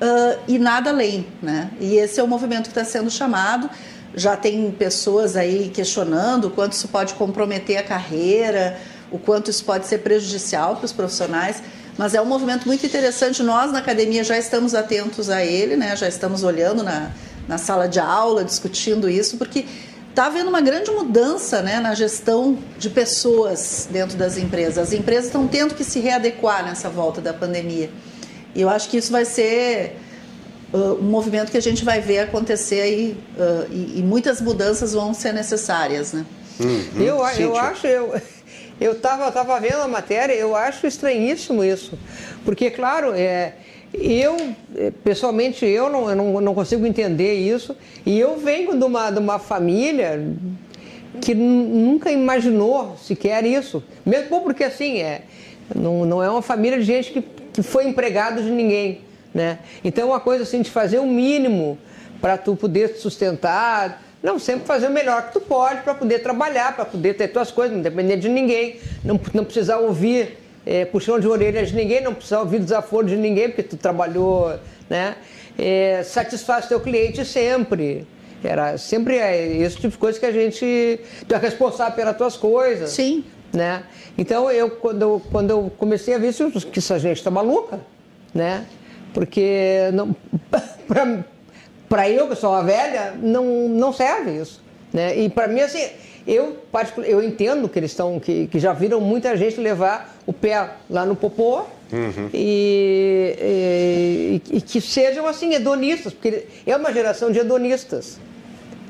uh, 0.00 0.38
ir 0.48 0.58
nada 0.58 0.90
além. 0.90 1.26
Né? 1.42 1.70
E 1.80 1.96
esse 1.96 2.20
é 2.20 2.22
o 2.22 2.28
movimento 2.28 2.64
que 2.64 2.78
está 2.78 2.84
sendo 2.84 3.10
chamado. 3.10 3.70
Já 4.14 4.36
tem 4.36 4.70
pessoas 4.72 5.36
aí 5.36 5.70
questionando 5.72 6.46
o 6.46 6.50
quanto 6.50 6.72
isso 6.72 6.88
pode 6.88 7.14
comprometer 7.14 7.76
a 7.76 7.82
carreira, 7.82 8.76
o 9.10 9.18
quanto 9.18 9.50
isso 9.50 9.64
pode 9.64 9.86
ser 9.86 9.98
prejudicial 9.98 10.76
para 10.76 10.84
os 10.84 10.92
profissionais. 10.92 11.62
Mas 11.96 12.14
é 12.14 12.20
um 12.20 12.26
movimento 12.26 12.66
muito 12.66 12.84
interessante. 12.84 13.42
Nós, 13.42 13.72
na 13.72 13.78
academia, 13.78 14.24
já 14.24 14.38
estamos 14.38 14.74
atentos 14.74 15.30
a 15.30 15.44
ele, 15.44 15.76
né? 15.76 15.94
já 15.94 16.08
estamos 16.08 16.42
olhando 16.42 16.82
na, 16.82 17.10
na 17.46 17.58
sala 17.58 17.86
de 17.86 18.00
aula, 18.00 18.44
discutindo 18.44 19.08
isso, 19.08 19.36
porque 19.36 19.66
está 20.10 20.26
havendo 20.26 20.48
uma 20.48 20.60
grande 20.60 20.90
mudança 20.90 21.62
né, 21.62 21.80
na 21.80 21.94
gestão 21.94 22.58
de 22.78 22.90
pessoas 22.90 23.88
dentro 23.90 24.16
das 24.16 24.36
empresas. 24.36 24.78
As 24.78 24.92
empresas 24.92 25.26
estão 25.26 25.46
tendo 25.46 25.74
que 25.74 25.84
se 25.84 26.00
readequar 26.00 26.64
nessa 26.64 26.90
volta 26.90 27.20
da 27.20 27.32
pandemia. 27.32 27.90
E 28.54 28.60
eu 28.60 28.68
acho 28.68 28.88
que 28.88 28.96
isso 28.96 29.12
vai 29.12 29.24
ser 29.24 29.96
uh, 30.72 30.94
um 30.94 31.04
movimento 31.04 31.50
que 31.50 31.56
a 31.56 31.62
gente 31.62 31.84
vai 31.84 32.00
ver 32.00 32.18
acontecer 32.18 32.80
aí, 32.80 33.16
uh, 33.38 33.66
e, 33.70 34.00
e, 34.00 34.02
muitas 34.02 34.40
mudanças 34.40 34.92
vão 34.92 35.14
ser 35.14 35.32
necessárias. 35.32 36.12
Né? 36.12 36.26
Uhum. 36.58 36.84
Eu, 36.96 37.24
eu 37.38 37.56
acho. 37.56 37.86
Eu... 37.86 38.20
Eu 38.80 38.92
estava 38.92 39.30
tava 39.30 39.60
vendo 39.60 39.82
a 39.82 39.88
matéria, 39.88 40.32
eu 40.32 40.56
acho 40.56 40.86
estranhíssimo 40.86 41.62
isso. 41.62 41.98
Porque, 42.46 42.70
claro, 42.70 43.12
é, 43.14 43.52
eu, 43.92 44.54
eh, 44.76 44.92
pessoalmente, 45.02 45.66
eu 45.66 45.90
não, 45.90 46.10
eu 46.10 46.40
não, 46.40 46.54
consigo 46.54 46.86
entender 46.86 47.34
isso. 47.34 47.76
E 48.06 48.18
eu 48.18 48.36
venho 48.36 48.76
de 48.78 48.84
uma, 48.84 49.10
de 49.10 49.18
uma 49.18 49.38
família 49.38 50.22
que 51.20 51.34
nunca 51.34 52.10
imaginou 52.10 52.96
sequer 52.96 53.44
isso. 53.44 53.82
Mesmo 54.06 54.40
porque, 54.42 54.64
assim, 54.64 54.98
é, 55.00 55.22
não, 55.74 56.04
não 56.04 56.22
é 56.22 56.30
uma 56.30 56.42
família 56.42 56.78
de 56.78 56.84
gente 56.84 57.12
que, 57.12 57.22
que 57.52 57.62
foi 57.62 57.86
empregado 57.86 58.42
de 58.42 58.50
ninguém. 58.50 59.00
Né? 59.34 59.58
Então, 59.84 60.08
uma 60.08 60.20
coisa 60.20 60.44
assim, 60.44 60.62
de 60.62 60.70
fazer 60.70 60.98
o 60.98 61.06
mínimo 61.06 61.76
para 62.20 62.36
tu 62.38 62.54
poder 62.54 62.96
sustentar, 62.96 64.02
não 64.22 64.38
sempre 64.38 64.66
fazer 64.66 64.88
o 64.88 64.90
melhor 64.90 65.28
que 65.28 65.32
tu 65.32 65.40
pode 65.40 65.82
para 65.82 65.94
poder 65.94 66.20
trabalhar, 66.20 66.76
para 66.76 66.84
poder 66.84 67.14
ter 67.14 67.28
tuas 67.28 67.50
coisas, 67.50 67.74
não 67.74 67.82
depender 67.82 68.16
de 68.16 68.28
ninguém, 68.28 68.78
não, 69.02 69.18
não 69.32 69.44
precisar 69.44 69.78
ouvir 69.78 70.39
é, 70.64 70.84
puxão 70.84 71.18
de 71.18 71.26
orelhas 71.26 71.68
de 71.68 71.76
ninguém, 71.76 72.02
não 72.02 72.14
precisa 72.14 72.40
ouvir 72.40 72.60
desaforo 72.60 73.06
de 73.06 73.16
ninguém, 73.16 73.48
porque 73.48 73.62
tu 73.62 73.76
trabalhou, 73.76 74.58
né? 74.88 75.16
É, 75.58 76.02
satisfaz 76.02 76.66
teu 76.66 76.80
cliente 76.80 77.24
sempre. 77.24 78.06
Era 78.42 78.78
sempre 78.78 79.16
é, 79.16 79.56
esse 79.58 79.76
tipo 79.76 79.88
de 79.88 79.98
coisa 79.98 80.18
que 80.18 80.26
a 80.26 80.32
gente. 80.32 81.00
Tu 81.26 81.34
é 81.34 81.38
responsável 81.38 81.94
pelas 81.94 82.16
tuas 82.16 82.36
coisas. 82.36 82.90
Sim. 82.90 83.24
Né? 83.52 83.82
Então, 84.16 84.50
eu, 84.50 84.70
quando, 84.70 85.02
eu, 85.02 85.22
quando 85.30 85.50
eu 85.50 85.72
comecei 85.76 86.14
a 86.14 86.18
ver 86.18 86.28
isso, 86.28 86.50
que 86.50 86.78
essa 86.78 86.98
gente 86.98 87.16
está 87.16 87.30
maluca, 87.30 87.80
né? 88.32 88.64
Porque 89.12 89.90
não, 89.92 90.14
para 91.88 92.08
eu, 92.08 92.28
que 92.28 92.36
sou 92.36 92.50
uma 92.50 92.62
velha, 92.62 93.14
não, 93.20 93.68
não 93.68 93.92
serve 93.92 94.40
isso. 94.40 94.62
Né? 94.92 95.18
E 95.18 95.28
para 95.28 95.48
mim, 95.48 95.60
assim, 95.60 95.88
eu, 96.26 96.58
eu 97.04 97.22
entendo 97.22 97.68
que 97.68 97.78
eles 97.78 97.90
estão, 97.90 98.20
que, 98.20 98.46
que 98.46 98.58
já 98.58 98.72
viram 98.72 99.00
muita 99.00 99.36
gente 99.36 99.60
levar 99.60 100.16
o 100.26 100.32
pé 100.32 100.70
lá 100.88 101.04
no 101.04 101.16
popô 101.16 101.60
uhum. 101.92 102.30
e, 102.32 103.36
e, 104.50 104.56
e, 104.56 104.60
que 104.60 104.80
sejam 104.80 105.26
assim 105.26 105.54
hedonistas, 105.54 106.12
porque 106.12 106.46
é 106.66 106.76
uma 106.76 106.92
geração 106.92 107.30
de 107.30 107.38
hedonistas. 107.38 108.18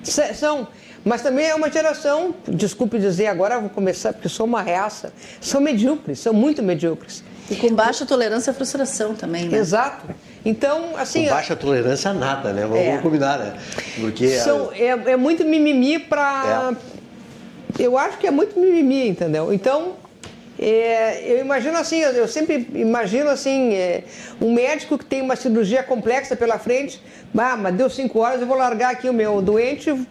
São, 0.03 0.66
mas 1.05 1.22
também 1.22 1.46
é 1.46 1.55
uma 1.55 1.70
geração, 1.70 2.34
desculpe 2.48 2.98
dizer 2.98 3.26
agora, 3.26 3.59
vou 3.59 3.70
começar 3.70 4.12
porque 4.12 4.28
sou 4.28 4.46
uma 4.46 4.62
raça, 4.62 5.12
são 5.40 5.61
medíocres, 5.61 6.18
são 6.18 6.32
muito 6.32 6.62
medíocres. 6.62 7.22
E 7.51 7.57
com 7.57 7.74
baixa 7.74 8.07
tolerância 8.07 8.51
à 8.51 8.55
frustração 8.55 9.14
também, 9.14 9.48
né? 9.48 9.59
Exato. 9.59 10.07
Então, 10.45 10.97
assim. 10.97 11.24
Com 11.24 11.30
baixa 11.30 11.55
tolerância 11.55 12.11
a 12.11 12.14
nada, 12.14 12.53
né? 12.53 12.62
Vamos, 12.62 12.78
é. 12.78 12.99
combinar, 12.99 13.38
né? 13.38 13.55
Porque. 14.01 14.28
São, 14.38 14.72
é, 14.72 14.88
é 15.12 15.16
muito 15.16 15.45
mimimi 15.45 15.99
para. 15.99 16.74
É. 17.78 17.82
Eu 17.82 17.97
acho 17.97 18.18
que 18.18 18.26
é 18.26 18.30
muito 18.30 18.59
mimimi, 18.59 19.09
entendeu? 19.09 19.53
Então, 19.53 19.95
é, 20.59 21.22
eu 21.32 21.38
imagino 21.38 21.78
assim, 21.78 22.01
eu 22.01 22.28
sempre 22.28 22.68
imagino 22.74 23.30
assim, 23.30 23.72
é, 23.72 24.05
um 24.41 24.53
médico 24.53 24.99
que 24.99 25.05
tem 25.07 25.22
uma 25.22 25.34
cirurgia 25.34 25.82
complexa 25.82 26.36
pela 26.36 26.59
frente, 26.59 27.01
ah, 27.36 27.57
mas 27.57 27.74
deu 27.74 27.88
cinco 27.88 28.18
horas, 28.18 28.43
eu 28.43 28.47
vou 28.47 28.59
largar 28.59 28.91
aqui 28.91 29.09
o 29.09 29.12
meu 29.12 29.41
doente, 29.41 30.07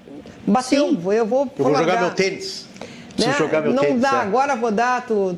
bateu, 0.47 0.89
Sim. 0.89 0.93
eu 0.95 0.99
vou. 0.99 1.15
Eu 1.15 1.25
vou, 1.25 1.75
jogar 1.75 1.99
meu 1.99 2.11
tênis. 2.11 2.65
Né? 3.17 3.35
jogar 3.37 3.61
meu 3.61 3.73
Não 3.73 3.83
tênis, 3.83 4.01
dá, 4.01 4.13
é. 4.13 4.21
agora 4.21 4.55
vou 4.55 4.71
dar, 4.71 5.05
tu. 5.05 5.37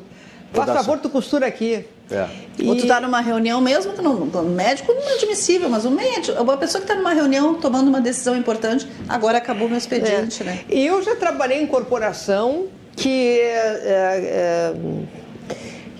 Faz 0.52 0.70
favor, 0.70 0.98
tu 0.98 1.10
costura 1.10 1.46
aqui. 1.46 1.84
É. 2.12 2.28
E... 2.58 2.68
Ou 2.68 2.76
tu 2.76 2.86
tá 2.86 3.00
numa 3.00 3.20
reunião 3.20 3.60
mesmo, 3.60 3.92
que 3.92 4.02
não, 4.02 4.14
o 4.14 4.42
médico 4.44 4.92
não 4.92 5.08
é 5.08 5.14
admissível, 5.14 5.68
mas 5.68 5.84
o 5.84 5.90
médico, 5.90 6.40
uma 6.42 6.56
pessoa 6.56 6.80
que 6.80 6.90
está 6.90 6.94
numa 6.94 7.14
reunião 7.14 7.54
tomando 7.54 7.88
uma 7.88 8.00
decisão 8.00 8.36
importante, 8.36 8.86
agora 9.08 9.38
acabou 9.38 9.68
meu 9.68 9.78
expediente, 9.78 10.42
é. 10.42 10.46
né? 10.46 10.60
E 10.68 10.86
eu 10.86 11.02
já 11.02 11.16
trabalhei 11.16 11.62
em 11.62 11.66
corporação 11.66 12.66
que 12.96 13.40
é, 13.40 13.80
é, 13.84 14.74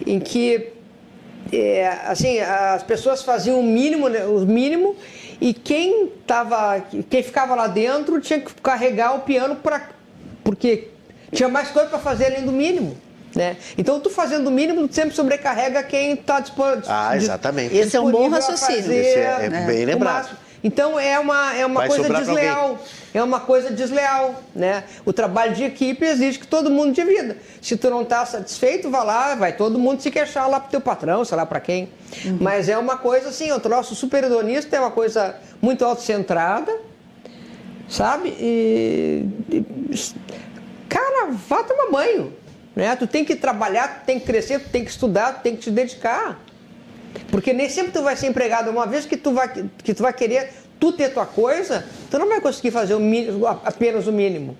em 0.06 0.20
que 0.20 0.68
é, 1.52 1.88
assim 2.06 2.38
as 2.38 2.82
pessoas 2.82 3.22
faziam 3.22 3.60
o 3.60 3.62
mínimo, 3.62 4.08
né, 4.08 4.24
o 4.24 4.40
mínimo 4.40 4.94
e 5.40 5.52
quem 5.52 6.08
tava, 6.26 6.80
quem 7.10 7.22
ficava 7.22 7.54
lá 7.54 7.66
dentro 7.66 8.20
tinha 8.20 8.40
que 8.40 8.52
carregar 8.62 9.16
o 9.16 9.20
piano 9.20 9.56
para 9.56 9.88
porque 10.44 10.88
tinha 11.32 11.48
mais 11.48 11.68
coisa 11.68 11.88
para 11.88 11.98
fazer 11.98 12.26
além 12.26 12.44
do 12.44 12.52
mínimo. 12.52 12.96
Né? 13.35 13.57
Então, 13.78 13.99
tu 13.99 14.11
fazendo 14.11 14.49
o 14.49 14.51
mínimo, 14.51 14.87
tu 14.87 14.95
sempre 14.95 15.14
sobrecarrega 15.14 15.83
quem 15.83 16.12
está 16.12 16.41
disponível. 16.41 16.83
Ah, 16.87 17.16
exatamente. 17.16 17.76
Esse 17.76 17.97
é 17.97 18.01
um 18.01 18.11
bom 18.11 18.28
raciocínio. 18.28 18.83
Fazer, 18.83 18.95
Esse 18.95 19.18
é, 19.18 19.39
é 19.43 19.49
né? 19.49 19.66
bem 19.66 19.85
lembrado. 19.85 20.37
Então 20.64 20.99
é 20.99 21.18
uma, 21.18 21.55
é 21.55 21.66
uma 21.66 21.87
coisa 21.87 22.09
desleal. 22.09 22.78
É 23.12 23.22
uma 23.22 23.41
coisa 23.41 23.70
desleal, 23.70 24.43
né? 24.55 24.85
O 25.05 25.12
trabalho 25.12 25.55
de 25.55 25.64
equipe 25.64 26.05
exige 26.05 26.39
que 26.39 26.47
todo 26.47 26.70
mundo 26.70 26.93
divida. 26.95 27.37
Se 27.61 27.76
tu 27.76 27.91
não 27.91 28.03
está 28.03 28.24
satisfeito, 28.24 28.89
vai 28.89 29.05
lá, 29.05 29.35
vai 29.35 29.55
todo 29.55 29.78
mundo 29.78 30.01
se 30.01 30.11
queixar 30.11 30.49
lá 30.49 30.61
pro 30.61 30.70
teu 30.70 30.80
patrão, 30.80 31.24
sei 31.24 31.37
lá 31.37 31.45
para 31.45 31.61
quem. 31.61 31.91
Uhum. 32.24 32.39
Mas 32.41 32.68
é 32.68 32.78
uma 32.78 32.97
coisa 32.97 33.28
assim, 33.28 33.51
o 33.53 33.61
troço 33.61 33.95
super 33.95 34.24
hedonista 34.24 34.76
é 34.76 34.80
uma 34.80 34.91
coisa 34.91 35.37
muito 35.61 35.85
autocentrada, 35.85 36.74
sabe? 37.89 38.28
E, 38.28 39.26
e 39.51 39.64
cara, 40.89 41.33
vá 41.49 41.64
tomar 41.64 41.91
banho. 41.91 42.33
Né? 42.74 42.94
Tu 42.96 43.06
tem 43.06 43.24
que 43.24 43.36
trabalhar, 43.36 44.00
tu 44.00 44.06
tem 44.06 44.18
que 44.18 44.26
crescer, 44.26 44.60
tu 44.60 44.68
tem 44.70 44.84
que 44.84 44.90
estudar, 44.90 45.34
tu 45.34 45.42
tem 45.42 45.54
que 45.56 45.62
te 45.62 45.70
dedicar. 45.70 46.40
Porque 47.30 47.52
nem 47.52 47.68
sempre 47.68 47.92
tu 47.92 48.02
vai 48.02 48.16
ser 48.16 48.28
empregado. 48.28 48.70
Uma 48.70 48.86
vez 48.86 49.04
que 49.04 49.16
tu 49.16 49.32
vai, 49.32 49.48
que 49.48 49.94
tu 49.94 50.02
vai 50.02 50.12
querer 50.12 50.50
tu 50.80 50.90
ter 50.90 51.10
tua 51.10 51.24
coisa, 51.24 51.84
tu 52.10 52.18
não 52.18 52.28
vai 52.28 52.40
conseguir 52.40 52.72
fazer 52.72 52.94
o 52.94 53.00
mínimo, 53.00 53.46
apenas 53.46 54.08
o 54.08 54.12
mínimo. 54.12 54.56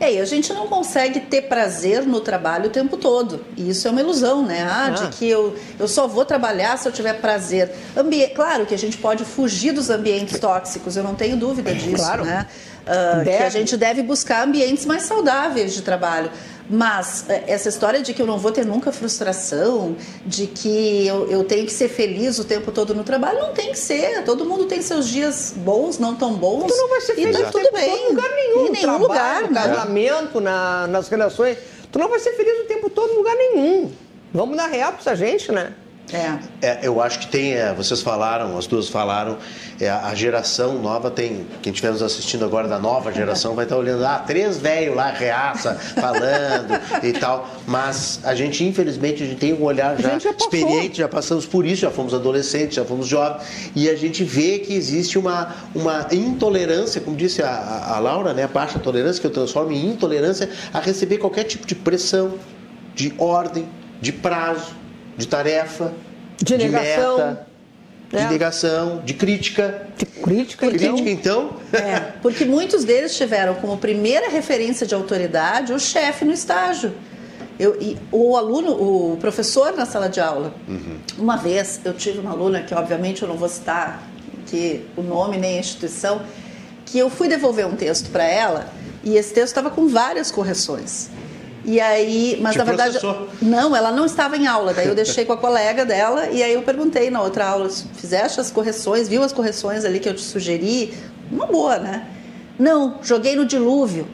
É, 0.00 0.14
e 0.14 0.20
a 0.20 0.24
gente 0.24 0.52
não 0.52 0.68
consegue 0.68 1.20
ter 1.20 1.42
prazer 1.42 2.02
no 2.06 2.20
trabalho 2.20 2.66
o 2.66 2.70
tempo 2.70 2.96
todo. 2.96 3.44
E 3.56 3.70
isso 3.70 3.86
é 3.86 3.90
uma 3.90 4.00
ilusão, 4.00 4.44
né? 4.44 4.62
Ah, 4.62 4.86
ah. 4.86 4.90
de 4.90 5.08
que 5.16 5.28
eu, 5.28 5.54
eu 5.78 5.86
só 5.86 6.06
vou 6.06 6.24
trabalhar 6.24 6.78
se 6.78 6.88
eu 6.88 6.92
tiver 6.92 7.14
prazer. 7.20 7.70
Ambi 7.96 8.26
claro 8.28 8.64
que 8.64 8.74
a 8.74 8.78
gente 8.78 8.96
pode 8.98 9.24
fugir 9.24 9.72
dos 9.72 9.90
ambientes 9.90 10.38
tóxicos, 10.38 10.96
eu 10.96 11.02
não 11.02 11.14
tenho 11.14 11.36
dúvida 11.36 11.74
disso, 11.74 11.96
claro. 11.96 12.24
né? 12.24 12.46
Uh, 12.86 13.24
que 13.24 13.30
a 13.30 13.50
gente 13.50 13.76
deve 13.76 14.02
buscar 14.02 14.44
ambientes 14.46 14.86
mais 14.86 15.02
saudáveis 15.02 15.74
de 15.74 15.82
trabalho. 15.82 16.30
Mas 16.68 17.28
é, 17.28 17.44
essa 17.46 17.68
história 17.68 18.02
de 18.02 18.12
que 18.12 18.20
eu 18.20 18.26
não 18.26 18.38
vou 18.38 18.50
ter 18.50 18.64
nunca 18.64 18.90
frustração, 18.90 19.96
de 20.24 20.46
que 20.46 21.06
eu, 21.06 21.30
eu, 21.30 21.44
tenho 21.44 21.64
que 21.64 21.72
ser 21.72 21.88
feliz 21.88 22.38
o 22.38 22.44
tempo 22.44 22.72
todo 22.72 22.94
no 22.94 23.04
trabalho, 23.04 23.38
não 23.38 23.52
tem 23.52 23.70
que 23.70 23.78
ser. 23.78 24.24
Todo 24.24 24.44
mundo 24.44 24.64
tem 24.66 24.82
seus 24.82 25.08
dias 25.08 25.54
bons, 25.56 25.98
não 25.98 26.14
tão 26.16 26.34
bons. 26.34 26.66
Tu 26.66 26.76
não 26.76 26.88
vai 26.88 27.00
ser 27.00 27.14
feliz 27.14 27.38
e 27.38 27.42
tá 27.42 27.50
tudo 27.50 27.70
bem. 27.72 28.06
Em 28.06 28.08
lugar 28.08 28.30
nenhum. 28.30 28.66
Em 28.66 28.70
nenhum 28.70 28.98
trabalho, 28.98 29.02
lugar. 29.02 29.48
No 29.48 29.54
casamento, 29.54 30.40
na, 30.40 30.86
nas 30.88 31.08
relações. 31.08 31.56
Tu 31.92 31.98
não 31.98 32.08
vai 32.08 32.18
ser 32.18 32.32
feliz 32.32 32.60
o 32.60 32.64
tempo 32.64 32.90
todo 32.90 33.12
em 33.12 33.16
lugar 33.16 33.36
nenhum. 33.36 33.92
Vamos 34.34 34.56
dar 34.56 34.66
real 34.66 34.92
pra 34.92 35.00
essa 35.00 35.14
gente, 35.14 35.52
né? 35.52 35.72
É. 36.12 36.38
é. 36.66 36.80
eu 36.82 37.00
acho 37.00 37.18
que 37.20 37.26
tem, 37.26 37.54
é, 37.54 37.74
vocês 37.74 38.00
falaram, 38.00 38.56
as 38.56 38.66
duas 38.66 38.88
falaram, 38.88 39.38
é, 39.80 39.90
a 39.90 40.14
geração 40.14 40.78
nova 40.78 41.10
tem, 41.10 41.46
quem 41.62 41.72
estiver 41.72 41.90
nos 41.90 42.02
assistindo 42.02 42.44
agora 42.44 42.68
da 42.68 42.78
nova 42.78 43.12
geração 43.12 43.54
vai 43.54 43.64
estar 43.64 43.76
olhando, 43.76 44.04
ah, 44.04 44.18
três 44.18 44.58
velhos 44.58 44.94
lá, 44.94 45.10
reaça, 45.10 45.74
falando 45.74 46.80
e 47.02 47.12
tal, 47.12 47.48
mas 47.66 48.20
a 48.22 48.34
gente, 48.34 48.64
infelizmente, 48.64 49.22
a 49.22 49.26
gente 49.26 49.38
tem 49.38 49.52
um 49.52 49.64
olhar 49.64 50.00
já, 50.00 50.18
já 50.18 50.30
experiente, 50.30 50.98
já 50.98 51.08
passamos 51.08 51.44
por 51.44 51.66
isso, 51.66 51.82
já 51.82 51.90
fomos 51.90 52.14
adolescentes, 52.14 52.76
já 52.76 52.84
fomos 52.84 53.08
jovens, 53.08 53.42
e 53.74 53.88
a 53.88 53.96
gente 53.96 54.22
vê 54.22 54.60
que 54.60 54.74
existe 54.74 55.18
uma, 55.18 55.54
uma 55.74 56.06
intolerância, 56.12 57.00
como 57.00 57.16
disse 57.16 57.42
a, 57.42 57.94
a 57.96 57.98
Laura, 57.98 58.32
né, 58.32 58.44
a 58.44 58.48
baixa 58.48 58.78
tolerância, 58.78 59.20
que 59.20 59.26
eu 59.26 59.32
transformo 59.32 59.72
em 59.72 59.86
intolerância 59.86 60.48
a 60.72 60.78
receber 60.78 61.18
qualquer 61.18 61.44
tipo 61.44 61.66
de 61.66 61.74
pressão, 61.74 62.34
de 62.94 63.12
ordem, 63.18 63.68
de 64.00 64.12
prazo, 64.12 64.85
de 65.16 65.26
tarefa, 65.26 65.92
de, 66.36 66.56
negação. 66.56 67.18
meta, 67.18 67.46
de 68.10 68.16
é. 68.16 68.28
negação, 68.28 69.02
de 69.04 69.14
crítica. 69.14 69.88
De 69.96 70.06
crítica, 70.06 70.68
crítica 70.68 71.10
então? 71.10 71.56
É, 71.72 72.00
porque 72.22 72.44
muitos 72.44 72.84
deles 72.84 73.16
tiveram 73.16 73.54
como 73.54 73.76
primeira 73.78 74.28
referência 74.28 74.86
de 74.86 74.94
autoridade 74.94 75.72
o 75.72 75.78
chefe 75.78 76.24
no 76.24 76.32
estágio. 76.32 76.92
Eu, 77.58 77.80
e 77.80 77.96
o 78.12 78.36
aluno, 78.36 78.72
o 78.72 79.16
professor 79.16 79.74
na 79.74 79.86
sala 79.86 80.08
de 80.08 80.20
aula. 80.20 80.54
Uhum. 80.68 80.98
Uma 81.18 81.36
vez 81.36 81.80
eu 81.84 81.94
tive 81.94 82.18
uma 82.18 82.32
aluna, 82.32 82.62
que 82.62 82.74
obviamente 82.74 83.22
eu 83.22 83.28
não 83.28 83.36
vou 83.36 83.48
citar 83.48 84.02
que 84.46 84.84
o 84.96 85.02
nome 85.02 85.38
nem 85.38 85.56
a 85.56 85.60
instituição, 85.60 86.22
que 86.84 86.98
eu 86.98 87.10
fui 87.10 87.28
devolver 87.28 87.66
um 87.66 87.74
texto 87.74 88.10
para 88.10 88.24
ela 88.24 88.68
e 89.02 89.16
esse 89.16 89.32
texto 89.32 89.48
estava 89.48 89.70
com 89.70 89.88
várias 89.88 90.30
correções. 90.30 91.10
E 91.66 91.80
aí, 91.80 92.38
mas 92.40 92.52
Te 92.52 92.58
na 92.58 92.64
verdade, 92.64 92.98
processou. 93.00 93.28
não, 93.42 93.74
ela 93.74 93.90
não 93.90 94.06
estava 94.06 94.36
em 94.36 94.46
aula. 94.46 94.72
Daí 94.72 94.86
eu 94.86 94.94
deixei 94.96 95.24
com 95.24 95.32
a 95.32 95.36
colega 95.36 95.84
dela 95.84 96.28
e 96.28 96.40
aí 96.40 96.54
eu 96.54 96.62
perguntei 96.62 97.10
na 97.10 97.20
outra 97.20 97.44
aula, 97.44 97.68
fizeste 97.68 98.40
as 98.40 98.52
correções, 98.52 99.08
viu 99.08 99.22
as 99.24 99.32
correções 99.32 99.84
ali 99.84 99.98
que 99.98 100.08
eu 100.08 100.14
te 100.14 100.22
sugeri? 100.22 100.94
Uma 101.30 101.44
boa, 101.46 101.76
né? 101.78 102.06
Não, 102.56 103.00
joguei 103.02 103.34
no 103.34 103.44
dilúvio. 103.44 104.06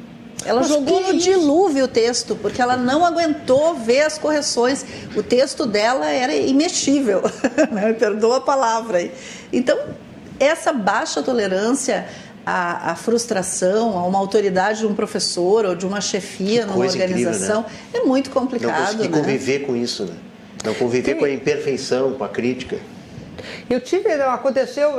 Ela 0.44 0.60
Mas 0.60 0.70
jogou 0.70 1.00
no 1.02 1.18
dilúvio 1.18 1.84
o 1.84 1.88
texto, 1.88 2.34
porque 2.34 2.60
ela 2.60 2.76
não 2.76 3.04
aguentou 3.04 3.74
ver 3.74 4.00
as 4.00 4.18
correções. 4.18 4.84
O 5.14 5.22
texto 5.22 5.66
dela 5.66 6.08
era 6.08 6.34
imexível, 6.34 7.22
né? 7.70 7.92
perdoa 7.92 8.38
a 8.38 8.40
palavra. 8.40 9.08
Então, 9.52 9.78
essa 10.40 10.72
baixa 10.72 11.22
tolerância 11.22 12.08
a, 12.44 12.92
a, 12.92 12.94
frustração, 12.96 13.98
a 13.98 14.06
uma 14.06 14.18
autoridade 14.18 14.80
de 14.80 14.86
um 14.86 14.94
professor 14.94 15.64
ou 15.64 15.74
de 15.74 15.86
uma 15.86 16.00
chefia 16.00 16.66
numa 16.66 16.84
organização 16.84 17.60
incrível, 17.60 17.82
né? 17.92 18.00
é 18.00 18.06
muito 18.06 18.30
complicado. 18.30 18.72
Não 18.72 18.86
conseguir 18.86 19.08
né? 19.08 19.18
conviver 19.18 19.58
com 19.60 19.76
isso, 19.76 20.04
né? 20.04 20.14
Não 20.64 20.74
conviver 20.74 21.14
Sim. 21.14 21.18
com 21.18 21.24
a 21.24 21.30
imperfeição, 21.30 22.12
com 22.14 22.24
a 22.24 22.28
crítica. 22.28 22.78
Eu 23.68 23.80
tive, 23.80 24.12
aconteceu, 24.12 24.90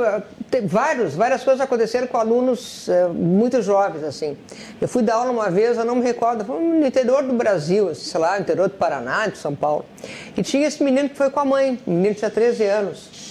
vários, 0.64 1.14
várias 1.14 1.42
coisas 1.42 1.60
aconteceram 1.60 2.06
com 2.06 2.18
alunos 2.18 2.88
é, 2.88 3.06
muito 3.08 3.62
jovens, 3.62 4.04
assim. 4.04 4.36
Eu 4.80 4.88
fui 4.88 5.02
dar 5.02 5.14
aula 5.14 5.30
uma 5.30 5.50
vez, 5.50 5.78
eu 5.78 5.84
não 5.84 5.96
me 5.96 6.02
recordo, 6.02 6.44
foi 6.44 6.60
no 6.60 6.86
interior 6.86 7.22
do 7.22 7.32
Brasil, 7.32 7.94
sei 7.94 8.20
lá, 8.20 8.36
no 8.36 8.42
interior 8.42 8.68
do 8.68 8.74
Paraná, 8.74 9.26
de 9.26 9.38
São 9.38 9.54
Paulo. 9.54 9.84
E 10.36 10.42
tinha 10.42 10.66
esse 10.66 10.82
menino 10.82 11.08
que 11.08 11.16
foi 11.16 11.30
com 11.30 11.40
a 11.40 11.44
mãe, 11.44 11.78
o 11.86 11.90
menino 11.90 12.14
tinha 12.14 12.30
13 12.30 12.64
anos. 12.64 13.23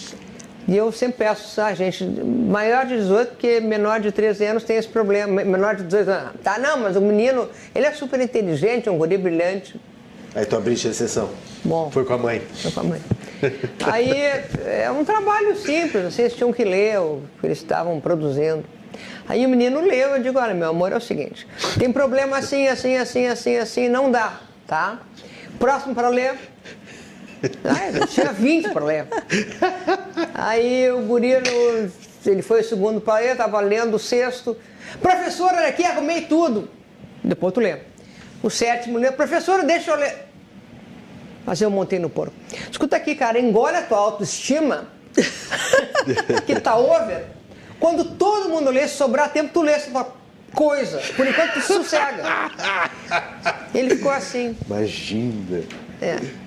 E 0.67 0.77
eu 0.77 0.91
sempre 0.91 1.17
peço, 1.17 1.59
ah, 1.59 1.73
gente, 1.73 2.03
maior 2.05 2.85
de 2.85 2.95
18, 2.95 3.29
porque 3.29 3.59
menor 3.59 3.99
de 3.99 4.11
13 4.11 4.45
anos 4.45 4.63
tem 4.63 4.77
esse 4.77 4.87
problema. 4.87 5.43
Menor 5.43 5.75
de 5.75 5.83
18 5.83 6.09
anos, 6.09 6.31
tá, 6.41 6.57
não, 6.57 6.77
mas 6.77 6.95
o 6.95 7.01
menino, 7.01 7.49
ele 7.75 7.85
é 7.85 7.91
super 7.91 8.19
inteligente, 8.19 8.87
é 8.87 8.91
um 8.91 8.97
guri 8.97 9.17
brilhante. 9.17 9.79
Aí 10.35 10.45
tu 10.45 10.55
abriste 10.55 10.87
a 10.87 10.91
exceção. 10.91 11.29
Bom. 11.63 11.91
Foi 11.91 12.05
com 12.05 12.13
a 12.13 12.17
mãe. 12.17 12.41
Foi 12.55 12.71
com 12.71 12.79
a 12.79 12.83
mãe. 12.83 13.01
Aí 13.91 14.11
é 14.65 14.89
um 14.89 15.03
trabalho 15.03 15.55
simples, 15.57 16.17
eles 16.17 16.33
tinham 16.33 16.53
que 16.53 16.63
ler 16.63 16.99
o 16.99 17.21
que 17.39 17.47
eles 17.47 17.57
estavam 17.57 17.99
produzindo. 17.99 18.63
Aí 19.27 19.45
o 19.45 19.49
menino 19.49 19.81
leu, 19.81 20.09
eu 20.09 20.21
digo, 20.21 20.39
olha, 20.39 20.53
meu 20.53 20.69
amor, 20.69 20.91
é 20.91 20.97
o 20.97 21.01
seguinte, 21.01 21.47
tem 21.77 21.91
problema 21.91 22.37
assim, 22.37 22.67
assim, 22.67 22.97
assim, 22.97 23.27
assim, 23.27 23.57
assim, 23.57 23.89
não 23.89 24.11
dá, 24.11 24.39
tá? 24.67 24.99
Próximo 25.59 25.95
para 25.95 26.09
ler, 26.09 26.35
ah, 27.65 28.07
tinha 28.07 28.31
20 28.31 28.69
problemas. 28.69 29.09
Aí 30.33 30.89
o 30.91 31.01
guri, 31.01 31.31
ele 32.25 32.41
foi 32.41 32.61
o 32.61 32.63
segundo 32.63 33.01
para 33.01 33.19
ler, 33.19 33.31
estava 33.31 33.59
lendo 33.59 33.95
o 33.95 33.99
sexto. 33.99 34.55
Professora, 35.01 35.57
olha 35.57 35.67
aqui, 35.67 35.83
arrumei 35.83 36.21
tudo. 36.21 36.69
Depois 37.23 37.53
tu 37.53 37.59
lê. 37.59 37.79
O 38.41 38.49
sétimo 38.49 38.97
lê, 38.97 39.11
professora, 39.11 39.63
deixa 39.63 39.91
eu 39.91 39.97
ler. 39.97 40.27
Mas 41.45 41.61
eu 41.61 41.69
montei 41.69 41.99
no 41.99 42.09
porco. 42.09 42.33
Escuta 42.71 42.95
aqui, 42.95 43.15
cara, 43.15 43.39
engole 43.39 43.75
a 43.75 43.81
tua 43.81 43.97
autoestima, 43.97 44.87
que 46.45 46.59
tá 46.59 46.77
over. 46.77 47.25
Quando 47.79 48.05
todo 48.15 48.49
mundo 48.49 48.69
lê, 48.69 48.87
se 48.87 48.95
sobrar 48.95 49.31
tempo, 49.31 49.51
tu 49.53 49.61
lê 49.61 49.73
essa 49.73 50.07
coisa. 50.53 51.01
Por 51.15 51.27
enquanto, 51.27 51.53
tu 51.53 51.61
sossega. 51.61 52.23
Ele 53.75 53.95
ficou 53.95 54.11
assim. 54.11 54.55
Imagina. 54.65 55.63
É. 56.01 56.42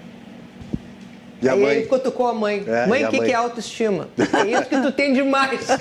E 1.40 1.48
Aí 1.48 1.60
mãe? 1.60 1.76
ele 1.76 1.86
cutucou 1.86 2.26
a 2.26 2.32
mãe. 2.32 2.64
É, 2.66 2.86
mãe, 2.86 3.04
o 3.04 3.10
que, 3.10 3.20
que 3.20 3.30
é 3.30 3.34
autoestima? 3.34 4.08
É 4.18 4.46
isso 4.46 4.64
que 4.64 4.80
tu 4.80 4.90
tem 4.92 5.12
demais. 5.12 5.66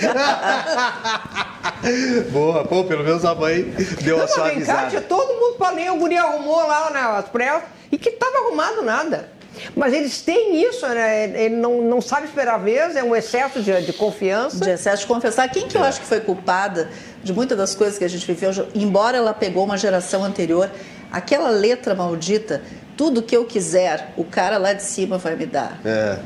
Boa, 2.32 2.66
pô, 2.66 2.84
pelo 2.84 3.04
menos 3.04 3.24
a 3.24 3.34
mãe 3.34 3.64
deu 4.02 4.18
não, 4.18 4.26
a 4.26 4.28
sua 4.28 4.50
risada. 4.50 4.92
Cá, 4.92 5.02
todo 5.08 5.40
mundo 5.40 5.56
pra 5.58 5.72
ler, 5.72 5.92
o 5.92 5.98
guri 5.98 6.18
arrumou 6.18 6.68
lá 6.68 6.90
nas 6.92 7.30
pressas 7.30 7.64
e 7.92 7.98
que 7.98 8.12
tava 8.12 8.38
arrumado 8.40 8.82
nada. 8.82 9.30
Mas 9.76 9.94
eles 9.94 10.22
têm 10.22 10.62
isso, 10.62 10.86
né? 10.88 11.30
Ele 11.46 11.56
não, 11.56 11.82
não 11.82 12.02
sabe 12.02 12.28
esperar 12.28 12.56
a 12.56 12.58
vez, 12.58 12.96
é 12.96 13.04
um 13.04 13.16
excesso 13.16 13.62
de, 13.62 13.82
de 13.82 13.94
confiança. 13.94 14.64
De 14.64 14.70
excesso 14.70 15.04
de 15.04 15.08
confiança. 15.08 15.48
Quem 15.48 15.68
que 15.68 15.78
eu 15.78 15.84
acho 15.84 16.02
que 16.02 16.06
foi 16.06 16.20
culpada 16.20 16.90
de 17.24 17.32
muitas 17.32 17.58
das 17.58 17.74
coisas 17.74 17.98
que 17.98 18.04
a 18.04 18.10
gente 18.10 18.26
viveu, 18.28 18.52
embora 18.76 19.18
ela 19.18 19.34
pegou 19.34 19.64
uma 19.64 19.78
geração 19.78 20.24
anterior, 20.24 20.70
aquela 21.12 21.50
letra 21.50 21.96
maldita 21.96 22.62
tudo 22.98 23.22
que 23.22 23.36
eu 23.36 23.46
quiser, 23.46 24.14
o 24.18 24.24
cara 24.24 24.58
lá 24.58 24.74
de 24.74 24.84
cima 24.84 25.18
vai 25.18 25.36
me 25.36 25.46
dar. 25.46 25.80
É. 25.86 26.18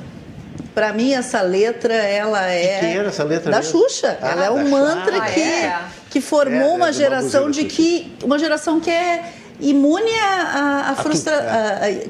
Para 0.75 0.93
mim, 0.93 1.13
essa 1.13 1.41
letra, 1.41 1.93
ela 1.93 2.45
é. 2.49 2.79
quem 2.79 2.97
era 2.97 3.07
essa 3.09 3.23
letra 3.23 3.51
Da 3.51 3.57
mesmo? 3.57 3.79
Xuxa. 3.79 4.17
Ah, 4.21 4.29
ela 4.31 4.45
é 4.45 4.51
um 4.51 4.69
mantra 4.69 5.13
Xuxa. 5.17 5.33
que, 5.33 5.41
Ah, 5.41 5.65
é? 5.65 5.81
que 6.09 6.21
formou 6.21 6.53
É, 6.53 6.61
é, 6.61 6.67
de 6.67 6.67
uma 6.67 6.75
uma 6.85 6.93
geração 6.93 7.49
de 7.51 7.65
que. 7.65 8.15
Uma 8.23 8.37
geração 8.39 8.79
que 8.79 8.89
é 8.89 9.23
imune 9.59 10.11
a, 10.21 10.41
a, 10.41 10.89
tudo, 10.91 10.95
frustração. 10.95 11.49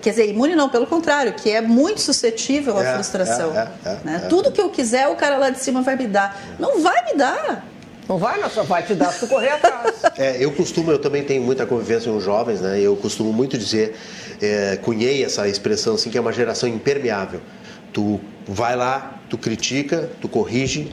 Quer 0.01 0.09
dizer, 0.11 0.29
imune 0.29 0.55
não, 0.55 0.69
pelo 0.69 0.85
contrário, 0.85 1.33
que 1.33 1.49
é 1.49 1.61
muito 1.61 1.99
suscetível 2.01 2.77
à 2.77 2.83
É, 2.83 2.93
frustração. 2.93 3.51
é, 3.57 3.67
é, 3.85 3.89
é, 3.91 3.97
né? 4.03 4.21
é. 4.23 4.27
Tudo 4.27 4.51
que 4.51 4.61
eu 4.61 4.69
quiser, 4.69 5.07
o 5.07 5.15
cara 5.15 5.37
lá 5.37 5.49
de 5.49 5.59
cima 5.59 5.81
vai 5.81 5.95
me 5.95 6.05
dar. 6.07 6.39
Não 6.59 6.79
vai 6.81 7.05
me 7.05 7.15
dar. 7.15 7.65
Não 8.09 8.17
vai, 8.17 8.41
não, 8.41 8.49
só 8.49 8.63
vai 8.63 8.81
te 8.81 8.95
dar 8.95 9.13
se 9.13 9.19
tu 9.19 9.27
correr 9.27 9.49
atrás. 9.49 10.01
É, 10.17 10.43
eu 10.43 10.51
costumo, 10.51 10.91
eu 10.91 10.97
também 10.97 11.23
tenho 11.23 11.43
muita 11.43 11.63
convivência 11.67 12.11
com 12.11 12.17
os 12.17 12.23
jovens, 12.23 12.59
né? 12.59 12.81
Eu 12.81 12.95
costumo 12.95 13.31
muito 13.31 13.55
dizer, 13.55 13.95
é, 14.41 14.79
cunhei 14.81 15.23
essa 15.23 15.47
expressão 15.47 15.93
assim, 15.93 16.09
que 16.09 16.17
é 16.17 16.21
uma 16.21 16.33
geração 16.33 16.67
impermeável. 16.67 17.39
Tu 17.93 18.19
vai 18.47 18.75
lá, 18.75 19.19
tu 19.29 19.37
critica, 19.37 20.09
tu 20.19 20.27
corrige, 20.27 20.91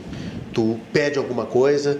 tu 0.53 0.79
pede 0.93 1.17
alguma 1.17 1.47
coisa, 1.47 1.99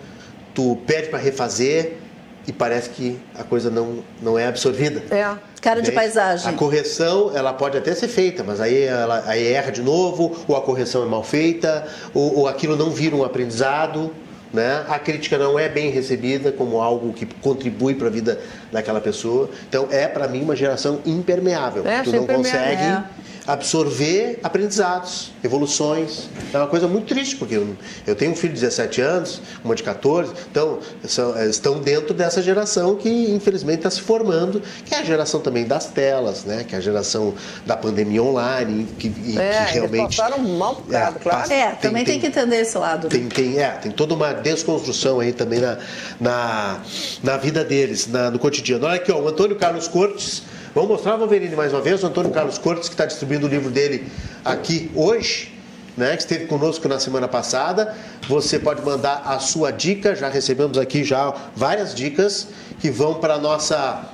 tu 0.53 0.77
pede 0.85 1.09
para 1.09 1.17
refazer 1.17 1.97
e 2.45 2.53
parece 2.53 2.91
que 2.91 3.19
a 3.33 3.43
coisa 3.43 3.71
não, 3.71 4.03
não 4.21 4.37
é 4.37 4.45
absorvida. 4.45 5.01
É. 5.09 5.35
Cara 5.59 5.81
de 5.81 5.87
Entende? 5.87 5.95
paisagem. 5.95 6.47
A 6.47 6.53
correção, 6.53 7.31
ela 7.35 7.51
pode 7.51 7.75
até 7.75 7.93
ser 7.95 8.07
feita, 8.07 8.43
mas 8.43 8.61
aí 8.61 8.83
ela 8.83 9.23
aí 9.25 9.51
erra 9.51 9.71
de 9.71 9.81
novo, 9.81 10.45
ou 10.47 10.55
a 10.55 10.61
correção 10.61 11.01
é 11.01 11.07
mal 11.07 11.23
feita, 11.23 11.87
ou, 12.13 12.41
ou 12.41 12.47
aquilo 12.47 12.75
não 12.75 12.91
vira 12.91 13.15
um 13.15 13.23
aprendizado. 13.23 14.13
Né? 14.53 14.85
A 14.87 14.97
crítica 14.97 15.37
não 15.37 15.59
é 15.59 15.67
bem 15.67 15.89
recebida 15.89 16.51
como 16.51 16.81
algo 16.81 17.11
que 17.13 17.25
contribui 17.25 17.95
para 17.95 18.07
a 18.07 18.09
vida 18.09 18.39
daquela 18.71 18.99
pessoa. 19.01 19.49
Então, 19.67 19.87
é 19.91 20.07
para 20.07 20.27
mim 20.27 20.41
uma 20.43 20.55
geração 20.55 20.99
impermeável. 21.05 21.85
É, 21.87 22.01
tu 22.03 22.11
não 22.11 22.25
consegue 22.27 22.81
é. 22.83 23.03
absorver 23.45 24.39
aprendizados, 24.43 25.31
evoluções. 25.43 26.27
É 26.53 26.57
uma 26.57 26.67
coisa 26.67 26.85
muito 26.87 27.07
triste, 27.07 27.37
porque 27.37 27.55
eu, 27.55 27.75
eu 28.05 28.13
tenho 28.15 28.31
um 28.31 28.35
filho 28.35 28.53
de 28.53 28.59
17 28.59 28.99
anos, 29.01 29.41
uma 29.63 29.73
de 29.73 29.83
14, 29.83 30.33
então 30.51 30.79
são- 31.07 31.37
eh, 31.37 31.47
estão 31.49 31.79
dentro 31.79 32.13
dessa 32.13 32.41
geração 32.41 32.95
que 32.95 33.09
infelizmente 33.31 33.77
está 33.79 33.89
se 33.89 34.01
formando, 34.01 34.61
que 34.85 34.93
é 34.93 34.99
a 34.99 35.03
geração 35.03 35.39
também 35.39 35.65
das 35.65 35.85
telas, 35.85 36.43
né? 36.43 36.65
que 36.67 36.75
é 36.75 36.77
a 36.77 36.81
geração 36.81 37.33
da 37.65 37.77
pandemia 37.77 38.21
online, 38.21 38.85
que, 38.99 39.07
e, 39.07 39.37
É, 39.39 39.49
que 39.51 39.57
eles 39.61 39.71
realmente. 39.71 40.17
passaram 40.17 40.39
mal 40.39 40.75
bocado, 40.75 41.19
claro. 41.19 41.37
passa- 41.39 41.53
É, 41.53 41.71
também 41.71 42.03
tem, 42.03 42.19
que 42.19 42.27
entender 42.27 42.57
esse 42.61 42.77
lado. 42.77 43.03
né? 43.05 43.09
tem, 43.09 43.27
tem, 43.29 43.59
é, 43.59 43.69
tem 43.71 43.91
toda 43.91 44.13
uma 44.13 44.33
desconstrução 44.33 45.19
aí 45.21 45.31
também 45.31 45.59
na, 45.61 45.77
na, 46.19 46.79
na 47.23 47.37
vida 47.37 47.63
deles, 47.63 48.07
na- 48.07 48.29
no 48.29 48.37
cotidiano. 48.39 48.56
Olha 48.85 48.95
aqui, 48.95 49.11
ó, 49.11 49.19
o 49.19 49.27
Antônio 49.27 49.55
Carlos 49.55 49.87
Cortes. 49.87 50.43
Vamos 50.73 50.89
mostrar, 50.89 51.15
Wolverine, 51.17 51.55
mais 51.55 51.73
uma 51.73 51.81
vez, 51.81 52.03
o 52.03 52.07
Antônio 52.07 52.31
Carlos 52.31 52.57
Cortes, 52.57 52.87
que 52.87 52.93
está 52.93 53.05
distribuindo 53.05 53.47
o 53.47 53.49
livro 53.49 53.69
dele 53.69 54.07
aqui 54.43 54.91
hoje. 54.95 55.53
Né, 55.95 56.15
que 56.15 56.21
esteve 56.21 56.45
conosco 56.45 56.87
na 56.87 56.99
semana 56.99 57.27
passada. 57.27 57.95
Você 58.29 58.59
pode 58.59 58.83
mandar 58.83 59.23
a 59.25 59.39
sua 59.39 59.71
dica, 59.71 60.15
já 60.15 60.29
recebemos 60.29 60.77
aqui 60.77 61.03
já 61.03 61.33
várias 61.55 61.95
dicas 61.95 62.49
que 62.79 62.91
vão 62.91 63.15
para 63.15 63.33
a 63.33 63.39
nossa 63.39 64.05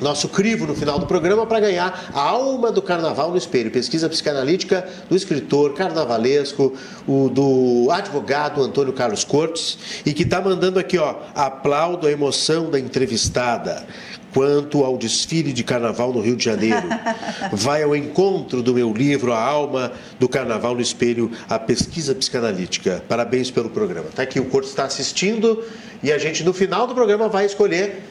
nosso 0.00 0.28
crivo 0.28 0.66
no 0.66 0.74
final 0.74 0.98
do 0.98 1.06
programa 1.06 1.46
para 1.46 1.60
ganhar 1.60 2.10
a 2.14 2.20
alma 2.20 2.70
do 2.70 2.80
carnaval 2.80 3.30
no 3.30 3.36
espelho. 3.36 3.70
Pesquisa 3.70 4.08
psicanalítica 4.08 4.86
do 5.08 5.16
escritor 5.16 5.74
carnavalesco, 5.74 6.74
o 7.06 7.28
do 7.28 7.90
advogado 7.90 8.62
Antônio 8.62 8.92
Carlos 8.92 9.24
Cortes, 9.24 9.78
e 10.04 10.12
que 10.12 10.22
está 10.22 10.40
mandando 10.40 10.78
aqui, 10.78 10.98
ó, 10.98 11.14
aplaudo 11.34 12.06
a 12.06 12.12
emoção 12.12 12.70
da 12.70 12.78
entrevistada. 12.78 13.86
Quanto 14.32 14.84
ao 14.84 14.98
desfile 14.98 15.54
de 15.54 15.64
carnaval 15.64 16.12
no 16.12 16.20
Rio 16.20 16.36
de 16.36 16.44
Janeiro, 16.44 16.86
vai 17.50 17.82
ao 17.82 17.96
encontro 17.96 18.62
do 18.62 18.74
meu 18.74 18.92
livro 18.92 19.32
A 19.32 19.42
Alma 19.42 19.90
do 20.20 20.28
Carnaval 20.28 20.74
no 20.74 20.82
Espelho, 20.82 21.30
a 21.48 21.58
pesquisa 21.58 22.14
psicanalítica. 22.14 23.02
Parabéns 23.08 23.50
pelo 23.50 23.70
programa. 23.70 24.08
Tá 24.14 24.22
aqui 24.22 24.38
o 24.38 24.44
Cortes 24.44 24.70
está 24.70 24.84
assistindo 24.84 25.64
e 26.02 26.12
a 26.12 26.18
gente 26.18 26.44
no 26.44 26.52
final 26.52 26.86
do 26.86 26.94
programa 26.94 27.26
vai 27.26 27.46
escolher 27.46 28.02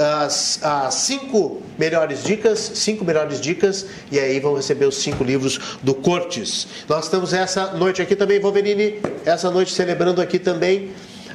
as, 0.00 0.58
as 0.62 0.94
cinco 0.94 1.60
melhores 1.78 2.24
dicas, 2.24 2.72
cinco 2.74 3.04
melhores 3.04 3.40
dicas, 3.40 3.86
e 4.10 4.18
aí 4.18 4.40
vão 4.40 4.54
receber 4.54 4.86
os 4.86 4.96
cinco 4.96 5.22
livros 5.22 5.60
do 5.82 5.94
Cortes. 5.94 6.66
Nós 6.88 7.04
estamos 7.04 7.32
essa 7.32 7.72
noite 7.74 8.00
aqui 8.00 8.16
também, 8.16 8.40
Wolverine, 8.40 9.00
essa 9.24 9.50
noite 9.50 9.72
celebrando 9.72 10.20
aqui 10.20 10.38
também 10.38 10.90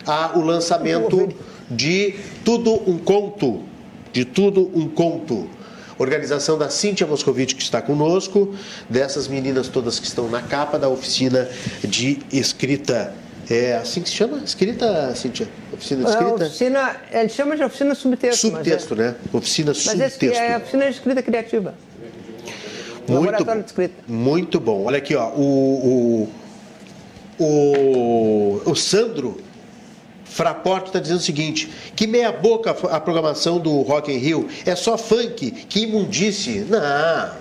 a, 0.05 0.37
o 0.37 0.41
lançamento 0.41 1.29
de 1.69 2.15
Tudo 2.43 2.73
um 2.89 2.97
Conto. 2.97 3.63
De 4.11 4.25
Tudo 4.25 4.71
um 4.73 4.87
Conto. 4.87 5.49
Organização 5.97 6.57
da 6.57 6.69
Cíntia 6.69 7.07
Moscovitch, 7.07 7.53
que 7.53 7.63
está 7.63 7.81
conosco, 7.81 8.53
dessas 8.89 9.29
meninas 9.29 9.69
todas 9.69 9.97
que 9.97 10.05
estão 10.05 10.29
na 10.29 10.41
capa 10.41 10.77
da 10.77 10.89
oficina 10.89 11.47
de 11.83 12.19
escrita. 12.33 13.13
É 13.49 13.75
assim 13.75 14.01
que 14.01 14.09
se 14.09 14.15
chama? 14.15 14.41
Escrita, 14.43 15.15
Cíntia? 15.15 15.47
Oficina 15.75 16.03
de 16.03 16.07
É, 16.07 16.11
escrita? 16.11 16.45
oficina, 16.45 16.95
ele 17.11 17.29
chama 17.29 17.55
de 17.55 17.63
oficina 17.63 17.95
subtexto. 17.95 18.47
Subtexto, 18.47 18.95
né? 18.95 19.15
Oficina 19.33 19.71
Mas, 19.73 19.87
é, 19.87 19.95
mas 19.95 20.13
subtexto. 20.13 20.41
é 20.43 20.53
a 20.53 20.57
oficina 20.57 20.85
de 20.85 20.91
escrita 20.91 21.21
criativa. 21.21 21.75
muito, 23.07 23.13
laboratório 23.25 23.61
de 23.61 23.67
escrita. 23.69 23.93
muito 24.07 24.59
bom. 24.59 24.85
Olha 24.85 24.97
aqui, 24.97 25.15
ó. 25.15 25.29
O, 25.29 26.27
o, 27.39 27.43
o, 27.43 28.61
o 28.71 28.75
Sandro 28.75 29.37
Fraporte 30.25 30.87
está 30.87 30.99
dizendo 30.99 31.17
o 31.19 31.23
seguinte: 31.23 31.69
que 31.95 32.07
meia 32.07 32.31
boca 32.31 32.71
a 32.71 32.99
programação 32.99 33.59
do 33.59 33.81
Rock 33.81 34.11
in 34.11 34.17
Rio 34.17 34.47
é 34.65 34.75
só 34.75 34.97
funk, 34.97 35.51
que 35.51 35.81
imundice. 35.81 36.65
Não, 36.69 37.31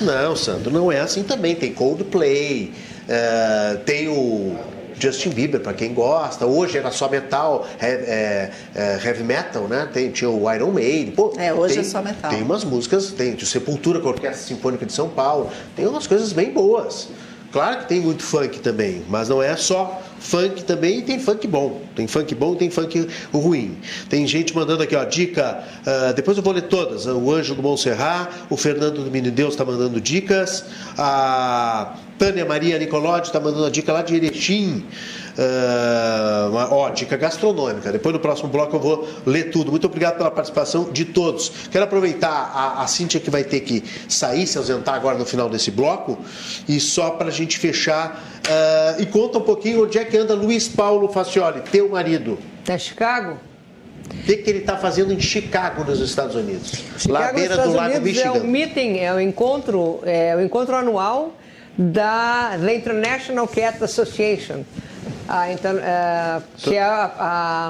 não, 0.00 0.36
Sandro, 0.36 0.70
não 0.72 0.90
é 0.92 1.00
assim 1.00 1.22
também. 1.22 1.54
Tem 1.54 1.72
Coldplay, 1.72 2.72
eh, 3.08 3.78
tem 3.86 4.08
o 4.08 4.56
Justin 4.98 5.30
Bieber, 5.30 5.60
para 5.60 5.72
quem 5.74 5.92
gosta. 5.94 6.46
Hoje 6.46 6.78
era 6.78 6.90
só 6.90 7.08
metal, 7.08 7.66
he- 7.80 7.84
é, 7.86 8.50
é, 8.74 9.00
heavy 9.04 9.22
metal, 9.22 9.64
né? 9.68 9.88
Tem, 9.92 10.10
tinha 10.10 10.30
o 10.30 10.52
Iron 10.52 10.70
Maiden. 10.70 11.12
Pô, 11.12 11.32
É, 11.38 11.52
hoje 11.52 11.74
tem- 11.74 11.82
é 11.82 11.86
só 11.86 12.02
metal. 12.02 12.30
Tem 12.30 12.42
umas 12.42 12.64
músicas, 12.64 13.10
tem 13.12 13.34
o 13.34 13.46
Sepultura 13.46 14.00
com 14.00 14.08
a 14.08 14.12
Orquestra 14.12 14.42
Sinfônica 14.46 14.86
de 14.86 14.92
São 14.92 15.08
Paulo, 15.08 15.50
tem 15.74 15.86
umas 15.86 16.06
coisas 16.06 16.32
bem 16.32 16.50
boas. 16.52 17.08
Claro 17.52 17.78
que 17.78 17.88
tem 17.88 18.00
muito 18.00 18.22
funk 18.22 18.58
também, 18.58 19.02
mas 19.08 19.28
não 19.30 19.42
é 19.42 19.56
só 19.56 20.02
funk 20.18 20.62
também, 20.64 20.98
e 20.98 21.02
tem 21.02 21.18
funk 21.18 21.46
bom. 21.46 21.80
Tem 21.94 22.06
funk 22.06 22.34
bom 22.34 22.52
e 22.52 22.56
tem 22.56 22.68
funk 22.70 23.08
ruim. 23.32 23.78
Tem 24.10 24.26
gente 24.26 24.54
mandando 24.54 24.82
aqui, 24.82 24.94
ó, 24.94 25.04
dica, 25.04 25.62
ah, 25.86 26.12
depois 26.12 26.36
eu 26.36 26.42
vou 26.42 26.52
ler 26.52 26.62
todas. 26.64 27.06
O 27.06 27.32
Anjo 27.32 27.54
do 27.54 27.62
Montserrat, 27.62 28.28
o 28.50 28.56
Fernando 28.58 29.02
do 29.04 29.10
Menino 29.10 29.32
Deus 29.34 29.54
está 29.54 29.64
mandando 29.64 29.98
dicas, 30.00 30.64
a 30.98 31.94
Tânia 32.18 32.44
Maria 32.44 32.78
Nicolodi 32.78 33.26
está 33.26 33.38
mandando 33.38 33.66
a 33.66 33.70
dica 33.70 33.92
lá 33.92 34.02
de 34.02 34.16
Erechim. 34.16 34.84
Ah, 35.38 36.48
uma- 36.50 36.72
ó, 36.74 36.88
dica 36.90 37.16
gastronômica. 37.16 37.92
Depois 37.92 38.12
no 38.14 38.20
próximo 38.20 38.48
bloco 38.48 38.74
eu 38.76 38.80
vou 38.80 39.08
ler 39.26 39.50
tudo. 39.50 39.70
Muito 39.70 39.86
obrigado 39.86 40.16
pela 40.16 40.30
participação 40.30 40.84
de 40.90 41.04
todos. 41.04 41.52
Quero 41.70 41.84
aproveitar 41.84 42.30
a, 42.54 42.82
a 42.82 42.86
Cíntia 42.86 43.20
que 43.20 43.30
vai 43.30 43.44
ter 43.44 43.60
que 43.60 43.84
sair, 44.08 44.46
se 44.46 44.56
ausentar 44.56 44.94
agora 44.94 45.18
no 45.18 45.26
final 45.26 45.48
desse 45.48 45.70
bloco, 45.70 46.18
e 46.68 46.80
só 46.80 47.10
para 47.10 47.28
a 47.28 47.30
gente 47.32 47.58
fechar. 47.58 48.22
ah, 48.48 48.96
e 48.98 49.06
conta 49.06 49.38
um 49.38 49.42
pouquinho 49.42 49.84
onde 49.84 49.98
é 49.98 50.04
que 50.04 50.16
anda 50.16 50.34
Luiz 50.34 50.68
Paulo 50.68 51.08
Facioli, 51.08 51.60
teu 51.70 51.88
marido. 51.90 52.38
É 52.66 52.78
Chicago? 52.78 53.36
O 54.08 54.22
que, 54.24 54.36
que 54.36 54.48
ele 54.50 54.60
está 54.60 54.76
fazendo 54.76 55.12
em 55.12 55.20
Chicago, 55.20 55.84
nos 55.84 56.00
Estados 56.00 56.34
Unidos? 56.36 56.72
lá 57.08 57.18
à 57.18 57.22
Chicago, 57.28 57.34
beira 57.38 57.56
nos 57.56 57.66
do 57.66 57.72
Lago 57.76 57.96
Unidos, 57.96 58.20
é 58.20 58.24
Michigan. 58.28 58.44
o 58.44 58.46
meeting, 58.48 58.98
é 58.98 59.12
o 59.12 59.20
encontro, 59.20 60.00
é 60.04 60.34
o 60.36 60.40
encontro 60.40 60.74
anual 60.76 61.34
da 61.78 62.56
The 62.60 62.74
International 62.74 63.46
Cat 63.48 63.82
Association. 63.82 64.62
A, 65.28 65.52
inter- 65.52 65.80
é, 65.82 66.40
que 66.56 66.76
é 66.76 66.82
a, 66.82 67.12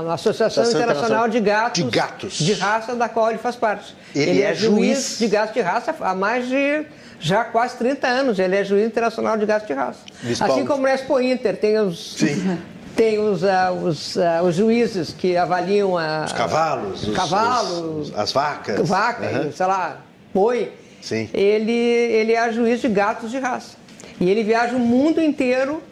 a 0.09 0.15
Associação 0.15 0.63
Associação 0.63 0.81
Internacional 0.83 1.27
de 1.29 1.41
Gatos, 1.41 1.85
de 1.85 1.91
Gatos. 1.91 2.33
de 2.39 2.53
raça 2.53 2.95
da 2.95 3.09
qual 3.09 3.31
ele 3.31 3.39
faz 3.39 3.57
parte. 3.57 3.97
Ele 4.15 4.43
é 4.43 4.55
juiz. 4.55 5.17
de 5.19 5.27
gatos 5.27 5.55
de 5.55 5.61
raça 5.63 5.95
há 6.01 6.15
mais 6.15 6.47
de 6.49 6.85
já 7.19 7.45
quase 7.45 7.77
30 7.79 8.07
anos. 8.07 8.39
Ele 8.39 8.57
é 8.57 8.63
juiz 8.65 8.87
internacional 8.87 9.39
de 9.39 9.47
gatos 9.47 9.67
de 9.67 9.73
raça. 9.73 10.01
Assim 10.41 10.67
como 10.67 10.83
o 10.85 10.87
Expo 10.87 11.19
Inter 11.19 11.57
tem 11.57 11.79
os 11.79 12.17
Sim. 12.19 12.59
tem 12.95 13.19
os, 13.19 13.43
ah, 13.43 13.73
os, 13.73 14.19
ah, 14.19 14.43
os 14.43 14.55
juízes 14.55 15.15
que 15.17 15.35
avaliam 15.37 15.97
a, 15.97 16.25
Os 16.27 16.33
cavalos, 16.33 17.09
os- 17.09 17.15
cavalos, 17.17 18.09
os- 18.11 18.19
as 18.19 18.33
vacas. 18.33 18.87
vaca, 18.89 19.25
Aham. 19.27 19.53
sei 19.53 19.67
lá, 19.67 19.97
boi. 20.35 20.73
Sim. 21.01 21.29
Ele, 21.33 21.73
ele 21.73 22.33
é 22.35 22.53
juiz 22.53 22.81
de 22.83 22.89
gatos 22.89 23.31
de 23.31 23.39
raça. 23.39 23.77
E 24.21 24.29
ele 24.31 24.43
viaja 24.43 24.75
o 24.77 24.81
mundo 24.81 25.21
inteiro 25.21 25.83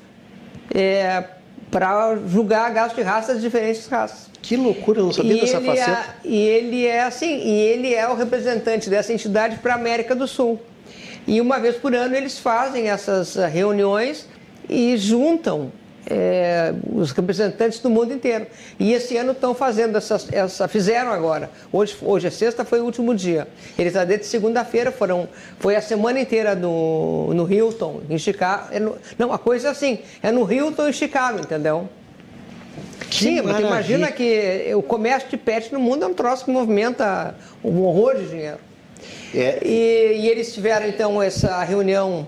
para 1.70 2.16
julgar 2.28 2.70
gatos 2.72 2.96
de 2.96 3.02
raças 3.02 3.36
de 3.36 3.42
diferentes 3.42 3.86
raças. 3.86 4.30
Que 4.40 4.56
loucura, 4.56 5.00
eu 5.00 5.06
não 5.06 5.12
sabia 5.12 5.36
E 5.36 5.40
dessa 5.40 5.56
ele, 5.56 5.66
faceta. 5.66 5.90
é, 6.24 6.28
e 6.28 6.36
ele 6.36 6.86
é 6.86 7.02
assim, 7.02 7.38
e 7.38 7.50
ele 7.50 7.94
é 7.94 8.06
o 8.08 8.14
representante 8.14 8.90
dessa 8.90 9.12
entidade 9.12 9.56
para 9.58 9.72
a 9.72 9.76
América 9.76 10.14
do 10.14 10.28
Sul. 10.28 10.60
E 11.26 11.40
uma 11.40 11.58
vez 11.58 11.76
por 11.76 11.94
ano 11.94 12.14
eles 12.14 12.38
fazem 12.38 12.90
essas 12.90 13.34
reuniões 13.36 14.28
e 14.68 14.96
juntam 14.98 15.72
é, 16.06 16.72
os 16.92 17.12
representantes 17.12 17.78
do 17.78 17.90
mundo 17.90 18.12
inteiro. 18.12 18.46
E 18.78 18.92
esse 18.92 19.16
ano 19.16 19.32
estão 19.32 19.54
fazendo 19.54 19.96
essa, 19.96 20.20
essa, 20.32 20.68
fizeram 20.68 21.12
agora. 21.12 21.50
Hoje, 21.72 21.96
hoje 22.02 22.26
é 22.26 22.30
sexta, 22.30 22.64
foi 22.64 22.80
o 22.80 22.84
último 22.84 23.14
dia. 23.14 23.48
Eles 23.78 23.94
desde 24.06 24.26
segunda-feira 24.26 24.92
foram, 24.92 25.28
foi 25.58 25.76
a 25.76 25.82
semana 25.82 26.20
inteira 26.20 26.54
no, 26.54 27.32
no 27.32 27.50
Hilton, 27.50 28.02
em 28.08 28.18
Chicago. 28.18 28.68
É 28.70 28.80
no, 28.80 28.96
não, 29.18 29.32
a 29.32 29.38
coisa 29.38 29.68
é 29.68 29.70
assim, 29.70 29.98
é 30.22 30.30
no 30.30 30.50
Hilton 30.50 30.88
em 30.88 30.92
Chicago, 30.92 31.40
entendeu? 31.40 31.88
Que 33.08 33.16
Sim, 33.24 33.42
mas 33.42 33.60
imagina 33.60 34.10
que 34.10 34.72
o 34.74 34.82
comércio 34.82 35.30
de 35.30 35.36
pet 35.36 35.72
no 35.72 35.78
mundo 35.78 36.04
é 36.04 36.08
um 36.08 36.14
troço 36.14 36.44
que 36.44 36.50
movimenta 36.50 37.34
um 37.62 37.82
horror 37.82 38.16
de 38.16 38.28
dinheiro. 38.28 38.58
É. 39.34 39.58
E, 39.62 40.20
e 40.20 40.28
eles 40.28 40.52
tiveram 40.52 40.86
então 40.86 41.22
essa 41.22 41.62
reunião 41.62 42.26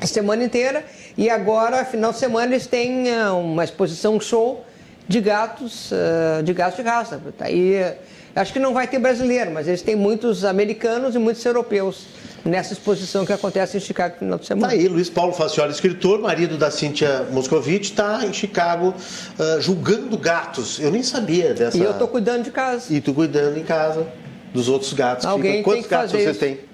a 0.00 0.06
semana 0.06 0.42
inteira 0.42 0.84
e 1.16 1.28
agora, 1.28 1.84
final 1.84 2.12
de 2.12 2.18
semana, 2.18 2.46
eles 2.46 2.66
têm 2.66 3.08
eh, 3.08 3.30
uma 3.30 3.64
exposição 3.64 4.18
show 4.20 4.64
de 5.06 5.20
gatos, 5.20 5.90
eh, 5.92 6.42
de 6.42 6.52
gatos 6.52 6.76
de 6.76 6.82
raça. 6.82 7.20
Aí, 7.40 7.94
acho 8.34 8.52
que 8.52 8.58
não 8.58 8.72
vai 8.72 8.86
ter 8.86 8.98
brasileiro, 8.98 9.50
mas 9.50 9.68
eles 9.68 9.82
têm 9.82 9.94
muitos 9.94 10.44
americanos 10.44 11.14
e 11.14 11.18
muitos 11.18 11.44
europeus 11.44 12.06
nessa 12.44 12.72
exposição 12.72 13.24
que 13.24 13.32
acontece 13.32 13.76
em 13.76 13.80
Chicago 13.80 14.14
no 14.14 14.18
final 14.20 14.38
de 14.38 14.46
semana. 14.46 14.68
Tá 14.68 14.74
aí, 14.74 14.88
Luiz 14.88 15.08
Paulo 15.08 15.32
Faciola, 15.32 15.70
escritor, 15.70 16.20
marido 16.20 16.56
da 16.56 16.70
Cíntia 16.70 17.26
Moscovitch, 17.30 17.84
está 17.84 18.24
em 18.24 18.32
Chicago 18.32 18.94
uh, 19.38 19.60
julgando 19.60 20.16
gatos. 20.18 20.80
Eu 20.80 20.90
nem 20.90 21.02
sabia 21.02 21.54
dessa... 21.54 21.76
E 21.76 21.82
eu 21.82 21.92
estou 21.92 22.08
cuidando 22.08 22.42
de 22.42 22.50
casa. 22.50 22.92
E 22.92 23.00
tu 23.00 23.14
cuidando 23.14 23.58
em 23.58 23.62
casa 23.62 24.06
dos 24.52 24.68
outros 24.68 24.92
gatos. 24.92 25.24
Alguém 25.24 25.62
Quantos 25.62 25.86
gatos 25.86 26.10
você 26.10 26.30
isso. 26.30 26.40
tem? 26.40 26.71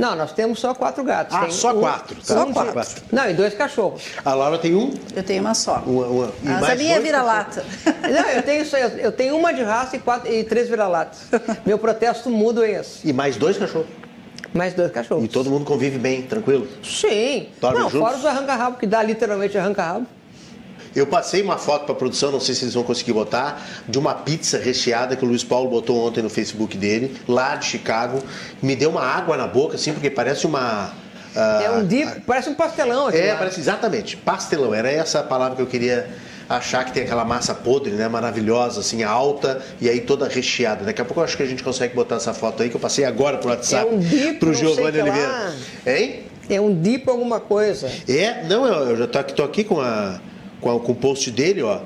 Não, 0.00 0.16
nós 0.16 0.32
temos 0.32 0.58
só 0.58 0.74
quatro 0.74 1.04
gatos. 1.04 1.36
Ah, 1.36 1.40
tem 1.42 1.50
só 1.50 1.72
um, 1.76 1.80
quatro. 1.80 2.16
Tá. 2.16 2.22
Só 2.24 2.46
quatro. 2.46 2.72
quatro. 2.72 3.02
Não, 3.12 3.30
e 3.30 3.34
dois 3.34 3.54
cachorros. 3.54 4.02
A 4.24 4.32
Laura 4.32 4.58
tem 4.58 4.74
um? 4.74 4.94
Eu 5.14 5.22
tenho 5.22 5.42
uma 5.42 5.54
só. 5.54 5.82
Uma, 5.86 6.06
uma. 6.06 6.32
E 6.42 6.48
Mas 6.48 6.70
a 6.70 6.74
minha 6.74 6.96
é 6.96 7.00
vira-lata. 7.00 7.64
Não, 8.02 8.28
eu 8.30 8.42
tenho 8.42 8.64
só, 8.64 8.78
eu 8.78 9.12
tenho 9.12 9.36
uma 9.36 9.52
de 9.52 9.62
raça 9.62 9.96
e, 9.96 9.98
quatro, 9.98 10.32
e 10.32 10.42
três 10.42 10.68
vira-latas. 10.68 11.20
Meu 11.66 11.78
protesto 11.78 12.30
mudo 12.30 12.64
é 12.64 12.72
esse. 12.80 13.06
E 13.06 13.12
mais 13.12 13.36
dois 13.36 13.58
cachorros? 13.58 13.88
Mais 14.54 14.74
dois 14.74 14.90
cachorros. 14.90 15.24
E 15.24 15.28
todo 15.28 15.50
mundo 15.50 15.64
convive 15.64 15.98
bem, 15.98 16.22
tranquilo? 16.22 16.66
Sim. 16.82 17.48
Dorme 17.60 17.78
Não, 17.80 17.90
juntos? 17.90 18.08
fora 18.08 18.18
os 18.18 18.26
arranca-rabo, 18.26 18.78
que 18.78 18.86
dá 18.86 19.02
literalmente 19.02 19.56
arranca-rabo. 19.56 20.06
Eu 20.94 21.06
passei 21.06 21.42
uma 21.42 21.56
foto 21.56 21.84
para 21.84 21.92
a 21.92 21.96
produção, 21.96 22.32
não 22.32 22.40
sei 22.40 22.54
se 22.54 22.64
eles 22.64 22.74
vão 22.74 22.82
conseguir 22.82 23.12
botar, 23.12 23.64
de 23.88 23.98
uma 23.98 24.14
pizza 24.14 24.58
recheada 24.58 25.14
que 25.14 25.24
o 25.24 25.28
Luiz 25.28 25.44
Paulo 25.44 25.70
botou 25.70 26.06
ontem 26.06 26.22
no 26.22 26.30
Facebook 26.30 26.76
dele, 26.76 27.16
lá 27.28 27.56
de 27.56 27.66
Chicago. 27.66 28.22
Me 28.62 28.74
deu 28.74 28.90
uma 28.90 29.02
água 29.02 29.36
na 29.36 29.46
boca, 29.46 29.76
assim, 29.76 29.92
porque 29.92 30.10
parece 30.10 30.46
uma. 30.46 30.92
Uh, 31.34 31.62
é 31.62 31.70
um 31.70 31.86
dip, 31.86 32.18
uh, 32.18 32.20
parece 32.26 32.48
um 32.48 32.54
pastelão 32.54 33.06
aqui. 33.06 33.18
É, 33.18 33.32
lá. 33.32 33.38
parece 33.38 33.60
exatamente, 33.60 34.16
pastelão. 34.16 34.74
Era 34.74 34.90
essa 34.90 35.20
a 35.20 35.22
palavra 35.22 35.56
que 35.56 35.62
eu 35.62 35.66
queria 35.66 36.08
achar 36.48 36.84
que 36.84 36.92
tem 36.92 37.04
aquela 37.04 37.24
massa 37.24 37.54
podre, 37.54 37.92
né, 37.92 38.08
maravilhosa, 38.08 38.80
assim, 38.80 39.04
alta 39.04 39.62
e 39.80 39.88
aí 39.88 40.00
toda 40.00 40.26
recheada. 40.26 40.84
Daqui 40.84 41.00
a 41.00 41.04
pouco 41.04 41.20
eu 41.20 41.24
acho 41.24 41.36
que 41.36 41.44
a 41.44 41.46
gente 41.46 41.62
consegue 41.62 41.94
botar 41.94 42.16
essa 42.16 42.34
foto 42.34 42.64
aí 42.64 42.68
que 42.68 42.74
eu 42.74 42.80
passei 42.80 43.04
agora 43.04 43.38
pro 43.38 43.50
WhatsApp 43.50 43.88
é 43.88 43.94
um 43.94 44.00
dip, 44.00 44.40
pro 44.40 44.52
Giovanni 44.52 45.00
Oliveira. 45.00 45.28
Lá. 45.28 45.52
Hein? 45.86 46.24
É 46.48 46.60
um 46.60 46.74
dip 46.74 47.08
alguma 47.08 47.38
coisa. 47.38 47.88
É, 48.08 48.42
não, 48.48 48.66
eu, 48.66 48.96
já 48.96 49.06
tô 49.06 49.18
aqui, 49.20 49.32
tô 49.32 49.44
aqui 49.44 49.62
com 49.62 49.80
a 49.80 50.20
com, 50.60 50.74
o 50.76 50.94
post 50.94 51.30
dele, 51.30 51.62
ó. 51.62 51.80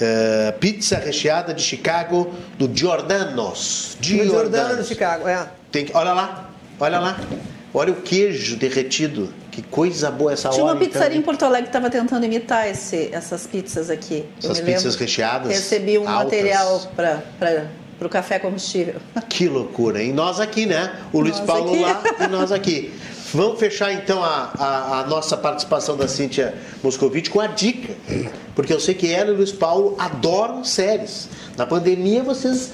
É, 0.00 0.52
pizza 0.52 0.96
recheada 0.98 1.52
de 1.54 1.62
Chicago 1.62 2.32
do 2.58 2.70
Giordano's. 2.72 3.96
Giordano's. 4.00 4.32
Giordano 4.32 4.82
de 4.82 4.88
Chicago, 4.88 5.28
é. 5.28 5.48
Tem 5.72 5.84
que, 5.84 5.96
olha 5.96 6.12
lá, 6.12 6.50
olha 6.78 6.98
lá. 6.98 7.20
Olha 7.74 7.92
o 7.92 7.96
queijo 7.96 8.56
derretido. 8.56 9.32
Que 9.50 9.62
coisa 9.62 10.10
boa 10.10 10.32
essa 10.32 10.48
hora. 10.48 10.54
Tinha 10.54 10.64
uma 10.64 10.74
então. 10.74 10.86
pizzaria 10.86 11.18
em 11.18 11.22
Porto 11.22 11.44
Alegre 11.44 11.64
que 11.64 11.68
estava 11.68 11.90
tentando 11.90 12.24
imitar 12.24 12.68
esse, 12.68 13.10
essas 13.12 13.46
pizzas 13.46 13.90
aqui. 13.90 14.24
Essas 14.38 14.60
pizzas 14.60 14.96
recheadas. 14.96 15.48
Recebi 15.48 15.98
um 15.98 16.08
altas. 16.08 16.24
material 16.24 16.80
para 16.94 17.22
para 17.98 18.06
o 18.06 18.08
café 18.10 18.38
combustível. 18.38 18.94
Que 19.28 19.48
loucura, 19.48 20.02
hein? 20.02 20.12
Nós 20.12 20.38
aqui, 20.38 20.66
né? 20.66 20.94
O 21.12 21.20
Luiz 21.20 21.36
nós 21.38 21.46
Paulo 21.46 21.72
aqui. 21.72 21.82
lá 21.82 22.02
e 22.24 22.28
nós 22.28 22.52
aqui. 22.52 22.92
Vamos 23.34 23.58
fechar 23.58 23.92
então 23.92 24.22
a, 24.24 24.52
a, 24.58 25.00
a, 25.00 25.06
nossa 25.06 25.36
participação 25.36 25.96
da 25.96 26.08
Cíntia 26.08 26.54
Moscovitch 26.82 27.28
com 27.28 27.40
a 27.40 27.46
dica. 27.46 27.92
Porque 28.54 28.72
eu 28.72 28.80
sei 28.80 28.94
que 28.94 29.12
ela 29.12 29.30
e 29.30 29.34
o 29.34 29.36
Luiz 29.36 29.52
Paulo 29.52 29.96
adoram 29.98 30.64
séries. 30.64 31.28
Na 31.56 31.66
pandemia 31.66 32.22
vocês 32.22 32.70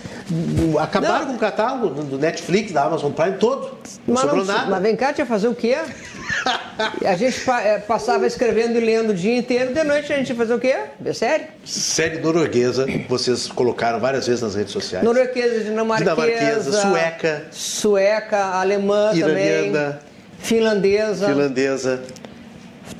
acabaram 0.81 1.21
Não. 1.21 1.27
com 1.33 1.37
o 1.37 1.39
catálogo 1.39 2.03
do 2.05 2.19
Netflix, 2.19 2.73
da 2.73 2.85
Amazon 2.85 3.13
Prime 3.13 3.37
todo. 3.39 3.79
Não 4.07 4.15
Mas, 4.15 4.21
sobrou 4.21 4.45
não, 4.45 4.55
nada. 4.55 4.71
mas 4.71 4.83
vem 4.83 4.95
cá, 4.95 5.13
tinha 5.13 5.27
fazer 5.27 5.49
o 5.49 5.55
quê? 5.55 5.77
A 7.05 7.17
gente 7.17 7.39
eh, 7.49 7.79
passava 7.81 8.27
escrevendo 8.27 8.79
e 8.79 8.81
lendo 8.81 9.11
o 9.11 9.15
dia 9.15 9.37
inteiro, 9.37 9.73
de 9.73 9.85
noite 9.85 10.13
a 10.13 10.17
gente 10.17 10.31
ia 10.31 10.35
fazer 10.35 10.55
o 10.55 10.59
quê? 10.59 10.75
Ver 10.99 11.15
série? 11.15 11.45
Série 11.65 12.19
norueguesa, 12.19 12.87
vocês 13.09 13.47
colocaram 13.47 14.01
várias 14.01 14.27
vezes 14.27 14.43
nas 14.43 14.55
redes 14.55 14.73
sociais. 14.73 15.05
Norueguesa, 15.05 15.65
dinamarquesa, 15.65 16.15
Dinamarquesa, 16.15 16.73
sueca. 16.81 17.45
sueca, 17.53 18.45
alemã 18.57 19.13
Iraniana. 19.15 19.83
também, 19.93 19.99
finlandesa, 20.45 21.27
Finlandesa. 21.27 22.03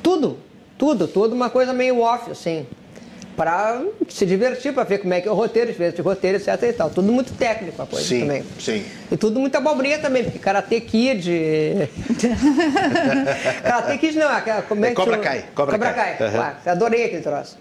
tudo, 0.01 0.37
tudo, 0.77 1.07
tudo 1.07 1.33
uma 1.35 1.49
coisa 1.49 1.71
meio 1.73 1.99
off, 2.01 2.29
assim, 2.31 2.65
para 3.37 3.81
se 4.09 4.25
divertir, 4.25 4.73
para 4.73 4.83
ver 4.83 4.97
como 4.99 5.13
é 5.13 5.21
que 5.21 5.27
é 5.27 5.31
o 5.31 5.35
roteiro, 5.35 5.67
diferença 5.69 5.95
de 5.97 6.01
roteiro, 6.01 6.37
etc 6.37 6.47
e 6.63 6.73
tal. 6.73 6.89
Tudo 6.89 7.11
muito 7.11 7.33
técnico 7.33 7.81
a 7.81 7.85
coisa 7.85 8.05
Sim, 8.07 8.21
também. 8.21 8.43
sim. 8.59 8.83
E 9.11 9.17
tudo 9.17 9.39
muita 9.39 9.57
abobrinha 9.59 9.99
também, 9.99 10.23
porque 10.23 10.39
Karate 10.39 10.79
Kid. 10.81 11.29
Karate 13.63 13.97
Kid 13.97 14.17
não, 14.17 14.29
aquela- 14.29 14.61
como 14.63 14.83
é, 14.85 14.87
É 14.87 14.89
que 14.91 14.95
Cobra 14.95 15.13
chama? 15.13 15.23
Kai, 15.23 15.45
Cobra 15.53 15.77
Kai. 15.77 16.17
Aham. 16.19 16.31
claro, 16.31 16.55
adorei 16.65 17.05
aquele 17.05 17.21
troço. 17.21 17.57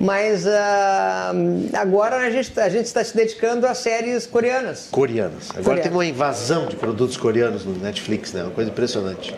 Mas 0.00 0.46
ah, 0.46 1.32
agora 1.74 2.16
a 2.18 2.30
gente 2.30 2.58
a 2.60 2.68
gente 2.68 2.86
está 2.86 3.02
se 3.02 3.16
dedicando 3.16 3.66
a 3.66 3.74
séries 3.74 4.26
coreanas. 4.26 4.88
Coreanas. 4.90 5.50
Agora 5.50 5.62
Coreanas. 5.64 5.82
tem 5.84 5.92
uma 5.92 6.06
invasão 6.06 6.66
de 6.66 6.76
produtos 6.76 7.16
coreanos 7.16 7.64
no 7.64 7.74
Netflix, 7.76 8.32
né? 8.32 8.42
Uma 8.44 8.52
coisa 8.52 8.70
impressionante. 8.70 9.34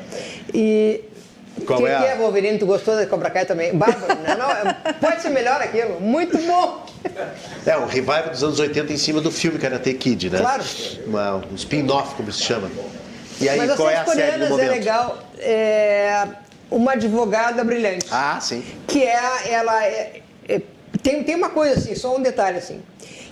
E. 0.52 1.02
Qual 1.66 1.86
é 1.86 1.94
a- 1.94 1.98
que 2.00 2.06
é 2.06 2.16
Wolverine? 2.16 2.58
Tu 2.58 2.66
gostou 2.66 2.94
da 2.94 3.06
Cobra 3.06 3.28
Kai 3.30 3.44
também? 3.44 3.74
Bárbaro, 3.74 4.20
né? 4.20 4.36
Não, 4.38 4.50
é- 4.50 4.92
pode 4.94 5.20
ser 5.22 5.30
melhor 5.30 5.60
aquilo. 5.60 6.00
Muito 6.00 6.38
bom! 6.38 6.86
É, 7.66 7.76
um 7.76 7.86
revival 7.86 8.28
dos 8.30 8.42
anos 8.44 8.58
80 8.60 8.92
em 8.92 8.96
cima 8.96 9.20
do 9.20 9.30
filme 9.30 9.58
Karate 9.58 9.92
Kid, 9.94 10.30
né? 10.30 10.38
Claro. 10.38 10.62
Uma- 11.06 11.36
um 11.50 11.54
spin-off, 11.56 12.14
como 12.14 12.30
se 12.32 12.42
chama. 12.42 12.70
E 13.40 13.48
aí, 13.48 13.58
Mas 13.58 13.70
as 13.70 13.76
qual 13.76 13.90
é 13.90 13.96
a 13.96 14.04
série 14.04 14.16
do 14.38 14.48
coreanas 14.48 14.48
momento? 14.50 14.66
é 14.68 14.70
legal. 14.74 15.18
É 15.38 16.26
uma 16.70 16.92
advogada 16.92 17.64
brilhante. 17.64 18.06
Ah, 18.10 18.38
sim. 18.40 18.62
que 18.86 19.02
é 19.02 19.52
ela 19.52 19.84
é- 19.84 19.88
é- 19.88 20.19
tem, 21.02 21.22
tem 21.22 21.34
uma 21.34 21.50
coisa 21.50 21.78
assim, 21.78 21.94
só 21.94 22.16
um 22.16 22.22
detalhe 22.22 22.58
assim. 22.58 22.80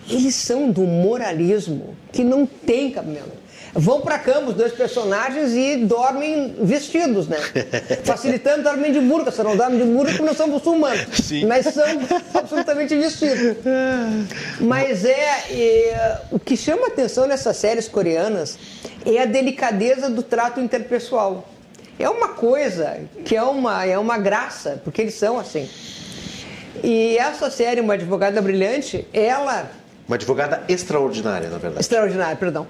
Eles 0.08 0.34
são 0.34 0.70
do 0.70 0.82
moralismo 0.82 1.94
que 2.12 2.24
não 2.24 2.46
tem 2.46 2.90
cabimento. 2.90 3.48
Vão 3.74 4.00
pra 4.00 4.18
cama 4.18 4.48
os 4.48 4.54
dois 4.54 4.72
personagens 4.72 5.52
e 5.52 5.76
dormem 5.76 6.56
vestidos, 6.62 7.28
né? 7.28 7.36
Facilitando, 8.02 8.62
dormem 8.62 8.90
de 8.90 9.00
burca. 9.00 9.30
Só 9.30 9.44
não 9.44 9.56
dormem 9.56 9.78
de 9.78 9.84
burca 9.84 10.12
porque 10.12 10.24
não 10.24 10.34
são 10.34 10.48
muçulmanos. 10.48 11.06
Sim. 11.22 11.44
Mas 11.46 11.66
são 11.66 11.84
absolutamente 12.34 12.96
vestidos. 12.96 13.58
Mas 14.60 15.04
é, 15.04 15.44
é, 15.50 16.20
O 16.32 16.38
que 16.38 16.56
chama 16.56 16.86
atenção 16.86 17.26
nessas 17.26 17.56
séries 17.56 17.86
coreanas 17.86 18.58
é 19.04 19.20
a 19.20 19.26
delicadeza 19.26 20.08
do 20.08 20.22
trato 20.22 20.60
interpessoal. 20.60 21.46
É 21.98 22.08
uma 22.08 22.28
coisa 22.28 23.00
que 23.24 23.36
é 23.36 23.42
uma, 23.42 23.84
é 23.84 23.98
uma 23.98 24.16
graça, 24.16 24.80
porque 24.82 25.02
eles 25.02 25.14
são 25.14 25.38
assim. 25.38 25.68
E 26.82 27.16
essa 27.18 27.50
série, 27.50 27.80
Uma 27.80 27.94
Advogada 27.94 28.40
Brilhante, 28.40 29.06
ela. 29.12 29.70
Uma 30.06 30.16
advogada 30.16 30.62
extraordinária, 30.68 31.48
na 31.50 31.58
verdade. 31.58 31.80
Extraordinária, 31.80 32.36
perdão. 32.36 32.66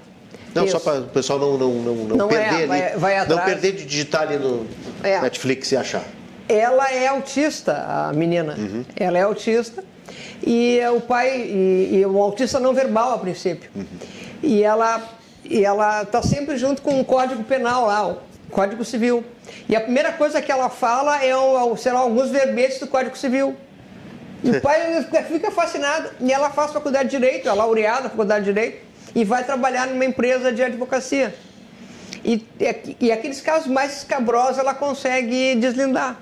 Não, 0.53 0.65
Isso. 0.65 0.77
só 0.77 0.91
para 0.91 0.99
o 1.01 1.07
pessoal 1.07 1.37
não, 1.39 1.57
não, 1.57 1.73
não, 1.73 1.95
não, 1.95 2.17
Não 2.17 2.25
é, 2.31 2.49
perder 2.49 2.71
ali. 2.71 2.97
vai- 2.97 3.27
não 3.27 3.37
perder 3.39 3.71
de 3.73 3.85
digitar 3.85 4.23
ali 4.23 4.37
no 4.37 4.65
É. 5.03 5.21
Netflix 5.21 5.71
e 5.71 5.77
achar. 5.77 6.03
Ela 6.49 6.91
é 6.91 7.07
autista, 7.07 7.85
a 7.87 8.11
menina. 8.13 8.57
Ela 8.95 9.17
é 9.19 9.21
autista. 9.21 9.83
E 10.45 10.79
é 10.79 10.89
o 10.89 10.99
pai, 10.99 11.39
e, 11.41 11.99
e 11.99 12.05
um 12.05 12.17
autista 12.21 12.59
não 12.59 12.73
verbal 12.73 13.13
a 13.13 13.17
princípio. 13.19 13.69
E 14.41 14.63
ela 14.63 15.01
e 15.45 15.63
ela 15.63 16.01
está 16.03 16.21
sempre 16.21 16.57
junto 16.57 16.81
com 16.81 16.99
o 16.99 17.05
Código 17.05 17.43
Penal 17.43 17.85
lá, 17.87 18.07
o 18.07 18.17
Código 18.51 18.83
Civil. 18.83 19.23
E 19.67 19.75
a 19.75 19.81
primeira 19.81 20.11
coisa 20.11 20.41
que 20.41 20.51
ela 20.51 20.69
fala 20.69 21.23
é, 21.23 21.35
o, 21.35 21.75
sei 21.77 21.91
lá, 21.91 21.99
alguns 21.99 22.29
verbetes 22.29 22.79
do 22.79 22.87
Código 22.87 23.17
Civil. 23.17 23.55
O 24.43 24.61
pai 24.61 25.05
fica 25.27 25.51
fascinado. 25.51 26.09
E 26.19 26.31
ela 26.31 26.49
faz 26.49 26.71
faculdade 26.71 27.09
de 27.09 27.17
Direito, 27.17 27.49
é 27.49 27.53
laureada 27.53 28.03
na 28.03 28.09
faculdade 28.09 28.45
de 28.45 28.53
Direito, 28.53 28.85
e 29.13 29.23
vai 29.23 29.43
trabalhar 29.43 29.87
numa 29.87 30.05
empresa 30.05 30.51
de 30.51 30.63
advocacia. 30.63 31.33
E, 32.23 32.45
e 32.99 33.11
aqueles 33.11 33.41
casos 33.41 33.67
mais 33.67 33.97
escabrosos 33.97 34.57
ela 34.57 34.73
consegue 34.73 35.55
deslindar. 35.55 36.17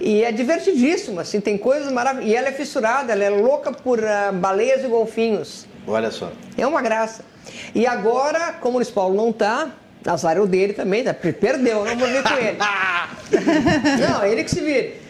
E 0.00 0.22
é 0.22 0.30
divertidíssimo, 0.30 1.18
assim, 1.18 1.40
tem 1.40 1.58
coisas 1.58 1.92
maravilhosas. 1.92 2.32
E 2.32 2.36
ela 2.36 2.48
é 2.48 2.52
fissurada, 2.52 3.12
ela 3.12 3.24
é 3.24 3.30
louca 3.30 3.72
por 3.72 4.04
ah, 4.04 4.30
baleias 4.32 4.84
e 4.84 4.88
golfinhos. 4.88 5.66
Olha 5.86 6.10
só. 6.10 6.30
É 6.56 6.66
uma 6.66 6.80
graça. 6.80 7.24
E 7.74 7.86
agora, 7.86 8.52
como 8.60 8.74
o 8.74 8.76
Luiz 8.76 8.90
Paulo 8.90 9.14
não 9.14 9.32
tá, 9.32 9.70
azar 10.06 10.36
é 10.36 10.40
o 10.40 10.46
dele 10.46 10.72
também, 10.72 11.02
tá? 11.02 11.12
perdeu, 11.14 11.84
não 11.84 11.96
vou 11.96 12.08
ver 12.08 12.22
com 12.22 12.34
ele. 12.34 12.58
não, 14.08 14.24
ele 14.24 14.44
que 14.44 14.50
se 14.50 14.60
vire. 14.60 15.07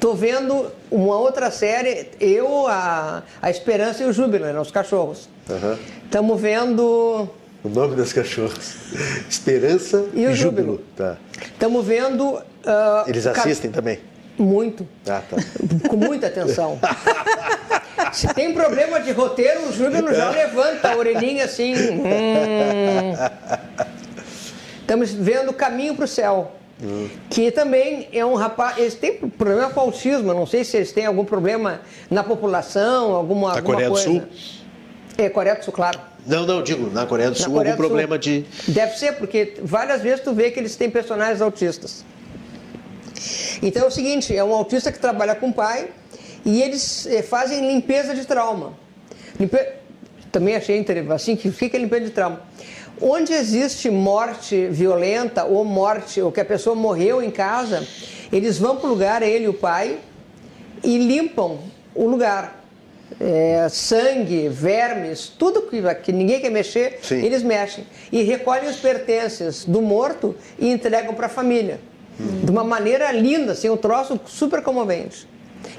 Tô 0.00 0.14
vendo 0.14 0.70
uma 0.90 1.18
outra 1.18 1.50
série, 1.50 2.08
eu, 2.20 2.66
a, 2.66 3.22
a 3.40 3.50
Esperança 3.50 4.02
e 4.02 4.06
o 4.06 4.12
Júbilo, 4.12 4.44
né, 4.44 4.58
os 4.58 4.70
cachorros. 4.70 5.28
Estamos 6.04 6.32
uhum. 6.32 6.38
vendo. 6.38 7.28
O 7.62 7.68
nome 7.68 7.96
das 7.96 8.12
cachorras. 8.12 8.76
Esperança 9.28 10.04
e, 10.12 10.24
e 10.24 10.34
Júbilo. 10.34 10.82
Estamos 11.42 11.86
tá. 11.86 11.88
vendo. 11.88 12.34
Uh, 12.34 13.08
Eles 13.08 13.26
assistem 13.26 13.70
ca... 13.70 13.78
também? 13.78 14.00
Muito. 14.38 14.86
Ah, 15.06 15.22
tá. 15.28 15.36
Com 15.88 15.96
muita 15.96 16.26
atenção. 16.26 16.78
Se 18.12 18.28
tem 18.28 18.52
problema 18.52 19.00
de 19.00 19.12
roteiro, 19.12 19.68
o 19.68 19.72
Júlio 19.72 20.14
já 20.14 20.30
levanta 20.30 20.92
a 20.92 20.96
orelhinha 20.96 21.44
assim. 21.44 21.74
Hum. 21.74 22.02
Estamos 24.80 25.12
vendo 25.12 25.50
o 25.50 25.54
caminho 25.54 25.94
para 25.94 26.04
o 26.04 26.08
céu. 26.08 26.52
Hum. 26.82 27.08
Que 27.30 27.50
também 27.50 28.08
é 28.12 28.24
um 28.24 28.34
rapaz. 28.34 28.78
Eles 28.78 28.94
têm 28.94 29.14
problema 29.14 29.70
com 29.70 29.80
autismo. 29.80 30.34
Não 30.34 30.46
sei 30.46 30.64
se 30.64 30.76
eles 30.76 30.92
têm 30.92 31.06
algum 31.06 31.24
problema 31.24 31.80
na 32.10 32.22
população, 32.24 33.14
alguma, 33.14 33.52
da 33.52 33.58
alguma 33.58 33.74
Coreia 33.74 33.90
coisa. 33.90 34.08
do 34.08 34.12
Sul? 34.12 34.22
É, 35.16 35.28
Coreia 35.28 35.56
do 35.56 35.64
Sul, 35.64 35.72
claro. 35.72 36.00
Não, 36.26 36.46
não, 36.46 36.62
digo, 36.62 36.90
na 36.90 37.06
Coreia 37.06 37.30
do 37.30 37.36
Sul 37.36 37.52
Coreia 37.52 37.72
algum 37.72 37.82
do 37.82 37.86
problema 37.86 38.14
Sul. 38.14 38.18
de. 38.18 38.46
Deve 38.68 38.96
ser, 38.98 39.12
porque 39.12 39.54
várias 39.62 40.02
vezes 40.02 40.20
tu 40.20 40.32
vê 40.32 40.50
que 40.50 40.58
eles 40.58 40.74
têm 40.74 40.90
personagens 40.90 41.40
autistas. 41.40 42.04
Então 43.62 43.84
é 43.84 43.86
o 43.86 43.90
seguinte, 43.90 44.36
é 44.36 44.42
um 44.42 44.52
autista 44.52 44.90
que 44.90 44.98
trabalha 44.98 45.34
com 45.34 45.48
o 45.48 45.52
pai 45.52 45.88
e 46.44 46.60
eles 46.60 47.06
eh, 47.06 47.22
fazem 47.22 47.66
limpeza 47.66 48.14
de 48.14 48.26
trauma. 48.26 48.74
Limpe... 49.38 49.58
Também 50.30 50.56
achei 50.56 50.76
interessante, 50.76 51.12
assim, 51.12 51.36
que 51.36 51.50
fica 51.50 51.78
limpeza 51.78 52.06
de 52.06 52.10
trauma. 52.10 52.42
Onde 53.06 53.34
existe 53.34 53.90
morte 53.90 54.66
violenta 54.68 55.44
ou 55.44 55.62
morte, 55.62 56.22
ou 56.22 56.32
que 56.32 56.40
a 56.40 56.44
pessoa 56.44 56.74
morreu 56.74 57.22
em 57.22 57.30
casa, 57.30 57.86
eles 58.32 58.56
vão 58.56 58.76
para 58.76 58.86
o 58.86 58.88
lugar, 58.88 59.22
ele 59.22 59.44
e 59.44 59.48
o 59.48 59.52
pai, 59.52 59.98
e 60.82 60.96
limpam 60.96 61.58
o 61.94 62.06
lugar. 62.06 62.64
É, 63.20 63.68
sangue, 63.68 64.48
vermes, 64.48 65.30
tudo 65.38 65.60
que, 65.62 65.82
que 65.96 66.12
ninguém 66.12 66.40
quer 66.40 66.50
mexer, 66.50 67.00
Sim. 67.02 67.22
eles 67.22 67.42
mexem. 67.42 67.84
E 68.10 68.22
recolhem 68.22 68.70
os 68.70 68.76
pertences 68.76 69.66
do 69.66 69.82
morto 69.82 70.34
e 70.58 70.70
entregam 70.70 71.12
para 71.12 71.26
a 71.26 71.28
família. 71.28 71.80
Hum. 72.18 72.40
De 72.42 72.50
uma 72.50 72.64
maneira 72.64 73.12
linda, 73.12 73.52
assim, 73.52 73.68
um 73.68 73.76
troço 73.76 74.18
super 74.24 74.62
comovente. 74.62 75.28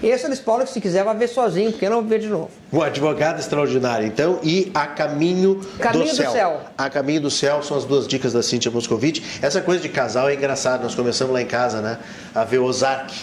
Esse 0.03 0.25
eles 0.25 0.39
Paulo, 0.39 0.63
que 0.63 0.71
se 0.71 0.81
quiser, 0.81 1.03
vai 1.03 1.15
ver 1.15 1.27
sozinho, 1.27 1.71
porque 1.71 1.85
eu 1.85 1.89
não 1.89 2.01
vou 2.01 2.09
ver 2.09 2.19
de 2.19 2.27
novo. 2.27 2.49
Um 2.71 2.81
advogado 2.81 3.39
extraordinário, 3.39 4.05
então, 4.05 4.39
e 4.43 4.71
A 4.73 4.87
Caminho, 4.87 5.61
Caminho 5.79 6.05
do, 6.05 6.09
do 6.09 6.15
céu. 6.15 6.31
céu. 6.31 6.61
A 6.77 6.89
Caminho 6.89 7.21
do 7.21 7.31
Céu 7.31 7.63
são 7.63 7.77
as 7.77 7.85
duas 7.85 8.07
dicas 8.07 8.33
da 8.33 8.43
Cíntia 8.43 8.69
Moscovitch. 8.71 9.23
Essa 9.41 9.61
coisa 9.61 9.81
de 9.81 9.89
casal 9.89 10.29
é 10.29 10.35
engraçado, 10.35 10.83
nós 10.83 10.95
começamos 10.95 11.33
lá 11.33 11.41
em 11.41 11.47
casa, 11.47 11.81
né? 11.81 11.97
A 12.33 12.43
ver 12.43 12.59
Ozark. 12.59 13.13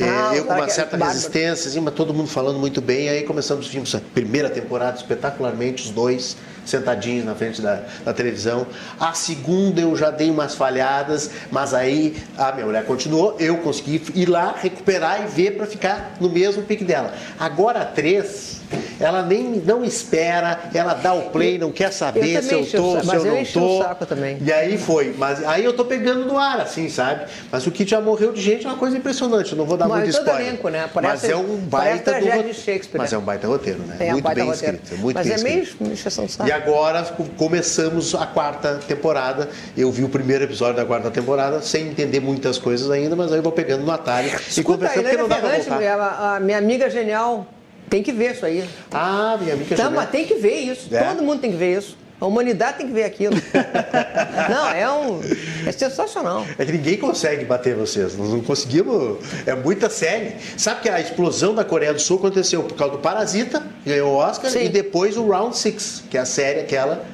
Ah, 0.00 0.34
eu 0.34 0.44
com 0.44 0.54
uma 0.54 0.68
certa 0.68 0.96
é 0.96 1.04
resistência, 1.04 1.68
assim, 1.68 1.80
mas 1.80 1.94
todo 1.94 2.12
mundo 2.12 2.28
falando 2.28 2.58
muito 2.58 2.80
bem, 2.80 3.08
aí 3.08 3.22
começamos 3.22 3.70
a 3.94 4.00
primeira 4.12 4.50
temporada 4.50 4.96
espetacularmente, 4.96 5.84
os 5.84 5.90
dois 5.90 6.36
sentadinhos 6.64 7.24
na 7.24 7.34
frente 7.34 7.60
da, 7.60 7.82
da, 8.04 8.12
televisão. 8.12 8.66
A 8.98 9.12
segunda 9.12 9.80
eu 9.80 9.94
já 9.96 10.10
dei 10.10 10.30
umas 10.30 10.54
falhadas, 10.54 11.30
mas 11.50 11.74
aí 11.74 12.16
a 12.36 12.52
minha 12.52 12.66
mulher 12.66 12.84
continuou, 12.84 13.36
eu 13.38 13.58
consegui 13.58 14.02
ir 14.14 14.26
lá, 14.26 14.54
recuperar 14.60 15.22
e 15.22 15.26
ver 15.26 15.56
para 15.56 15.66
ficar 15.66 16.16
no 16.20 16.28
mesmo 16.28 16.62
pique 16.62 16.84
dela. 16.84 17.12
Agora 17.38 17.82
a 17.82 17.84
três, 17.84 18.60
ela 18.98 19.22
nem 19.22 19.62
não 19.64 19.84
espera, 19.84 20.70
ela 20.74 20.94
dá 20.94 21.12
o 21.12 21.30
play, 21.30 21.58
não 21.58 21.72
quer 21.72 21.92
saber 21.92 22.36
eu 22.36 22.42
se 22.42 22.54
eu 22.54 22.66
tô, 22.66 23.00
se 23.00 23.14
eu, 23.14 23.26
eu 23.26 23.34
não 23.34 23.44
tô. 23.44 23.80
O 23.80 23.82
saco 23.82 24.06
também. 24.06 24.38
E 24.40 24.52
aí 24.52 24.78
foi, 24.78 25.14
mas 25.16 25.44
aí 25.44 25.64
eu 25.64 25.72
tô 25.72 25.84
pegando 25.84 26.24
no 26.26 26.38
ar, 26.38 26.60
assim, 26.60 26.88
sabe? 26.88 27.26
Mas 27.50 27.66
o 27.66 27.70
que 27.70 27.86
já 27.86 28.00
morreu 28.00 28.32
de 28.32 28.40
gente 28.40 28.66
é 28.66 28.68
uma 28.68 28.78
coisa 28.78 28.96
impressionante, 28.96 29.52
eu 29.52 29.58
não 29.58 29.64
vou 29.64 29.76
dar 29.76 29.88
mas 29.88 30.04
muito 30.04 30.16
spoiler. 30.16 30.48
Elenco, 30.48 30.68
né? 30.68 30.88
Parece, 30.92 31.26
mas 31.26 31.30
é 31.30 31.36
um 31.36 31.56
baita 31.56 32.12
do 32.12 32.24
roteiro. 32.24 32.54
Shakespeare. 32.54 32.98
Mas 32.98 33.12
é 33.12 33.18
um 33.18 33.22
baita 33.22 33.46
roteiro, 33.46 33.80
né? 33.80 33.96
É, 33.98 34.12
muito 34.12 34.28
um 34.28 34.34
bem 34.34 34.44
roteiro. 34.44 34.76
escrito, 34.76 35.00
muito 35.00 35.16
mas 35.16 35.26
bem 35.26 35.32
é 35.32 35.36
escrito. 35.36 35.82
meio 35.82 35.94
de 35.94 36.10
saco 36.10 36.53
agora 36.54 37.02
começamos 37.36 38.14
a 38.14 38.26
quarta 38.26 38.76
temporada. 38.86 39.48
Eu 39.76 39.90
vi 39.90 40.04
o 40.04 40.08
primeiro 40.08 40.44
episódio 40.44 40.76
da 40.76 40.84
quarta 40.84 41.10
temporada 41.10 41.60
sem 41.60 41.88
entender 41.88 42.20
muitas 42.20 42.58
coisas 42.58 42.90
ainda, 42.90 43.16
mas 43.16 43.32
aí 43.32 43.38
eu 43.38 43.42
vou 43.42 43.52
pegando 43.52 43.84
no 43.84 43.90
atalho 43.90 44.28
Escuta, 44.28 44.60
e 44.60 44.64
conversando 44.64 45.02
porque 45.02 45.16
não 45.16 45.28
dá 45.28 45.36
pra 45.36 45.48
voltar. 45.50 46.00
A, 46.00 46.36
a 46.36 46.40
minha 46.40 46.58
amiga 46.58 46.88
genial 46.88 47.46
tem 47.90 48.02
que 48.02 48.12
ver 48.12 48.32
isso 48.32 48.46
aí. 48.46 48.68
Ah, 48.92 49.36
minha 49.40 49.54
amiga 49.54 49.74
então, 49.74 49.86
genial. 49.86 50.02
Mas 50.02 50.10
tem 50.10 50.24
que 50.24 50.34
ver 50.34 50.56
isso. 50.60 50.94
É? 50.94 51.02
Todo 51.04 51.22
mundo 51.22 51.40
tem 51.40 51.50
que 51.50 51.56
ver 51.56 51.78
isso. 51.78 51.96
A 52.20 52.26
humanidade 52.26 52.78
tem 52.78 52.86
que 52.86 52.92
ver 52.92 53.04
aquilo. 53.04 53.34
não, 54.48 54.68
é 54.70 54.90
um. 54.90 55.20
É 55.66 55.72
sensacional. 55.72 56.46
É 56.58 56.64
que 56.64 56.72
ninguém 56.72 56.96
consegue 56.96 57.44
bater 57.44 57.74
vocês. 57.74 58.16
Nós 58.16 58.30
não 58.30 58.40
conseguimos. 58.40 59.18
É 59.44 59.54
muita 59.54 59.90
série. 59.90 60.36
Sabe 60.56 60.82
que 60.82 60.88
a 60.88 61.00
explosão 61.00 61.54
da 61.54 61.64
Coreia 61.64 61.92
do 61.92 62.00
Sul 62.00 62.18
aconteceu 62.18 62.62
por 62.62 62.76
causa 62.76 62.94
do 62.94 63.00
Parasita, 63.00 63.62
ganhou 63.84 64.12
o 64.12 64.16
Oscar, 64.16 64.50
Sim. 64.50 64.64
e 64.64 64.68
depois 64.68 65.16
o 65.16 65.26
Round 65.26 65.56
Six, 65.56 66.04
que 66.08 66.16
é 66.16 66.20
a 66.20 66.26
série 66.26 66.60
aquela 66.60 67.04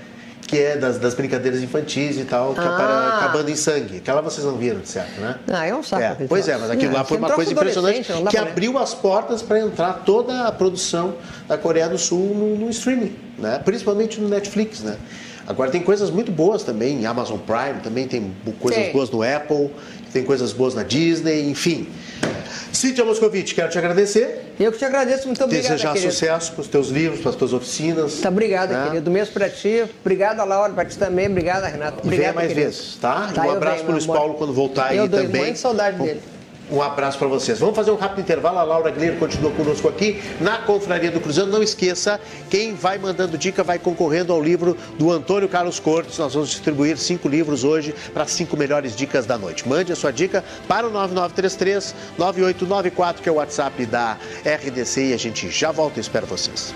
que 0.51 0.59
é 0.59 0.77
das, 0.77 0.99
das 0.99 1.15
brincadeiras 1.15 1.63
infantis 1.63 2.19
e 2.19 2.25
tal, 2.25 2.55
que 2.55 2.61
é 2.61 2.65
ah. 2.65 3.19
acabando 3.21 3.49
em 3.49 3.55
sangue. 3.55 3.99
Aquela 3.99 4.21
vocês 4.21 4.45
não 4.45 4.57
viram, 4.57 4.85
certo, 4.85 5.21
né? 5.21 5.37
Ah, 5.47 5.65
é 5.65 5.73
um 5.73 5.81
saco. 5.81 6.03
É. 6.03 6.27
Pois 6.29 6.49
é, 6.49 6.59
mas 6.59 6.69
aquilo 6.71 6.91
não, 6.91 6.99
lá 6.99 7.05
foi 7.05 7.19
uma 7.19 7.31
coisa 7.31 7.53
impressionante 7.53 8.13
que 8.29 8.37
abriu 8.37 8.77
as 8.77 8.93
portas 8.93 9.43
para 9.43 9.61
entrar 9.61 10.03
toda 10.05 10.49
a 10.49 10.51
produção 10.51 11.15
da 11.47 11.57
Coreia 11.57 11.89
do 11.89 11.97
Sul 11.97 12.35
no, 12.35 12.57
no 12.57 12.69
streaming, 12.71 13.15
né? 13.39 13.61
principalmente 13.65 14.21
no 14.21 14.29
Netflix. 14.29 14.81
Né? 14.81 14.97
Agora 15.47 15.71
tem 15.71 15.83
coisas 15.83 16.11
muito 16.11 16.33
boas 16.33 16.65
também, 16.65 17.07
Amazon 17.07 17.39
Prime 17.39 17.81
também 17.81 18.09
tem 18.09 18.35
coisas 18.59 18.87
Sim. 18.87 18.93
boas 18.93 19.09
no 19.09 19.23
Apple, 19.23 19.71
tem 20.13 20.25
coisas 20.25 20.53
boas 20.53 20.75
na 20.75 20.83
Disney, 20.83 21.49
enfim. 21.49 21.89
Cíntia 22.73 23.05
Moscovitch, 23.05 23.55
quero 23.55 23.69
te 23.69 23.79
agradecer. 23.79 24.55
Eu 24.59 24.73
que 24.73 24.79
te 24.79 24.85
agradeço, 24.85 25.27
muito 25.27 25.43
obrigado. 25.43 25.73
Desejar 25.73 25.93
querido. 25.93 26.13
sucesso 26.13 26.53
para 26.53 26.61
os 26.61 26.69
teus 26.69 26.89
livros, 26.89 27.21
para 27.21 27.31
as 27.31 27.37
tuas 27.37 27.53
oficinas. 27.53 28.21
Tá, 28.21 28.29
obrigado, 28.29 28.71
né? 28.71 28.89
querido. 28.89 29.11
Mesmo 29.11 29.35
para 29.35 29.49
ti. 29.49 29.85
Obrigado, 30.01 30.45
Laura, 30.47 30.73
para 30.73 30.85
ti 30.85 30.97
também. 30.97 31.29
Obrigado, 31.29 31.65
Renato. 31.65 32.01
Obrigado, 32.03 32.15
e 32.15 32.19
venha 32.19 32.33
mais 32.33 32.49
querido. 32.49 32.67
vezes, 32.67 32.97
tá? 32.97 33.31
tá 33.35 33.47
um 33.47 33.51
abraço 33.51 33.83
para 33.83 33.91
o 33.91 33.93
Luiz 33.93 34.07
Paulo 34.07 34.35
quando 34.35 34.53
voltar 34.53 34.95
eu 34.95 35.05
aí 35.05 35.09
também. 35.09 35.49
Eu 35.49 35.57
saudade 35.57 35.99
dele. 35.99 36.21
Um 36.71 36.81
abraço 36.81 37.19
para 37.19 37.27
vocês. 37.27 37.59
Vamos 37.59 37.75
fazer 37.75 37.91
um 37.91 37.97
rápido 37.97 38.21
intervalo. 38.21 38.59
A 38.59 38.63
Laura 38.63 38.91
Gleiro 38.91 39.17
continua 39.17 39.51
conosco 39.51 39.89
aqui 39.89 40.23
na 40.41 40.59
Confraria 40.59 41.11
do 41.11 41.21
Cruzando. 41.21 41.51
Não 41.51 41.63
esqueça, 41.63 42.21
quem 42.49 42.75
vai 42.75 42.97
mandando 42.97 43.37
dica 43.37 43.65
vai 43.65 43.79
concorrendo 43.79 44.33
ao 44.33 44.41
livro 44.41 44.77
do 44.97 45.11
Antônio 45.11 45.49
Carlos 45.49 45.81
Cortes. 45.81 46.19
Nós 46.19 46.35
vamos 46.35 46.51
distribuir 46.51 46.97
cinco 46.97 47.29
livros 47.29 47.65
hoje 47.65 47.95
para 48.15 48.27
cinco 48.27 48.57
melhores 48.57 48.95
dicas 48.95 49.27
da 49.27 49.37
noite. 49.37 49.69
Mande 49.69 49.93
a 49.93 49.97
sua 49.97 50.13
dica 50.13 50.45
para 50.69 50.87
o 50.87 50.91
9933 50.91 51.95
9894, 52.17 53.23
que 53.23 53.29
é 53.29 53.33
o 53.33 53.37
WhatsApp 53.37 53.87
da 53.87 54.17
RDC, 54.45 55.07
e 55.07 55.13
a 55.13 55.19
gente 55.19 55.51
já 55.51 55.73
volta 55.73 55.99
e 55.99 56.01
espero 56.01 56.27
vocês. 56.27 56.73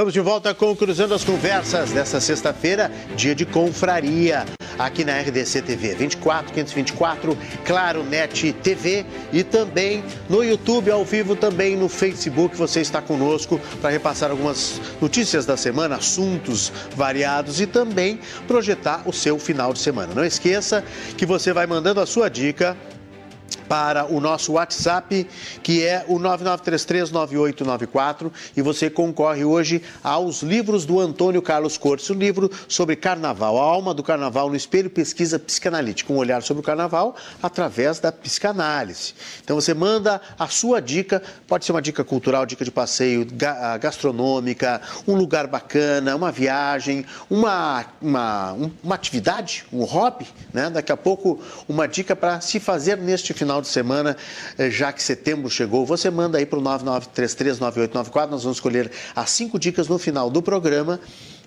Estamos 0.00 0.14
de 0.14 0.20
volta 0.20 0.54
com 0.54 0.74
Cruzando 0.74 1.12
as 1.12 1.22
Conversas 1.22 1.92
desta 1.92 2.22
sexta-feira, 2.22 2.90
dia 3.14 3.34
de 3.34 3.44
confraria, 3.44 4.46
aqui 4.78 5.04
na 5.04 5.20
RDC 5.20 5.60
TV 5.60 5.94
24, 5.94 6.54
524, 6.54 7.36
Claro 7.66 8.02
Net 8.02 8.50
TV 8.54 9.04
e 9.30 9.44
também 9.44 10.02
no 10.26 10.42
YouTube 10.42 10.90
ao 10.90 11.04
vivo, 11.04 11.36
também 11.36 11.76
no 11.76 11.86
Facebook. 11.86 12.56
Você 12.56 12.80
está 12.80 13.02
conosco 13.02 13.60
para 13.82 13.90
repassar 13.90 14.30
algumas 14.30 14.80
notícias 15.02 15.44
da 15.44 15.58
semana, 15.58 15.96
assuntos 15.96 16.72
variados 16.96 17.60
e 17.60 17.66
também 17.66 18.20
projetar 18.48 19.02
o 19.04 19.12
seu 19.12 19.38
final 19.38 19.74
de 19.74 19.80
semana. 19.80 20.14
Não 20.14 20.24
esqueça 20.24 20.82
que 21.18 21.26
você 21.26 21.52
vai 21.52 21.66
mandando 21.66 22.00
a 22.00 22.06
sua 22.06 22.30
dica 22.30 22.74
para 23.70 24.12
o 24.12 24.18
nosso 24.18 24.54
WhatsApp, 24.54 25.28
que 25.62 25.86
é 25.86 26.04
o 26.08 26.18
99339894, 26.18 28.32
e 28.56 28.62
você 28.62 28.90
concorre 28.90 29.44
hoje 29.44 29.80
aos 30.02 30.42
livros 30.42 30.84
do 30.84 30.98
Antônio 30.98 31.40
Carlos 31.40 31.78
Cortes, 31.78 32.10
o 32.10 32.14
livro 32.14 32.50
sobre 32.66 32.96
carnaval, 32.96 33.56
a 33.56 33.62
alma 33.62 33.94
do 33.94 34.02
carnaval 34.02 34.48
no 34.48 34.56
espelho 34.56 34.90
pesquisa 34.90 35.38
psicanalítica, 35.38 36.12
um 36.12 36.16
olhar 36.16 36.42
sobre 36.42 36.62
o 36.62 36.64
carnaval 36.64 37.14
através 37.40 38.00
da 38.00 38.10
psicanálise. 38.10 39.14
Então 39.44 39.54
você 39.54 39.72
manda 39.72 40.20
a 40.36 40.48
sua 40.48 40.82
dica, 40.82 41.22
pode 41.46 41.64
ser 41.64 41.70
uma 41.70 41.80
dica 41.80 42.02
cultural, 42.02 42.44
dica 42.44 42.64
de 42.64 42.72
passeio, 42.72 43.24
ah, 43.46 43.78
gastronômica, 43.78 44.82
um 45.06 45.14
lugar 45.14 45.46
bacana, 45.46 46.16
uma 46.16 46.32
viagem, 46.32 47.06
uma, 47.30 47.84
uma, 48.02 48.56
uma 48.82 48.96
atividade, 48.96 49.64
um 49.72 49.84
hobby, 49.84 50.26
né? 50.52 50.68
Daqui 50.70 50.90
a 50.90 50.96
pouco 50.96 51.40
uma 51.68 51.86
dica 51.86 52.16
para 52.16 52.40
se 52.40 52.58
fazer 52.58 52.98
neste 52.98 53.32
final 53.32 53.59
final 53.60 53.62
de 53.62 53.68
semana, 53.68 54.16
eh, 54.58 54.70
já 54.70 54.92
que 54.92 55.02
setembro 55.02 55.50
chegou, 55.50 55.84
você 55.84 56.10
manda 56.10 56.38
aí 56.38 56.46
para 56.46 56.58
o 56.58 56.62
99339894. 56.62 58.30
Nós 58.30 58.42
vamos 58.42 58.56
escolher 58.56 58.90
as 59.14 59.30
cinco 59.30 59.58
dicas 59.58 59.88
no 59.88 59.98
final 59.98 60.30
do 60.30 60.42
programa 60.42 61.00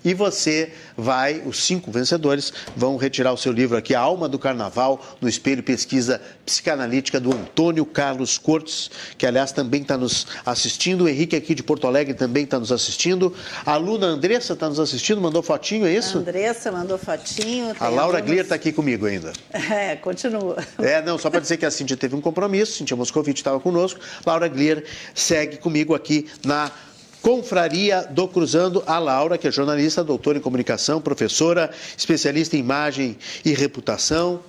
E 0.04 0.12
você 0.12 0.70
vai, 0.96 1.42
os 1.46 1.64
cinco 1.64 1.90
vencedores 1.90 2.52
vão 2.76 2.96
retirar 2.98 3.32
o 3.32 3.38
seu 3.38 3.50
livro 3.50 3.76
aqui, 3.76 3.94
A 3.94 4.00
Alma 4.00 4.28
do 4.28 4.38
Carnaval, 4.38 5.02
no 5.18 5.28
Espelho 5.28 5.62
Pesquisa 5.62 6.20
Psicanalítica 6.44 7.18
do 7.18 7.32
Antônio 7.32 7.86
Carlos 7.86 8.36
Cortes, 8.36 8.90
que 9.16 9.24
aliás 9.24 9.50
também 9.50 9.80
está 9.80 9.96
nos 9.96 10.26
assistindo. 10.44 11.04
O 11.04 11.08
Henrique 11.08 11.34
aqui 11.34 11.54
de 11.54 11.62
Porto 11.62 11.86
Alegre 11.86 12.12
também 12.12 12.44
está 12.44 12.60
nos 12.60 12.70
assistindo. 12.70 13.34
A 13.64 13.72
aluna 13.72 14.06
Andressa 14.06 14.52
está 14.52 14.68
nos 14.68 14.78
assistindo, 14.78 15.22
mandou 15.22 15.42
fotinho, 15.42 15.86
é 15.86 15.94
isso? 15.94 16.18
A 16.18 16.20
Andressa 16.20 16.70
mandou 16.70 16.98
fotinho. 16.98 17.74
A 17.80 17.88
Laura 17.88 18.18
alunos... 18.18 18.26
Glier 18.26 18.42
está 18.42 18.54
aqui 18.56 18.72
comigo 18.72 19.06
ainda. 19.06 19.32
É, 19.74 19.96
continua. 19.96 20.56
É, 20.78 21.00
não, 21.02 21.18
só 21.18 21.30
para 21.30 21.40
dizer 21.40 21.56
que 21.56 21.64
a 21.64 21.70
Cintia 21.70 21.96
teve 21.96 22.14
um 22.14 22.20
compromisso, 22.20 22.76
Cintia 22.76 22.96
Moscovitch 22.96 23.38
estava 23.38 23.58
conosco. 23.58 23.98
Laura 24.24 24.46
Glier 24.46 24.84
segue 25.14 25.56
comigo 25.56 25.94
aqui 25.94 26.28
na 26.44 26.70
Confraria 27.24 28.02
do 28.02 28.28
Cruzando, 28.28 28.84
a 28.86 28.98
Laura, 28.98 29.38
que 29.38 29.48
é 29.48 29.50
jornalista, 29.50 30.04
doutora 30.04 30.36
em 30.36 30.42
comunicação, 30.42 31.00
professora, 31.00 31.70
especialista 31.96 32.54
em 32.54 32.60
imagem 32.60 33.16
e 33.42 33.54
reputação. 33.54 34.40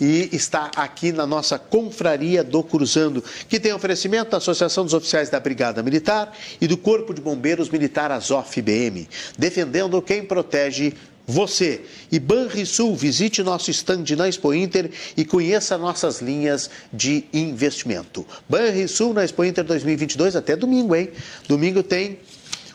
E 0.00 0.30
está 0.32 0.70
aqui 0.74 1.12
na 1.12 1.26
nossa 1.26 1.58
Confraria 1.58 2.42
do 2.42 2.62
Cruzando, 2.62 3.22
que 3.50 3.60
tem 3.60 3.74
oferecimento 3.74 4.30
da 4.30 4.38
Associação 4.38 4.82
dos 4.82 4.94
Oficiais 4.94 5.28
da 5.28 5.38
Brigada 5.38 5.82
Militar 5.82 6.34
e 6.58 6.66
do 6.66 6.78
Corpo 6.78 7.12
de 7.12 7.20
Bombeiros 7.20 7.68
Militar 7.68 8.10
Azof-BM, 8.10 9.06
defendendo 9.38 10.00
quem 10.00 10.24
protege 10.24 10.94
você. 11.26 11.82
E 12.10 12.18
Banrisul, 12.18 12.94
visite 12.96 13.42
nosso 13.42 13.70
stand 13.70 14.04
na 14.16 14.28
Expo 14.28 14.52
Inter 14.52 14.90
e 15.16 15.24
conheça 15.24 15.78
nossas 15.78 16.20
linhas 16.20 16.68
de 16.92 17.24
investimento. 17.32 18.26
Banrisul 18.48 19.14
na 19.14 19.24
Expo 19.24 19.44
Inter 19.44 19.64
2022 19.64 20.36
até 20.36 20.56
domingo, 20.56 20.94
hein? 20.94 21.10
Domingo 21.48 21.82
tem 21.82 22.18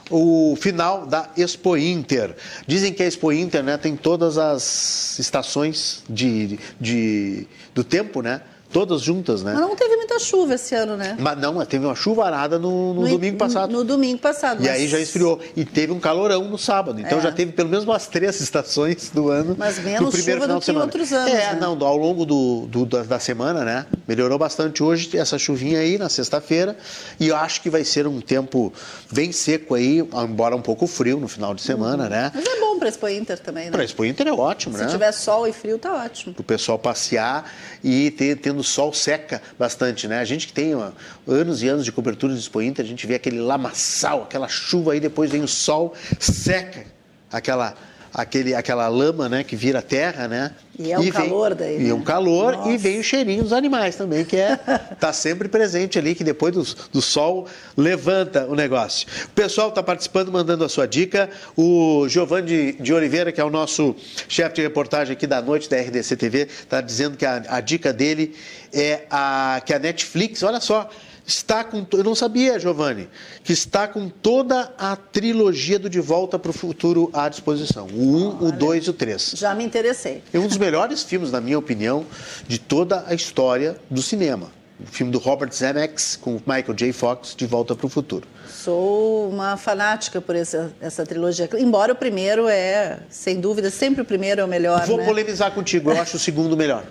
o 0.09 0.55
final 0.59 1.05
da 1.05 1.29
Expo 1.37 1.75
Inter. 1.77 2.35
Dizem 2.65 2.93
que 2.93 3.03
a 3.03 3.07
Expo 3.07 3.31
Inter 3.31 3.63
né, 3.63 3.77
tem 3.77 3.95
todas 3.95 4.37
as 4.37 5.19
estações 5.19 6.03
de, 6.09 6.59
de, 6.79 7.47
do 7.73 7.83
tempo, 7.83 8.21
né? 8.21 8.41
Todas 8.71 9.01
juntas, 9.01 9.43
né? 9.43 9.53
Mas 9.53 9.61
não 9.61 9.75
teve 9.75 9.95
muita 9.95 10.19
chuva 10.19 10.55
esse 10.55 10.75
ano, 10.75 10.97
né? 10.97 11.15
Mas 11.17 11.39
não, 11.39 11.65
teve 11.65 11.85
uma 11.85 11.95
chuva 11.95 12.25
arada 12.25 12.59
no, 12.59 12.93
no, 12.93 13.01
no 13.01 13.07
domingo 13.07 13.37
passado. 13.37 13.71
No, 13.71 13.79
no, 13.79 13.83
domingo 13.85 14.19
passado. 14.19 14.61
E 14.61 14.67
mas... 14.67 14.75
aí 14.75 14.87
já 14.87 14.99
esfriou. 14.99 15.39
E 15.55 15.63
teve 15.63 15.93
um 15.93 15.99
calorão 15.99 16.43
no 16.43 16.57
sábado. 16.57 16.99
Então 16.99 17.17
é. 17.19 17.21
já 17.21 17.31
teve 17.31 17.53
pelo 17.53 17.69
menos 17.69 17.85
umas 17.85 18.07
três 18.07 18.39
estações 18.41 19.09
do 19.09 19.29
ano. 19.29 19.55
Mas 19.57 19.79
menos 19.79 20.13
primeiro 20.13 20.41
chuva 20.41 20.53
do 20.53 20.61
que 20.61 20.71
outros 20.71 21.13
anos. 21.13 21.33
É, 21.33 21.53
né? 21.53 21.57
não, 21.59 21.77
ao 21.85 21.97
longo 21.97 22.25
do, 22.25 22.67
do 22.67 22.85
da, 22.85 23.03
da, 23.03 23.19
semana, 23.19 23.63
né? 23.63 23.85
Melhorou 24.05 24.37
bastante 24.37 24.83
hoje 24.83 25.17
essa 25.17 25.39
chuvinha 25.39 25.79
aí 25.79 25.97
na 25.97 26.09
sexta-feira. 26.09 26.77
E 27.19 27.29
eu 27.29 27.37
acho 27.37 27.61
que 27.61 27.69
vai 27.69 27.85
ser 27.85 28.05
um 28.05 28.19
tempo 28.19 28.73
bem 29.11 29.31
seco 29.31 29.75
aí, 29.75 29.99
embora 29.99 30.55
um 30.55 30.61
pouco 30.61 30.87
frio 30.87 31.19
no 31.19 31.27
final 31.29 31.55
de 31.55 31.61
semana, 31.61 32.03
uhum. 32.03 32.09
né? 32.09 32.31
Mas 32.33 32.45
é 32.45 32.59
bom 32.59 32.77
para 32.77 32.89
Expo 32.89 33.07
Inter 33.07 33.39
também, 33.39 33.65
né? 33.65 33.71
Para 33.71 33.83
Expo 33.83 34.05
Inter 34.05 34.27
é 34.27 34.33
ótimo, 34.33 34.75
Se 34.75 34.81
né? 34.81 34.87
Se 34.87 34.93
tiver 34.93 35.11
sol 35.11 35.47
e 35.47 35.53
frio, 35.53 35.77
tá 35.77 35.93
ótimo. 35.93 36.35
O 36.37 36.43
pessoal 36.43 36.77
passear 36.77 37.49
e 37.83 38.11
ter, 38.11 38.35
tendo 38.37 38.56
sol 38.63 38.93
seca 38.93 39.41
bastante, 39.57 40.07
né? 40.07 40.19
A 40.19 40.25
gente 40.25 40.47
que 40.47 40.53
tem 40.53 40.75
ó, 40.75 40.91
anos 41.27 41.63
e 41.63 41.67
anos 41.67 41.85
de 41.85 41.91
cobertura 41.91 42.33
de 42.33 42.39
Expo 42.39 42.61
Inter, 42.61 42.85
a 42.85 42.87
gente 42.87 43.05
vê 43.05 43.15
aquele 43.15 43.39
lamaçal, 43.39 44.23
aquela 44.23 44.47
chuva 44.47 44.93
aí, 44.93 44.99
depois 44.99 45.31
vem 45.31 45.43
o 45.43 45.47
sol, 45.47 45.93
seca 46.19 46.85
aquela 47.31 47.75
aquele, 48.17 48.55
aquela 48.55 48.87
lama 48.87 49.29
né, 49.29 49.43
que 49.43 49.55
vira 49.55 49.79
terra, 49.79 50.27
né? 50.27 50.51
E 50.79 50.91
é 50.91 50.97
um 50.97 51.03
e 51.03 51.11
calor 51.11 51.55
vem, 51.55 51.57
daí. 51.57 51.81
E 51.81 51.83
né? 51.83 51.93
um 51.93 52.01
calor 52.01 52.53
Nossa. 52.53 52.69
e 52.71 52.77
vem 52.77 52.99
o 52.99 53.03
cheirinho 53.03 53.43
dos 53.43 53.53
animais 53.53 53.95
também, 53.95 54.25
que 54.25 54.35
é 54.35 54.55
tá 54.99 55.13
sempre 55.13 55.47
presente 55.47 55.99
ali, 55.99 56.15
que 56.15 56.23
depois 56.23 56.53
do, 56.53 56.63
do 56.91 57.01
sol 57.01 57.47
levanta 57.75 58.45
o 58.47 58.55
negócio. 58.55 59.07
O 59.25 59.29
pessoal 59.29 59.69
está 59.69 59.83
participando, 59.83 60.31
mandando 60.31 60.63
a 60.63 60.69
sua 60.69 60.87
dica. 60.87 61.29
O 61.55 62.07
Giovanni 62.09 62.47
de, 62.47 62.71
de 62.73 62.93
Oliveira, 62.93 63.31
que 63.31 63.39
é 63.39 63.43
o 63.43 63.51
nosso 63.51 63.95
chefe 64.27 64.55
de 64.55 64.61
reportagem 64.63 65.13
aqui 65.13 65.27
da 65.27 65.39
noite 65.39 65.69
da 65.69 65.77
RDC 65.77 66.15
TV, 66.15 66.41
está 66.43 66.81
dizendo 66.81 67.15
que 67.15 67.25
a, 67.25 67.43
a 67.47 67.61
dica 67.61 67.93
dele 67.93 68.35
é 68.73 69.03
a, 69.11 69.61
que 69.63 69.73
a 69.73 69.79
Netflix, 69.79 70.41
olha 70.41 70.59
só, 70.59 70.89
está 71.27 71.63
com. 71.63 71.85
Eu 71.91 72.03
não 72.03 72.15
sabia, 72.15 72.57
Giovanni, 72.57 73.09
que 73.43 73.51
está 73.51 73.87
com 73.87 74.07
toda 74.07 74.73
a 74.77 74.95
trilogia 74.95 75.77
do 75.77 75.89
De 75.89 75.99
Volta 75.99 76.39
para 76.39 76.49
o 76.49 76.53
Futuro 76.53 77.09
à 77.13 77.27
disposição. 77.27 77.87
O 77.87 78.15
1, 78.15 78.45
um, 78.45 78.47
o 78.47 78.51
2 78.51 78.85
e 78.85 78.89
o 78.89 78.93
3. 78.93 79.33
Já 79.35 79.53
me 79.53 79.65
interessei. 79.65 80.23
É 80.33 80.39
um 80.39 80.47
dos 80.47 80.57
melhores 80.57 81.03
filmes, 81.03 81.31
na 81.31 81.41
minha 81.41 81.59
opinião, 81.59 82.05
de 82.47 82.57
toda 82.57 83.03
a 83.05 83.13
história 83.13 83.75
do 83.89 84.01
cinema. 84.01 84.55
O 84.79 84.85
filme 84.85 85.11
do 85.11 85.17
Robert 85.17 85.51
Zemeckis 85.51 86.15
com 86.15 86.33
Michael 86.33 86.73
J. 86.75 86.93
Fox, 86.93 87.35
De 87.35 87.47
Volta 87.47 87.75
para 87.75 87.87
o 87.87 87.89
Futuro. 87.89 88.27
Sou 88.47 89.27
uma 89.27 89.57
fanática 89.57 90.21
por 90.21 90.35
essa, 90.35 90.71
essa 90.79 91.03
trilogia. 91.03 91.49
Embora 91.57 91.93
o 91.93 91.95
primeiro 91.95 92.47
é, 92.47 92.99
sem 93.09 93.41
dúvida, 93.41 93.71
sempre 93.71 94.03
o 94.03 94.05
primeiro 94.05 94.39
é 94.39 94.45
o 94.45 94.47
melhor. 94.47 94.85
Vou 94.85 94.97
né? 94.97 95.05
polemizar 95.05 95.51
contigo, 95.51 95.91
eu 95.91 95.97
acho 95.99 96.17
o 96.17 96.19
segundo 96.19 96.55
melhor. 96.55 96.85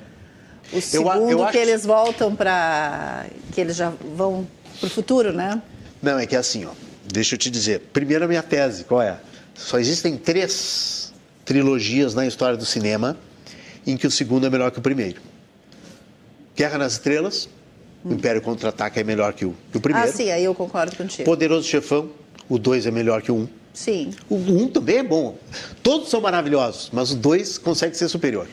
O 0.72 0.80
segundo 0.80 1.30
eu, 1.30 1.30
eu 1.30 1.38
que 1.38 1.44
acho... 1.44 1.58
eles 1.58 1.84
voltam 1.84 2.34
para. 2.34 3.26
que 3.52 3.60
eles 3.60 3.76
já 3.76 3.92
vão 4.16 4.46
para 4.78 4.86
o 4.86 4.90
futuro, 4.90 5.32
né? 5.32 5.60
Não, 6.02 6.18
é 6.18 6.26
que 6.26 6.34
é 6.34 6.38
assim, 6.38 6.64
ó. 6.64 6.70
Deixa 7.06 7.34
eu 7.34 7.38
te 7.38 7.50
dizer. 7.50 7.80
Primeiro 7.92 8.24
a 8.24 8.28
minha 8.28 8.42
tese, 8.42 8.84
qual 8.84 9.00
é? 9.00 9.18
Só 9.54 9.78
existem 9.78 10.16
três 10.16 11.12
trilogias 11.44 12.14
na 12.14 12.26
história 12.26 12.56
do 12.56 12.66
cinema 12.66 13.16
em 13.86 13.96
que 13.96 14.06
o 14.06 14.10
segundo 14.10 14.46
é 14.46 14.50
melhor 14.50 14.70
que 14.70 14.78
o 14.78 14.82
primeiro. 14.82 15.20
Guerra 16.56 16.78
nas 16.78 16.94
Estrelas, 16.94 17.48
hum. 18.04 18.14
Império 18.14 18.42
Contra-Ataca 18.42 19.00
é 19.00 19.04
melhor 19.04 19.32
que 19.32 19.44
o, 19.44 19.54
que 19.70 19.78
o 19.78 19.80
primeiro. 19.80 20.08
Ah, 20.08 20.12
sim, 20.12 20.30
aí 20.30 20.44
eu 20.44 20.54
concordo 20.54 20.96
contigo. 20.96 21.24
Poderoso 21.24 21.66
Chefão, 21.66 22.10
o 22.48 22.58
dois 22.58 22.86
é 22.86 22.90
melhor 22.90 23.22
que 23.22 23.30
o 23.30 23.36
um. 23.36 23.48
Sim. 23.72 24.10
O 24.28 24.36
um 24.36 24.68
também 24.68 24.98
é 24.98 25.02
bom. 25.02 25.38
Todos 25.82 26.08
são 26.08 26.20
maravilhosos, 26.20 26.90
mas 26.92 27.12
o 27.12 27.14
dois 27.16 27.56
consegue 27.58 27.96
ser 27.96 28.08
superior 28.08 28.48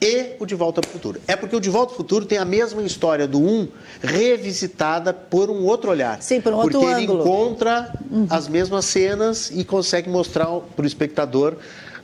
e 0.00 0.36
o 0.38 0.46
De 0.46 0.54
Volta 0.54 0.80
ao 0.84 0.90
Futuro. 0.90 1.20
É 1.26 1.34
porque 1.34 1.56
o 1.56 1.60
De 1.60 1.68
Volta 1.68 1.92
ao 1.92 1.96
Futuro 1.96 2.24
tem 2.24 2.38
a 2.38 2.44
mesma 2.44 2.82
história 2.82 3.26
do 3.26 3.38
1 3.38 3.46
um, 3.46 3.68
revisitada 4.02 5.12
por 5.12 5.50
um 5.50 5.64
outro 5.64 5.90
olhar. 5.90 6.22
Sim, 6.22 6.40
por 6.40 6.52
um 6.52 6.56
outro 6.56 6.78
ângulo. 6.86 6.90
Porque 6.90 7.02
ele 7.02 7.12
encontra 7.12 7.92
uhum. 8.10 8.26
as 8.30 8.48
mesmas 8.48 8.84
cenas 8.84 9.50
e 9.50 9.64
consegue 9.64 10.08
mostrar 10.08 10.46
para 10.46 10.84
o 10.84 10.86
espectador 10.86 11.56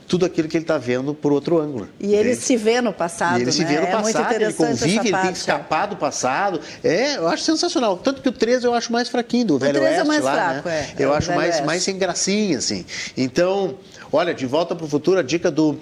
tudo 0.07 0.25
aquilo 0.25 0.47
que 0.47 0.55
ele 0.55 0.63
está 0.63 0.77
vendo 0.77 1.13
por 1.13 1.31
outro 1.31 1.59
ângulo. 1.59 1.89
E 1.99 2.13
ele 2.13 2.35
se 2.35 2.55
vê 2.55 2.79
no 2.79 2.93
passado, 2.93 3.39
e 3.39 3.41
ele 3.41 3.45
né? 3.45 3.51
se 3.51 3.65
vê 3.65 3.79
no 3.79 3.87
é 3.87 3.91
passado, 3.91 4.33
ele 4.33 4.53
convive, 4.53 4.99
ele 4.99 5.17
tem 5.17 5.31
que 5.31 5.37
escapar 5.37 5.87
do 5.87 5.95
passado. 5.95 6.59
É, 6.83 7.17
eu 7.17 7.27
acho 7.27 7.43
sensacional. 7.43 7.97
Tanto 7.97 8.21
que 8.21 8.29
o 8.29 8.31
13 8.31 8.65
eu 8.65 8.73
acho 8.73 8.91
mais 8.91 9.09
fraquinho 9.09 9.45
do 9.45 9.55
o 9.55 9.59
Velho 9.59 9.81
Oeste 9.81 10.01
é 10.01 10.03
mais 10.03 10.23
lá, 10.23 10.33
fraco, 10.33 10.69
né? 10.69 10.89
É, 10.97 11.03
eu 11.03 11.13
é 11.13 11.17
acho 11.17 11.33
mais, 11.33 11.61
mais 11.61 11.83
sem 11.83 11.97
gracinha, 11.97 12.57
assim. 12.57 12.85
Então, 13.17 13.75
olha, 14.11 14.33
De 14.33 14.45
Volta 14.45 14.75
para 14.75 14.85
o 14.85 14.87
Futuro, 14.87 15.19
a 15.19 15.23
dica 15.23 15.49
do 15.49 15.79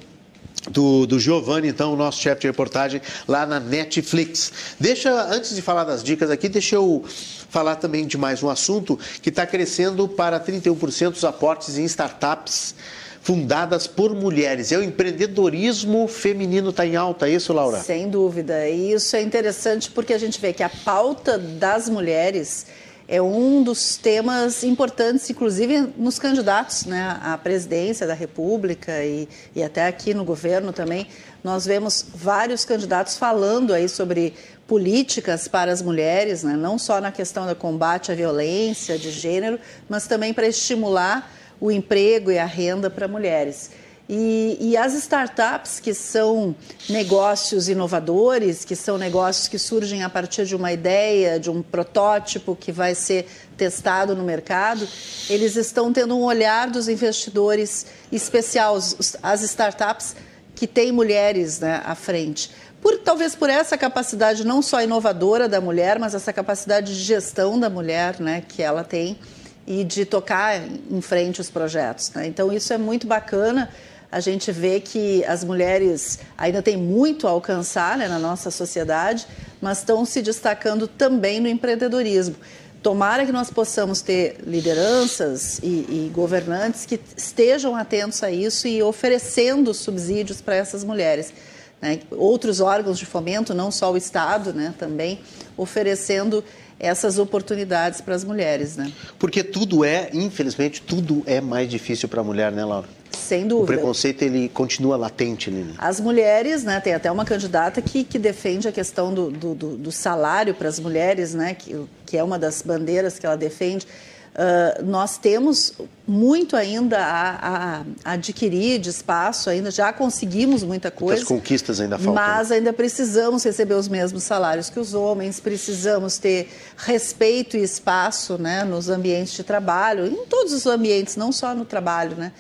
do, 0.70 1.05
do 1.05 1.20
Giovanni, 1.20 1.68
então, 1.68 1.93
o 1.93 1.95
nosso 1.95 2.22
chefe 2.22 2.41
de 2.41 2.47
reportagem 2.47 3.01
lá 3.28 3.45
na 3.45 3.59
Netflix. 3.59 4.51
Deixa, 4.80 5.11
antes 5.26 5.55
de 5.55 5.61
falar 5.61 5.84
das 5.84 6.03
dicas 6.03 6.30
aqui, 6.30 6.47
deixa 6.47 6.76
eu 6.76 7.03
falar 7.49 7.76
também 7.76 8.05
de 8.07 8.18
mais 8.18 8.41
um 8.41 8.49
assunto 8.49 8.97
que 9.22 9.30
está 9.30 9.45
crescendo 9.45 10.07
para 10.07 10.39
31% 10.39 11.14
os 11.14 11.24
aportes 11.24 11.78
em 11.78 11.84
startups 11.86 12.74
fundadas 13.22 13.88
por 13.88 14.14
mulheres. 14.14 14.72
É 14.72 14.78
o 14.78 14.84
empreendedorismo 14.84 16.07
feminino 16.07 16.72
está 16.72 16.86
em 16.86 16.95
alta, 16.95 17.28
é 17.28 17.32
isso, 17.32 17.53
Laura? 17.53 17.80
Sem 17.80 18.09
dúvida. 18.09 18.68
E 18.68 18.91
isso 18.91 19.16
é 19.16 19.22
interessante 19.22 19.89
porque 19.89 20.14
a 20.14 20.18
gente 20.18 20.39
vê 20.39 20.51
que 20.51 20.61
a 20.61 20.70
pauta 20.70 21.38
das 21.38 21.88
mulheres 21.88 22.66
é 23.14 23.22
um 23.22 23.61
dos 23.61 23.95
temas 23.95 24.64
importantes, 24.64 25.30
inclusive 25.30 25.93
nos 25.95 26.18
candidatos 26.18 26.86
né, 26.86 27.20
à 27.22 27.38
presidência 27.38 28.07
da 28.07 28.16
República 28.16 29.05
e, 29.05 29.30
e 29.55 29.61
até 29.61 29.86
aqui 29.86 30.16
no 30.16 30.26
governo 30.26 30.74
também. 30.74 31.05
Nós 31.43 31.64
vemos 31.64 32.03
vários 32.16 32.66
candidatos 32.66 33.16
falando 33.16 33.72
aí 33.72 33.88
sobre 33.88 34.34
políticas 34.66 35.47
para 35.47 35.72
as 35.72 35.80
mulheres, 35.80 36.41
né, 36.41 36.55
não 36.55 36.80
só 36.80 36.99
na 36.99 37.11
questão 37.11 37.45
do 37.45 37.55
combate 37.55 38.11
à 38.11 38.16
violência 38.16 38.97
de 38.97 39.11
gênero, 39.11 39.59
mas 39.88 40.07
também 40.07 40.34
para 40.34 40.47
estimular 40.47 41.32
o 41.61 41.72
emprego 41.72 42.32
e 42.32 42.39
a 42.39 42.45
renda 42.45 42.89
para 42.89 43.07
mulheres. 43.07 43.70
E, 44.08 44.58
e, 44.60 44.78
as 44.78 44.93
startups, 44.95 45.80
que 45.80 45.93
são 45.93 46.54
negócios 46.89 47.70
inovadores, 47.70 48.66
que 48.66 48.76
são 48.76 48.97
negócios 48.97 49.47
que 49.47 49.58
surgem 49.58 50.04
a 50.04 50.10
partir 50.10 50.45
de 50.45 50.56
uma 50.56 50.74
ideia, 50.74 51.39
de 51.39 51.49
um 51.49 51.62
protótipo 51.62 52.54
que 52.54 52.70
vai 52.70 52.95
ser 52.95 53.26
testado 53.56 54.14
no 54.14 54.24
mercado, 54.24 54.86
eles 55.30 55.56
estão 55.56 55.93
tendo 55.93 56.18
um 56.18 56.24
olhar 56.24 56.70
dos 56.70 56.89
investidores 56.89 57.86
especial, 58.12 58.78
as 59.24 59.41
startups 59.41 60.18
que 60.54 60.68
têm 60.68 60.91
mulheres 60.91 61.62
né, 61.62 61.82
à 61.86 61.95
frente. 61.95 62.51
Por, 62.82 62.97
talvez 62.97 63.34
por 63.34 63.49
essa 63.49 63.78
capacidade 63.78 64.45
não 64.45 64.62
só 64.62 64.82
inovadora 64.82 65.47
da 65.47 65.62
mulher, 65.62 65.97
mas 65.97 66.14
essa 66.14 66.34
capacidade 66.34 66.93
de 66.93 67.01
gestão 67.01 67.58
da 67.58 67.70
mulher 67.70 68.20
né, 68.20 68.43
que 68.45 68.62
ela 68.62 68.84
tem 68.84 69.18
e 69.66 69.86
de 69.86 70.04
tocar 70.04 70.62
em 70.91 70.99
frente 70.99 71.39
os 71.39 71.49
projetos. 71.49 72.12
Né? 72.12 72.28
Então, 72.28 72.51
isso 72.51 72.74
é 72.74 72.78
muito 72.78 73.08
bacana 73.08 73.70
a 74.14 74.20
gente 74.20 74.51
vê 74.51 74.80
que 74.80 75.26
as 75.26 75.43
mulheres 75.43 76.20
ainda 76.38 76.61
têm 76.61 76.78
muito 76.78 77.28
a 77.28 77.32
alcançar 77.32 77.97
né, 77.97 78.07
na 78.07 78.20
nossa 78.20 78.51
sociedade, 78.51 79.26
mas 79.59 79.80
estão 79.80 80.05
se 80.05 80.22
destacando 80.22 80.88
também 80.88 81.39
no 81.39 81.47
empreendedorismo. 81.47 82.36
Tomara 82.84 83.26
que 83.26 83.32
nós 83.32 83.49
possamos 83.49 84.01
ter 84.01 84.38
lideranças 84.45 85.57
e, 85.64 85.66
e, 85.68 86.11
governantes 86.14 86.86
que 86.86 86.99
estejam 87.18 87.76
atentos 87.76 88.22
a 88.22 88.30
isso 88.30 88.68
e 88.68 88.84
oferecendo 88.84 89.74
subsídios 89.74 90.41
para 90.41 90.57
essas 90.57 90.84
mulheres. 90.84 91.34
Né? 91.82 92.01
Outros 92.11 92.59
órgãos 92.59 92.99
de 92.99 93.07
fomento, 93.07 93.51
não 93.51 93.72
só 93.72 93.91
o 93.91 93.97
Estado, 93.97 94.53
né? 94.53 94.76
também 94.78 95.22
oferecendo 95.57 96.43
essas 96.80 97.18
oportunidades 97.18 97.99
para 97.99 98.14
as 98.14 98.24
mulheres. 98.24 98.78
Né? 98.78 98.93
Porque 99.18 99.43
tudo 99.43 99.84
é, 99.84 100.11
infelizmente, 100.14 100.84
tudo 100.84 101.24
é 101.26 101.41
mais 101.41 101.68
difícil 101.68 102.07
para 102.07 102.22
a 102.22 102.24
mulher, 102.24 102.51
né, 102.51 102.64
Laura? 102.64 102.88
Sem 103.18 103.47
dúvida. 103.47 103.64
O 103.64 103.76
preconceito 103.76 104.22
ele 104.22 104.49
continua 104.49 104.97
latente. 104.97 105.49
Né? 105.49 105.74
As 105.78 105.99
mulheres, 105.99 106.64
né, 106.64 106.80
tem 106.80 106.93
até 106.93 107.11
uma 107.11 107.26
candidata 107.26 107.82
que, 107.82 108.03
que 108.03 108.20
defende 108.20 108.68
a 108.68 108.72
questão 108.72 109.14
do, 109.14 109.30
do, 109.32 109.55
do 109.55 109.91
salário 109.91 110.53
para 110.53 110.68
as 110.68 110.80
mulheres, 110.80 111.34
né, 111.34 111.53
que, 111.53 111.76
que 112.05 112.18
é 112.18 112.24
uma 112.24 112.38
das 112.38 112.61
bandeiras 112.61 113.18
que 113.18 113.26
ela 113.26 113.38
defende. 113.38 113.88
Uh, 114.34 114.84
nós 114.84 115.20
temos 115.20 115.74
muito 116.07 116.55
ainda 116.55 116.97
a, 116.97 117.82
a, 117.84 118.14
adquirir 118.14 118.80
de 118.80 118.89
espaço, 118.89 119.47
ainda 119.47 119.70
já 119.70 119.93
conseguimos 119.93 120.64
muita 120.64 120.89
coisa. 120.89 121.22
As 121.22 121.28
conquistas 121.28 121.80
ainda 121.80 121.99
faltam. 121.99 122.16
Mas 122.16 122.51
ainda 122.51 122.74
precisamos 122.74 123.43
receber 123.43 123.76
os 123.76 123.88
mesmos 123.88 124.24
salários 124.24 124.72
que 124.72 124.80
os 124.80 124.95
homens, 124.95 125.39
precisamos 125.39 126.18
ter 126.18 126.49
respeito 126.76 127.55
e 127.55 127.61
espaço 127.61 128.39
né, 128.39 128.64
nos 128.64 128.89
ambientes 128.89 129.34
de 129.34 129.43
trabalho, 129.43 130.07
em 130.07 130.26
todos 130.26 130.51
os 130.51 130.66
ambientes, 130.66 131.16
não 131.16 131.32
só 131.32 131.53
no 131.53 131.64
trabalho, 131.64 132.16
né? 132.16 132.32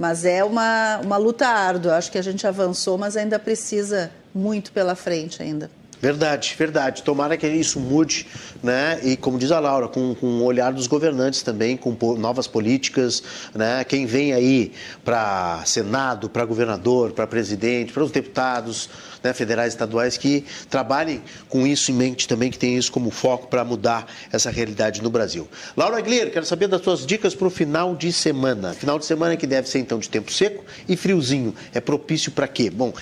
Mas 0.00 0.24
é 0.24 0.42
uma, 0.42 0.98
uma 1.04 1.18
luta 1.18 1.46
árdua. 1.46 1.96
Acho 1.96 2.10
que 2.10 2.16
a 2.16 2.22
gente 2.22 2.46
avançou, 2.46 2.96
mas 2.96 3.18
ainda 3.18 3.38
precisa 3.38 4.10
muito 4.34 4.72
pela 4.72 4.94
frente 4.94 5.42
ainda. 5.42 5.70
Verdade, 6.00 6.54
verdade. 6.58 7.02
Tomara 7.02 7.36
que 7.36 7.46
isso 7.46 7.78
mude, 7.78 8.26
né? 8.62 8.98
E 9.02 9.14
como 9.14 9.38
diz 9.38 9.52
a 9.52 9.60
Laura, 9.60 9.88
com, 9.88 10.14
com 10.14 10.26
o 10.26 10.44
olhar 10.44 10.72
dos 10.72 10.86
governantes 10.86 11.42
também, 11.42 11.76
com 11.76 11.94
novas 12.16 12.46
políticas, 12.46 13.22
né? 13.54 13.84
Quem 13.84 14.06
vem 14.06 14.32
aí 14.32 14.72
para 15.04 15.62
Senado, 15.66 16.30
para 16.30 16.46
governador, 16.46 17.12
para 17.12 17.26
presidente, 17.26 17.92
para 17.92 18.02
os 18.02 18.10
deputados 18.10 18.88
né, 19.22 19.32
federais 19.32 19.72
e 19.72 19.76
estaduais 19.76 20.16
que 20.16 20.44
trabalhem 20.68 21.22
com 21.48 21.66
isso 21.66 21.90
em 21.90 21.94
mente 21.94 22.26
também, 22.26 22.50
que 22.50 22.58
tenham 22.58 22.78
isso 22.78 22.92
como 22.92 23.10
foco 23.10 23.48
para 23.48 23.64
mudar 23.64 24.06
essa 24.32 24.50
realidade 24.50 25.02
no 25.02 25.10
Brasil. 25.10 25.48
Laura 25.76 25.98
Aguilera, 25.98 26.30
quero 26.30 26.46
saber 26.46 26.68
das 26.68 26.82
suas 26.82 27.06
dicas 27.06 27.34
para 27.34 27.46
o 27.46 27.50
final 27.50 27.94
de 27.94 28.12
semana. 28.12 28.74
Final 28.74 28.98
de 28.98 29.04
semana 29.04 29.36
que 29.36 29.46
deve 29.46 29.68
ser 29.68 29.78
então 29.78 29.98
de 29.98 30.08
tempo 30.08 30.32
seco 30.32 30.64
e 30.88 30.96
friozinho. 30.96 31.54
É 31.74 31.80
propício 31.80 32.32
para 32.32 32.48
quê? 32.48 32.70
Bom, 32.70 32.92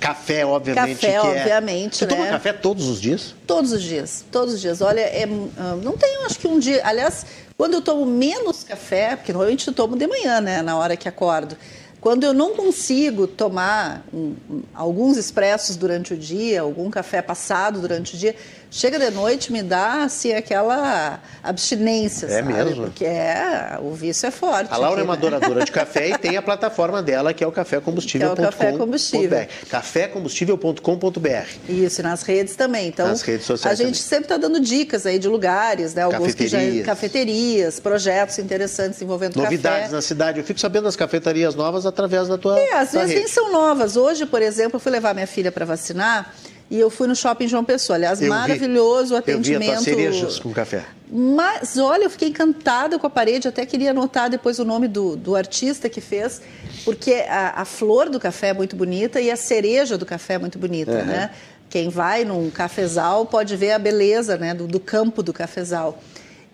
Café, 0.00 0.46
obviamente. 0.46 1.00
Café, 1.00 1.14
é... 1.14 1.20
obviamente. 1.20 1.96
Você 1.96 2.06
né? 2.06 2.14
toma 2.14 2.26
café 2.28 2.52
todos 2.52 2.86
os 2.86 3.00
dias? 3.00 3.34
Todos 3.46 3.72
os 3.72 3.82
dias, 3.82 4.24
todos 4.30 4.54
os 4.54 4.60
dias. 4.60 4.80
Olha, 4.80 5.00
é, 5.00 5.24
ah, 5.56 5.76
não 5.82 5.96
tenho, 5.96 6.24
acho 6.24 6.38
que 6.38 6.46
um 6.46 6.58
dia. 6.58 6.80
Aliás, 6.84 7.26
quando 7.56 7.74
eu 7.74 7.82
tomo 7.82 8.06
menos 8.06 8.62
café, 8.62 9.16
porque 9.16 9.32
normalmente 9.32 9.66
eu 9.66 9.74
tomo 9.74 9.96
de 9.96 10.06
manhã, 10.06 10.40
né, 10.40 10.62
na 10.62 10.76
hora 10.76 10.96
que 10.96 11.08
acordo. 11.08 11.56
Quando 12.00 12.22
eu 12.24 12.32
não 12.32 12.54
consigo 12.54 13.26
tomar 13.26 14.04
um, 14.14 14.34
alguns 14.72 15.16
expressos 15.16 15.74
durante 15.74 16.14
o 16.14 16.16
dia, 16.16 16.60
algum 16.60 16.88
café 16.90 17.20
passado 17.20 17.80
durante 17.80 18.14
o 18.14 18.18
dia, 18.18 18.36
chega 18.70 18.98
de 18.98 19.10
noite 19.10 19.52
me 19.52 19.62
dá 19.62 20.04
assim 20.04 20.32
aquela 20.32 21.20
abstinência, 21.42 22.26
é 22.26 22.28
sabe? 22.42 22.52
mesmo? 22.52 22.84
Porque 22.84 23.04
é, 23.04 23.78
o 23.80 23.92
vício 23.94 24.26
é 24.26 24.30
forte. 24.30 24.72
A 24.72 24.76
Laura 24.76 24.94
aqui, 24.94 25.00
é 25.00 25.04
uma 25.04 25.14
né? 25.16 25.18
adoradora 25.18 25.64
de 25.64 25.70
café 25.72 26.08
e 26.10 26.18
tem 26.18 26.36
a 26.36 26.42
plataforma 26.42 27.02
dela 27.02 27.32
que 27.32 27.42
é 27.42 27.46
o 27.46 27.52
cafécombustível.com.br. 27.52 28.40
É 28.40 28.42
o 28.42 28.50
Café 28.50 28.72
Combustível. 28.72 29.46
cafécombustível.com.br. 29.70 31.28
Isso, 31.68 32.00
e 32.00 32.04
nas 32.04 32.22
redes 32.22 32.56
também. 32.56 32.88
Então, 32.88 33.06
Nas 33.08 33.22
redes 33.22 33.46
sociais 33.46 33.80
a 33.80 33.84
gente 33.84 33.94
também. 33.96 34.08
sempre 34.08 34.24
está 34.24 34.36
dando 34.36 34.60
dicas 34.60 35.06
aí 35.06 35.18
de 35.18 35.28
lugares, 35.28 35.94
né? 35.94 36.02
Alguns 36.02 36.34
que 36.34 36.46
já 36.46 36.58
Cafeterias. 36.58 36.86
cafeterias, 36.86 37.80
projetos 37.80 38.38
interessantes 38.38 39.00
envolvendo 39.02 39.36
Novidades 39.36 39.82
café. 39.84 39.94
na 39.94 40.02
cidade. 40.02 40.38
Eu 40.38 40.44
fico 40.44 40.60
sabendo 40.60 40.84
das 40.84 40.96
cafetarias 40.96 41.54
novas 41.54 41.86
através 41.86 42.28
da 42.28 42.36
tua, 42.38 42.58
É, 42.58 42.74
às 42.74 42.90
tua 42.90 43.00
vezes 43.00 43.14
rede. 43.14 43.20
nem 43.20 43.28
são 43.28 43.52
novas. 43.52 43.96
Hoje, 43.96 44.26
por 44.26 44.42
exemplo, 44.42 44.76
eu 44.76 44.80
fui 44.80 44.92
levar 44.92 45.14
minha 45.14 45.26
filha 45.26 45.50
para 45.52 45.64
vacinar 45.64 46.34
e 46.70 46.78
eu 46.78 46.90
fui 46.90 47.06
no 47.08 47.16
shopping 47.16 47.48
João 47.48 47.64
Pessoa. 47.64 47.96
Aliás, 47.96 48.20
Eu 48.20 48.24
vi. 48.24 48.28
maravilhoso 48.30 49.14
o 49.14 49.16
Eu 49.18 49.22
vi 49.22 49.30
atendimento. 49.32 49.72
as 49.78 49.82
cerejas 49.84 50.38
com 50.38 50.52
café. 50.52 50.84
Mas, 51.10 51.78
olha, 51.78 52.04
eu 52.04 52.10
fiquei 52.10 52.28
encantada 52.28 52.98
com 52.98 53.06
a 53.06 53.10
parede, 53.10 53.48
até 53.48 53.64
queria 53.64 53.92
anotar 53.92 54.28
depois 54.28 54.58
o 54.58 54.64
nome 54.64 54.86
do, 54.86 55.16
do 55.16 55.34
artista 55.34 55.88
que 55.88 56.00
fez, 56.02 56.42
porque 56.84 57.24
a, 57.28 57.62
a 57.62 57.64
flor 57.64 58.10
do 58.10 58.20
café 58.20 58.48
é 58.48 58.52
muito 58.52 58.76
bonita 58.76 59.18
e 59.20 59.30
a 59.30 59.36
cereja 59.36 59.96
do 59.96 60.04
café 60.04 60.34
é 60.34 60.38
muito 60.38 60.58
bonita, 60.58 60.92
Uhum. 60.92 61.04
né? 61.06 61.30
Quem 61.70 61.88
vai 61.90 62.24
num 62.24 62.50
cafezal 62.50 63.26
pode 63.26 63.54
ver 63.56 63.72
a 63.72 63.78
beleza 63.78 64.36
né, 64.38 64.54
do, 64.54 64.66
do 64.66 64.80
campo 64.80 65.22
do 65.22 65.32
cafezal. 65.34 65.98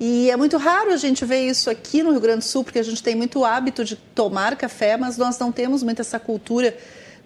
E 0.01 0.29
é 0.29 0.37
muito 0.37 0.57
raro 0.57 0.93
a 0.93 0.97
gente 0.97 1.25
ver 1.25 1.47
isso 1.49 1.71
aqui 1.71 2.03
no 2.03 2.11
Rio 2.11 2.21
Grande 2.21 2.41
do 2.41 2.45
Sul, 2.45 2.65
porque 2.65 2.81
a 2.81 2.83
gente 2.83 3.01
tem 3.01 3.15
muito 3.15 3.45
hábito 3.45 3.85
de 3.85 3.95
tomar 3.95 4.57
café, 4.57 4.97
mas 4.97 5.17
nós 5.17 5.39
não 5.39 5.53
temos 5.53 5.85
muito 5.85 6.01
essa 6.01 6.19
cultura, 6.19 6.77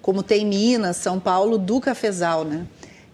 como 0.02 0.22
tem 0.22 0.44
Minas, 0.46 0.98
São 0.98 1.18
Paulo, 1.18 1.56
do 1.56 1.80
cafezal, 1.80 2.44
né? 2.44 2.66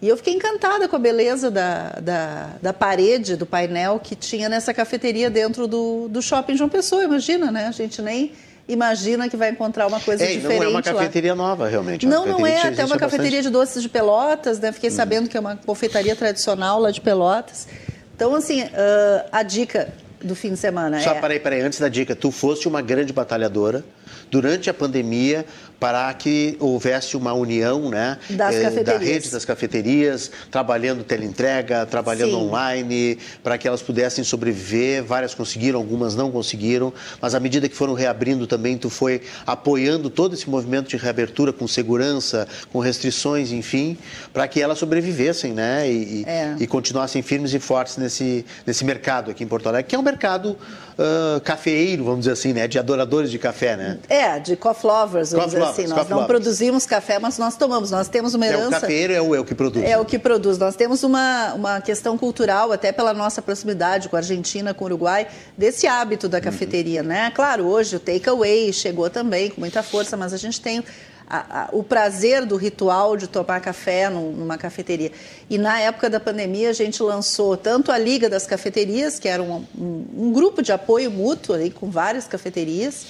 E 0.03 0.09
eu 0.09 0.17
fiquei 0.17 0.35
encantada 0.35 0.89
com 0.89 0.97
a 0.97 0.99
beleza 0.99 1.51
da, 1.51 1.91
da, 2.01 2.51
da 2.61 2.73
parede, 2.73 3.37
do 3.37 3.47
painel 3.47 3.99
que 4.03 4.15
tinha 4.15 4.49
nessa 4.49 4.75
cafeteria 4.75 5.31
dentro 5.31 5.67
do, 5.67 6.09
do 6.09 6.21
shopping 6.21 6.57
João 6.57 6.69
Pessoa. 6.69 7.05
Imagina, 7.05 7.51
né? 7.51 7.67
A 7.69 7.71
gente 7.71 8.03
nem 8.03 8.33
imagina 8.69 9.29
que 9.29 9.37
vai 9.37 9.51
encontrar 9.51 9.87
uma 9.87 10.01
coisa 10.01 10.25
Ei, 10.25 10.37
diferente 10.37 10.61
não 10.61 10.67
é 10.67 10.69
uma 10.69 10.79
lá. 10.79 10.83
cafeteria 10.83 11.35
nova, 11.35 11.69
realmente. 11.69 12.07
Não, 12.07 12.27
não 12.27 12.47
é. 12.47 12.69
Até 12.69 12.85
uma 12.85 12.99
cafeteria 12.99 13.43
de 13.43 13.51
doces 13.51 13.83
de 13.83 13.89
Pelotas, 13.89 14.59
né? 14.59 14.73
Fiquei 14.73 14.91
sabendo 14.91 15.29
que 15.29 15.37
é 15.37 15.41
uma 15.41 15.57
confeitaria 15.57 16.15
tradicional 16.15 16.81
lá 16.81 16.91
de 16.91 17.01
Pelotas. 17.01 17.67
Então, 18.15 18.35
assim, 18.35 18.63
ah, 18.63 19.27
a 19.33 19.43
dica 19.43 19.93
do 20.23 20.35
fim 20.35 20.51
de 20.51 20.57
semana 20.57 21.01
Só 21.01 21.13
é... 21.13 21.21
parei, 21.21 21.39
parei, 21.39 21.61
antes 21.61 21.79
da 21.79 21.89
dica. 21.89 22.17
Tu 22.17 22.31
foste 22.31 22.67
uma 22.67 22.81
grande 22.81 23.13
batalhadora 23.13 23.85
durante 24.31 24.71
a 24.71 24.75
pandemia 24.75 25.45
para 25.79 26.13
que 26.15 26.57
houvesse 26.61 27.17
uma 27.17 27.33
união 27.33 27.91
né, 27.91 28.19
eh, 28.31 28.35
da 28.83 28.97
rede 28.99 29.31
das 29.31 29.45
cafeterias, 29.45 30.31
trabalhando 30.51 31.05
teleentrega, 31.05 31.85
trabalhando 31.87 32.31
Sim. 32.31 32.37
online, 32.37 33.19
para 33.43 33.59
que 33.59 33.67
elas 33.69 33.83
pudessem 33.83 34.25
sobreviver. 34.25 35.03
Várias 35.05 35.35
conseguiram, 35.35 35.79
algumas 35.79 36.15
não 36.15 36.31
conseguiram, 36.31 36.93
mas 37.21 37.35
à 37.35 37.41
medida 37.41 37.69
que 37.69 37.77
foram 37.77 37.93
reabrindo 37.95 38.47
também, 38.47 38.79
tu 38.79 38.89
foi 38.89 39.21
apoiando 39.47 40.09
todo 40.09 40.35
esse 40.35 40.49
movimento 40.49 40.89
de 40.89 40.97
reabertura 40.97 41.53
com 41.53 41.67
segurança, 41.69 42.47
com 42.73 42.79
restrições, 42.79 43.53
enfim, 43.53 43.99
para 44.33 44.47
que 44.49 44.61
elas 44.61 44.79
sobrevivessem 44.79 45.53
né, 45.53 45.91
e, 45.91 46.21
e- 46.21 46.25
É. 46.27 46.57
e 46.59 46.67
continuassem 46.67 47.21
firmes 47.23 47.53
e 47.53 47.59
fortes 47.59 47.97
nesse, 47.97 48.45
nesse 48.67 48.85
mercado 48.85 49.31
aqui 49.31 49.45
em 49.45 49.47
Porto 49.47 49.69
Alegre, 49.69 49.89
que 49.89 49.95
é 49.95 49.99
um 49.99 50.03
mercado 50.03 50.57
ah, 50.99 51.41
cafeeiro, 51.43 52.05
vamos 52.05 52.21
dizer 52.21 52.33
assim, 52.33 52.53
né, 52.53 52.69
de 52.69 52.79
adoradores 52.79 53.31
de 53.31 53.39
café, 53.39 53.77
né? 53.77 53.99
É, 54.09 54.39
de 54.39 54.57
coffee 54.57 54.87
lovers, 54.89 55.31
vamos 55.33 55.47
Coffee 55.47 55.61
dizer 55.61 55.63
assim. 55.63 55.83
lovers, 55.83 55.91
Nós 55.91 55.99
coffee 55.99 56.11
não 56.11 56.21
lovers. 56.23 56.27
produzimos 56.41 56.87
café, 56.87 57.19
mas 57.19 57.39
nós 57.39 57.57
tomamos. 57.57 57.91
Nós 57.91 58.09
temos 58.09 58.35
uma 58.35 58.47
É, 58.47 58.51
o 58.51 58.53
herança... 58.61 58.81
cafeeiro 58.81 59.13
é 59.13 59.21
o 59.21 59.35
eu 59.35 59.45
que 59.45 59.55
produz. 59.55 59.85
É 59.85 59.99
o 59.99 60.05
que 60.05 60.19
produz. 60.19 60.59
Nós 60.59 60.77
temos 60.77 61.03
uma, 61.03 61.55
uma 61.55 61.81
questão 61.81 62.17
cultural, 62.17 62.71
até 62.73 62.93
pela 62.93 63.13
nossa 63.13 63.43
proximidade 63.43 64.09
com 64.09 64.17
a 64.17 64.21
Argentina, 64.21 64.73
com 64.75 64.85
o 64.85 64.87
Uruguai, 64.87 65.27
desse 65.59 65.87
hábito 65.87 66.29
da 66.29 66.41
cafeteria, 66.41 67.03
né? 67.03 67.31
Claro, 67.35 67.65
hoje 67.67 67.97
o 67.97 68.01
takeaway 68.01 68.73
chegou 68.73 69.09
também 69.11 69.51
com 69.51 69.61
muita 69.61 69.83
força, 69.83 70.17
mas 70.17 70.33
a 70.33 70.37
gente 70.37 70.61
tem 70.61 70.83
a- 71.29 71.63
a- 71.65 71.69
o 71.73 71.83
prazer 71.83 72.45
do 72.45 72.57
ritual 72.57 73.17
de 73.17 73.27
tomar 73.27 73.61
café 73.61 74.09
num- 74.11 74.33
numa 74.33 74.59
cafeteria. 74.59 75.11
E 75.49 75.57
na 75.59 75.81
época 75.81 76.09
da 76.11 76.21
pandemia, 76.21 76.71
a 76.71 76.73
gente 76.73 77.03
lançou 77.03 77.57
tanto 77.57 77.91
a 77.91 77.99
Liga 77.99 78.29
das 78.29 78.47
Cafeterias, 78.47 79.19
que 79.19 79.29
era 79.29 79.43
um, 79.43 79.65
um- 79.79 80.07
um 80.17 80.33
grupo 80.33 80.63
de 80.63 80.73
apoio 80.73 81.11
mútuo 81.11 81.55
ali, 81.55 81.71
com 81.71 81.91
várias 81.91 82.27
cafeterias, 82.27 83.07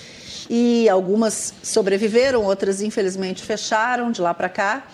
e 0.48 0.88
algumas 0.88 1.54
sobreviveram, 1.62 2.44
outras 2.44 2.80
infelizmente 2.82 3.42
fecharam 3.42 4.12
de 4.12 4.20
lá 4.20 4.32
para 4.34 4.48
cá. 4.48 4.86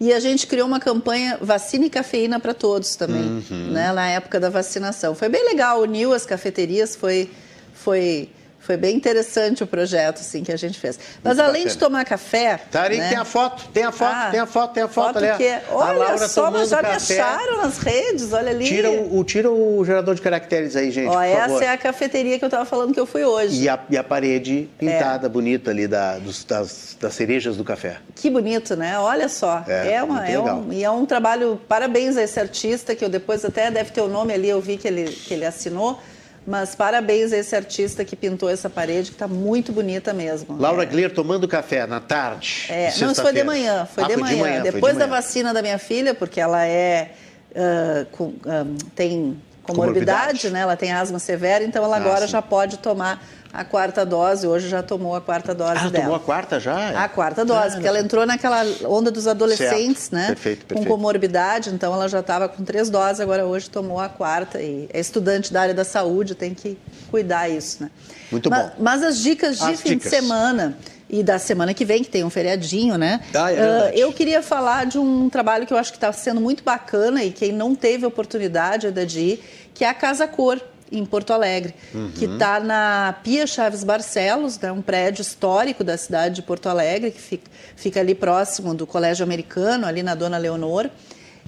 E 0.00 0.12
a 0.12 0.18
gente 0.18 0.48
criou 0.48 0.66
uma 0.66 0.80
campanha 0.80 1.38
vacina 1.40 1.86
e 1.86 1.90
cafeína 1.90 2.40
para 2.40 2.52
todos 2.52 2.96
também, 2.96 3.44
né, 3.72 3.92
na 3.92 4.08
época 4.08 4.40
da 4.40 4.50
vacinação. 4.50 5.14
Foi 5.14 5.28
bem 5.28 5.44
legal, 5.44 5.80
uniu 5.80 6.12
as 6.12 6.26
cafeterias, 6.26 6.96
foi, 6.96 7.30
foi, 7.72 8.28
foi 8.62 8.76
bem 8.76 8.96
interessante 8.96 9.62
o 9.62 9.66
projeto 9.66 10.20
assim, 10.20 10.42
que 10.42 10.52
a 10.52 10.56
gente 10.56 10.78
fez. 10.78 10.98
Mas 11.22 11.36
Muito 11.36 11.48
além 11.48 11.62
de 11.66 11.68
bacana. 11.74 11.86
tomar 11.86 12.04
café. 12.04 12.60
Tá 12.70 12.84
ali, 12.84 12.96
né, 12.98 13.08
tem 13.10 13.18
a 13.18 13.24
foto, 13.24 13.68
tem 13.72 13.82
a 13.84 13.92
foto, 13.92 14.12
Ah, 14.14 14.28
tem 14.30 14.40
a 14.40 14.46
foto, 14.46 14.72
tem 14.72 14.82
a 14.82 14.88
foto, 14.88 15.18
ali. 15.18 15.30
ó. 15.30 15.36
que, 15.36 15.48
a 15.48 15.62
olha 15.72 16.28
só, 16.28 16.50
mas 16.50 16.68
já 16.70 16.76
me 16.78 16.88
café. 16.88 17.20
acharam 17.20 17.56
nas 17.58 17.78
redes, 17.78 18.32
olha 18.32 18.50
ali. 18.50 18.64
Tira 18.64 18.90
o, 18.90 19.24
tira 19.24 19.50
o 19.50 19.84
gerador 19.84 20.14
de 20.14 20.22
caracteres 20.22 20.76
aí, 20.76 20.90
gente, 20.90 21.08
Ó, 21.08 21.20
essa 21.20 21.40
favor. 21.48 21.62
é 21.62 21.68
a 21.68 21.76
cafeteria 21.76 22.38
que 22.38 22.44
eu 22.44 22.48
estava 22.48 22.64
falando 22.64 22.94
que 22.94 23.00
eu 23.00 23.06
fui 23.06 23.24
hoje. 23.24 23.60
E 23.62 23.68
a, 23.68 23.78
e 23.90 23.96
a 23.98 24.04
parede 24.04 24.68
pintada, 24.78 25.28
bonita 25.28 25.70
ali 25.70 25.86
da, 25.88 26.18
dos- 26.18 26.44
das, 26.44 26.96
das 27.00 27.12
cerejas 27.14 27.56
do 27.56 27.64
café. 27.64 27.96
Que 28.14 28.30
bonito, 28.30 28.76
né? 28.76 28.98
Olha 28.98 29.28
só. 29.28 29.64
É, 29.66 29.94
É, 29.94 30.02
uma, 30.02 30.26
é 30.28 30.38
um, 30.38 30.72
e 30.72 30.84
é 30.84 30.90
um 30.90 31.04
trabalho. 31.04 31.60
Parabéns 31.68 32.16
a 32.16 32.22
esse 32.22 32.38
artista, 32.38 32.94
que 32.94 33.04
eu 33.04 33.08
depois 33.08 33.44
até 33.44 33.70
deve 33.70 33.90
ter 33.90 34.00
o 34.00 34.08
nome 34.08 34.32
ali, 34.32 34.48
eu 34.48 34.60
vi 34.60 34.76
que 34.76 34.86
ele, 34.86 35.04
que 35.10 35.34
ele 35.34 35.44
assinou. 35.44 35.98
Mas 36.46 36.74
parabéns 36.74 37.32
a 37.32 37.36
esse 37.36 37.54
artista 37.54 38.04
que 38.04 38.16
pintou 38.16 38.50
essa 38.50 38.68
parede, 38.68 39.10
que 39.10 39.14
está 39.14 39.28
muito 39.28 39.70
bonita 39.72 40.12
mesmo. 40.12 40.56
Laura 40.58 40.82
é. 40.82 40.86
Gleer 40.86 41.12
tomando 41.14 41.46
café 41.46 41.86
na 41.86 42.00
tarde. 42.00 42.66
É, 42.68 42.90
de 42.90 43.04
não, 43.04 43.12
isso 43.12 43.22
foi 43.22 43.32
de 43.32 43.44
manhã. 43.44 43.86
Foi, 43.86 44.02
Ah, 44.04 44.08
de, 44.08 44.16
manhã. 44.16 44.62
de 44.62 44.72
Depois 44.72 44.94
da 44.96 45.06
manhã. 45.06 45.20
vacina 45.20 45.54
da 45.54 45.62
minha 45.62 45.78
filha, 45.78 46.14
porque 46.14 46.40
ela 46.40 46.66
é. 46.66 47.12
ah, 47.54 48.06
com- 48.10 48.34
ah, 48.46 48.64
tem 48.96 49.40
comorbidade, 49.62 49.68
Comorbidade. 50.42 50.50
né? 50.50 50.60
Ela 50.60 50.76
tem 50.76 50.90
asma 50.92 51.20
severa, 51.20 51.62
então 51.62 51.84
ela 51.84 51.96
Ah, 51.96 52.00
agora 52.00 52.22
sim. 52.26 52.32
já 52.32 52.42
pode 52.42 52.78
tomar 52.78 53.22
a 53.52 53.64
quarta 53.64 54.04
dose. 54.06 54.46
Hoje 54.46 54.68
já 54.68 54.82
tomou 54.82 55.14
a 55.14 55.20
quarta 55.20 55.54
dose 55.54 55.72
Ah, 55.76 55.88
dela. 55.88 56.04
tomou 56.04 56.14
a 56.16 56.20
quarta 56.20 56.58
já? 56.58 57.04
A 57.04 57.08
quarta 57.08 57.44
dose, 57.44 57.74
porque 57.74 57.86
ela 57.88 58.00
entrou 58.00 58.24
naquela 58.24 58.64
onda 58.86 59.10
dos 59.10 59.26
adolescentes, 59.26 60.04
Certo. 60.04 60.12
né? 60.14 60.26
Perfeito, 60.28 60.64
perfeito. 60.66 60.88
Com 60.88 60.96
comorbidade, 60.96 61.70
então 61.70 61.92
ela 61.92 62.08
já 62.08 62.20
estava 62.20 62.48
com 62.48 62.64
três 62.64 62.88
doses, 62.88 63.20
agora 63.20 63.44
hoje 63.44 63.68
tomou 63.68 64.00
a 64.00 64.08
quarta. 64.08 64.60
E 64.62 64.88
é 64.92 64.98
estudante 65.00 65.52
da 65.52 65.60
área 65.62 65.74
da 65.74 65.84
saúde, 65.84 66.34
tem 66.34 66.54
que 66.54 66.78
cuidar 67.10 67.48
isso, 67.48 67.82
né? 67.82 67.90
Muito 68.30 68.48
Ma- 68.48 68.62
bom. 68.62 68.70
Mas, 68.78 69.02
as 69.02 69.18
dicas 69.18 69.58
de 69.58 69.64
As 69.64 69.80
fim 69.80 69.90
dicas. 69.90 70.10
de 70.10 70.16
semana 70.16 70.78
e 71.10 71.22
da 71.22 71.38
semana 71.38 71.74
que 71.74 71.84
vem, 71.84 72.02
que 72.02 72.08
tem 72.08 72.24
um 72.24 72.30
feriadinho, 72.30 72.96
né? 72.96 73.20
Ah, 73.34 73.52
é 73.52 73.58
Ah, 73.60 73.66
verdade. 73.68 74.00
eu 74.00 74.12
queria 74.14 74.42
falar 74.42 74.86
de 74.86 74.98
um 74.98 75.28
trabalho 75.28 75.66
que 75.66 75.74
eu 75.74 75.76
acho 75.76 75.90
que 75.92 75.98
está 75.98 76.10
sendo 76.12 76.40
muito 76.40 76.64
bacana 76.64 77.22
e 77.22 77.30
quem 77.30 77.52
não 77.52 77.74
teve 77.74 78.06
oportunidade 78.06 78.86
ainda 78.86 79.04
de 79.04 79.20
ir, 79.20 79.44
que 79.74 79.84
é 79.84 79.88
a 79.90 79.92
Casa 79.94 80.26
Cor, 80.26 80.58
em 80.92 81.04
Porto 81.06 81.32
Alegre, 81.32 81.74
que 82.14 82.26
está 82.26 82.60
na 82.60 83.16
Pia 83.24 83.46
Chaves 83.46 83.82
Barcelos, 83.82 84.58
né, 84.58 84.70
um 84.70 84.82
prédio 84.82 85.22
histórico 85.22 85.82
da 85.82 85.96
cidade 85.96 86.36
de 86.36 86.42
Porto 86.42 86.68
Alegre, 86.68 87.10
que 87.10 87.20
fica, 87.20 87.50
fica 87.74 88.00
ali 88.00 88.14
próximo 88.14 88.74
do 88.74 88.86
Colégio 88.86 89.24
Americano, 89.24 89.86
ali 89.86 90.02
na 90.02 90.14
Dona 90.14 90.36
Leonor, 90.36 90.90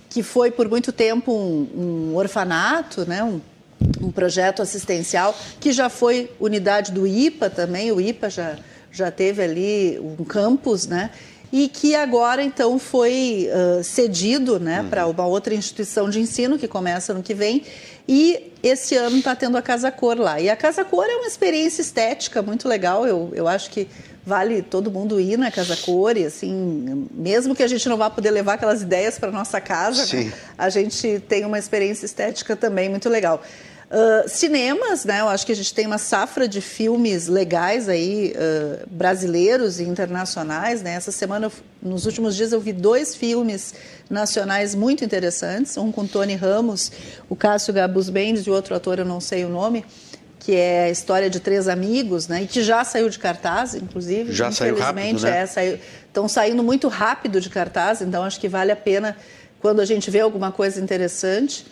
que 0.08 0.22
foi 0.22 0.50
por 0.50 0.68
muito 0.68 0.92
tempo 0.92 1.32
um, 1.32 2.12
um 2.12 2.16
orfanato, 2.16 3.06
né, 3.06 3.22
um, 3.22 3.40
um 4.00 4.10
projeto 4.10 4.62
assistencial, 4.62 5.36
que 5.60 5.72
já 5.72 5.88
foi 5.88 6.30
unidade 6.40 6.90
do 6.90 7.06
IPA 7.06 7.50
também, 7.50 7.92
o 7.92 8.00
IPA 8.00 8.30
já, 8.30 8.56
já 8.90 9.10
teve 9.10 9.42
ali 9.42 9.98
um 10.00 10.24
campus, 10.24 10.86
né? 10.86 11.10
E 11.56 11.68
que 11.68 11.94
agora, 11.94 12.42
então, 12.42 12.80
foi 12.80 13.48
ah, 13.48 13.80
cedido 13.80 14.58
né, 14.58 14.84
para 14.90 15.06
uma 15.06 15.24
outra 15.24 15.54
instituição 15.54 16.10
de 16.10 16.18
ensino, 16.18 16.58
que 16.58 16.66
começa 16.66 17.12
ano 17.12 17.22
que 17.22 17.32
vem, 17.32 17.62
e 18.08 18.50
esse 18.60 18.96
ano 18.96 19.18
está 19.18 19.36
tendo 19.36 19.56
a 19.56 19.62
Casa 19.62 19.88
Cor 19.92 20.18
lá. 20.18 20.40
E 20.40 20.50
a 20.50 20.56
Casa 20.56 20.84
Cor 20.84 21.04
é 21.04 21.14
uma 21.14 21.28
experiência 21.28 21.80
estética 21.80 22.42
muito 22.42 22.68
legal, 22.68 23.06
eu, 23.06 23.30
eu 23.36 23.46
acho 23.46 23.70
que 23.70 23.86
vale 24.26 24.62
todo 24.62 24.90
mundo 24.90 25.20
ir 25.20 25.38
na 25.38 25.48
Casa 25.48 25.76
Cor, 25.76 26.16
e 26.16 26.26
assim, 26.26 27.06
mesmo 27.12 27.54
que 27.54 27.62
a 27.62 27.68
gente 27.68 27.88
não 27.88 27.96
vá 27.96 28.10
poder 28.10 28.32
levar 28.32 28.54
aquelas 28.54 28.82
ideias 28.82 29.16
para 29.16 29.30
nossa 29.30 29.60
casa, 29.60 30.12
né, 30.16 30.32
a 30.58 30.68
gente 30.68 31.22
tem 31.28 31.44
uma 31.44 31.56
experiência 31.56 32.04
estética 32.04 32.56
também 32.56 32.88
muito 32.88 33.08
legal. 33.08 33.40
Ah, 33.90 34.24
cinemas, 34.26 35.04
né? 35.04 35.20
Eu 35.20 35.28
acho 35.28 35.44
que 35.46 35.52
a 35.52 35.56
gente 35.56 35.72
tem 35.74 35.86
uma 35.86 35.98
safra 35.98 36.48
de 36.48 36.60
filmes 36.60 37.28
legais 37.28 37.88
aí, 37.88 38.34
ah, 38.36 38.84
brasileiros 38.90 39.78
e 39.80 39.84
internacionais, 39.84 40.82
né? 40.82 40.94
Essa 40.94 41.12
semana, 41.12 41.50
nos 41.82 42.06
últimos 42.06 42.34
dias, 42.34 42.52
eu 42.52 42.60
vi 42.60 42.72
dois 42.72 43.14
filmes 43.14 43.74
nacionais 44.08 44.74
muito 44.74 45.04
interessantes. 45.04 45.76
Um 45.76 45.92
com 45.92 46.06
Tony 46.06 46.34
Ramos, 46.34 46.90
o 47.28 47.36
Cássio 47.36 47.72
Gabus 47.72 48.08
Mendes 48.10 48.46
e 48.46 48.50
outro 48.50 48.74
ator, 48.74 48.98
eu 48.98 49.04
não 49.04 49.20
sei 49.20 49.44
o 49.44 49.48
nome, 49.48 49.84
que 50.40 50.54
é 50.54 50.84
a 50.84 50.90
história 50.90 51.30
de 51.30 51.40
três 51.40 51.68
amigos, 51.68 52.26
né? 52.26 52.42
E 52.42 52.46
que 52.46 52.62
já 52.62 52.84
saiu 52.84 53.08
de 53.08 53.18
cartaz, 53.18 53.74
inclusive. 53.74 54.32
Já 54.32 54.50
saiu 54.50 54.78
rápido, 54.78 55.20
né? 55.22 55.38
é, 55.38 55.46
saiu, 55.46 55.78
estão 56.06 56.26
saindo 56.28 56.62
muito 56.62 56.88
rápido 56.88 57.40
de 57.40 57.50
cartaz, 57.50 58.00
então 58.02 58.24
acho 58.24 58.40
que 58.40 58.48
vale 58.48 58.72
a 58.72 58.76
pena 58.76 59.16
quando 59.60 59.80
a 59.80 59.84
gente 59.84 60.10
vê 60.10 60.20
alguma 60.20 60.50
coisa 60.50 60.80
interessante. 60.80 61.64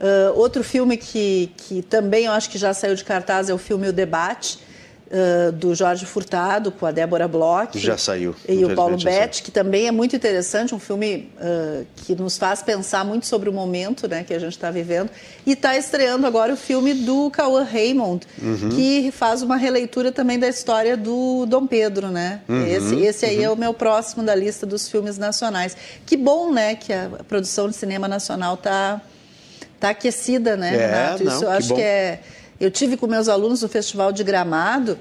Ah, 0.00 0.32
outro 0.34 0.64
filme 0.64 0.96
que, 0.96 1.52
que 1.56 1.82
também 1.82 2.24
eu 2.24 2.32
acho 2.32 2.48
que 2.50 2.56
já 2.58 2.72
saiu 2.72 2.94
de 2.94 3.04
cartaz 3.04 3.48
é 3.50 3.54
o 3.54 3.58
filme 3.58 3.86
O 3.88 3.92
Debate, 3.92 4.58
ah, 5.12 5.50
do 5.50 5.74
Jorge 5.74 6.06
Furtado, 6.06 6.70
com 6.72 6.86
a 6.86 6.90
Débora 6.92 7.26
Bloch. 7.28 7.76
Já 7.78 7.98
saiu, 7.98 8.34
E 8.48 8.64
o 8.64 8.74
Paulo 8.76 8.96
Betti, 8.96 9.42
que 9.42 9.50
também 9.50 9.88
é 9.88 9.90
muito 9.90 10.14
interessante, 10.16 10.72
um 10.74 10.78
filme 10.78 11.30
ah, 11.38 11.82
que 11.96 12.14
nos 12.14 12.38
faz 12.38 12.62
pensar 12.62 13.04
muito 13.04 13.26
sobre 13.26 13.50
o 13.50 13.52
momento 13.52 14.08
né, 14.08 14.24
que 14.24 14.32
a 14.32 14.38
gente 14.38 14.52
está 14.52 14.70
vivendo. 14.70 15.10
E 15.44 15.52
está 15.52 15.76
estreando 15.76 16.26
agora 16.26 16.54
o 16.54 16.56
filme 16.56 16.94
do 16.94 17.28
Cauã 17.30 17.62
Raymond, 17.64 18.26
Uhum. 18.40 18.68
que 18.70 19.10
faz 19.10 19.42
uma 19.42 19.56
releitura 19.56 20.10
também 20.12 20.38
da 20.38 20.48
história 20.48 20.96
do 20.96 21.44
Dom 21.46 21.66
Pedro, 21.66 22.08
né? 22.08 22.40
Uhum, 22.48 22.66
Esse, 22.66 22.94
esse 23.04 23.26
aí 23.26 23.42
é 23.42 23.50
o 23.50 23.56
meu 23.56 23.74
próximo 23.74 24.22
da 24.22 24.34
lista 24.34 24.64
dos 24.64 24.88
filmes 24.88 25.18
nacionais. 25.18 25.76
Que 26.06 26.16
bom, 26.16 26.50
né, 26.52 26.74
que 26.74 26.90
a 26.92 27.10
produção 27.28 27.68
de 27.68 27.74
cinema 27.76 28.06
nacional 28.08 28.54
está 28.54 29.00
tá 29.80 29.90
aquecida, 29.90 30.56
né, 30.56 30.74
É, 30.74 30.86
Renato? 30.86 31.24
não, 31.24 31.32
Isso 31.32 31.44
eu 31.44 31.48
que 31.50 31.56
acho 31.56 31.68
bom. 31.70 31.74
que 31.76 31.82
é. 31.82 32.20
Eu 32.60 32.70
tive 32.70 32.96
com 32.96 33.06
meus 33.06 33.26
alunos 33.28 33.62
no 33.62 33.68
Festival 33.68 34.12
de 34.12 34.22
Gramado 34.22 34.98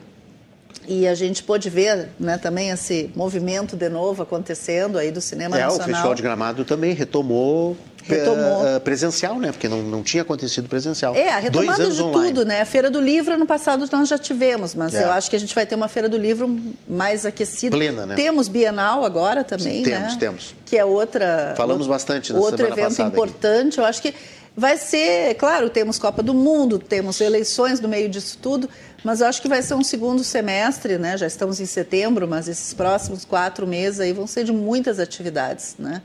e 0.87 1.05
a 1.07 1.13
gente 1.13 1.43
pôde 1.43 1.69
ver, 1.69 2.09
né, 2.19 2.37
também 2.37 2.69
esse 2.69 3.11
movimento 3.15 3.75
de 3.75 3.89
novo 3.89 4.23
acontecendo 4.23 4.97
aí 4.97 5.11
do 5.11 5.19
cinema 5.21 5.55
É, 5.57 5.63
o 5.63 5.63
nacional. 5.65 5.87
Festival 5.87 6.15
de 6.15 6.21
Gramado 6.23 6.63
também 6.65 6.93
retomou, 6.93 7.75
Retomou. 8.01 8.65
eh, 8.65 8.75
eh, 8.77 8.79
presencial, 8.79 9.37
né? 9.39 9.51
Porque 9.51 9.67
não, 9.67 9.83
não 9.83 10.01
tinha 10.01 10.23
acontecido 10.23 10.67
presencial. 10.69 11.13
É, 11.15 11.29
a 11.31 11.37
retomada 11.37 11.91
de 11.91 12.01
online. 12.01 12.29
tudo, 12.29 12.45
né? 12.45 12.61
A 12.61 12.65
Feira 12.65 12.89
do 12.89 12.99
Livro, 12.99 13.33
ano 13.35 13.45
passado 13.45 13.85
nós 13.91 14.07
já 14.07 14.17
tivemos, 14.17 14.73
mas 14.73 14.95
É. 14.95 15.03
eu 15.03 15.11
acho 15.11 15.29
que 15.29 15.35
a 15.35 15.39
gente 15.39 15.53
vai 15.53 15.65
ter 15.65 15.75
uma 15.75 15.87
Feira 15.89 16.07
do 16.09 16.17
Livro 16.17 16.59
mais 16.87 17.25
aquecida. 17.25 17.75
Plena, 17.75 18.05
né? 18.07 18.15
Temos 18.15 18.47
Bienal 18.47 19.03
agora 19.05 19.43
também, 19.43 19.83
Sim, 19.83 19.91
né? 19.91 19.97
temos, 19.99 20.15
temos. 20.15 20.55
Que 20.65 20.77
é 20.77 20.85
outra... 20.85 21.53
Falamos 21.57 21.81
outro- 21.81 21.93
bastante 21.93 22.31
na 22.33 22.39
Outro 22.39 22.65
evento 22.65 22.79
passada 22.85 23.09
aqui. 23.09 23.17
importante, 23.17 23.77
eu 23.77 23.85
acho 23.85 24.01
que 24.01 24.13
vai 24.55 24.77
ser... 24.77 25.35
Claro, 25.35 25.69
temos 25.69 25.99
Copa 25.99 26.21
do 26.21 26.33
Mundo, 26.33 26.79
temos 26.79 27.19
eleições 27.21 27.79
no 27.79 27.87
meio 27.87 28.09
disso 28.09 28.37
tudo, 28.41 28.69
mas 29.03 29.21
eu 29.21 29.27
acho 29.27 29.41
que 29.41 29.47
vai 29.47 29.61
ser 29.61 29.75
um 29.75 29.83
segundo 29.83 30.23
semestre, 30.23 30.97
né? 30.97 31.17
Já 31.17 31.27
estamos 31.27 31.59
em 31.59 31.65
setembro, 31.65 32.27
mas 32.27 32.47
esses 32.47 32.73
próximos 32.73 33.25
quatro 33.25 33.65
meses 33.65 33.99
aí 33.99 34.13
vão 34.13 34.27
ser 34.27 34.43
de 34.43 34.51
muitas 34.51 34.99
atividades, 34.99 35.75
né? 35.79 36.01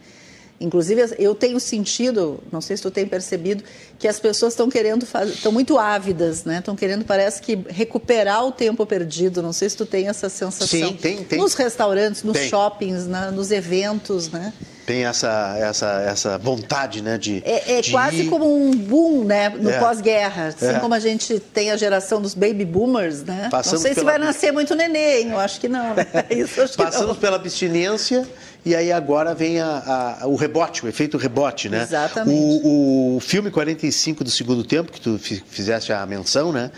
Inclusive, 0.61 1.15
eu 1.19 1.35
tenho 1.35 1.59
sentido, 1.59 2.41
não 2.51 2.61
sei 2.61 2.77
se 2.77 2.83
tu 2.83 2.91
tem 2.91 3.05
percebido, 3.07 3.63
que 3.99 4.07
as 4.07 4.21
pessoas 4.21 4.53
estão 4.53 4.71
querendo 4.71 5.05
fazer, 5.05 5.33
estão 5.33 5.51
muito 5.51 5.79
ávidas, 5.79 6.45
né? 6.45 6.59
Estão 6.59 6.77
querendo, 6.77 7.05
parece 7.05 7.43
que, 7.43 7.59
recuperar 7.69 8.45
o 8.47 8.53
tempo 8.53 8.87
perdido. 8.87 9.43
Não 9.43 9.53
sei 9.53 9.69
se 9.69 9.77
tu 9.77 9.85
tem 9.85 10.09
essa 10.09 10.29
sensação. 10.29 10.67
Sim, 10.69 10.97
tem, 11.01 11.25
tem. 11.25 11.39
Nos 11.41 11.55
restaurantes, 11.55 12.23
nos 12.23 12.39
Tem. 12.39 12.49
shoppings, 12.49 13.07
na- 13.07 13.31
nos 13.33 13.51
eventos, 13.51 14.31
né? 14.31 14.53
Tem 14.87 15.07
essa, 15.07 15.57
essa, 15.59 15.87
essa 16.03 16.39
vontade, 16.39 17.03
né? 17.03 17.17
De, 17.19 17.43
É, 17.45 17.79
é 17.79 17.81
de 17.81 17.91
quase 17.91 18.23
ir- 18.23 18.29
como 18.31 18.45
um 18.47 18.71
boom, 18.71 19.25
né? 19.25 19.49
No 19.49 19.71
É. 19.71 19.79
pós-guerra. 19.81 20.49
Assim 20.49 20.67
É. 20.67 20.79
como 20.79 20.95
a 20.95 20.99
gente 21.01 21.41
tem 21.41 21.71
a 21.73 21.77
geração 21.77 22.21
dos 22.23 22.35
baby 22.35 22.65
boomers, 22.67 23.23
né? 23.23 23.49
Passamos 23.51 23.81
não 23.81 23.81
sei 23.81 23.91
se 23.95 24.01
pela- 24.01 24.13
vai 24.13 24.19
nascer 24.21 24.53
muito 24.53 24.75
neném? 24.75 25.31
Eu 25.31 25.39
acho 25.39 25.59
que 25.59 25.69
não. 25.69 25.95
né? 25.95 26.07
Isso 26.31 26.61
acho 26.61 26.77
que 26.77 26.83
Passamos 26.83 27.17
pela 27.17 27.37
abstinência 27.37 28.29
e 28.65 28.75
aí 28.75 28.91
agora 28.93 29.35
vem 29.35 29.61
a- 29.61 30.19
a- 30.23 30.27
o 30.27 30.37
rebote, 30.37 30.85
o 30.85 30.89
efeito 30.89 31.17
rebote, 31.19 31.69
né? 31.69 31.83
Exatamente. 31.83 32.39
O, 32.39 33.17
o 33.17 33.21
filme 33.21 33.51
45 33.51 34.25
do 34.25 34.31
segundo 34.31 34.65
tempo, 34.65 34.91
que 34.93 35.01
tu 35.01 35.19
fi- 35.19 35.43
fizeste 35.47 35.93
a 35.93 36.05
menção, 36.07 36.53
né? 36.53 36.71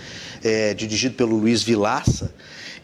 É 0.43 0.75
dirigido 0.75 1.15
pelo 1.15 1.37
Luiz 1.37 1.63
Vilaça 1.63 2.31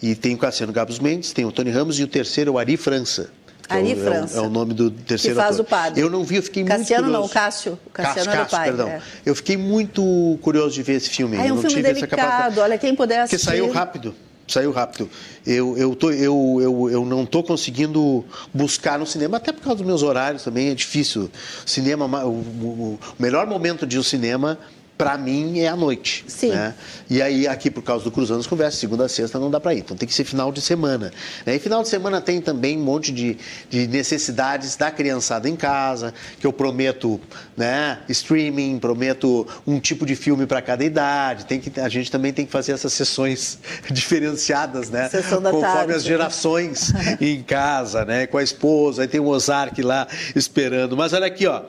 e 0.03 0.15
tem 0.15 0.35
o 0.35 0.39
Cassiano 0.39 0.73
Gabos 0.73 0.99
Mendes, 0.99 1.33
tem 1.33 1.45
o 1.45 1.53
Tony 1.53 1.71
Ramos 1.71 1.99
e 1.99 2.03
o 2.05 2.09
terceiro 2.09 2.51
é 2.51 2.53
o 2.55 2.59
Ari 2.59 2.77
França. 2.77 3.31
que 3.69 3.73
é 3.75 3.77
o- 3.77 3.79
Ari 3.81 3.93
é 3.93 3.95
o- 3.95 3.99
França. 4.05 4.37
É 4.39 4.41
o, 4.41 4.51
nome 4.51 4.75
do 4.75 4.91
terceiro 4.91 5.37
faz 5.37 5.55
ator. 5.55 5.65
o 5.65 5.69
padre. 5.69 6.01
Eu 6.01 6.11
não 6.11 6.25
vi, 6.25 6.37
eu 6.37 6.43
fiquei 6.43 6.65
Cassiano 6.65 7.05
muito 7.05 7.13
não, 7.13 7.21
curioso. 7.29 7.33
Cássio. 7.33 7.79
O 7.87 7.91
Cassiano 7.91 8.31
era 8.31 8.43
o 8.43 8.47
pai, 8.47 8.65
perdão. 8.69 8.89
é. 8.89 9.01
Eu 9.25 9.35
fiquei 9.37 9.57
muito 9.57 10.39
curioso 10.43 10.75
de 10.75 10.83
ver 10.83 10.95
esse 10.95 11.09
filme. 11.11 11.37
Ah, 11.37 11.45
é 11.45 11.51
eu 11.51 11.53
um 11.53 11.55
não 11.57 11.63
filme 11.63 11.77
tive 11.77 11.89
essa 11.89 11.95
delicado. 12.01 12.19
capacidade. 12.21 12.61
Olha, 12.61 12.77
quem 12.79 12.95
puder 12.95 13.21
Porque 13.23 13.37
assistir. 13.37 13.51
saiu 13.51 13.71
rápido. 13.71 14.15
Saiu 14.47 14.71
rápido. 14.73 15.09
Eu, 15.47 15.77
eu, 15.79 15.95
tô, 15.97 16.11
eu, 16.11 16.59
eu, 16.61 16.91
eu 16.91 17.05
não 17.07 17.23
estou 17.23 17.43
conseguindo 17.43 18.25
buscar 18.53 18.99
no 18.99 19.07
cinema, 19.07 19.37
até 19.39 19.53
por 19.53 19.63
causa 19.63 19.79
dos 19.79 19.87
meus 19.87 20.03
horários 20.03 20.43
também, 20.43 20.69
é 20.69 20.75
difícil. 20.75 21.31
Cinema, 21.65 22.05
o, 22.25 22.31
o- 22.31 22.99
o 23.19 23.23
melhor 23.23 23.47
momento 23.47 23.87
de 23.87 23.97
ao 23.97 24.03
cinema, 24.03 24.59
para 24.97 25.19
mim, 25.19 25.59
é 25.61 25.69
à 25.69 25.77
noite. 25.77 26.25
Sim. 26.29 26.51
né? 26.51 26.75
E 27.11 27.21
aí, 27.21 27.47
aqui, 27.49 27.71
por 27.71 27.83
causa 27.83 28.05
do 28.05 28.11
Cruzando 28.11 28.41
as 28.41 28.47
Conversas, 28.47 28.79
segunda 28.79 29.05
a 29.07 29.09
sexta 29.09 29.39
não 29.39 29.51
dá 29.51 29.59
para 29.59 29.75
ir. 29.75 29.79
Então 29.79 29.97
tem 29.97 30.07
que 30.09 30.15
ser 30.15 30.25
final 30.25 30.53
de 30.53 30.61
semana. 30.61 31.13
né? 31.45 31.57
E 31.57 31.59
final 31.59 31.83
de 31.83 31.89
semana 31.89 32.21
tem 32.21 32.41
também 32.41 32.79
um 32.79 32.83
monte 32.83 33.11
de, 33.13 33.37
de 33.69 33.87
necessidades 33.89 34.77
da 34.77 34.91
criançada 34.91 35.49
em 35.49 35.57
casa, 35.57 36.15
que 36.39 36.47
eu 36.47 36.53
prometo 36.53 37.21
né, 37.57 37.99
streaming, 38.09 38.79
prometo 38.79 39.47
um 39.67 39.81
tipo 39.81 40.07
de 40.07 40.15
filme 40.15 40.47
para 40.47 40.63
cada 40.63 40.85
idade. 40.85 41.47
Tem 41.47 41.59
que, 41.61 41.81
a 41.81 41.89
gente 41.89 42.11
também 42.11 42.33
tem 42.33 42.47
que 42.47 42.53
fazer 42.53 42.73
essas 42.73 42.93
sessões 42.93 43.59
diferenciadas, 43.91 44.91
né? 44.91 45.09
Sessão 45.09 45.43
da 45.43 45.51
Conforme 45.51 45.77
tarde. 45.77 45.93
as 45.95 46.05
gerações 46.05 46.93
em 47.21 47.43
casa, 47.43 48.05
né? 48.05 48.27
Com 48.27 48.39
a 48.39 48.43
esposa, 48.43 49.03
aí 49.03 49.09
tem 49.09 49.21
o 49.21 49.27
Ozark 49.27 49.81
lá 49.83 50.07
esperando. 50.37 50.97
Mas 50.97 51.13
olha 51.13 51.27
aqui, 51.27 51.47
ó. 51.47 51.63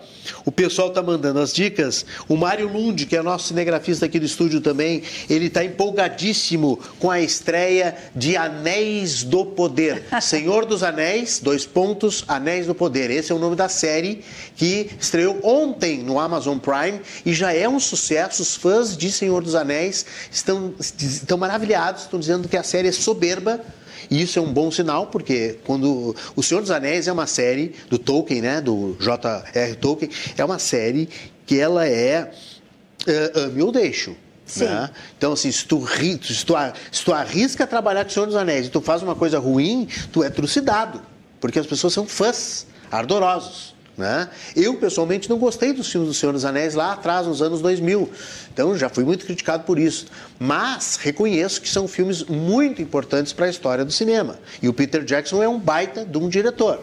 O 0.45 0.51
pessoal 0.51 0.89
tá 0.89 1.01
mandando 1.01 1.39
as 1.39 1.53
dicas. 1.53 2.05
O 2.27 2.37
Mário 2.37 2.71
Lund, 2.71 3.05
que 3.13 3.17
é 3.17 3.21
nosso 3.21 3.49
cinegrafista 3.49 4.07
aqui 4.07 4.19
do 4.19 4.25
estúdio 4.25 4.59
também, 4.59 5.03
ele 5.29 5.47
tá 5.47 5.63
empolgadíssimo 5.63 6.79
com 6.97 7.11
a 7.11 7.21
estreia 7.21 7.95
de 8.15 8.35
Anéis 8.35 9.21
do 9.21 9.45
Poder. 9.45 10.05
Senhor 10.19 10.65
dos 10.65 10.81
Anéis, 10.81 11.39
dois 11.39 11.63
pontos, 11.63 12.25
Anéis 12.27 12.65
do 12.65 12.73
Poder. 12.73 13.11
Esse 13.11 13.31
é 13.31 13.35
o 13.35 13.37
nome 13.37 13.55
da 13.55 13.69
série 13.69 14.23
que 14.55 14.89
estreou 14.99 15.39
ontem 15.43 15.99
no 15.99 16.19
Amazon 16.19 16.57
Prime 16.57 17.01
e 17.23 17.35
já 17.35 17.53
é 17.53 17.69
um 17.69 17.79
sucesso. 17.79 18.41
Os 18.41 18.55
fãs 18.55 18.97
de 18.97 19.11
Senhor 19.11 19.43
dos 19.43 19.53
Anéis 19.53 20.07
estão, 20.31 20.73
estão 20.79 21.37
maravilhados, 21.37 22.05
estão 22.05 22.19
dizendo 22.19 22.49
que 22.49 22.57
a 22.57 22.63
série 22.63 22.87
é 22.87 22.91
soberba. 22.91 23.63
E 24.09 24.23
isso 24.23 24.39
é 24.39 24.41
um 24.41 24.51
bom 24.51 24.71
sinal, 24.71 25.05
porque 25.05 25.59
quando 25.65 26.15
O 26.35 26.41
Senhor 26.41 26.61
dos 26.61 26.71
Anéis 26.71 27.07
é 27.07 27.11
uma 27.11 27.27
série 27.27 27.75
do 27.91 27.99
Tolkien, 27.99 28.41
né, 28.41 28.59
do 28.59 28.97
J.R. 28.99 29.75
Tolkien, 29.75 30.09
é 30.35 30.43
uma 30.43 30.57
série 30.57 31.07
que 31.45 31.59
ela 31.59 31.87
é 31.87 32.31
uh, 33.07 33.39
ame 33.39 33.61
ou 33.61 33.71
deixo. 33.71 34.15
Né? 34.57 34.89
Então, 35.17 35.33
assim, 35.33 35.51
se 35.51 35.65
tu, 35.65 35.87
se, 35.87 36.45
tu, 36.45 36.53
se 36.91 37.05
tu 37.05 37.13
arrisca 37.13 37.65
trabalhar 37.65 38.03
com 38.03 38.11
o 38.11 38.13
Senhor 38.13 38.25
dos 38.25 38.35
Anéis 38.35 38.67
e 38.67 38.69
tu 38.69 38.81
faz 38.81 39.01
uma 39.01 39.15
coisa 39.15 39.39
ruim, 39.39 39.87
tu 40.11 40.23
é 40.23 40.29
trucidado. 40.29 41.01
Porque 41.39 41.59
as 41.59 41.65
pessoas 41.65 41.93
são 41.93 42.05
fãs, 42.05 42.67
ardorosos. 42.91 43.73
Né? 43.97 44.27
Eu, 44.55 44.75
pessoalmente, 44.75 45.29
não 45.29 45.37
gostei 45.37 45.71
dos 45.71 45.87
filmes 45.91 46.09
do 46.09 46.13
Senhor 46.13 46.31
dos 46.31 46.45
Anéis 46.45 46.73
lá 46.73 46.93
atrás, 46.93 47.27
nos 47.27 47.41
anos 47.41 47.61
2000. 47.61 48.09
Então, 48.53 48.77
já 48.77 48.87
fui 48.87 49.03
muito 49.03 49.25
criticado 49.25 49.63
por 49.63 49.79
isso. 49.79 50.05
Mas 50.39 50.97
reconheço 51.01 51.59
que 51.59 51.67
são 51.67 51.87
filmes 51.87 52.23
muito 52.23 52.81
importantes 52.81 53.33
para 53.33 53.47
a 53.47 53.49
história 53.49 53.83
do 53.83 53.91
cinema. 53.91 54.37
E 54.61 54.69
o 54.69 54.73
Peter 54.73 55.03
Jackson 55.03 55.41
é 55.41 55.49
um 55.49 55.59
baita 55.59 56.05
de 56.05 56.17
um 56.17 56.29
diretor. 56.29 56.79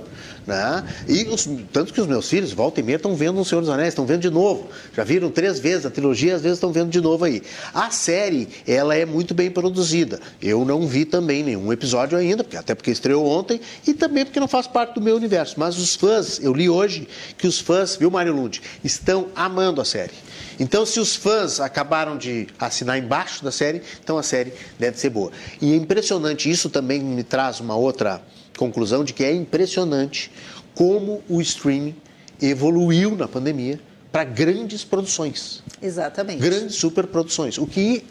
Né? 0.47 0.85
E 1.09 1.25
os, 1.29 1.49
tanto 1.73 1.93
que 1.93 2.01
os 2.01 2.07
meus 2.07 2.29
filhos, 2.29 2.53
volta 2.53 2.81
e 2.81 2.83
meia, 2.83 2.97
estão 2.97 3.15
vendo 3.15 3.41
O 3.41 3.45
Senhor 3.45 3.61
dos 3.61 3.71
Anéis, 3.71 3.91
estão 3.91 4.05
vendo 4.05 4.23
de 4.23 4.31
novo. 4.31 4.69
Já 4.97 5.05
viram 5.05 5.31
três 5.31 5.61
vezes 5.61 5.87
a 5.87 5.91
trilogia, 5.91 6.35
às 6.35 6.43
vezes 6.43 6.57
estão 6.57 6.73
vendo 6.73 6.91
de 6.91 7.01
novo 7.01 7.25
aí. 7.25 7.43
A 7.73 7.91
série, 7.91 8.49
ela 8.67 8.97
é 8.97 9.05
muito 9.05 9.33
bem 9.33 9.51
produzida. 9.51 10.19
Eu 10.43 10.65
não 10.65 10.87
vi 10.89 11.05
também 11.05 11.45
nenhum 11.45 11.73
episódio 11.73 12.19
ainda, 12.19 12.45
até 12.57 12.75
porque 12.75 12.91
estreou 12.91 13.27
ontem, 13.27 13.61
e 13.87 13.95
também 13.95 14.25
porque 14.25 14.41
não 14.41 14.49
faz 14.49 14.67
parte 14.67 14.95
do 14.95 15.01
meu 15.01 15.15
universo. 15.15 15.55
Mas 15.59 15.79
os 15.79 15.95
fãs, 15.95 16.41
eu 16.43 16.53
li 16.53 16.69
hoje 16.69 17.07
que 17.39 17.47
os 17.47 17.61
fãs, 17.61 17.95
viu, 17.95 18.11
Mário 18.11 18.35
Lund, 18.35 18.61
estão 18.83 19.29
amando 19.37 19.81
a 19.81 19.85
série. 19.85 20.15
Então, 20.61 20.85
se 20.85 21.01
os 21.01 21.17
fãs 21.17 21.59
acabaram 21.59 22.19
de 22.19 22.47
assinar 22.59 22.99
embaixo 22.99 23.43
da 23.43 23.51
série, 23.51 23.81
então 24.05 24.19
a 24.19 24.23
série 24.23 24.53
deve 24.79 24.99
ser 24.99 25.09
boa. 25.09 25.33
E 25.61 25.73
é 25.73 25.77
impressionante, 25.77 26.51
isso 26.51 26.69
também 26.69 27.01
me 27.01 27.25
traz 27.25 27.61
uma 27.61 27.75
outra 27.75 28.23
conclusão 28.59 29.03
de 29.03 29.15
que 29.15 29.25
é 29.25 29.35
impressionante 29.35 30.31
como 30.75 31.23
o 31.27 31.41
streaming 31.41 31.97
evoluiu 32.43 33.17
na 33.17 33.27
pandemia 33.27 33.81
para 34.13 34.23
grandes 34.23 34.85
produções. 34.85 35.63
Exatamente. 35.81 36.41
Grandes 36.41 36.77
superproduções, 36.77 37.57
o 37.57 37.67
que 37.67 38.05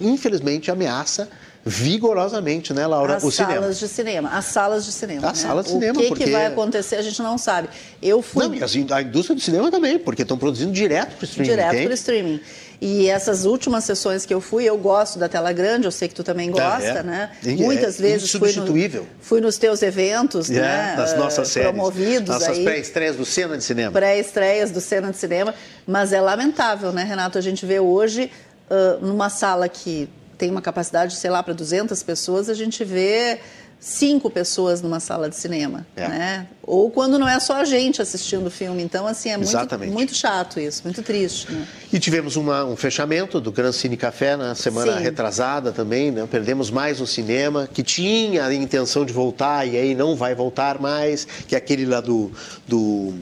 infelizmente 0.00 0.70
ameaça 0.70 1.28
vigorosamente, 1.64 2.72
né, 2.72 2.86
Laura, 2.86 3.16
as 3.16 3.24
o 3.24 3.30
cinema. 3.30 3.52
As 3.52 3.60
salas 3.60 3.78
de 3.78 3.88
cinema, 3.88 4.28
as 4.30 4.44
salas 4.46 4.84
de 4.84 4.92
cinema. 4.92 5.30
As 5.30 5.42
né? 5.42 5.48
salas 5.48 5.64
de 5.66 5.70
cinema, 5.72 5.98
O 5.98 6.02
que, 6.02 6.08
porque... 6.08 6.24
que 6.24 6.30
vai 6.30 6.46
acontecer 6.46 6.96
a 6.96 7.02
gente 7.02 7.22
não 7.22 7.38
sabe. 7.38 7.68
Eu 8.02 8.20
fui... 8.20 8.48
Não, 8.48 8.54
e 8.54 8.92
a 8.92 9.02
indústria 9.02 9.34
do 9.36 9.40
cinema 9.40 9.70
também, 9.70 9.98
porque 9.98 10.22
estão 10.22 10.36
produzindo 10.36 10.72
direto 10.72 11.16
para 11.16 11.22
o 11.22 11.24
streaming. 11.24 11.50
Direto 11.50 11.82
para 11.82 11.90
o 11.90 11.94
streaming. 11.94 12.40
E 12.84 13.08
essas 13.08 13.44
últimas 13.44 13.84
sessões 13.84 14.26
que 14.26 14.34
eu 14.34 14.40
fui, 14.40 14.64
eu 14.64 14.76
gosto 14.76 15.16
da 15.16 15.28
tela 15.28 15.52
grande, 15.52 15.84
eu 15.86 15.92
sei 15.92 16.08
que 16.08 16.14
tu 16.16 16.24
também 16.24 16.50
gosta, 16.50 16.84
é, 16.84 17.02
né? 17.04 17.30
É, 17.46 17.50
Muitas 17.50 18.00
é 18.00 18.02
vezes 18.02 18.32
fui, 18.32 18.52
no, 18.54 19.06
fui 19.20 19.40
nos 19.40 19.56
teus 19.56 19.82
eventos, 19.82 20.50
é, 20.50 20.54
né? 20.54 20.94
Nas 20.96 21.16
nossas 21.16 21.46
séries. 21.46 21.70
Promovidos 21.70 22.28
Nossas 22.28 22.58
pré-estreias 22.58 23.14
do 23.14 23.24
Cena 23.24 23.56
de 23.56 23.62
Cinema. 23.62 23.92
Pré-estreias 23.92 24.72
do 24.72 24.80
Cena 24.80 25.12
de 25.12 25.16
Cinema. 25.16 25.54
Mas 25.86 26.12
é 26.12 26.20
lamentável, 26.20 26.90
né, 26.90 27.04
Renato? 27.04 27.38
A 27.38 27.40
gente 27.40 27.64
vê 27.64 27.78
hoje, 27.78 28.32
uh, 28.68 29.06
numa 29.06 29.30
sala 29.30 29.68
que 29.68 30.08
tem 30.42 30.50
uma 30.50 30.60
capacidade, 30.60 31.14
sei 31.14 31.30
lá, 31.30 31.40
para 31.40 31.54
200 31.54 32.02
pessoas, 32.02 32.48
a 32.48 32.54
gente 32.54 32.82
vê 32.82 33.38
cinco 33.78 34.28
pessoas 34.28 34.82
numa 34.82 34.98
sala 34.98 35.28
de 35.28 35.36
cinema, 35.36 35.86
é. 35.94 36.08
né? 36.08 36.46
Ou 36.64 36.90
quando 36.90 37.16
não 37.16 37.28
é 37.28 37.38
só 37.38 37.60
a 37.60 37.64
gente 37.64 38.02
assistindo 38.02 38.48
o 38.48 38.50
filme. 38.50 38.82
Então, 38.82 39.06
assim, 39.06 39.28
é 39.28 39.36
muito, 39.36 39.78
muito 39.92 40.14
chato 40.16 40.58
isso, 40.58 40.82
muito 40.82 41.00
triste. 41.00 41.52
Né? 41.52 41.64
E 41.92 42.00
tivemos 42.00 42.34
uma, 42.34 42.64
um 42.64 42.74
fechamento 42.74 43.40
do 43.40 43.52
Gran 43.52 43.70
Cine 43.70 43.96
Café 43.96 44.36
na 44.36 44.56
semana 44.56 44.96
Sim. 44.96 45.04
retrasada 45.04 45.70
também, 45.70 46.10
né? 46.10 46.26
Perdemos 46.28 46.72
mais 46.72 47.00
um 47.00 47.06
cinema 47.06 47.68
que 47.72 47.84
tinha 47.84 48.44
a 48.44 48.52
intenção 48.52 49.04
de 49.04 49.12
voltar 49.12 49.64
e 49.64 49.76
aí 49.76 49.94
não 49.94 50.16
vai 50.16 50.34
voltar 50.34 50.80
mais, 50.80 51.24
que 51.46 51.54
é 51.54 51.58
aquele 51.58 51.86
lá 51.86 52.00
do... 52.00 52.32
do 52.66 53.14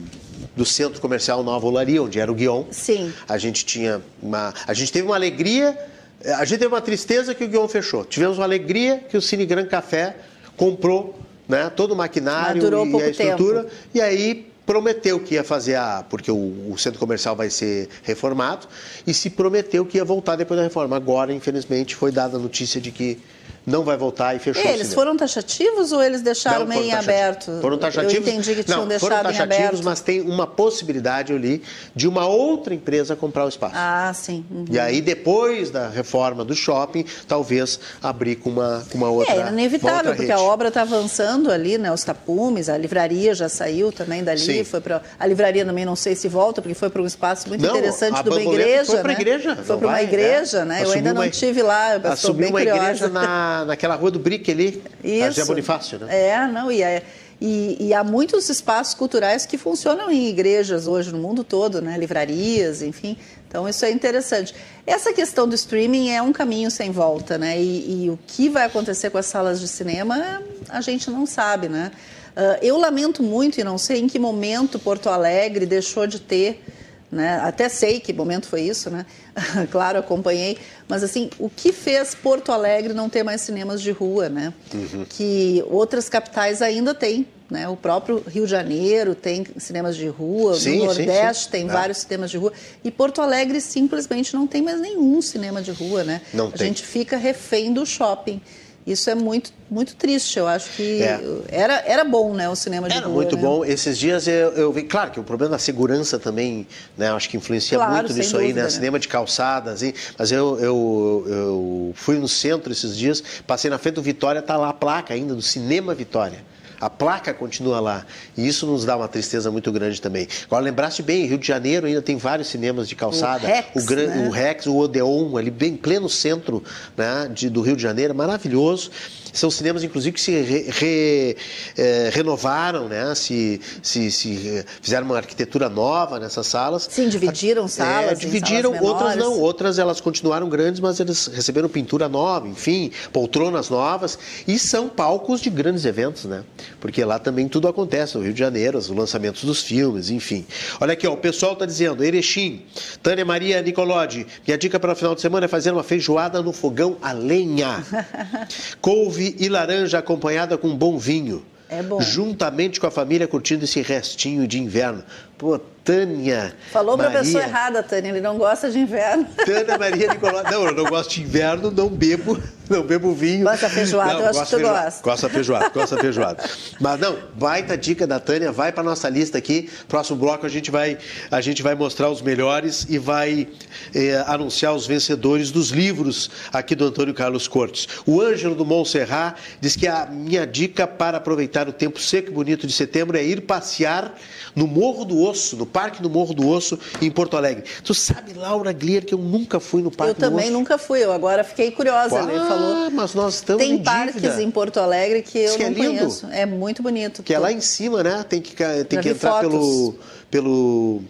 do 0.55 0.65
centro 0.65 0.99
comercial 0.99 1.43
Nova 1.43 1.65
Olaria, 1.65 2.01
onde 2.01 2.19
era 2.19 2.31
o 2.31 2.35
Guion. 2.35 2.65
Sim. 2.71 3.13
A 3.29 3.37
gente 3.37 3.65
tinha 3.65 4.01
uma, 4.21 4.53
a 4.67 4.73
gente 4.73 4.91
teve 4.91 5.07
uma 5.07 5.15
alegria, 5.15 5.77
a 6.25 6.45
gente 6.45 6.59
teve 6.59 6.73
uma 6.73 6.81
tristeza 6.81 7.33
que 7.33 7.43
o 7.43 7.47
Guion 7.47 7.67
fechou. 7.67 8.05
Tivemos 8.05 8.37
uma 8.37 8.43
alegria 8.43 9.03
que 9.09 9.17
o 9.17 9.21
Cine 9.21 9.45
Gran 9.45 9.65
Café 9.65 10.15
comprou 10.55 11.19
né, 11.47 11.69
todo 11.69 11.91
o 11.91 11.95
maquinário 11.95 12.63
e 12.63 13.01
a 13.01 13.09
estrutura. 13.09 13.63
Tempo. 13.63 13.75
E 13.93 14.01
aí 14.01 14.51
prometeu 14.65 15.19
que 15.19 15.35
ia 15.35 15.43
fazer 15.43 15.75
a. 15.75 16.05
Porque 16.09 16.31
o, 16.31 16.71
o, 16.71 16.77
centro 16.77 16.99
comercial 16.99 17.35
vai 17.35 17.49
ser 17.49 17.89
reformado, 18.03 18.67
e 19.05 19.13
se 19.13 19.29
prometeu 19.29 19.85
que 19.85 19.97
ia 19.97 20.05
voltar 20.05 20.35
depois 20.35 20.57
da 20.57 20.63
reforma. 20.63 20.95
Agora, 20.95 21.33
infelizmente, 21.33 21.95
foi 21.95 22.11
dada 22.11 22.37
a 22.37 22.39
notícia 22.39 22.79
de 22.79 22.91
que 22.91 23.19
não 23.65 23.83
vai 23.83 23.95
voltar 23.95 24.35
e 24.35 24.39
fechou 24.39 24.63
Eles 24.63 24.93
foram 24.93 25.15
taxativos 25.15 25.91
ou 25.91 26.01
eles 26.01 26.21
deixaram 26.21 26.65
meio 26.65 26.83
em 26.83 26.93
aberto? 26.93 27.59
Foram 27.61 27.77
taxativos. 27.77 28.27
Eu 28.27 28.33
entendi 28.33 28.55
que 28.55 28.63
tinham 28.63 28.81
não, 28.81 28.87
deixado 28.87 29.09
foram 29.09 29.23
taxativos, 29.23 29.59
em 29.59 29.65
aberto. 29.65 29.85
mas 29.85 30.01
tem 30.01 30.21
uma 30.21 30.47
possibilidade 30.47 31.31
ali 31.31 31.61
de 31.95 32.07
uma 32.07 32.25
outra 32.25 32.73
empresa 32.73 33.15
comprar 33.15 33.45
o 33.45 33.49
espaço. 33.49 33.75
Ah, 33.77 34.11
sim. 34.15 34.43
Uhum. 34.49 34.65
E 34.69 34.79
aí, 34.79 35.01
depois 35.01 35.69
da 35.69 35.87
reforma 35.89 36.43
do 36.43 36.55
shopping, 36.55 37.05
talvez 37.27 37.79
abrir 38.01 38.37
com 38.37 38.49
uma, 38.49 38.83
com 38.91 38.97
uma 38.97 39.09
outra. 39.09 39.33
É, 39.33 39.49
inevitável, 39.49 40.15
porque 40.15 40.31
a 40.31 40.39
obra 40.39 40.69
está 40.69 40.81
avançando 40.81 41.51
ali, 41.51 41.77
né? 41.77 41.91
Os 41.91 42.03
tapumes, 42.03 42.67
a 42.67 42.77
livraria 42.77 43.35
já 43.35 43.47
saiu 43.47 43.91
também 43.91 44.23
dali. 44.23 44.39
Sim. 44.39 44.63
Foi 44.63 44.81
pra, 44.81 45.01
a 45.19 45.25
livraria 45.27 45.65
também 45.65 45.85
não 45.85 45.95
sei 45.95 46.15
se 46.15 46.27
volta, 46.27 46.61
porque 46.61 46.73
foi 46.73 46.89
para 46.89 47.01
um 47.01 47.07
espaço 47.07 47.47
muito 47.47 47.61
não, 47.61 47.69
interessante 47.69 48.23
de 48.23 48.29
uma 48.29 48.41
igreja. 48.41 48.85
Foi 48.85 48.99
para 48.99 49.13
né? 49.13 49.19
igreja. 49.19 49.55
Foi 49.55 49.77
para 49.77 49.87
uma 49.87 50.01
igreja, 50.01 50.59
é. 50.59 50.65
né? 50.65 50.83
Eu 50.83 50.91
ainda 50.91 51.13
não 51.13 51.21
uma, 51.21 51.29
tive 51.29 51.61
lá. 51.61 51.95
Eu 51.95 52.11
assumiu 52.11 52.49
uma 52.49 52.59
curiosa. 52.59 52.81
igreja 52.81 53.07
na, 53.07 53.40
naquela 53.65 53.95
rua 53.95 54.11
do 54.11 54.19
Brick 54.19 54.51
ali, 54.51 54.83
Isso. 55.03 55.33
Zé 55.33 55.45
Bonifácio, 55.45 55.99
né? 55.99 56.07
É, 56.09 56.47
não, 56.47 56.71
e, 56.71 56.81
é, 56.81 57.03
e, 57.39 57.87
e, 57.87 57.93
há 57.93 58.03
muitos 58.03 58.49
espaços 58.49 58.93
culturais 58.93 59.45
que 59.45 59.57
funcionam 59.57 60.11
em 60.11 60.27
igrejas 60.27 60.87
hoje 60.87 61.11
no 61.11 61.17
mundo 61.17 61.43
todo, 61.43 61.81
né? 61.81 61.97
Livrarias, 61.97 62.81
enfim. 62.81 63.17
Então 63.47 63.67
isso 63.67 63.83
é 63.83 63.91
interessante. 63.91 64.53
Essa 64.85 65.11
questão 65.11 65.47
do 65.47 65.55
streaming 65.55 66.11
é 66.11 66.21
um 66.21 66.31
caminho 66.31 66.69
sem 66.69 66.91
volta, 66.91 67.37
né? 67.37 67.59
E, 67.59 68.05
e 68.05 68.09
o 68.09 68.19
que 68.27 68.47
vai 68.47 68.65
acontecer 68.65 69.09
com 69.09 69.17
as 69.17 69.25
salas 69.25 69.59
de 69.59 69.67
cinema, 69.67 70.41
a 70.69 70.81
gente 70.81 71.09
não 71.09 71.25
sabe, 71.25 71.67
né? 71.67 71.91
Uh, 72.31 72.63
eu 72.63 72.77
lamento 72.77 73.21
muito 73.21 73.59
e 73.59 73.63
não 73.63 73.77
sei 73.77 73.99
em 73.99 74.07
que 74.07 74.17
momento 74.17 74.79
Porto 74.79 75.09
Alegre 75.09 75.65
deixou 75.65 76.07
de 76.07 76.19
ter 76.19 76.63
né? 77.11 77.39
Até 77.43 77.67
sei 77.67 77.99
que 77.99 78.13
momento 78.13 78.47
foi 78.47 78.61
isso, 78.61 78.89
né? 78.89 79.05
claro, 79.69 79.99
acompanhei. 79.99 80.57
Mas 80.87 81.03
assim, 81.03 81.29
o 81.37 81.49
que 81.49 81.73
fez 81.73 82.15
Porto 82.15 82.51
Alegre 82.51 82.93
não 82.93 83.09
ter 83.09 83.21
mais 83.23 83.41
cinemas 83.41 83.81
de 83.81 83.91
rua, 83.91 84.29
né? 84.29 84.53
Uhum. 84.73 85.05
Que 85.07 85.63
outras 85.67 86.07
capitais 86.07 86.61
ainda 86.61 86.93
têm. 86.93 87.27
Né? 87.49 87.67
O 87.67 87.75
próprio 87.75 88.23
Rio 88.25 88.45
de 88.45 88.51
Janeiro 88.51 89.13
tem 89.13 89.45
cinemas 89.57 89.97
de 89.97 90.07
rua, 90.07 90.57
sim, 90.57 90.79
no 90.79 90.85
Nordeste 90.85 91.43
sim, 91.43 91.43
sim. 91.43 91.49
tem 91.49 91.63
é. 91.63 91.67
vários 91.67 91.97
cinemas 91.97 92.31
de 92.31 92.37
rua. 92.37 92.53
E 92.81 92.89
Porto 92.89 93.21
Alegre 93.21 93.59
simplesmente 93.59 94.33
não 94.33 94.47
tem 94.47 94.61
mais 94.61 94.79
nenhum 94.79 95.21
cinema 95.21 95.61
de 95.61 95.71
rua, 95.71 96.05
né? 96.05 96.21
Não 96.33 96.47
A 96.47 96.51
tem. 96.51 96.67
gente 96.67 96.85
fica 96.85 97.17
refém 97.17 97.73
do 97.73 97.85
shopping. 97.85 98.41
Isso 98.85 99.09
é 99.09 99.15
muito, 99.15 99.51
muito 99.69 99.95
triste. 99.95 100.39
Eu 100.39 100.47
acho 100.47 100.69
que 100.75 101.03
É. 101.03 101.19
era, 101.49 101.83
era 101.85 102.03
bom, 102.03 102.33
né, 102.33 102.49
o 102.49 102.55
cinema 102.55 102.89
de 102.89 102.95
Era 102.97 103.05
rua. 103.05 103.13
muito 103.15 103.35
né? 103.35 103.41
bom. 103.41 103.63
Esses 103.63 103.97
dias 103.97 104.27
eu, 104.27 104.51
eu 104.53 104.71
vi, 104.73 104.83
claro 104.83 105.11
que 105.11 105.19
o 105.19 105.23
problema 105.23 105.51
da 105.51 105.59
segurança 105.59 106.17
também, 106.17 106.65
né, 106.97 107.11
acho 107.11 107.29
que 107.29 107.37
influencia 107.37 107.77
Claro, 107.77 107.93
muito 107.93 108.13
nisso 108.13 108.35
aí, 108.37 108.43
dúvida, 108.47 108.59
né? 108.61 108.63
né? 108.65 108.69
Cinema 108.71 108.97
de 108.99 109.07
calçadas, 109.07 109.83
hein? 109.83 109.93
mas 110.17 110.31
eu, 110.31 110.59
eu, 110.59 111.25
eu 111.27 111.91
fui 111.95 112.17
no 112.17 112.27
centro 112.27 112.71
esses 112.71 112.97
dias, 112.97 113.23
passei 113.45 113.69
na 113.69 113.77
frente 113.77 113.95
do 113.95 114.01
Vitória, 114.01 114.41
tá 114.41 114.57
lá 114.57 114.69
a 114.69 114.73
placa 114.73 115.13
ainda 115.13 115.35
do 115.35 115.41
Cinema 115.41 115.93
Vitória. 115.93 116.43
A 116.81 116.89
placa 116.89 117.31
continua 117.33 117.79
lá. 117.79 118.05
E 118.35 118.47
isso 118.47 118.65
nos 118.65 118.83
dá 118.83 118.97
uma 118.97 119.07
tristeza 119.07 119.51
muito 119.51 119.71
grande 119.71 120.01
também. 120.01 120.27
Agora, 120.47 120.63
lembraste 120.63 121.03
bem, 121.03 121.27
Rio 121.27 121.37
de 121.37 121.47
Janeiro 121.47 121.85
ainda 121.85 122.01
tem 122.01 122.17
vários 122.17 122.47
cinemas 122.47 122.89
de 122.89 122.95
calçada. 122.95 123.45
O 123.45 123.47
Rex, 123.47 123.83
o, 123.83 123.85
gran, 123.85 124.07
né? 124.07 124.27
o 124.27 124.31
Rex, 124.31 124.65
o 124.65 124.75
Odeon, 124.75 125.37
ali 125.37 125.51
bem 125.51 125.77
pleno 125.77 126.09
centro 126.09 126.63
né, 126.97 127.29
de, 127.31 127.49
do 127.49 127.61
Rio 127.61 127.75
de 127.75 127.83
Janeiro, 127.83 128.15
maravilhoso. 128.15 128.89
São 129.33 129.49
cinemas, 129.49 129.83
inclusive, 129.83 130.13
que 130.13 130.21
se 130.21 130.31
re, 130.31 130.65
re, 130.69 131.37
eh, 131.77 132.09
renovaram, 132.13 132.87
né? 132.87 133.13
se, 133.15 133.61
se, 133.81 134.11
se 134.11 134.65
fizeram 134.81 135.05
uma 135.05 135.17
arquitetura 135.17 135.69
nova 135.69 136.19
nessas 136.19 136.47
salas. 136.47 136.87
Sim, 136.89 137.09
dividiram 137.09 137.67
salas. 137.67 138.11
É, 138.11 138.15
dividiram, 138.15 138.71
salas 138.71 138.87
outras 138.87 139.15
menores. 139.15 139.37
não, 139.37 139.39
outras 139.39 139.79
elas 139.79 140.01
continuaram 140.01 140.49
grandes, 140.49 140.79
mas 140.79 140.99
eles 140.99 141.27
receberam 141.27 141.69
pintura 141.69 142.09
nova, 142.09 142.47
enfim, 142.47 142.91
poltronas 143.11 143.69
novas 143.69 144.17
e 144.47 144.57
são 144.59 144.89
palcos 144.89 145.41
de 145.41 145.49
grandes 145.49 145.85
eventos, 145.85 146.25
né? 146.25 146.43
Porque 146.79 147.03
lá 147.03 147.19
também 147.19 147.47
tudo 147.47 147.67
acontece, 147.67 148.17
no 148.17 148.23
Rio 148.23 148.33
de 148.33 148.39
Janeiro, 148.39 148.77
os 148.77 148.89
lançamentos 148.89 149.43
dos 149.43 149.61
filmes, 149.61 150.09
enfim. 150.09 150.45
Olha 150.79 150.93
aqui, 150.93 151.07
ó, 151.07 151.13
o 151.13 151.17
pessoal 151.17 151.53
está 151.53 151.65
dizendo, 151.65 152.03
Erechim, 152.03 152.63
Tânia 153.01 153.25
Maria 153.25 153.61
Nicolodi, 153.61 154.25
minha 154.45 154.57
dica 154.57 154.79
para 154.79 154.93
o 154.93 154.95
final 154.95 155.15
de 155.15 155.21
semana 155.21 155.45
é 155.45 155.47
fazer 155.47 155.71
uma 155.71 155.83
feijoada 155.83 156.41
no 156.41 156.51
fogão 156.51 156.97
a 157.01 157.11
lenha. 157.11 157.83
Couve 158.81 159.20
e 159.21 159.49
laranja 159.49 159.99
acompanhada 159.99 160.57
com 160.57 160.75
bom 160.75 160.97
vinho. 160.97 161.45
É 161.69 161.81
bom. 161.81 162.01
Juntamente 162.01 162.81
com 162.81 162.87
a 162.87 162.91
família 162.91 163.25
curtindo 163.27 163.63
esse 163.63 163.81
restinho 163.81 164.45
de 164.45 164.59
inverno. 164.59 165.03
Pô, 165.41 165.59
Tânia. 165.83 166.53
Falou 166.71 166.95
para 166.95 167.07
a 167.07 167.11
pessoa 167.11 167.43
errada, 167.43 167.81
Tânia, 167.81 168.09
ele 168.09 168.21
não 168.21 168.37
gosta 168.37 168.69
de 168.69 168.77
inverno. 168.77 169.25
Tânia 169.43 169.75
Maria 169.75 170.07
Nicolás. 170.09 170.51
Não, 170.51 170.65
eu 170.67 170.75
não 170.75 170.85
gosto 170.85 171.15
de 171.15 171.23
inverno, 171.23 171.71
não 171.71 171.89
bebo, 171.89 172.39
não 172.69 172.83
bebo 172.83 173.11
vinho. 173.15 173.45
Gosta 173.45 173.67
feijoada, 173.67 174.13
não, 174.13 174.19
eu 174.19 174.29
acho 174.29 174.39
que 174.41 174.45
tu 174.45 174.49
feijoada. 174.57 174.83
gosta. 174.85 175.03
Gosta 175.03 175.29
feijoada, 175.29 175.69
gosta 175.69 175.97
feijoada. 175.97 176.43
Mas 176.79 176.99
não, 176.99 177.17
baita 177.33 177.75
dica 177.75 178.05
da 178.05 178.19
Tânia, 178.19 178.51
vai 178.51 178.71
para 178.71 178.83
nossa 178.83 179.09
lista 179.09 179.39
aqui. 179.39 179.67
Próximo 179.87 180.19
bloco 180.19 180.45
a 180.45 180.49
gente 180.49 180.69
vai, 180.69 180.99
a 181.31 181.41
gente 181.41 181.63
vai 181.63 181.73
mostrar 181.73 182.11
os 182.11 182.21
melhores 182.21 182.85
e 182.87 182.99
vai 182.99 183.47
eh, 183.95 184.23
anunciar 184.27 184.75
os 184.75 184.85
vencedores 184.85 185.49
dos 185.49 185.69
livros 185.69 186.29
aqui 186.53 186.75
do 186.75 186.85
Antônio 186.85 187.15
Carlos 187.15 187.47
Cortes. 187.47 187.87
O 188.05 188.21
Ângelo 188.21 188.53
do 188.53 188.63
Montserrat 188.63 189.35
diz 189.59 189.75
que 189.75 189.87
a 189.87 190.05
minha 190.05 190.45
dica 190.45 190.85
para 190.85 191.17
aproveitar 191.17 191.67
o 191.67 191.73
tempo 191.73 191.99
seco 191.99 192.29
e 192.29 192.31
bonito 192.31 192.67
de 192.67 192.73
setembro 192.73 193.17
é 193.17 193.23
ir 193.23 193.41
passear 193.41 194.13
no 194.55 194.67
Morro 194.67 195.05
do 195.05 195.30
Osso, 195.31 195.55
no 195.55 195.65
Parque 195.65 196.01
do 196.01 196.09
Morro 196.09 196.33
do 196.33 196.47
Osso, 196.47 196.77
em 197.01 197.09
Porto 197.09 197.35
Alegre. 197.35 197.63
Tu 197.83 197.93
sabe, 197.93 198.33
Laura 198.33 198.71
Glier, 198.71 199.03
que 199.05 199.13
eu 199.13 199.17
nunca 199.17 199.59
fui 199.59 199.81
no 199.81 199.89
Parque 199.89 200.11
Eu 200.11 200.15
do 200.15 200.19
também 200.19 200.45
Osso? 200.45 200.53
nunca 200.53 200.77
fui, 200.77 201.03
eu 201.03 201.11
agora 201.11 201.43
fiquei 201.43 201.71
curiosa. 201.71 202.19
Ah, 202.19 202.23
ele 202.31 202.39
falou. 202.47 202.91
mas 202.91 203.13
nós 203.13 203.35
estamos 203.35 203.63
Tem 203.63 203.73
em 203.75 203.83
parques 203.83 204.37
em 204.37 204.51
Porto 204.51 204.79
Alegre 204.79 205.21
que 205.21 205.37
eu 205.39 205.55
que 205.57 205.63
é 205.63 205.69
não 205.69 205.75
lindo. 205.77 205.97
conheço. 205.99 206.27
É 206.31 206.45
muito 206.45 206.83
bonito. 206.83 207.23
Que 207.23 207.33
é 207.33 207.39
lá 207.39 207.51
em 207.51 207.61
cima, 207.61 208.03
né? 208.03 208.23
Tem 208.27 208.41
que, 208.41 208.53
tem 208.55 208.97
Já 208.97 209.01
que 209.01 209.09
entrar 209.09 209.31
fotos. 209.41 209.49
pelo, 209.49 209.95
pelo, 210.29 211.01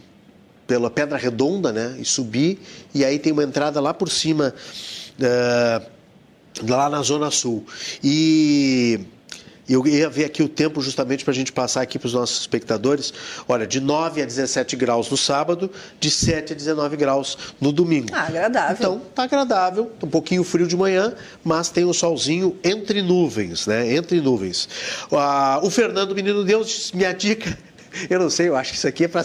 pela 0.67 0.89
Pedra 0.89 1.17
Redonda, 1.17 1.71
né? 1.71 1.95
E 1.99 2.05
subir. 2.05 2.59
E 2.93 3.03
aí 3.03 3.19
tem 3.19 3.31
uma 3.33 3.43
entrada 3.43 3.79
lá 3.81 3.93
por 3.93 4.09
cima, 4.09 4.53
eh, 5.19 5.81
lá 6.67 6.89
na 6.89 7.01
Zona 7.01 7.29
Sul. 7.31 7.65
E 8.03 8.99
eu 9.73 9.85
ia 9.87 10.09
ver 10.09 10.25
aqui 10.25 10.43
o 10.43 10.49
tempo 10.49 10.81
justamente 10.81 11.23
para 11.23 11.31
a 11.31 11.35
gente 11.35 11.51
passar 11.51 11.81
aqui 11.81 11.97
para 11.97 12.07
os 12.07 12.13
nossos 12.13 12.41
espectadores. 12.41 13.13
Olha, 13.47 13.65
de 13.67 13.79
9 13.79 14.21
a 14.21 14.25
17 14.25 14.75
graus 14.75 15.09
no 15.09 15.17
sábado, 15.17 15.69
de 15.99 16.09
7 16.09 16.53
a 16.53 16.55
19 16.55 16.97
graus 16.97 17.37
no 17.59 17.71
domingo. 17.71 18.07
Ah, 18.11 18.27
agradável. 18.27 18.75
Então, 18.77 19.01
tá 19.13 19.23
agradável, 19.23 19.91
um 20.03 20.07
pouquinho 20.07 20.43
frio 20.43 20.67
de 20.67 20.75
manhã, 20.75 21.13
mas 21.43 21.69
tem 21.69 21.85
o 21.85 21.93
solzinho 21.93 22.57
entre 22.63 23.01
nuvens, 23.01 23.67
né? 23.67 23.93
Entre 23.95 24.19
nuvens. 24.21 24.67
Ah, 25.11 25.59
o 25.63 25.69
Fernando 25.69 26.15
Menino 26.15 26.43
Deus, 26.43 26.91
minha 26.93 27.13
dica. 27.13 27.57
Eu 28.09 28.19
não 28.19 28.29
sei, 28.29 28.47
eu 28.49 28.55
acho 28.55 28.71
que 28.71 28.77
isso 28.77 28.87
aqui 28.87 29.03
é 29.03 29.07
para. 29.07 29.21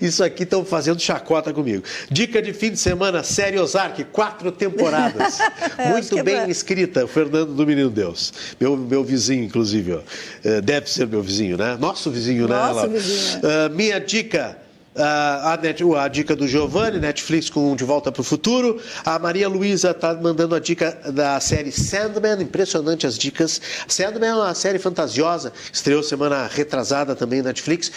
Isso 0.00 0.22
aqui 0.24 0.42
estão 0.42 0.64
fazendo 0.64 1.00
chacota 1.00 1.52
comigo. 1.52 1.82
Dica 2.10 2.40
de 2.42 2.52
fim 2.52 2.70
de 2.70 2.78
semana, 2.78 3.22
série 3.22 3.58
Ozark, 3.58 4.02
quatro 4.04 4.50
temporadas. 4.52 5.38
É, 5.78 5.90
Muito 5.90 6.18
é 6.18 6.22
bem 6.22 6.36
pra- 6.36 6.48
escrita, 6.48 7.06
Fernando 7.06 7.54
do 7.54 7.66
Menino 7.66 7.88
Deus. 7.90 8.32
Meu, 8.58 8.76
meu 8.76 9.04
vizinho, 9.04 9.44
inclusive, 9.44 9.92
ó. 9.92 10.00
Eh, 10.44 10.60
Deve 10.60 10.90
ser 10.90 11.06
meu 11.06 11.22
vizinho, 11.22 11.56
né? 11.56 11.76
Nosso 11.78 12.10
vizinho, 12.10 12.48
né? 12.48 12.54
Nosso 12.56 12.88
vizinho, 12.88 13.40
Ah, 13.44 13.68
minha 13.68 14.00
dica. 14.00 14.56
Ah, 14.98 15.52
a, 15.54 15.56
net- 15.56 15.82
a 15.96 16.08
dica 16.08 16.34
do 16.36 16.46
Giovanni, 16.46 16.98
Netflix 16.98 17.48
com 17.48 17.74
De 17.76 17.84
Volta 17.84 18.10
para 18.12 18.20
o 18.20 18.24
Futuro. 18.24 18.80
A 19.04 19.18
Maria 19.18 19.48
Luísa 19.48 19.90
está 19.92 20.14
mandando 20.14 20.54
a 20.54 20.60
dica 20.60 20.98
da 21.12 21.38
série 21.40 21.70
Sandman, 21.72 22.42
impressionante 22.42 23.06
as 23.06 23.16
dicas. 23.16 23.60
Sandman 23.86 24.30
é 24.30 24.34
uma 24.34 24.54
série 24.54 24.78
fantasiosa, 24.78 25.52
estreou 25.72 26.02
semana 26.02 26.46
retrasada 26.46 27.14
também 27.14 27.40
na 27.42 27.48
Netflix. 27.48 27.90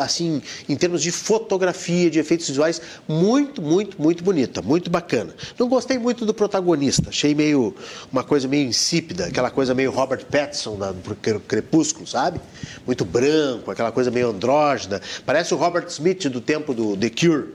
Assim, 0.00 0.42
em 0.68 0.76
termos 0.76 1.02
de 1.02 1.10
fotografia, 1.10 2.10
de 2.10 2.18
efeitos 2.18 2.48
visuais, 2.48 2.80
muito, 3.08 3.60
muito, 3.62 4.00
muito 4.00 4.22
bonita, 4.22 4.60
muito 4.62 4.90
bacana. 4.90 5.34
Não 5.58 5.68
gostei 5.68 5.98
muito 5.98 6.24
do 6.26 6.34
protagonista, 6.34 7.08
achei 7.08 7.34
meio 7.34 7.74
uma 8.12 8.22
coisa 8.22 8.46
meio 8.46 8.68
insípida, 8.68 9.26
aquela 9.26 9.50
coisa 9.50 9.74
meio 9.74 9.90
Robert 9.90 10.24
Pattinson 10.26 10.76
da, 10.78 10.92
do 10.92 11.14
Cre- 11.16 11.40
Crepúsculo, 11.40 12.06
sabe? 12.06 12.40
Muito 12.86 13.04
branco, 13.04 13.70
aquela 13.70 13.90
coisa 13.90 14.10
meio 14.10 14.30
andrógena. 14.30 15.00
Parece 15.24 15.54
o 15.54 15.56
Robert 15.56 15.86
Smith 15.88 16.26
do 16.34 16.40
tempo 16.40 16.74
do 16.74 16.96
The 16.96 17.10
Cure. 17.10 17.54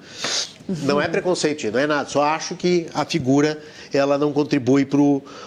Não 0.84 1.01
é 1.01 1.07
preconceito, 1.07 1.69
não 1.72 1.80
é 1.80 1.88
nada. 1.88 2.07
Só 2.10 2.23
acho 2.23 2.56
que 2.56 2.88
a 2.93 3.03
figura 3.03 3.60
ela 3.91 4.18
não 4.18 4.31
contribui 4.31 4.88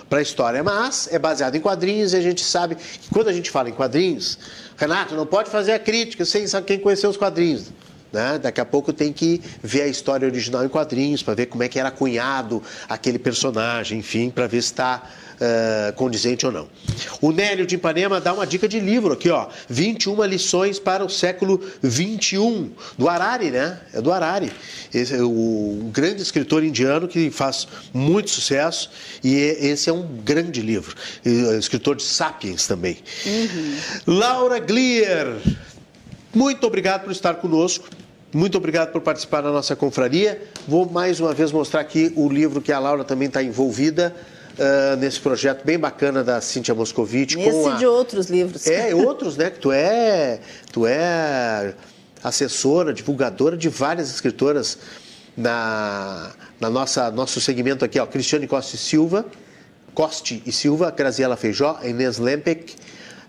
para 0.08 0.18
a 0.18 0.22
história. 0.22 0.62
Mas 0.62 1.08
é 1.10 1.18
baseado 1.18 1.54
em 1.54 1.60
quadrinhos 1.60 2.12
e 2.12 2.16
a 2.16 2.20
gente 2.20 2.44
sabe 2.44 2.74
que 2.74 3.08
quando 3.10 3.28
a 3.28 3.32
gente 3.32 3.50
fala 3.50 3.70
em 3.70 3.72
quadrinhos, 3.72 4.38
Renato, 4.76 5.14
não 5.14 5.24
pode 5.24 5.48
fazer 5.48 5.72
a 5.72 5.78
crítica 5.78 6.24
sem 6.24 6.46
saber 6.46 6.66
quem 6.66 6.78
conheceu 6.78 7.08
os 7.08 7.16
quadrinhos. 7.16 7.70
Né? 8.12 8.38
Daqui 8.38 8.60
a 8.60 8.64
pouco 8.64 8.92
tem 8.92 9.12
que 9.12 9.40
ver 9.62 9.82
a 9.82 9.86
história 9.86 10.26
original 10.26 10.64
em 10.64 10.68
quadrinhos 10.68 11.22
para 11.22 11.34
ver 11.34 11.46
como 11.46 11.62
é 11.62 11.68
que 11.68 11.78
era 11.78 11.90
cunhado 11.90 12.62
aquele 12.88 13.18
personagem, 13.18 14.00
enfim, 14.00 14.28
para 14.28 14.46
ver 14.46 14.60
se 14.60 14.72
está 14.72 15.08
eh, 15.44 15.92
condizente 15.96 16.46
ou 16.46 16.52
não. 16.52 16.68
O 17.20 17.32
Nélio 17.32 17.66
de 17.66 17.74
Ipanema 17.74 18.20
dá 18.20 18.32
uma 18.32 18.46
dica 18.46 18.68
de 18.68 18.78
livro 18.78 19.12
aqui, 19.12 19.28
ó. 19.28 19.48
21 19.68 20.22
lições 20.24 20.78
para 20.78 21.04
o 21.04 21.08
século 21.08 21.60
21, 21.82 22.70
do 22.96 23.08
Harari, 23.08 23.50
né? 23.50 23.80
É 23.92 24.00
do 24.00 24.12
Harari. 24.12 24.52
Esse 24.94 25.14
é 25.14 25.20
o, 25.20 25.90
grande 25.92 26.22
escritor 26.22 26.62
indiano 26.62 27.08
que 27.08 27.28
faz 27.28 27.66
muito 27.92 28.30
sucesso 28.30 28.88
e 29.24 29.34
é- 29.34 29.66
esse 29.66 29.90
é 29.90 29.92
um 29.92 30.06
grande 30.22 30.60
livro. 30.62 30.94
E, 31.24 31.46
é 31.46 31.58
escritor 31.58 31.96
de 31.96 32.04
Sapiens 32.04 32.68
também. 32.68 32.98
Laura 34.06 34.60
Glier, 34.60 35.38
muito 36.32 36.64
obrigado 36.68 37.02
por 37.02 37.10
estar 37.10 37.34
conosco. 37.34 37.88
Muito 38.32 38.56
obrigado 38.56 38.92
por 38.92 39.00
participar 39.00 39.40
da 39.40 39.50
nossa 39.50 39.74
confraria. 39.74 40.40
Vou 40.68 40.88
mais 40.88 41.18
uma 41.18 41.34
vez 41.34 41.50
mostrar 41.50 41.80
aqui 41.80 42.12
o 42.14 42.28
livro 42.28 42.60
que 42.60 42.70
a 42.70 42.78
Laura 42.78 43.02
também 43.02 43.26
está 43.26 43.42
envolvida 43.42 44.14
ah, 44.58 44.96
nesse 44.96 45.20
projeto 45.20 45.64
bem 45.64 45.78
bacana 45.78 46.22
da 46.22 46.40
Cíntia 46.40 46.74
Moscovitch. 46.74 47.36
Nesse 47.36 47.50
com 47.50 47.68
a... 47.70 47.74
de 47.76 47.86
outros 47.86 48.28
livros. 48.28 48.66
É, 48.66 48.94
outros, 48.94 49.36
né? 49.36 49.50
Que 49.50 49.58
tu 49.58 49.72
é, 49.72 50.40
tu 50.72 50.86
é 50.86 51.74
assessora, 52.22 52.92
divulgadora 52.92 53.56
de 53.56 53.68
várias 53.68 54.10
escritoras 54.10 54.78
na, 55.36 56.32
na 56.60 56.70
nossa 56.70 57.10
nosso 57.10 57.40
segmento 57.40 57.84
aqui, 57.84 57.98
ó. 57.98 58.06
Cristiane 58.06 58.46
Costa 58.46 58.76
e 58.76 58.78
Silva, 58.78 59.24
Coste 59.94 60.42
e 60.46 60.52
Silva, 60.52 60.90
Graziela 60.90 61.36
Feijó, 61.36 61.78
Inês 61.82 62.18
Lempec, 62.18 62.76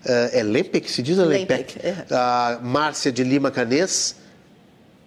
eh, 0.04 0.40
é 0.40 0.42
Lempec 0.42 0.90
se 0.90 1.02
diz 1.02 1.18
ou 1.18 1.26
Lempec? 1.26 1.76
Lempec, 1.76 1.86
é. 1.86 2.14
A 2.14 2.58
Márcia 2.62 3.10
de 3.10 3.24
Lima 3.24 3.50
Canês, 3.50 4.16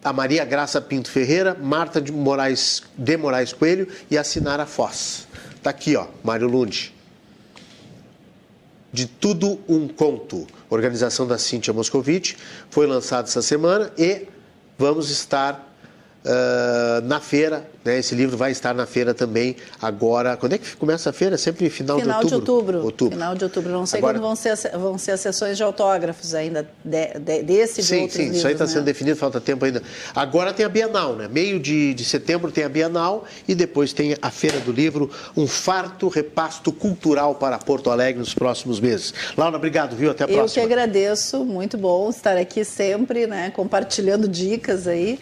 a 0.03 0.11
Maria 0.11 0.44
Graça 0.45 0.81
Pinto 0.81 1.10
Ferreira, 1.10 1.56
Marta 1.60 2.02
de 2.02 2.11
Moraes, 2.11 2.84
de 2.98 3.18
Moraes 3.18 3.53
Coelho 3.53 3.88
e 4.10 4.18
a 4.18 4.23
Sinara 4.23 4.65
Foz. 4.65 5.27
Tá 5.68 5.72
aqui, 5.72 5.98
ó, 5.98 6.07
Mário 6.23 6.48
Lund. 6.48 6.94
De 8.89 9.06
Tudo 9.06 9.60
Um 9.68 9.85
Conto, 9.85 10.48
organização 10.69 11.27
da 11.27 11.38
Cíntia 11.38 11.73
Moscovitch, 11.73 12.35
foi 12.69 12.88
lançado 12.88 13.26
essa 13.26 13.41
semana 13.41 13.91
e 13.98 14.27
vamos 14.77 15.10
estar 15.10 15.66
ah, 16.28 17.02
na 17.06 17.20
feira, 17.22 17.66
né? 17.86 17.98
Esse 17.99 18.14
livro 18.14 18.36
vai 18.36 18.52
estar 18.52 18.74
na 18.74 18.86
feira 18.86 19.14
também 19.14 19.56
agora. 19.82 20.36
Quando 20.36 20.54
é 20.54 20.58
que 20.58 20.76
começa 20.76 21.10
a 21.10 21.14
feira? 21.14 21.38
Sempre 21.38 21.70
final, 21.70 21.99
Final 21.99 22.22
de 22.22 22.28
de 22.28 22.34
outubro. 22.36 22.84
outubro. 22.84 23.16
Final 23.16 23.36
de 23.36 23.44
outubro. 23.45 23.72
Não 23.72 23.86
sei 23.86 23.99
Agora- 23.99 24.16
quando 24.16 24.24
vão 24.24 24.36
ser, 24.36 24.49
as- 24.49 24.68
vão 24.74 24.98
ser 24.98 25.12
as 25.12 25.22
sessões 25.22 25.56
de 25.56 25.64
autógrafos 25.64 26.34
ainda 26.36 26.68
de, 26.84 27.08
de, 27.20 27.44
desse 27.44 27.82
de 27.82 27.88
Sim, 27.88 27.95
outros 28.02 28.14
sim, 28.14 28.20
livros. 28.24 28.38
isso 28.40 28.48
aí 28.48 28.54
está 28.54 28.66
né? 28.66 28.72
sendo 28.72 28.84
definido, 28.84 29.16
falta 29.18 29.40
tempo 29.40 29.64
ainda. 29.64 29.82
Agora 30.14 30.52
tem 30.54 30.66
a 30.66 30.70
Bienal, 30.70 31.16
né? 31.16 31.28
Meio 31.32 31.60
de, 31.60 31.94
de 31.94 32.04
setembro 32.04 32.52
tem 32.52 32.64
a 32.66 32.70
Bienal 32.70 33.26
e 33.48 33.56
depois 33.56 33.94
tem 33.94 34.16
a 34.22 34.30
Feira 34.30 34.60
do 34.60 34.72
Livro, 34.72 35.10
um 35.36 35.48
farto 35.48 36.08
repasto 36.10 36.72
cultural 36.74 37.36
para 37.36 37.58
Porto 37.58 37.90
Alegre 37.90 38.20
nos 38.20 38.34
próximos 38.34 38.80
meses. 38.80 39.14
Laura, 39.38 39.56
obrigado, 39.56 39.95
viu? 39.95 40.12
Até 40.12 40.24
a 40.24 40.28
Eu 40.28 40.30
que 40.30 40.36
próxima. 40.36 40.66
agradeço, 40.66 41.45
muito 41.45 41.78
bom 41.78 42.10
estar 42.10 42.36
aqui 42.38 42.66
sempre, 42.66 43.28
né, 43.28 43.49
compartilhando 43.56 44.28
dicas 44.28 44.88
aí 44.88 45.20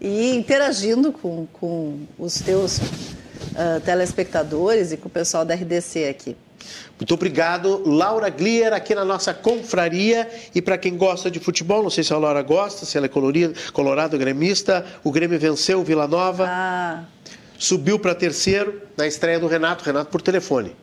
e 0.00 0.34
interagindo 0.34 1.12
com, 1.12 1.46
com 1.52 2.00
os 2.18 2.40
teus 2.40 2.80
ah, 3.54 3.80
telespectadores 3.84 4.92
e 4.92 4.96
com 4.96 5.08
o 5.08 5.10
pessoal 5.10 5.44
da 5.44 5.54
RDC 5.54 6.08
aqui. 6.08 6.36
Muito 6.98 7.14
obrigado, 7.14 7.82
Laura 7.86 8.28
Glier, 8.28 8.72
aqui 8.72 8.94
na 8.94 9.04
nossa 9.04 9.32
confraria. 9.32 10.28
E 10.54 10.60
para 10.60 10.78
quem 10.78 10.96
gosta 10.96 11.30
de 11.30 11.38
futebol, 11.38 11.82
não 11.82 11.90
sei 11.90 12.02
se 12.02 12.12
a 12.12 12.18
Laura 12.18 12.42
gosta, 12.42 12.84
se 12.84 12.96
ela 12.96 13.06
é 13.06 13.08
colorida, 13.08 13.54
colorado, 13.72 14.18
gremista, 14.18 14.84
o 15.04 15.12
Grêmio 15.12 15.38
venceu 15.38 15.80
o 15.80 15.84
Vila 15.84 16.08
Nova, 16.08 16.46
Ah, 16.48 17.04
subiu 17.58 17.98
para 17.98 18.14
terceiro 18.14 18.80
na 18.96 19.06
estreia 19.06 19.38
do 19.38 19.46
Renato, 19.46 19.84
Renato 19.84 20.10
por 20.10 20.22
telefone. 20.22 20.74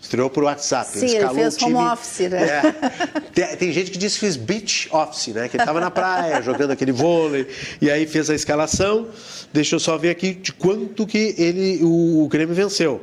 Estreou 0.00 0.30
por 0.30 0.44
WhatsApp. 0.44 0.90
Sim, 0.90 1.06
ele 1.06 1.16
escalou 1.16 1.34
fez 1.34 1.56
time. 1.56 1.74
home 1.74 1.88
office, 1.88 2.30
né? 2.30 2.46
É. 2.46 3.20
Tem, 3.34 3.56
tem 3.56 3.72
gente 3.72 3.90
que 3.90 3.98
diz 3.98 4.14
que 4.14 4.20
fez 4.20 4.36
beach 4.36 4.88
office, 4.92 5.28
né? 5.28 5.48
Que 5.48 5.56
ele 5.56 5.62
estava 5.62 5.80
na 5.80 5.90
praia, 5.90 6.40
jogando 6.42 6.70
aquele 6.70 6.92
vôlei, 6.92 7.48
e 7.80 7.90
aí 7.90 8.06
fez 8.06 8.30
a 8.30 8.34
escalação. 8.34 9.08
Deixa 9.52 9.74
eu 9.74 9.80
só 9.80 9.98
ver 9.98 10.10
aqui 10.10 10.34
de 10.34 10.52
quanto 10.52 11.06
que 11.06 11.34
ele, 11.36 11.80
o, 11.82 12.24
o 12.24 12.28
Grêmio 12.28 12.54
venceu. 12.54 13.02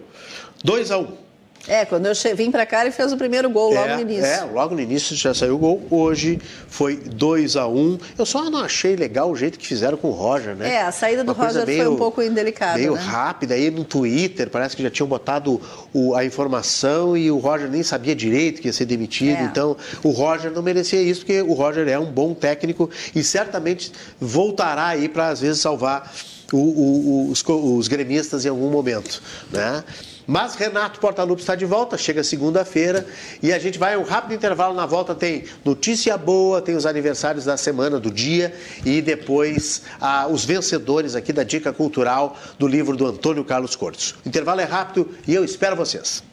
2 0.64 0.92
a 0.92 0.98
1 0.98 1.02
um. 1.02 1.25
É, 1.68 1.86
quando 1.86 2.06
eu 2.06 2.14
vim 2.36 2.52
para 2.52 2.66
cá, 2.66 2.82
ele 2.82 2.92
fez 2.92 3.12
o 3.12 3.18
primeiro 3.18 3.50
gol 3.50 3.74
logo 3.74 3.88
é, 3.88 3.96
no 3.96 4.02
início. 4.02 4.26
É, 4.26 4.44
logo 4.44 4.76
no 4.76 4.82
início 4.82 5.16
já 5.16 5.34
saiu 5.34 5.56
o 5.56 5.58
gol. 5.58 5.88
Hoje 5.90 6.40
foi 6.68 6.96
2 6.96 7.56
a 7.56 7.68
1 7.68 7.78
um. 7.78 7.98
Eu 8.18 8.26
só 8.26 8.50
não 8.50 8.60
achei 8.60 8.96
legal 8.96 9.32
o 9.32 9.36
jeito 9.36 9.58
que 9.58 9.66
fizeram 9.66 9.98
com 9.98 10.10
o 10.10 10.12
Roger, 10.12 10.56
né? 10.56 10.76
É, 10.76 10.82
a 10.82 10.92
saída 10.92 11.24
do 11.24 11.34
Uma 11.34 11.46
Roger 11.46 11.66
meio, 11.66 11.84
foi 11.84 11.94
um 11.94 11.98
pouco 11.98 12.22
indelicada. 12.22 12.78
Meio 12.78 12.94
né? 12.94 13.02
rápida. 13.02 13.56
Aí 13.56 13.72
no 13.72 13.84
Twitter 13.84 14.50
parece 14.50 14.76
que 14.76 14.84
já 14.84 14.90
tinham 14.90 15.08
botado 15.08 15.60
o, 15.94 16.16
a 16.16 16.24
informação 16.24 17.18
e 17.18 17.32
o 17.32 17.38
Roger 17.38 17.70
nem 17.70 17.84
sabia 17.84 18.16
direito 18.16 18.62
que 18.62 18.68
ia 18.68 18.74
ser 18.74 18.86
demitido. 18.86 19.40
É. 19.40 19.44
Então 19.44 19.76
o 20.04 20.12
Roger 20.12 20.52
não 20.52 20.62
merecia 20.62 21.02
isso, 21.02 21.22
porque 21.22 21.42
o 21.42 21.54
Roger 21.54 21.88
é 21.88 21.98
um 21.98 22.12
bom 22.12 22.34
técnico 22.34 22.90
e 23.16 23.24
certamente 23.24 23.92
voltará 24.20 24.88
aí 24.88 25.10
para 25.10 25.30
às 25.30 25.42
vezes 25.42 25.62
salvar 25.62 26.14
o, 26.54 26.58
o, 26.58 27.32
os, 27.32 27.44
os 27.48 27.88
gremistas 27.88 28.46
em 28.46 28.50
algum 28.50 28.70
momento, 28.70 29.22
né? 29.52 29.84
Mas 30.28 30.56
Renato 30.56 31.00
Portaluppi 31.00 31.42
está 31.42 31.56
de 31.56 31.66
volta, 31.66 31.98
chega 31.98 32.24
segunda-feira 32.24 33.06
e 33.42 33.54
a 33.54 33.60
gente 33.60 33.78
vai 33.78 33.94
a 33.94 34.00
um 34.00 34.04
rápido 34.04 34.34
intervalo. 34.34 34.74
Na 34.74 34.86
volta 34.86 35.14
tem 35.14 35.46
notícia 35.64 36.18
boa, 36.18 36.62
tem 36.62 36.76
os 36.76 36.86
aniversários 36.86 37.46
da 37.46 37.58
semana, 37.58 38.00
do 38.00 38.12
dia 38.12 38.54
e 38.86 39.02
depois 39.02 39.84
ah, 40.00 40.28
os 40.28 40.44
vencedores 40.46 41.16
aqui 41.16 41.32
da 41.32 41.44
Dica 41.44 41.72
Cultural 41.72 42.38
do 42.58 42.68
livro 42.68 42.96
do 42.96 43.06
Antônio 43.06 43.44
Carlos 43.44 43.76
Cortes. 43.76 44.16
O 44.26 44.28
intervalo 44.28 44.62
é 44.62 44.66
rápido 44.66 45.10
e 45.28 45.34
eu 45.34 45.44
espero 45.44 45.76
vocês. 45.76 46.24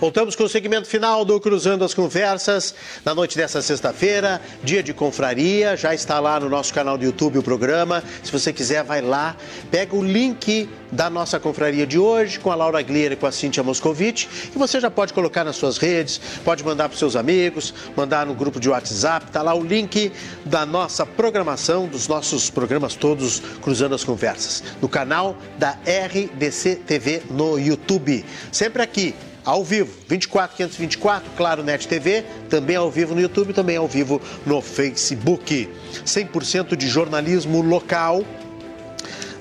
Voltamos 0.00 0.34
com 0.34 0.44
o 0.44 0.48
segmento 0.48 0.88
final 0.88 1.26
do 1.26 1.38
Cruzando 1.38 1.84
as 1.84 1.92
Conversas, 1.92 2.74
na 3.04 3.14
noite 3.14 3.36
dessa 3.36 3.60
sexta-feira, 3.60 4.40
dia 4.64 4.82
de 4.82 4.94
confraria, 4.94 5.76
já 5.76 5.94
está 5.94 6.18
lá 6.18 6.40
no 6.40 6.48
nosso 6.48 6.72
canal 6.72 6.96
do 6.96 7.04
YouTube 7.04 7.38
o 7.38 7.42
programa. 7.42 8.02
Se 8.24 8.32
você 8.32 8.50
quiser, 8.50 8.82
vai 8.82 9.02
lá, 9.02 9.36
pega 9.70 9.94
o 9.94 10.02
link 10.02 10.70
da 10.90 11.10
nossa 11.10 11.38
confraria 11.38 11.86
de 11.86 11.98
hoje 11.98 12.40
com 12.40 12.50
a 12.50 12.54
Laura 12.54 12.80
Glier 12.80 13.12
e 13.12 13.16
com 13.16 13.26
a 13.26 13.30
Cíntia 13.30 13.62
Moscovitch 13.62 14.26
e 14.56 14.58
você 14.58 14.80
já 14.80 14.90
pode 14.90 15.12
colocar 15.12 15.44
nas 15.44 15.56
suas 15.56 15.76
redes, 15.76 16.18
pode 16.42 16.64
mandar 16.64 16.88
para 16.88 16.94
os 16.94 16.98
seus 16.98 17.14
amigos, 17.14 17.74
mandar 17.94 18.24
no 18.24 18.32
grupo 18.32 18.58
de 18.58 18.70
WhatsApp, 18.70 19.26
está 19.26 19.42
lá 19.42 19.52
o 19.52 19.62
link 19.62 20.10
da 20.46 20.64
nossa 20.64 21.04
programação, 21.04 21.86
dos 21.86 22.08
nossos 22.08 22.48
programas 22.48 22.94
todos 22.94 23.40
Cruzando 23.60 23.94
as 23.94 24.02
Conversas, 24.02 24.64
no 24.80 24.88
canal 24.88 25.36
da 25.58 25.76
RDC 25.84 26.76
TV 26.86 27.22
no 27.30 27.58
YouTube. 27.58 28.24
Sempre 28.50 28.82
aqui, 28.82 29.14
ao 29.44 29.64
vivo, 29.64 29.92
24 30.08 30.56
524, 30.56 31.30
Claro 31.36 31.62
Net 31.62 31.86
TV, 31.86 32.24
também 32.48 32.76
ao 32.76 32.90
vivo 32.90 33.14
no 33.14 33.20
YouTube, 33.20 33.52
também 33.52 33.76
ao 33.76 33.88
vivo 33.88 34.20
no 34.46 34.60
Facebook. 34.60 35.68
100% 36.04 36.76
de 36.76 36.88
jornalismo 36.88 37.60
local 37.62 38.24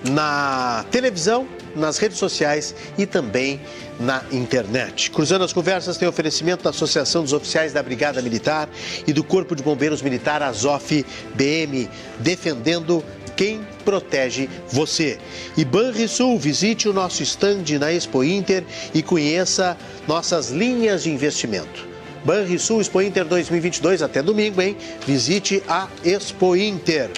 na 0.03 0.85
televisão, 0.91 1.47
nas 1.75 1.97
redes 1.97 2.17
sociais 2.17 2.73
e 2.97 3.05
também 3.05 3.59
na 3.99 4.23
internet. 4.31 5.11
Cruzando 5.11 5.43
as 5.43 5.53
conversas 5.53 5.97
tem 5.97 6.07
oferecimento 6.07 6.63
da 6.63 6.69
Associação 6.69 7.21
dos 7.21 7.33
Oficiais 7.33 7.73
da 7.73 7.83
Brigada 7.83 8.21
Militar 8.21 8.69
e 9.05 9.13
do 9.13 9.23
Corpo 9.23 9.55
de 9.55 9.61
Bombeiros 9.61 10.01
Militar 10.01 10.41
Azof 10.41 11.05
BM, 11.35 11.89
defendendo 12.19 13.03
quem 13.35 13.61
protege 13.89 14.47
você. 14.71 15.17
E 15.57 15.65
Banrisul, 15.65 16.37
visite 16.37 16.87
o 16.87 16.93
nosso 16.93 17.23
estande 17.23 17.79
na 17.79 17.91
Expo 17.91 18.23
Inter 18.23 18.63
e 18.93 19.01
conheça 19.01 19.75
nossas 20.07 20.51
linhas 20.51 21.03
de 21.03 21.09
investimento. 21.09 21.87
Banrisul 22.23 22.81
Expo 22.81 23.01
Inter 23.01 23.25
2022 23.25 24.03
até 24.03 24.21
domingo, 24.21 24.61
hein? 24.61 24.77
Visite 25.07 25.63
a 25.67 25.87
Expo 26.05 26.55
Inter. 26.55 27.09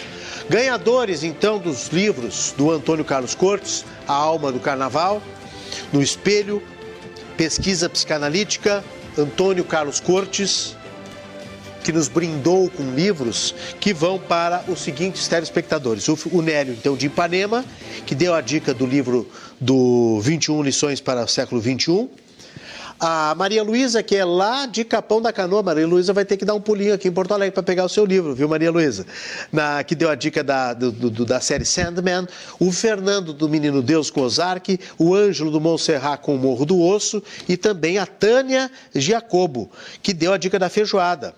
Ganhadores 0.49 1.26
então 1.26 1.60
dos 1.60 1.89
livros 1.89 2.53
do 2.57 2.72
Antônio 2.72 3.03
Carlos 3.03 3.35
Cortes, 3.35 3.84
A 4.07 4.14
Alma 4.14 4.49
do 4.49 4.60
Carnaval, 4.60 5.22
No 5.91 6.02
Espelho, 6.02 6.64
Pesquisa 7.35 7.89
Psicanalítica, 7.89 8.81
Antônio 9.18 9.65
Carlos 9.65 9.99
Cortes, 9.99 10.77
que 11.83 11.91
nos 11.91 12.07
brindou 12.07 12.69
com 12.69 12.83
livros 12.93 13.53
que 13.79 13.93
vão 13.93 14.19
para 14.19 14.63
os 14.67 14.81
seguintes 14.81 15.27
telespectadores. 15.27 16.07
O 16.07 16.41
Nélio, 16.41 16.73
então, 16.73 16.95
de 16.95 17.07
Ipanema, 17.07 17.65
que 18.05 18.15
deu 18.15 18.33
a 18.33 18.41
dica 18.41 18.73
do 18.73 18.85
livro 18.85 19.29
do 19.59 20.19
21 20.21 20.61
Lições 20.63 21.01
para 21.01 21.23
o 21.23 21.27
Século 21.27 21.61
21. 21.61 22.09
A 23.03 23.33
Maria 23.33 23.63
Luísa, 23.63 24.03
que 24.03 24.15
é 24.15 24.23
lá 24.23 24.67
de 24.67 24.85
Capão 24.85 25.19
da 25.19 25.33
Canoa, 25.33 25.63
Maria 25.63 25.87
Luísa 25.87 26.13
vai 26.13 26.23
ter 26.23 26.37
que 26.37 26.45
dar 26.45 26.53
um 26.53 26.61
pulinho 26.61 26.93
aqui 26.93 27.07
em 27.07 27.11
Porto 27.11 27.33
Alegre 27.33 27.51
para 27.51 27.63
pegar 27.63 27.83
o 27.83 27.89
seu 27.89 28.05
livro, 28.05 28.35
viu, 28.35 28.47
Maria 28.47 28.69
Luísa? 28.69 29.07
Que 29.87 29.95
deu 29.95 30.07
a 30.07 30.13
dica 30.13 30.43
da, 30.43 30.75
do, 30.75 30.91
do, 30.91 31.25
da 31.25 31.39
série 31.39 31.65
Sandman, 31.65 32.27
o 32.59 32.71
Fernando 32.71 33.33
do 33.33 33.49
Menino 33.49 33.81
Deus 33.81 34.11
com 34.11 34.21
Ozark, 34.21 34.79
o 34.99 35.15
Ângelo 35.15 35.49
do 35.49 35.59
Montserrat 35.59 36.21
com 36.21 36.35
o 36.35 36.37
Morro 36.37 36.63
do 36.63 36.79
Osso 36.79 37.23
e 37.49 37.57
também 37.57 37.97
a 37.97 38.05
Tânia 38.05 38.69
Giacobo, 38.93 39.71
que 40.03 40.13
deu 40.13 40.31
a 40.31 40.37
dica 40.37 40.59
da 40.59 40.69
feijoada. 40.69 41.33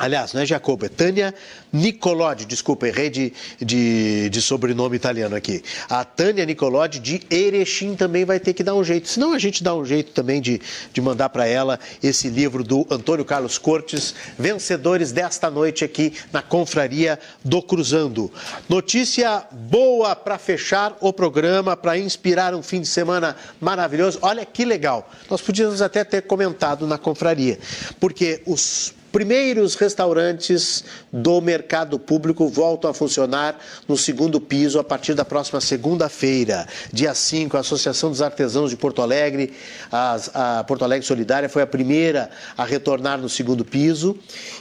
Aliás, 0.00 0.32
não 0.32 0.40
é 0.40 0.46
Jacobo, 0.46 0.86
é 0.86 0.88
Tânia 0.88 1.34
Nicolodi, 1.70 2.46
desculpa, 2.46 2.88
errei 2.88 3.10
de, 3.10 3.34
de, 3.60 4.30
de, 4.30 4.40
sobrenome 4.40 4.96
italiano 4.96 5.36
aqui. 5.36 5.62
A 5.90 6.02
Tânia 6.06 6.46
Nicolodi 6.46 6.98
de 6.98 7.20
Erechim 7.30 7.94
também 7.94 8.24
vai 8.24 8.40
ter 8.40 8.54
que 8.54 8.64
dar 8.64 8.74
um 8.74 8.82
jeito. 8.82 9.08
Senão 9.08 9.34
a 9.34 9.38
gente 9.38 9.62
dá 9.62 9.74
um 9.74 9.84
jeito 9.84 10.12
também 10.12 10.40
de, 10.40 10.58
de 10.90 11.00
mandar 11.02 11.28
para 11.28 11.46
ela 11.46 11.78
esse 12.02 12.30
livro 12.30 12.64
do 12.64 12.86
Antônio 12.90 13.26
Carlos 13.26 13.58
Cortes, 13.58 14.14
vencedores 14.38 15.12
desta 15.12 15.50
noite 15.50 15.84
aqui 15.84 16.14
na 16.32 16.40
Confraria 16.40 17.20
do 17.44 17.60
Cruzando. 17.60 18.32
Notícia 18.70 19.44
boa 19.52 20.16
para 20.16 20.38
fechar 20.38 20.96
o 20.98 21.12
programa, 21.12 21.76
para 21.76 21.98
inspirar 21.98 22.54
um 22.54 22.62
fim 22.62 22.80
de 22.80 22.88
semana 22.88 23.36
maravilhoso. 23.60 24.18
Olha 24.22 24.46
que 24.46 24.64
legal. 24.64 25.10
Nós 25.28 25.42
podíamos 25.42 25.82
até 25.82 26.04
ter 26.04 26.22
comentado 26.22 26.86
na 26.86 26.96
Confraria, 26.96 27.58
porque 28.00 28.40
os 28.46 28.94
primeiros 29.12 29.74
restaurantes 29.74 30.84
do 31.12 31.40
mercado 31.40 31.98
público 31.98 32.48
voltam 32.48 32.90
a 32.90 32.94
funcionar 32.94 33.58
no 33.88 33.96
segundo 33.96 34.40
piso 34.40 34.78
a 34.78 34.84
partir 34.84 35.14
da 35.14 35.24
próxima 35.24 35.60
segunda-feira, 35.60 36.66
dia 36.92 37.14
5. 37.14 37.56
A 37.56 37.60
Associação 37.60 38.10
dos 38.10 38.22
Artesãos 38.22 38.70
de 38.70 38.76
Porto 38.76 39.02
Alegre, 39.02 39.52
a, 39.90 40.58
a, 40.58 40.64
Porto 40.64 40.84
Alegre 40.84 41.06
Solidária, 41.06 41.48
foi 41.48 41.62
a 41.62 41.66
primeira 41.66 42.30
a 42.56 42.64
retornar 42.64 43.18
no 43.18 43.28
segundo 43.28 43.64
piso 43.64 44.16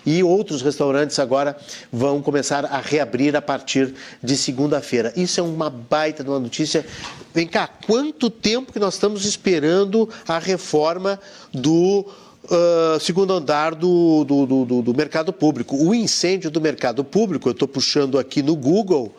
e 0.06 0.24
outros 0.24 0.62
restaurantes 0.62 1.20
agora 1.20 1.56
vão 1.92 2.22
começar 2.22 2.66
a 2.66 2.80
reabrir 2.80 3.36
a 3.36 3.42
partir 3.42 3.94
de 4.22 4.36
segunda-feira. 4.36 5.14
Isso 5.16 5.40
é 5.40 5.44
uma 5.44 5.70
baita 5.70 6.24
de 6.24 6.30
uma 6.30 6.40
notícia. 6.40 6.86
Vem 7.34 7.48
cá, 7.48 7.68
quanto 7.86 8.30
tempo 8.30 8.74
que 8.74 8.80
nós 8.80 8.96
estamos 8.96 9.26
esperando 9.26 10.10
a 10.28 10.40
reforma 10.40 11.20
do 11.54 12.06
uh, 12.50 13.00
segundo 13.00 13.34
andar 13.34 13.76
do, 13.76 14.24
do, 14.24 14.46
do, 14.66 14.82
do, 14.82 14.94
mercado 14.94 15.32
público. 15.32 15.76
O 15.76 15.94
incêndio 15.94 16.50
do 16.50 16.60
mercado 16.60 17.04
público, 17.04 17.48
eu 17.48 17.54
estou 17.54 17.68
puxando 17.68 18.18
aqui 18.18 18.42
no 18.42 18.56
Google, 18.56 19.16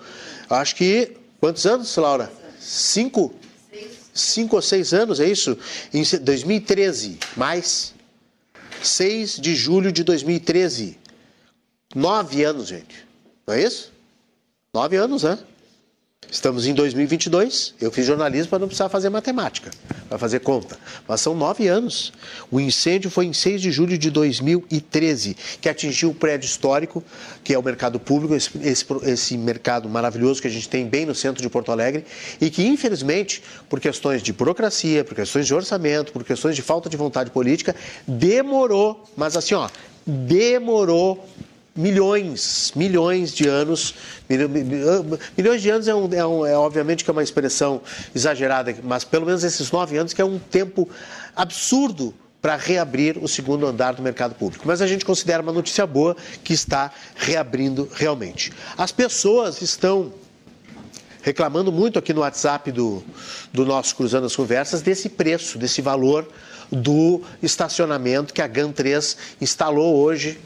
acho 0.49 0.75
que. 0.77 1.17
Quantos 1.41 1.65
anos, 1.65 1.97
Laura? 1.97 2.31
Cinco? 2.59 3.35
Cinco 4.13 4.57
ou 4.57 4.63
seis 4.63 4.93
anos, 4.93 5.21
é 5.21 5.27
isso? 5.27 5.57
Em 5.95 6.03
2013, 6.03 7.19
mais. 7.37 7.95
6 8.83 9.37
de 9.37 9.55
julho 9.55 9.93
de 9.93 10.03
2013. 10.03 10.99
Nove 11.95 12.45
anos, 12.45 12.69
gente. 12.69 13.07
Não 13.47 13.55
é 13.55 13.63
isso? 13.63 13.93
Nove 14.73 14.97
anos, 14.97 15.23
né? 15.23 15.39
Estamos 16.31 16.65
em 16.65 16.73
2022. 16.73 17.75
Eu 17.81 17.91
fiz 17.91 18.07
jornalismo 18.07 18.51
para 18.51 18.61
não 18.61 18.69
precisar 18.69 18.89
fazer 18.89 19.11
matemática, 19.11 19.71
para 20.09 20.17
fazer 20.17 20.39
conta. 20.39 20.79
Mas 21.09 21.21
são 21.21 21.35
nove 21.35 21.67
anos. 21.67 22.13
O 22.51 22.61
incêndio 22.61 23.11
foi 23.11 23.27
em 23.27 23.33
6 23.33 23.61
de 23.61 23.73
julho 23.73 23.99
de 23.99 24.11
2013, 24.11 25.37
que 25.61 25.69
atingiu 25.69 26.11
o 26.11 26.15
prédio 26.15 26.47
histórico, 26.47 27.03
que 27.43 27.53
é 27.53 27.59
o 27.59 27.63
mercado 27.63 27.99
público, 27.99 28.37
esse, 28.37 28.51
esse, 28.63 28.87
esse 29.03 29.37
mercado 29.37 29.89
maravilhoso 29.89 30.41
que 30.41 30.47
a 30.47 30.51
gente 30.51 30.69
tem 30.69 30.87
bem 30.87 31.05
no 31.05 31.17
centro 31.17 31.43
de 31.43 31.49
Porto 31.51 31.73
Alegre, 31.73 32.05
e 32.41 32.49
que, 32.49 32.65
infelizmente, 32.65 33.43
por 33.69 33.81
questões 33.81 34.23
de 34.23 34.33
burocracia, 34.33 35.03
por 35.03 35.17
questões 35.17 35.49
de 35.49 35.55
orçamento, 35.55 36.13
por 36.13 36.23
questões 36.23 36.55
de 36.55 36.63
falta 36.63 36.89
de 36.89 36.97
vontade 36.97 37.31
política, 37.31 37.75
demorou, 38.07 39.05
mas 39.17 39.37
assim, 39.37 39.55
ó, 39.55 39.69
demorou 40.07 41.27
milhões, 41.75 42.73
milhões 42.75 43.33
de 43.33 43.49
anos. 43.49 43.95
Milhões 45.37 45.63
de 45.63 45.71
anos 45.71 45.89
é, 45.89 45.95
um, 45.95 46.13
é, 46.13 46.27
um, 46.27 46.47
é, 46.47 46.57
obviamente 46.57 47.05
que 47.05 47.11
é 47.11 47.13
uma 47.13 47.23
expressão 47.23 47.81
exagerada, 48.15 48.75
mas 48.83 49.05
pelo 49.05 49.27
menos 49.27 49.45
esses 49.45 49.71
nove 49.71 49.97
anos 49.97 50.13
que 50.13 50.21
é 50.21 50.25
um 50.25 50.39
tempo 50.39 50.89
absurdo 51.35 52.15
para 52.41 52.57
reabrir 52.57 53.19
o 53.23 53.29
segundo 53.29 53.67
andar 53.67 53.93
do 53.93 54.03
mercado 54.03 54.35
público. 54.35 54.65
Mas 54.67 54.81
a 54.81 54.87
gente 54.87 55.05
considera 55.05 55.43
uma 55.43 55.53
notícia 55.53 55.87
boa 55.87 56.17
que 56.43 56.55
está 56.55 56.91
reabrindo 57.15 57.89
realmente. 57.95 58.53
As 58.79 58.91
pessoas 58.91 59.61
estão 59.61 60.13
reclamando 61.23 61.71
muito 61.71 61.99
aqui 61.99 62.15
no 62.15 62.23
WhatsApp 62.23 62.73
do, 62.73 63.03
do 63.53 63.67
nosso 63.67 63.95
Cruzando 63.95 64.25
as 64.25 64.35
Conversas 64.35 64.81
desse 64.81 65.11
preço, 65.11 65.59
desse 65.59 65.83
valor 65.83 66.27
do 66.73 67.23
estacionamento 67.43 68.33
que 68.33 68.41
a 68.41 68.47
GAN 68.47 68.73
3 68.73 69.17
instalou 69.41 69.97
hoje 69.97 70.39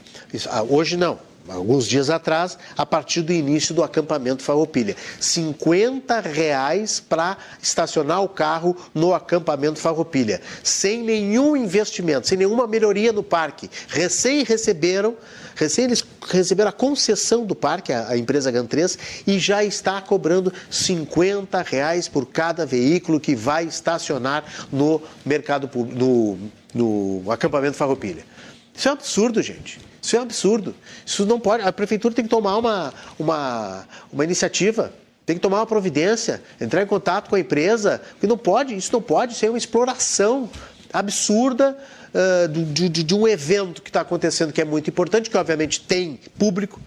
hoje 0.69 0.97
não, 0.97 1.19
alguns 1.47 1.87
dias 1.87 2.09
atrás, 2.09 2.57
a 2.77 2.85
partir 2.85 3.21
do 3.21 3.31
início 3.31 3.73
do 3.73 3.83
acampamento 3.83 4.43
Farroupilha. 4.43 4.95
50 5.19 6.19
reais 6.21 6.99
para 6.99 7.37
estacionar 7.61 8.23
o 8.23 8.29
carro 8.29 8.75
no 8.93 9.13
acampamento 9.13 9.79
Farroupilha, 9.79 10.41
sem 10.63 11.03
nenhum 11.03 11.55
investimento, 11.55 12.27
sem 12.27 12.37
nenhuma 12.37 12.67
melhoria 12.67 13.11
no 13.11 13.23
parque. 13.23 13.69
Recém 13.87 14.43
receberam, 14.43 15.15
recém 15.55 15.85
eles 15.85 16.03
receberam 16.27 16.69
a 16.69 16.73
concessão 16.73 17.45
do 17.45 17.55
parque, 17.55 17.93
a, 17.93 18.09
a 18.09 18.17
empresa 18.17 18.51
GAN3, 18.51 18.97
e 19.27 19.37
já 19.37 19.63
está 19.63 20.01
cobrando 20.01 20.51
50 20.69 21.61
reais 21.61 22.07
por 22.07 22.25
cada 22.25 22.65
veículo 22.65 23.19
que 23.19 23.35
vai 23.35 23.65
estacionar 23.65 24.43
no 24.71 25.01
mercado 25.25 25.69
no, 25.75 26.37
no 26.73 27.31
acampamento 27.31 27.77
Farroupilha. 27.77 28.25
Isso 28.73 28.89
é 28.89 28.91
um 28.91 28.95
absurdo, 28.95 29.41
gente. 29.41 29.79
Isso 30.05 30.15
é 30.15 30.19
um 30.19 30.21
absurdo. 30.21 30.75
Isso 31.03 31.25
não 31.25 31.39
pode. 31.39 31.63
A 31.63 31.73
prefeitura 31.73 32.13
tem 32.13 32.23
que 32.23 32.29
tomar 32.29 32.57
uma, 32.57 32.93
uma, 33.17 33.87
uma 34.13 34.23
iniciativa, 34.23 34.93
tem 35.25 35.35
que 35.35 35.41
tomar 35.41 35.57
uma 35.57 35.65
providência, 35.65 36.43
entrar 36.61 36.83
em 36.83 36.85
contato 36.85 37.27
com 37.27 37.35
a 37.35 37.39
empresa, 37.39 37.99
porque 38.11 38.27
não 38.27 38.37
pode, 38.37 38.75
isso 38.75 38.93
não 38.93 39.01
pode 39.01 39.33
ser 39.33 39.49
uma 39.49 39.57
exploração 39.57 40.47
absurda 40.93 41.75
uh, 42.13 42.47
de, 42.47 42.87
de, 42.87 43.03
de 43.03 43.15
um 43.15 43.27
evento 43.27 43.81
que 43.81 43.89
está 43.89 44.01
acontecendo, 44.01 44.53
que 44.53 44.61
é 44.61 44.65
muito 44.65 44.91
importante, 44.91 45.27
que 45.27 45.37
obviamente 45.37 45.81
tem 45.81 46.19
público, 46.37 46.79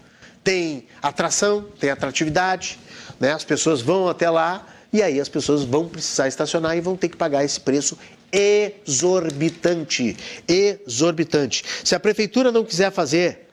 tem 0.45 0.87
atração, 1.03 1.67
tem 1.81 1.91
atratividade, 1.91 2.79
né? 3.19 3.33
as 3.33 3.43
pessoas 3.43 3.81
vão 3.81 4.09
até 4.09 4.31
lá 4.31 4.65
e 4.93 5.03
aí 5.03 5.21
as 5.21 5.29
pessoas 5.29 5.65
vão 5.65 5.89
precisar 5.89 6.29
estacionar 6.29 6.77
e 6.77 6.81
vão 6.81 6.97
ter 6.97 7.09
que 7.09 7.17
pagar 7.17 7.45
esse 7.45 7.61
preço 7.61 7.99
exorbitante. 8.33 10.17
Exorbitante. 10.47 11.65
Se 11.85 11.95
a 11.95 12.01
prefeitura 12.01 12.53
não 12.53 12.65
quiser 12.65 12.91
fazer 12.93 13.49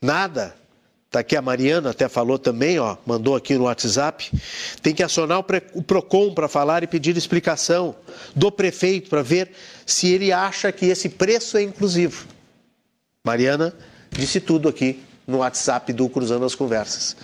nada, 0.00 0.54
tá 1.10 1.20
aqui 1.20 1.36
a 1.36 1.42
Mariana 1.42 1.90
até 1.90 2.08
falou 2.08 2.38
também, 2.38 2.78
ó, 2.78 2.96
mandou 3.06 3.34
aqui 3.36 3.54
no 3.54 3.64
WhatsApp, 3.64 4.30
tem 4.82 4.94
que 4.94 5.02
acionar 5.02 5.44
o 5.74 5.82
Procon 5.82 6.34
para 6.34 6.48
falar 6.48 6.82
e 6.82 6.86
pedir 6.86 7.16
explicação 7.16 7.94
do 8.34 8.50
prefeito 8.50 9.08
para 9.08 9.22
ver 9.22 9.50
se 9.84 10.08
ele 10.08 10.32
acha 10.32 10.70
que 10.72 10.86
esse 10.86 11.08
preço 11.08 11.56
é 11.56 11.62
inclusivo. 11.62 12.26
Mariana 13.24 13.74
disse 14.10 14.40
tudo 14.40 14.68
aqui 14.68 15.02
no 15.26 15.38
WhatsApp 15.38 15.92
do 15.92 16.08
Cruzando 16.08 16.44
as 16.44 16.54
Conversas. 16.54 17.16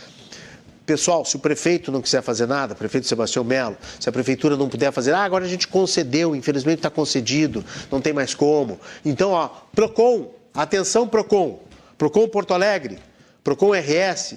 Pessoal, 0.84 1.24
se 1.24 1.36
o 1.36 1.38
prefeito 1.38 1.92
não 1.92 2.02
quiser 2.02 2.22
fazer 2.22 2.46
nada, 2.46 2.74
prefeito 2.74 3.06
Sebastião 3.06 3.44
Melo, 3.44 3.76
se 4.00 4.08
a 4.08 4.12
prefeitura 4.12 4.56
não 4.56 4.68
puder 4.68 4.90
fazer, 4.90 5.12
ah, 5.14 5.22
agora 5.22 5.44
a 5.44 5.48
gente 5.48 5.68
concedeu, 5.68 6.34
infelizmente 6.34 6.78
está 6.78 6.90
concedido, 6.90 7.64
não 7.90 8.00
tem 8.00 8.12
mais 8.12 8.34
como. 8.34 8.80
Então, 9.04 9.30
ó, 9.30 9.48
PROCON, 9.72 10.32
atenção 10.52 11.06
PROCON, 11.06 11.60
PROCON 11.96 12.28
Porto 12.28 12.52
Alegre, 12.52 12.98
PROCON 13.44 13.72
RS, 13.74 14.36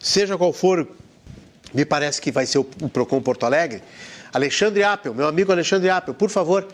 seja 0.00 0.36
qual 0.36 0.52
for, 0.52 0.88
me 1.72 1.84
parece 1.84 2.20
que 2.20 2.32
vai 2.32 2.44
ser 2.44 2.58
o 2.58 2.64
PROCON 2.64 3.22
Porto 3.22 3.46
Alegre, 3.46 3.80
Alexandre 4.32 4.82
Appel, 4.82 5.14
meu 5.14 5.28
amigo 5.28 5.52
Alexandre 5.52 5.90
Appel, 5.90 6.12
por 6.12 6.28
favor, 6.28 6.66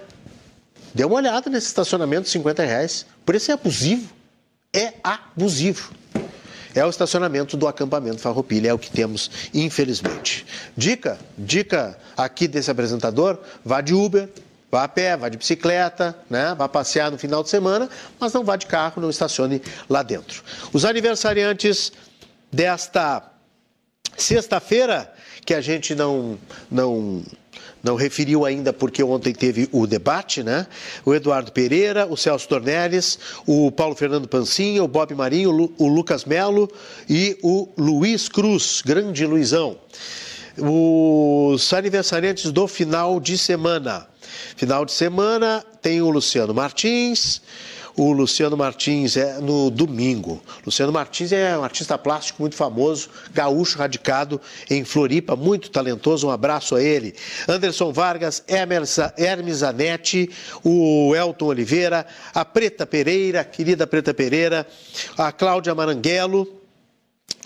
dê 0.94 1.04
uma 1.04 1.16
olhada 1.16 1.50
nesse 1.50 1.66
estacionamento 1.66 2.22
de 2.22 2.30
50 2.30 2.64
reais. 2.64 3.04
O 3.20 3.24
preço 3.26 3.50
é 3.50 3.54
abusivo. 3.54 4.08
É 4.72 4.94
abusivo 5.04 5.99
é 6.74 6.84
o 6.84 6.90
estacionamento 6.90 7.56
do 7.56 7.66
acampamento 7.66 8.20
Farroupilha, 8.20 8.68
é 8.68 8.74
o 8.74 8.78
que 8.78 8.90
temos, 8.90 9.30
infelizmente. 9.52 10.46
Dica, 10.76 11.18
dica 11.36 11.98
aqui 12.16 12.46
desse 12.46 12.70
apresentador, 12.70 13.38
vá 13.64 13.80
de 13.80 13.94
Uber, 13.94 14.28
vá 14.70 14.84
a 14.84 14.88
pé, 14.88 15.16
vá 15.16 15.28
de 15.28 15.36
bicicleta, 15.36 16.16
né? 16.28 16.54
vá 16.56 16.68
passear 16.68 17.10
no 17.10 17.18
final 17.18 17.42
de 17.42 17.50
semana, 17.50 17.88
mas 18.18 18.32
não 18.32 18.44
vá 18.44 18.56
de 18.56 18.66
carro, 18.66 19.02
não 19.02 19.10
estacione 19.10 19.60
lá 19.88 20.02
dentro. 20.02 20.42
Os 20.72 20.84
aniversariantes 20.84 21.92
desta 22.52 23.22
sexta-feira, 24.16 25.12
que 25.44 25.54
a 25.54 25.60
gente 25.60 25.94
não, 25.94 26.38
não 26.70 27.22
não 27.82 27.96
referiu 27.96 28.44
ainda 28.44 28.72
porque 28.72 29.02
ontem 29.02 29.32
teve 29.32 29.68
o 29.72 29.86
debate, 29.86 30.42
né? 30.42 30.66
O 31.04 31.14
Eduardo 31.14 31.50
Pereira, 31.50 32.06
o 32.06 32.16
Celso 32.16 32.48
Dornelles, 32.48 33.18
o 33.46 33.72
Paulo 33.72 33.94
Fernando 33.94 34.28
Pancinha, 34.28 34.84
o 34.84 34.88
Bob 34.88 35.14
Marinho, 35.14 35.72
o 35.78 35.88
Lucas 35.88 36.24
Melo 36.24 36.70
e 37.08 37.38
o 37.42 37.68
Luiz 37.78 38.28
Cruz, 38.28 38.82
grande 38.84 39.24
Luizão. 39.24 39.78
Os 40.58 41.72
aniversariantes 41.72 42.52
do 42.52 42.66
final 42.68 43.18
de 43.18 43.38
semana. 43.38 44.06
Final 44.56 44.84
de 44.84 44.92
semana 44.92 45.64
tem 45.80 46.02
o 46.02 46.10
Luciano 46.10 46.52
Martins, 46.52 47.40
o 47.96 48.12
Luciano 48.12 48.56
Martins 48.56 49.16
é 49.16 49.38
no 49.40 49.70
domingo. 49.70 50.42
Luciano 50.64 50.92
Martins 50.92 51.32
é 51.32 51.56
um 51.56 51.64
artista 51.64 51.96
plástico 51.98 52.42
muito 52.42 52.56
famoso, 52.56 53.08
gaúcho 53.32 53.78
radicado 53.78 54.40
em 54.68 54.84
Floripa, 54.84 55.36
muito 55.36 55.70
talentoso. 55.70 56.26
Um 56.26 56.30
abraço 56.30 56.76
a 56.76 56.82
ele. 56.82 57.14
Anderson 57.48 57.92
Vargas, 57.92 58.42
Hermes 58.46 59.58
Zanetti, 59.58 60.30
o 60.64 61.14
Elton 61.14 61.46
Oliveira, 61.46 62.06
a 62.34 62.44
Preta 62.44 62.86
Pereira, 62.86 63.44
querida 63.44 63.86
Preta 63.86 64.12
Pereira, 64.14 64.66
a 65.16 65.32
Cláudia 65.32 65.74
Maranguelo, 65.74 66.59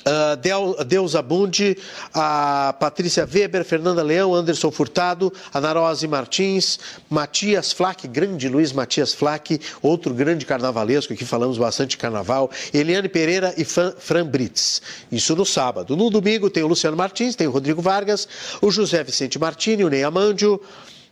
Uh, 0.06 0.84
Deus 0.84 1.14
Abunde, 1.14 1.78
a 2.12 2.74
Patrícia 2.78 3.26
Weber, 3.26 3.64
Fernanda 3.64 4.02
Leão, 4.02 4.34
Anderson 4.34 4.70
Furtado, 4.70 5.32
a 5.52 5.60
Narose 5.60 6.06
Martins, 6.06 6.78
Matias 7.08 7.72
Flack, 7.72 8.06
grande 8.06 8.48
Luiz 8.48 8.70
Matias 8.70 9.14
Flack, 9.14 9.58
outro 9.80 10.12
grande 10.12 10.44
carnavalesco, 10.44 11.14
aqui 11.14 11.24
falamos 11.24 11.56
bastante 11.56 11.90
de 11.90 11.96
carnaval, 11.96 12.50
Eliane 12.72 13.08
Pereira 13.08 13.54
e 13.56 13.64
Fran 13.64 14.26
Brits. 14.26 14.82
Isso 15.10 15.34
no 15.34 15.46
sábado. 15.46 15.96
No 15.96 16.10
domingo 16.10 16.50
tem 16.50 16.62
o 16.62 16.66
Luciano 16.66 16.96
Martins, 16.96 17.34
tem 17.34 17.46
o 17.46 17.50
Rodrigo 17.50 17.80
Vargas, 17.80 18.28
o 18.60 18.70
José 18.70 19.02
Vicente 19.02 19.38
Martini, 19.38 19.84
o 19.84 19.88
Ney 19.88 20.04
Amandio, 20.04 20.60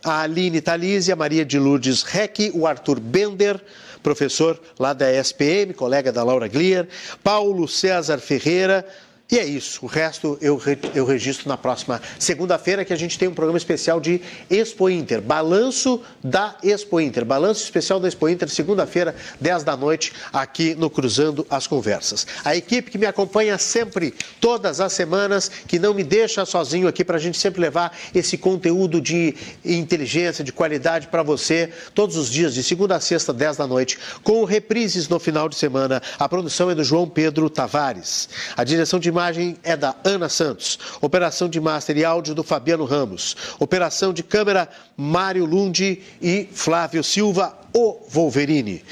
a 0.03 0.21
Aline 0.21 0.61
Talise, 0.61 1.11
a 1.11 1.15
Maria 1.15 1.45
de 1.45 1.57
Lourdes 1.57 2.03
Reck, 2.03 2.51
o 2.53 2.67
Arthur 2.67 2.99
Bender, 2.99 3.59
professor 4.03 4.59
lá 4.77 4.93
da 4.93 5.09
SPM, 5.11 5.73
colega 5.73 6.11
da 6.11 6.23
Laura 6.23 6.47
Glier, 6.47 6.87
Paulo 7.23 7.67
César 7.67 8.19
Ferreira, 8.19 8.85
e 9.33 9.39
é 9.39 9.45
isso. 9.47 9.79
O 9.81 9.87
resto 9.87 10.37
eu, 10.39 10.61
eu 10.93 11.05
registro 11.05 11.49
na 11.49 11.57
próxima 11.57 11.99
segunda-feira, 12.19 12.85
que 12.85 12.93
a 12.93 12.95
gente 12.95 13.17
tem 13.17 13.27
um 13.27 13.33
programa 13.33 13.57
especial 13.57 13.99
de 13.99 14.21
Expo 14.47 14.87
Inter. 14.91 15.23
Balanço 15.23 16.03
da 16.23 16.55
Expo 16.61 17.01
Inter. 17.01 17.25
Balanço 17.25 17.63
especial 17.63 17.99
da 17.99 18.07
Expo 18.07 18.29
Inter, 18.29 18.47
segunda-feira, 18.47 19.15
10 19.41 19.63
da 19.63 19.75
noite, 19.75 20.13
aqui 20.31 20.75
no 20.75 20.87
Cruzando 20.87 21.47
as 21.49 21.65
Conversas. 21.65 22.27
A 22.45 22.55
equipe 22.55 22.91
que 22.91 22.97
me 22.99 23.07
acompanha 23.07 23.57
sempre, 23.57 24.13
todas 24.39 24.79
as 24.79 24.93
semanas, 24.93 25.49
que 25.67 25.79
não 25.79 25.95
me 25.95 26.03
deixa 26.03 26.45
sozinho 26.45 26.87
aqui 26.87 27.03
para 27.03 27.17
a 27.17 27.19
gente 27.19 27.39
sempre 27.39 27.59
levar 27.59 27.97
esse 28.13 28.37
conteúdo 28.37 29.01
de 29.01 29.33
inteligência, 29.65 30.43
de 30.43 30.53
qualidade 30.53 31.07
para 31.07 31.23
você, 31.23 31.71
todos 31.95 32.17
os 32.17 32.29
dias, 32.29 32.53
de 32.53 32.61
segunda 32.61 32.97
a 32.97 32.99
sexta, 32.99 33.33
10 33.33 33.57
da 33.57 33.65
noite, 33.65 33.97
com 34.23 34.43
reprises 34.43 35.09
no 35.09 35.19
final 35.19 35.49
de 35.49 35.55
semana. 35.55 36.03
A 36.19 36.29
produção 36.29 36.69
é 36.69 36.75
do 36.75 36.83
João 36.83 37.09
Pedro 37.09 37.49
Tavares. 37.49 38.29
A 38.55 38.63
direção 38.63 38.99
de 38.99 39.09
imagem 39.09 39.22
é 39.63 39.77
da 39.77 39.95
Ana 40.03 40.27
Santos. 40.27 40.77
Operação 40.99 41.47
de 41.47 41.59
master 41.59 41.97
e 41.97 42.03
áudio 42.03 42.35
do 42.35 42.43
Fabiano 42.43 42.83
Ramos. 42.83 43.35
Operação 43.59 44.11
de 44.11 44.21
câmera 44.21 44.67
Mário 44.97 45.45
Lundi 45.45 46.01
e 46.21 46.49
Flávio 46.51 47.03
Silva, 47.03 47.57
o 47.73 47.99
Wolverine. 48.09 48.83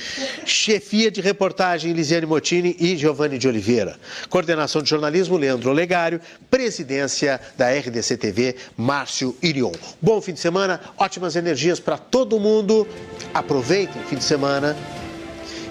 Chefia 0.45 1.11
de 1.11 1.21
reportagem 1.21 1.93
Lisiane 1.93 2.25
Motini 2.25 2.75
e 2.79 2.95
Giovanni 2.95 3.37
de 3.37 3.47
Oliveira. 3.47 3.97
Coordenação 4.29 4.81
de 4.81 4.89
jornalismo 4.89 5.37
Leandro 5.37 5.69
Olegário. 5.69 6.21
Presidência 6.49 7.39
da 7.57 7.69
RDC 7.69 8.17
TV 8.17 8.55
Márcio 8.77 9.35
Irion. 9.41 9.73
Bom 10.01 10.21
fim 10.21 10.33
de 10.33 10.39
semana, 10.39 10.79
ótimas 10.97 11.35
energias 11.35 11.79
para 11.79 11.97
todo 11.97 12.39
mundo. 12.39 12.87
Aproveitem 13.33 14.01
o 14.01 14.05
fim 14.05 14.15
de 14.15 14.23
semana 14.23 14.75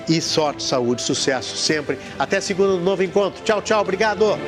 e 0.09 0.21
sorte, 0.21 0.63
saúde, 0.63 1.03
sucesso 1.03 1.57
sempre. 1.57 1.99
Até 2.19 2.41
segunda 2.41 2.75
no 2.75 2.81
novo 2.81 3.03
encontro. 3.03 3.43
Tchau, 3.43 3.63
tchau, 3.63 3.81
obrigado. 3.81 4.39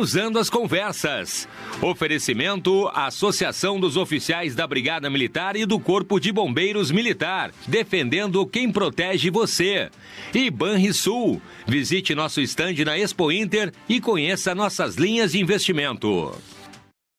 Cruzando 0.00 0.38
as 0.38 0.48
Conversas. 0.48 1.46
Oferecimento 1.82 2.88
Associação 2.94 3.78
dos 3.78 3.98
Oficiais 3.98 4.54
da 4.54 4.66
Brigada 4.66 5.10
Militar 5.10 5.56
e 5.56 5.66
do 5.66 5.78
Corpo 5.78 6.18
de 6.18 6.32
Bombeiros 6.32 6.90
Militar, 6.90 7.52
defendendo 7.68 8.46
quem 8.46 8.72
protege 8.72 9.28
você. 9.28 9.90
E 10.32 10.50
Banrisul. 10.50 11.42
Visite 11.66 12.14
nosso 12.14 12.40
estande 12.40 12.82
na 12.82 12.98
Expo 12.98 13.30
Inter 13.30 13.74
e 13.86 14.00
conheça 14.00 14.54
nossas 14.54 14.94
linhas 14.94 15.32
de 15.32 15.38
investimento. 15.38 16.32